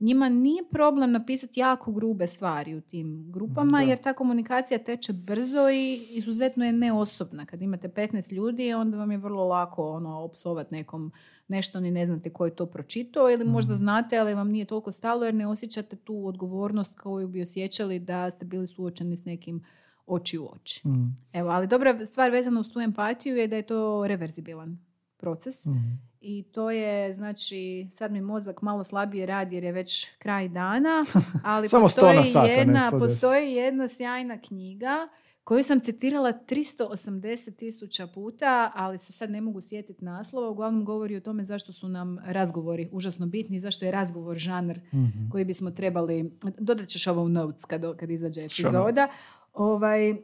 njima 0.00 0.28
nije 0.28 0.62
problem 0.70 1.12
napisati 1.12 1.60
jako 1.60 1.92
grube 1.92 2.26
stvari 2.26 2.74
u 2.74 2.80
tim 2.80 3.32
grupama, 3.32 3.78
Da. 3.78 3.84
jer 3.84 3.98
ta 3.98 4.12
komunikacija 4.12 4.78
teče 4.78 5.12
brzo 5.12 5.70
i 5.70 6.06
izuzetno 6.10 6.64
je 6.64 6.72
neosobna. 6.72 7.46
Kad 7.46 7.62
imate 7.62 7.88
15 7.88 8.32
ljudi, 8.32 8.74
onda 8.74 8.96
vam 8.96 9.10
je 9.10 9.18
vrlo 9.18 9.44
lako 9.44 9.90
ono, 9.92 10.20
opsovat 10.20 10.70
nekom 10.70 11.12
nešto 11.48 11.80
ni 11.80 11.90
ne 11.90 12.06
znate 12.06 12.30
ko 12.30 12.44
je 12.44 12.56
to 12.56 12.66
pročitao 12.66 13.30
ili 13.30 13.44
možda 13.44 13.74
znate, 13.76 14.18
ali 14.18 14.34
vam 14.34 14.48
nije 14.48 14.64
toliko 14.64 14.92
stalo 14.92 15.24
jer 15.24 15.34
ne 15.34 15.46
osjećate 15.46 15.96
tu 15.96 16.26
odgovornost 16.26 17.00
koju 17.00 17.28
bi 17.28 17.42
osjećali 17.42 17.98
da 17.98 18.30
ste 18.30 18.44
bili 18.44 18.66
suočeni 18.66 19.16
s 19.16 19.24
nekim 19.24 19.64
oči 20.06 20.38
u 20.38 20.48
oči. 20.52 20.88
Mhm. 20.88 21.04
Evo, 21.32 21.50
ali 21.50 21.66
dobra 21.66 22.04
stvar 22.04 22.30
vezana 22.30 22.60
uz 22.60 22.68
tu 22.72 22.80
empatiju 22.80 23.36
je 23.36 23.48
da 23.48 23.56
je 23.56 23.62
to 23.62 24.06
reverzibilan 24.06 24.78
proces. 25.16 25.66
Mhm. 25.66 26.11
I 26.22 26.42
to 26.42 26.70
je, 26.70 27.14
znači, 27.14 27.88
sad 27.92 28.12
mi 28.12 28.20
mozak 28.20 28.62
malo 28.62 28.84
slabije 28.84 29.26
radi 29.26 29.54
jer 29.56 29.64
je 29.64 29.72
već 29.72 30.10
kraj 30.18 30.48
dana, 30.48 31.04
ali 31.44 31.68
Samo 31.68 31.84
100 31.84 31.84
postoji, 31.84 32.16
na 32.16 32.24
sat, 32.24 32.44
a 32.44 32.46
ne 32.46 32.52
jedna, 32.52 32.88
110. 32.92 32.98
postoji 32.98 33.52
jedna 33.52 33.88
sjajna 33.88 34.38
knjiga 34.38 35.08
koju 35.44 35.64
sam 35.64 35.80
citirala 35.80 36.32
380 36.32 37.56
tisuća 37.56 38.06
puta, 38.06 38.72
ali 38.74 38.98
se 38.98 39.12
sad 39.12 39.30
ne 39.30 39.40
mogu 39.40 39.60
sjetiti 39.60 40.04
naslova. 40.04 40.48
Uglavnom 40.48 40.84
govori 40.84 41.16
o 41.16 41.20
tome 41.20 41.44
zašto 41.44 41.72
su 41.72 41.88
nam 41.88 42.18
razgovori 42.24 42.88
užasno 42.92 43.26
bitni, 43.26 43.58
zašto 43.60 43.84
je 43.84 43.90
razgovor 43.90 44.36
žanr 44.36 44.78
Mhm. 44.94 45.30
koji 45.30 45.44
bismo 45.44 45.70
trebali, 45.70 46.38
dodat 46.58 46.88
ćeš 46.88 47.06
ovo 47.06 47.22
u 47.22 47.28
notes 47.28 47.64
kad, 47.64 47.96
kad 47.96 48.10
izađe 48.10 48.40
epizoda, 48.44 49.08
ovaj, 49.54 50.10
e, 50.10 50.16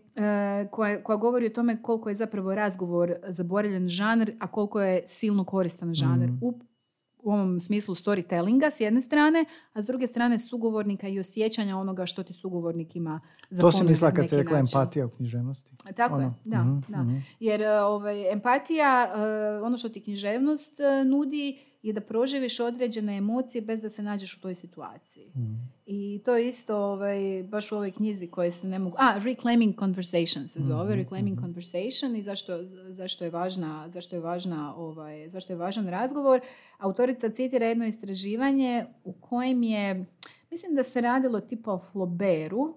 koja, 0.71 1.03
koja 1.03 1.17
govori 1.17 1.47
o 1.47 1.51
tome 1.51 1.83
koliko 1.83 2.09
je 2.09 2.15
zapravo 2.15 2.55
razgovor 2.55 3.15
zaboravljen 3.25 3.89
žanr, 3.89 4.31
a 4.39 4.47
koliko 4.47 4.81
je 4.81 5.03
silno 5.07 5.45
koristan 5.45 5.95
žanr 5.95 6.25
Mhm. 6.25 6.39
u, 6.41 6.55
u 7.19 7.33
ovom 7.33 7.61
smislu 7.61 7.95
storytellinga 7.95 8.67
s 8.67 8.81
jedne 8.81 9.01
strane, 9.01 9.45
a 9.73 9.83
s 9.83 9.87
druge 9.87 10.07
strane 10.07 10.39
sugovornika 10.39 11.09
i 11.09 11.19
osjećanja 11.19 11.79
onoga 11.79 12.07
što 12.07 12.23
ti 12.23 12.33
sugovornik 12.33 12.97
ima 12.97 13.21
za 13.51 13.63
To 13.63 13.73
si 13.73 13.85
mislila 13.85 14.11
kad 14.11 14.23
neki 14.23 14.37
rekla 14.37 14.59
način. 14.59 14.79
empatija 14.79 15.07
u 15.07 15.11
književnosti. 15.11 15.71
Tako 15.97 16.17
je, 16.17 16.25
Ono, 16.25 16.35
da, 16.45 16.59
mhm, 16.59 16.79
da. 16.89 17.03
mhm. 17.03 17.17
Jer 17.41 17.63
ovaj, 17.65 18.33
empatija, 18.33 19.13
e, 19.57 19.61
ono 19.61 19.77
što 19.77 19.89
ti 19.89 20.01
književnost 20.01 20.81
e, 20.81 21.05
nudi 21.05 21.59
je 21.83 21.93
da 21.93 22.01
proživiš 22.01 22.61
određene 22.61 23.17
emocije 23.17 23.63
bez 23.63 23.81
da 23.81 23.91
se 23.91 24.03
nađeš 24.03 24.37
u 24.37 24.41
toj 24.41 24.55
situaciji. 24.55 25.29
Mhm. 25.37 25.55
I 25.87 26.23
to 26.25 26.37
je 26.37 26.49
isto 26.49 26.77
ovaj, 26.77 27.43
baš 27.49 27.73
u 27.73 27.75
ovoj 27.75 27.91
knjizi 27.91 28.27
koje 28.27 28.51
se 28.51 28.69
ne 28.69 28.79
mogu... 28.79 28.97
A, 28.99 29.19
Reclaiming 29.19 29.79
Conversation 29.79 30.49
se 30.49 30.61
zove, 30.61 30.91
Mhm, 30.91 30.99
Reclaiming 30.99 31.41
Conversation 31.41 32.17
i 32.17 32.23
zašto, 32.23 32.53
zašto 32.89 33.25
je 33.25 33.31
važna, 33.31 33.89
zašto 33.89 34.17
je 34.17 34.21
važna, 34.21 34.75
ovaj, 34.77 35.29
zašto 35.29 35.53
je 35.53 35.57
važan 35.57 35.89
razgovor. 35.89 36.41
Autorica 36.79 37.31
citira 37.31 37.67
jedno 37.67 37.87
istraživanje 37.87 38.87
u 39.05 39.13
kojem 39.13 39.63
je, 39.63 40.07
mislim 40.51 40.75
da 40.75 40.83
se 40.83 41.01
radilo 41.01 41.41
tipa 41.41 41.73
o 41.73 41.79
Flaubertu, 41.93 42.75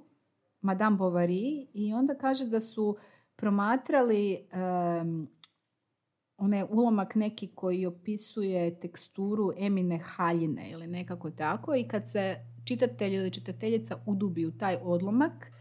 Madame 0.62 0.98
Bovary, 0.98 1.68
i 1.74 1.94
onda 1.94 2.16
kaže 2.16 2.46
da 2.46 2.60
su 2.60 2.98
promatrali 3.36 4.48
em, 4.52 5.28
onaj 6.42 6.64
ulomak 6.70 7.16
neki 7.16 7.48
koji 7.56 7.86
opisuje 7.86 8.80
teksturu 8.80 9.52
Emine 9.58 9.98
haljine 9.98 10.72
ili 10.72 10.88
nekako 10.88 11.32
tako 11.32 11.76
i 11.76 11.84
kad 11.84 12.10
se 12.10 12.36
čitatelj 12.66 13.14
ili 13.14 13.32
čitateljica 13.32 13.98
udubi 14.06 14.46
u 14.46 14.58
taj 14.58 14.78
odlomak 14.84 15.52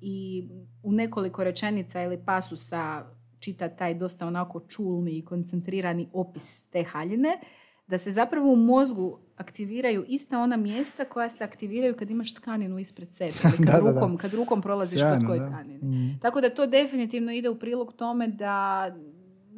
i 0.00 0.48
u 0.82 0.92
nekoliko 0.92 1.44
rečenica 1.44 2.02
ili 2.02 2.24
pasusa 2.24 3.04
čita 3.40 3.68
taj 3.68 3.94
dosta 3.94 4.26
onako 4.26 4.60
čulni 4.60 5.18
i 5.18 5.24
koncentrirani 5.24 6.08
opis 6.12 6.70
te 6.70 6.84
haljine, 6.84 7.40
da 7.86 7.98
se 7.98 8.12
zapravo 8.12 8.52
u 8.52 8.56
mozgu 8.56 9.18
aktiviraju 9.36 10.04
ista 10.08 10.40
ona 10.40 10.56
mjesta 10.56 11.04
koja 11.04 11.28
se 11.28 11.44
aktiviraju 11.44 11.96
kad 11.96 12.10
imaš 12.10 12.34
tkaninu 12.34 12.78
ispred 12.78 13.12
sebe 13.12 13.34
ili 13.44 13.56
kad, 13.56 13.66
Da, 13.66 13.72
da, 13.72 13.80
da. 13.80 13.90
rukom, 13.90 14.16
kad 14.16 14.34
rukom 14.34 14.62
prolaziš 14.62 15.00
Sjajno, 15.00 15.16
kod 15.18 15.26
koje 15.26 15.40
da. 15.40 15.46
tkanine. 15.46 15.78
Mhm. 15.78 16.18
Tako 16.22 16.40
da 16.40 16.54
to 16.54 16.66
definitivno 16.66 17.32
ide 17.32 17.48
u 17.48 17.58
prilog 17.58 17.92
tome 17.92 18.28
da 18.28 18.86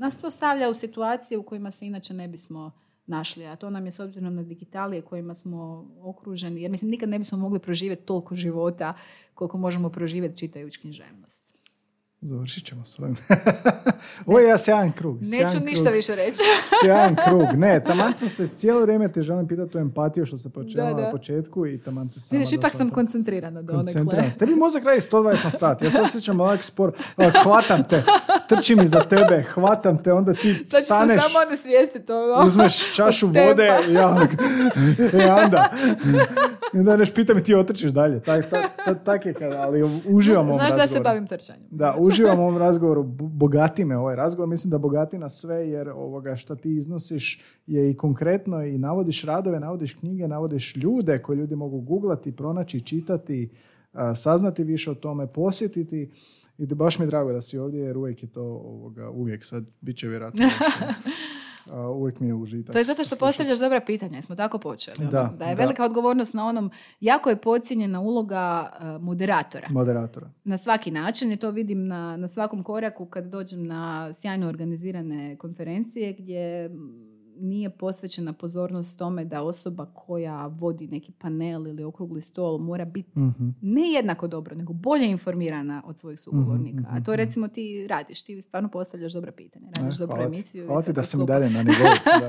nas 0.01 0.19
to 0.19 0.31
stavlja 0.31 0.71
u 0.71 0.75
situacije 0.75 1.39
u 1.39 1.43
kojima 1.43 1.71
se 1.71 1.87
inače 1.87 2.15
ne 2.15 2.29
bismo 2.29 2.71
našli, 3.07 3.47
a 3.47 3.57
to 3.57 3.71
nam 3.71 3.87
je 3.87 3.93
s 3.93 4.01
obzirom 4.01 4.35
na 4.35 4.43
digitalije 4.43 5.03
kojima 5.03 5.35
smo 5.35 5.89
okruženi, 6.03 6.63
jer 6.63 6.71
mislim 6.71 6.91
nikad 6.91 7.09
ne 7.09 7.19
bismo 7.19 7.39
mogli 7.39 7.59
proživjeti 7.59 8.03
toliko 8.03 8.35
života 8.35 8.95
koliko 9.35 9.59
možemo 9.59 9.91
proživjeti 9.91 10.39
čitajući 10.39 10.81
književnost. 10.81 11.60
Završit 12.23 12.67
ćemo 12.67 12.85
s 12.85 12.99
ovim. 12.99 13.17
Ovo 14.27 14.39
je 14.39 14.49
ja 14.49 14.59
sjajan 14.59 14.93
krug. 14.93 15.17
Neću 15.17 15.31
sjajan 15.31 15.65
ništa 15.65 15.85
krug. 15.85 15.95
više 15.95 16.15
reći. 16.15 16.43
Sjajan 16.83 17.17
krug. 17.29 17.43
Ne, 17.55 17.83
taman 17.87 18.15
sam 18.15 18.29
se 18.29 18.49
cijelo 18.55 18.81
vrijeme 18.81 19.13
te 19.13 19.23
želim 19.23 19.49
pitati 19.49 19.79
o 19.79 19.81
empatiju 19.81 20.27
što 20.27 20.39
se 20.39 20.51
počela 20.51 20.91
na 20.91 21.11
početku 21.11 21.67
i 21.67 21.79
taman 21.79 22.09
se 22.11 22.21
sama 22.21 22.39
Vidiš, 22.39 22.53
ipak 22.53 22.73
sam 22.73 22.87
na 22.87 22.91
to. 22.91 22.95
koncentrirana 22.95 23.63
do 23.63 23.73
onekle. 23.73 23.93
Koncentriran 23.93 24.31
sam. 24.31 24.39
Tebi 24.39 24.55
mozak 24.55 24.85
radi 24.85 25.01
120 25.01 25.45
na 25.45 25.51
sat. 25.51 25.83
Ja 25.83 25.91
se 25.91 26.03
osjećam 26.03 26.41
ovak 26.41 26.65
spor. 26.65 26.93
Hvatam 27.43 27.85
te. 27.89 28.03
Trčim 28.49 28.81
iza 28.81 29.05
tebe. 29.05 29.45
Hvatam 29.55 30.03
te. 30.03 30.13
Onda 30.13 30.33
ti 30.33 30.55
Sad 30.55 30.65
ću 30.65 30.77
se 30.77 30.85
staneš. 30.85 31.23
samo 31.23 31.57
svijestiti 31.57 32.13
ovo. 32.13 32.47
Uzmeš 32.47 32.95
čašu 32.95 33.27
vode 33.27 33.69
i 33.89 33.95
e, 33.95 34.05
onda. 35.45 35.71
I 36.75 36.79
onda 36.79 36.97
neš 36.97 37.15
pita 37.15 37.35
mi 37.35 37.43
ti 37.43 37.55
otrčiš 37.55 37.91
dalje. 37.91 38.21
Tak, 38.21 38.51
tak, 38.51 38.71
tak, 38.85 39.05
tak 39.05 39.27
je 39.27 39.35
kada, 39.35 39.57
ali 39.57 39.83
uživam 40.09 40.53
Znaš 40.53 40.77
da 40.77 40.87
se 40.87 41.01
bavim 41.01 41.27
trčanjem. 41.27 41.67
Da, 41.71 41.95
uživam 42.11 42.39
u 42.39 42.43
ovom 42.43 42.59
razgovoru, 42.59 43.03
bogati 43.19 43.85
me 43.85 43.97
ovaj 43.97 44.17
razgovor, 44.17 44.49
mislim 44.49 44.71
da 44.71 44.79
bogati 44.79 45.19
na 45.19 45.29
sve 45.29 45.69
jer 45.69 45.89
ovoga 45.89 46.37
što 46.37 46.57
ti 46.57 46.75
iznosiš 46.75 47.43
je 47.67 47.91
i 47.91 47.97
konkretno 47.97 48.65
i 48.65 48.79
navodiš 48.79 49.25
radove, 49.25 49.61
navodiš 49.61 49.95
knjige, 49.95 50.29
navodiš 50.29 50.77
ljude 50.77 51.23
koje 51.23 51.37
ljudi 51.37 51.57
mogu 51.57 51.81
googlati, 51.81 52.33
pronaći, 52.33 52.81
čitati, 52.81 53.51
saznati 54.15 54.65
više 54.65 54.91
o 54.91 54.95
tome, 54.95 55.27
posjetiti. 55.27 56.11
I 56.59 56.67
baš 56.67 56.99
mi 56.99 57.05
je 57.05 57.07
drago 57.07 57.33
da 57.33 57.41
si 57.41 57.59
ovdje 57.59 57.81
jer 57.81 57.97
uvijek 57.97 58.23
je 58.23 58.29
to 58.29 58.43
ovoga, 58.43 59.11
uvijek. 59.11 59.45
Sad, 59.45 59.65
bit 59.81 59.97
će 59.97 60.09
vjerojatno 60.09 60.45
uvijek 61.95 62.21
mi 62.21 62.27
je 62.27 62.35
užitak. 62.35 62.73
To 62.73 62.79
je 62.79 62.85
zato 62.85 63.05
što 63.05 63.17
slušati. 63.17 63.21
postavljaš 63.21 63.59
dobra 63.59 63.81
pitanja, 63.81 64.23
smo 64.23 64.37
tako 64.37 64.59
počeli. 64.59 64.97
ono, 65.01 65.11
Da, 65.11 65.35
da 65.39 65.45
je 65.45 65.55
da. 65.55 65.63
velika 65.63 65.85
odgovornost 65.85 66.35
na 66.35 66.47
onom, 66.47 66.71
jako 67.01 67.31
je 67.31 67.37
podcijenjena 67.37 68.01
uloga 68.01 68.71
e, 68.81 68.99
moderatora. 68.99 69.67
Moderatora. 69.71 70.31
na 70.45 70.57
svaki 70.57 70.91
način 70.91 71.33
i 71.33 71.37
to 71.37 71.51
vidim 71.51 71.87
na, 71.87 72.17
na 72.17 72.29
svakom 72.29 72.63
koraku 72.63 73.07
kad 73.07 73.25
dođem 73.25 73.67
na 73.67 74.13
sjajno 74.13 74.49
organizirane 74.49 75.37
konferencije 75.37 76.13
gdje 76.13 76.71
nije 77.41 77.71
posvećena 77.71 78.33
pozornost 78.33 78.99
tome 78.99 79.25
da 79.25 79.43
osoba 79.43 79.87
koja 79.87 80.47
vodi 80.47 80.87
neki 80.87 81.13
panel 81.13 81.67
ili 81.67 81.85
okrugli 81.85 82.21
stol 82.21 82.59
mora 82.59 82.85
biti 82.85 83.21
Mhm. 83.21 83.49
ne 83.63 83.91
jednako 83.91 84.29
dobro, 84.29 84.57
nego 84.57 84.73
bolje 84.73 85.07
informirana 85.07 85.83
od 85.87 85.99
svojih 85.99 86.21
sugovornika. 86.21 86.83
A 86.89 87.01
to 87.01 87.17
recimo 87.17 87.49
ti 87.49 87.87
radiš, 87.87 88.23
ti 88.23 88.43
stvarno 88.43 88.69
postavljaš 88.71 89.13
dobra 89.13 89.33
pitanja, 89.33 89.67
radiš 89.73 89.97
E, 89.97 89.99
dobru 89.99 90.15
hvala 90.15 90.27
emisiju. 90.27 90.67
Hvala 90.67 90.83
ti 90.83 90.93
da 90.93 91.03
sam 91.03 91.27
dalje 91.27 91.51
na 91.51 91.63
nivou. 91.63 91.87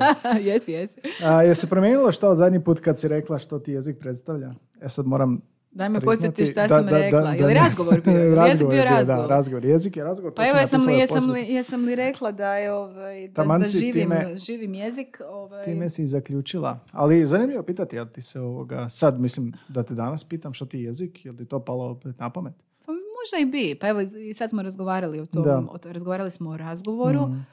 Jesi, 0.47 0.71
jesi. 0.71 0.99
A, 1.23 1.43
je 1.43 1.55
se 1.55 1.67
promijenilo 1.67 2.11
što 2.11 2.29
od 2.29 2.37
zadnji 2.37 2.63
put 2.63 2.79
kad 2.79 2.99
si 2.99 3.07
rekla 3.07 3.37
što 3.37 3.59
ti 3.59 3.71
jezik 3.71 3.97
predstavlja? 3.99 4.53
E 4.81 4.89
sad 4.89 5.05
moram 5.07 5.41
Daj 5.71 5.89
me 5.89 5.99
priznati 5.99 6.05
podsjeti 6.27 6.45
šta 6.45 6.61
da- 6.61 6.69
sam 6.69 6.85
da- 6.85 6.97
rekla. 6.97 7.21
da 7.21 7.29
Je 7.29 7.45
li 7.45 7.53
ne- 7.53 7.59
razgovor 7.59 8.01
bio? 8.01 8.13
Li 8.15 8.19
jezik 8.19 8.35
razgovor 8.37 8.73
bio 8.73 8.83
razgovor? 8.85 9.21
Da, 9.21 9.27
razgovor. 9.27 9.65
Jezik 9.65 9.97
je 9.97 10.03
razgovor. 10.03 10.33
Pa 10.33 10.45
sam 10.45 10.49
evo, 10.49 10.59
jesam 10.59 10.85
li, 10.87 10.93
jesam, 10.93 11.29
li, 11.29 11.41
jesam 11.43 11.85
li 11.85 11.95
rekla 11.95 12.31
da 12.31 12.55
je 12.55 12.73
ovaj, 12.73 13.27
da, 13.27 13.43
da 13.45 13.65
živim, 13.67 13.93
time- 13.93 14.37
živim 14.37 14.73
jezik? 14.73 15.21
Ovaj, 15.23 15.63
Time 15.65 15.89
si 15.89 16.07
zaključila. 16.07 16.79
Ali 16.91 17.25
zanimljivo 17.25 17.63
pitati, 17.63 17.95
jel 17.95 18.05
ti 18.05 18.21
se 18.21 18.39
ovoga, 18.41 18.89
sad 18.89 19.19
mislim 19.19 19.53
da 19.67 19.83
te 19.83 19.93
danas 19.93 20.23
pitam 20.23 20.53
što 20.53 20.65
ti 20.65 20.77
je 20.77 20.83
jezik, 20.83 21.25
jel 21.25 21.35
ti 21.35 21.45
to 21.45 21.59
palo 21.59 21.85
opet 21.85 22.19
na 22.19 22.29
pamet? 22.29 22.53
Pa 22.85 22.91
možda 22.91 23.37
i 23.41 23.45
bi. 23.47 23.75
Pa 23.75 23.87
evo, 23.87 24.01
i 24.01 24.33
sad 24.33 24.49
smo 24.49 24.61
razgovarali 24.61 25.19
o 25.19 25.25
tom. 25.25 25.69
O 25.71 25.77
to, 25.77 25.93
razgovarali 25.93 26.31
smo 26.31 26.49
o 26.49 26.57
razgovoru. 26.57 27.21
Mm. 27.21 27.45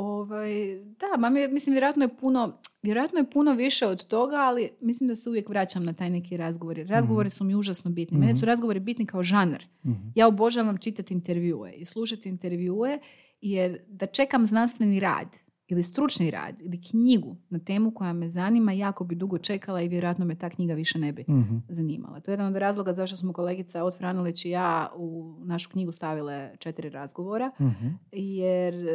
Ovaj, 0.00 0.50
da, 0.76 1.16
ma 1.18 1.30
mi- 1.30 1.48
mislim, 1.48 1.72
vjerojatno 1.72 2.04
je 2.04 2.16
puno, 2.16 2.52
vjerojatno 2.82 3.18
je 3.18 3.30
puno 3.30 3.52
više 3.52 3.86
od 3.86 4.04
toga, 4.04 4.36
ali 4.36 4.70
mislim 4.80 5.08
da 5.08 5.14
se 5.14 5.28
uvijek 5.30 5.48
vraćam 5.48 5.84
na 5.84 5.92
taj 5.92 6.10
neki 6.10 6.36
razgovor. 6.36 6.76
Razgovori 6.78 7.30
su 7.30 7.44
mi 7.44 7.54
užasno 7.54 7.90
bitni. 7.90 8.18
Mene 8.18 8.34
su 8.34 8.46
razgovori 8.46 8.80
bitni 8.80 9.06
kao 9.06 9.22
žanr. 9.22 9.62
Mhm. 9.84 10.08
Ja 10.14 10.26
obožavam 10.26 10.78
čitati 10.78 11.14
intervjue 11.14 11.72
i 11.72 11.84
slušati 11.84 12.28
intervjue, 12.28 12.98
jer 13.40 13.78
da 13.88 14.06
čekam 14.06 14.46
znanstveni 14.46 15.00
rad 15.00 15.28
ili 15.70 15.82
stručni 15.82 16.30
rad 16.30 16.60
ili 16.60 16.80
knjigu 16.82 17.36
na 17.50 17.58
temu 17.58 17.90
koja 17.90 18.12
me 18.12 18.28
zanima, 18.28 18.72
jako 18.72 19.04
bi 19.04 19.14
dugo 19.14 19.38
čekala 19.38 19.80
i 19.80 19.88
vjerojatno 19.88 20.24
me 20.24 20.34
ta 20.34 20.50
knjiga 20.50 20.74
više 20.74 20.98
ne 20.98 21.12
bi 21.12 21.24
Mhm. 21.28 21.56
zanimala. 21.68 22.20
To 22.20 22.30
je 22.30 22.32
jedan 22.32 22.46
od 22.46 22.56
razloga 22.56 22.92
zašto 22.92 23.16
smo 23.16 23.32
kolegica 23.32 23.84
od 23.84 23.96
Franulić 23.96 24.44
i 24.44 24.50
ja 24.50 24.92
u 24.96 25.10
našu 25.40 25.70
knjigu 25.70 25.92
stavile 25.92 26.50
četiri 26.58 26.90
razgovora, 26.90 27.50
Mhm. 27.60 27.86
jer 28.12 28.74
e, 28.74 28.90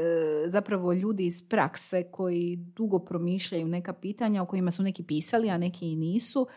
zapravo 0.47 0.93
ljudi 0.93 1.26
iz 1.26 1.43
prakse 1.43 2.03
koji 2.03 2.56
dugo 2.56 2.99
promišljaju 2.99 3.68
neka 3.68 3.93
pitanja 3.93 4.41
o 4.41 4.45
kojima 4.45 4.72
su 4.72 4.84
neki 4.84 5.03
pisali, 5.03 5.49
a 5.49 5.57
neki 5.57 5.88
i 5.88 5.95
nisu, 5.95 6.47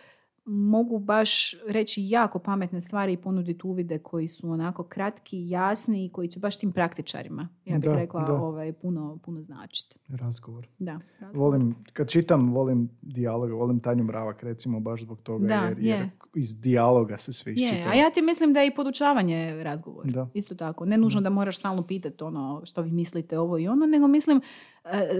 mogu 0.51 0.99
baš 0.99 1.55
reći 1.69 2.09
jako 2.09 2.39
pametne 2.39 2.81
stvari 2.81 3.13
i 3.13 3.17
ponuditi 3.17 3.67
uvide 3.67 3.99
koji 3.99 4.29
su 4.29 4.51
onako 4.51 4.83
kratki, 4.83 5.49
jasni 5.49 6.05
i 6.05 6.09
koji 6.09 6.29
će 6.29 6.41
baš 6.41 6.57
tim 6.59 6.73
praktičarima, 6.73 7.49
ja 7.65 7.79
bih 7.79 7.91
Da, 7.91 7.97
rekla, 7.97 8.25
da. 8.25 8.33
ovaj, 8.33 8.73
puno, 8.73 9.19
puno 9.25 9.43
značiti. 9.43 9.97
Razgovor. 10.09 10.67
Da, 10.79 11.01
razgovor. 11.21 11.51
Volim, 11.51 11.75
kad 11.93 12.09
čitam, 12.09 12.49
volim 12.55 12.91
dijaloga, 13.03 13.55
volim 13.55 13.81
Tanju 13.81 14.05
Mravak, 14.05 14.43
recimo, 14.43 14.81
baš 14.81 15.03
zbog 15.03 15.21
toga, 15.23 15.47
Da, 15.47 15.55
jer, 15.55 15.79
jer 15.79 15.99
je. 16.01 16.11
iz 16.35 16.61
dijaloga 16.61 17.19
se 17.19 17.33
sve 17.33 17.53
iščita. 17.53 17.89
a 17.91 17.95
ja 17.95 18.11
ti 18.11 18.23
mislim 18.23 18.53
da 18.53 18.61
je 18.61 18.67
i 18.67 18.75
podučavanje 18.75 19.63
razgovor. 19.65 20.07
Da. 20.07 20.29
Isto 20.35 20.55
tako. 20.55 20.85
Ne 20.85 20.99
nužno 20.99 21.21
da 21.21 21.31
moraš 21.31 21.59
stalno 21.59 21.83
pitati 21.87 22.25
ono 22.25 22.61
što 22.65 22.83
vi 22.83 22.91
mislite 22.93 23.39
ovo 23.39 23.59
i 23.59 23.69
ono, 23.69 23.87
nego 23.87 24.07
mislim 24.07 24.41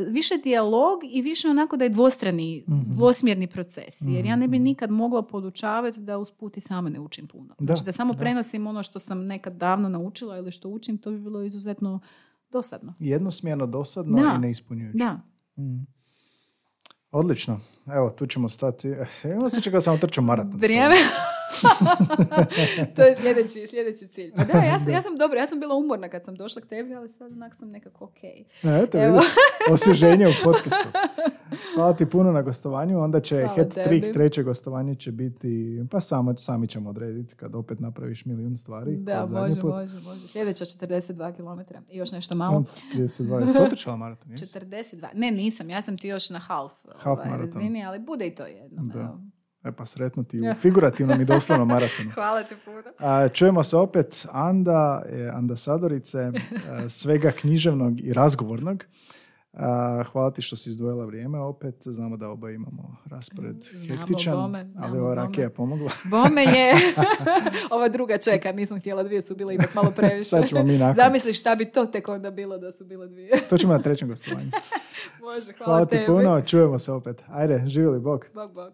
više 0.07 0.35
dijalog 0.37 0.99
i 1.05 1.23
više 1.23 1.49
onako 1.49 1.77
da 1.77 1.85
je 1.85 1.91
dvostrani, 1.91 2.65
Mhm. 2.69 2.81
dvosmjerni 2.87 3.47
proces. 3.47 4.01
Jer 4.03 4.27
ja 4.27 4.37
ne 4.37 4.49
bi 4.49 4.59
nikad 4.59 4.91
mogla 4.91 5.23
podučavati 5.23 6.01
da 6.01 6.19
usput 6.19 6.57
i 6.57 6.61
sama 6.61 6.89
ne 6.91 7.01
učim 7.01 7.27
puno. 7.27 7.55
Da, 7.59 7.65
Znači 7.65 7.85
da 7.85 7.93
samo 7.93 8.13
da. 8.13 8.19
prenosim 8.19 8.67
ono 8.67 8.83
što 8.83 8.99
sam 8.99 9.19
nekad 9.21 9.53
davno 9.55 9.89
naučila 9.89 10.39
ili 10.39 10.51
što 10.51 10.69
učim, 10.69 10.99
to 10.99 11.11
bi 11.11 11.19
bilo 11.19 11.43
izuzetno 11.43 12.01
dosadno. 12.51 12.95
Jednosmjerno, 12.99 13.67
dosadno 13.67 14.19
Da. 14.19 14.35
i 14.37 14.41
neispunjujuće. 14.41 14.99
Da. 14.99 15.21
Mm. 15.59 15.87
Odlično. 17.11 17.61
Evo, 17.95 18.11
tu 18.11 18.27
ćemo 18.27 18.49
stati. 18.49 18.89
Imam 19.25 19.43
osjećaj 19.47 19.73
kao 19.73 19.81
sam 19.81 19.95
otrčao 19.95 20.25
maraton. 20.25 20.61
Vrijeme. 20.61 20.95
to 22.97 23.03
je 23.03 23.15
sljedeći, 23.15 23.67
sljedeći 23.67 24.07
cilj. 24.07 24.33
Pa 24.37 24.45
da, 24.45 24.59
ja 24.59 24.81
sam, 24.81 24.93
ja 24.93 25.03
sam 25.03 25.17
dobro, 25.17 25.39
ja 25.39 25.47
sam 25.47 25.61
bila 25.61 25.75
umorna 25.75 26.09
kad 26.09 26.25
sam 26.25 26.35
došla 26.37 26.63
k 26.63 26.67
tebi, 26.67 26.95
ali 26.95 27.09
sad 27.09 27.33
onak 27.33 27.55
sam 27.55 27.71
nekako 27.71 28.05
okej. 28.05 28.45
E, 28.63 28.83
Eto, 28.83 28.99
Evo. 28.99 29.21
osvježenje 29.73 30.27
u 30.29 30.33
podcastu. 30.45 30.89
Hvala 31.75 31.97
ti 31.97 32.07
puno 32.07 32.33
na 32.33 32.43
gostovanju. 32.43 33.01
Onda 33.01 33.21
će 33.21 33.37
Hvala 33.37 33.49
hat 33.57 33.75
tebi. 33.75 33.89
trick, 33.89 34.13
treće 34.13 34.43
gostovanje 34.43 34.95
će 34.95 35.13
biti, 35.13 35.81
pa 35.91 36.01
samo, 36.01 36.37
sami 36.37 36.69
ćemo 36.69 36.91
odrediti 36.91 37.35
kad 37.35 37.55
opet 37.55 37.81
napraviš 37.81 38.25
milijun 38.25 38.57
stvari. 38.57 38.97
Da, 38.97 39.27
može, 39.31 39.61
put. 39.61 39.71
može, 39.71 40.01
može. 40.01 40.29
Sljedeća 40.29 40.65
42 40.65 41.37
km 41.37 41.75
i 41.91 41.97
još 41.97 42.13
nešto 42.13 42.35
malo. 42.35 42.65
32. 42.95 43.01
Jesi 43.01 43.59
otrčala 43.63 43.97
maraton? 43.97 44.31
jesi? 44.31 44.47
42. 44.47 45.07
Ne, 45.15 45.31
nisam. 45.31 45.71
Ja 45.71 45.83
sam 45.83 45.99
ti 45.99 46.09
još 46.09 46.31
na 46.31 46.39
half, 46.39 46.73
Half 46.97 47.19
ovaj, 47.19 47.31
maraton. 47.31 47.55
razini, 47.55 47.78
ali 47.85 47.99
bude 47.99 48.27
i 48.27 48.35
to 48.35 48.47
jedno. 48.47 48.83
Da. 48.83 49.01
evo. 49.01 49.21
E 49.65 49.73
pa 49.73 49.87
sretno 49.87 50.23
ti 50.23 50.41
u 50.41 50.55
figurativnom 50.63 51.21
i 51.21 51.25
doslovnom 51.25 51.69
maratonu. 51.69 52.11
Hvala 52.15 52.43
ti 52.43 52.55
puno. 52.65 53.29
Čujemo 53.29 53.63
se 53.63 53.77
opet 53.77 54.27
Anda, 54.33 55.03
je 55.13 55.31
ambasadorice 55.35 56.19
e, 56.19 56.33
svega 56.89 57.31
književnog 57.31 58.01
i 58.01 58.13
razgovornog. 58.13 58.85
A, 59.53 60.03
hvala 60.13 60.31
ti 60.31 60.43
što 60.43 60.57
si 60.57 60.71
izdvojila 60.71 61.05
vrijeme 61.05 61.39
opet. 61.39 61.75
Znamo 61.85 62.17
da 62.17 62.29
oba 62.29 62.51
imamo 62.51 62.97
raspored 63.07 63.57
Znamo 63.63 64.01
hektičan, 64.01 64.35
bome, 64.35 64.71
ali 64.79 64.99
ova 64.99 65.15
rakija 65.15 65.51
pomogla. 65.51 65.91
Bome 66.11 66.43
je, 66.43 66.75
ova 67.77 67.89
druga 67.89 68.19
čeka, 68.19 68.53
nisam 68.53 68.79
htjela 68.81 69.03
dvije, 69.03 69.23
su 69.23 69.37
bile 69.37 69.55
ipak 69.55 69.75
malo 69.75 69.91
previše. 69.91 70.25
Sad 70.25 70.49
ćemo 70.49 70.63
mi 70.65 70.79
nakon. 70.79 70.95
Zamisli 70.95 71.33
šta 71.33 71.55
bi 71.55 71.65
to 71.65 71.87
tek 71.87 72.09
onda 72.09 72.31
bilo 72.31 72.59
da 72.59 72.73
su 72.73 72.85
bile 72.85 73.07
dvije. 73.09 73.31
To 73.49 73.59
ćemo 73.59 73.73
na 73.73 73.79
trećem 73.83 74.09
gostovanju. 74.09 74.51
Može, 75.21 75.53
hvala, 75.53 75.73
Hvala 75.73 75.87
ti 75.87 75.91
tebi. 75.91 76.07
puno, 76.07 76.43
čujemo 76.43 76.79
se 76.79 76.93
opet. 76.93 77.23
Ajde, 77.29 77.63
živjeli, 77.67 78.01
bok. 78.01 78.27
Bog, 78.35 78.53
bog. 78.53 78.73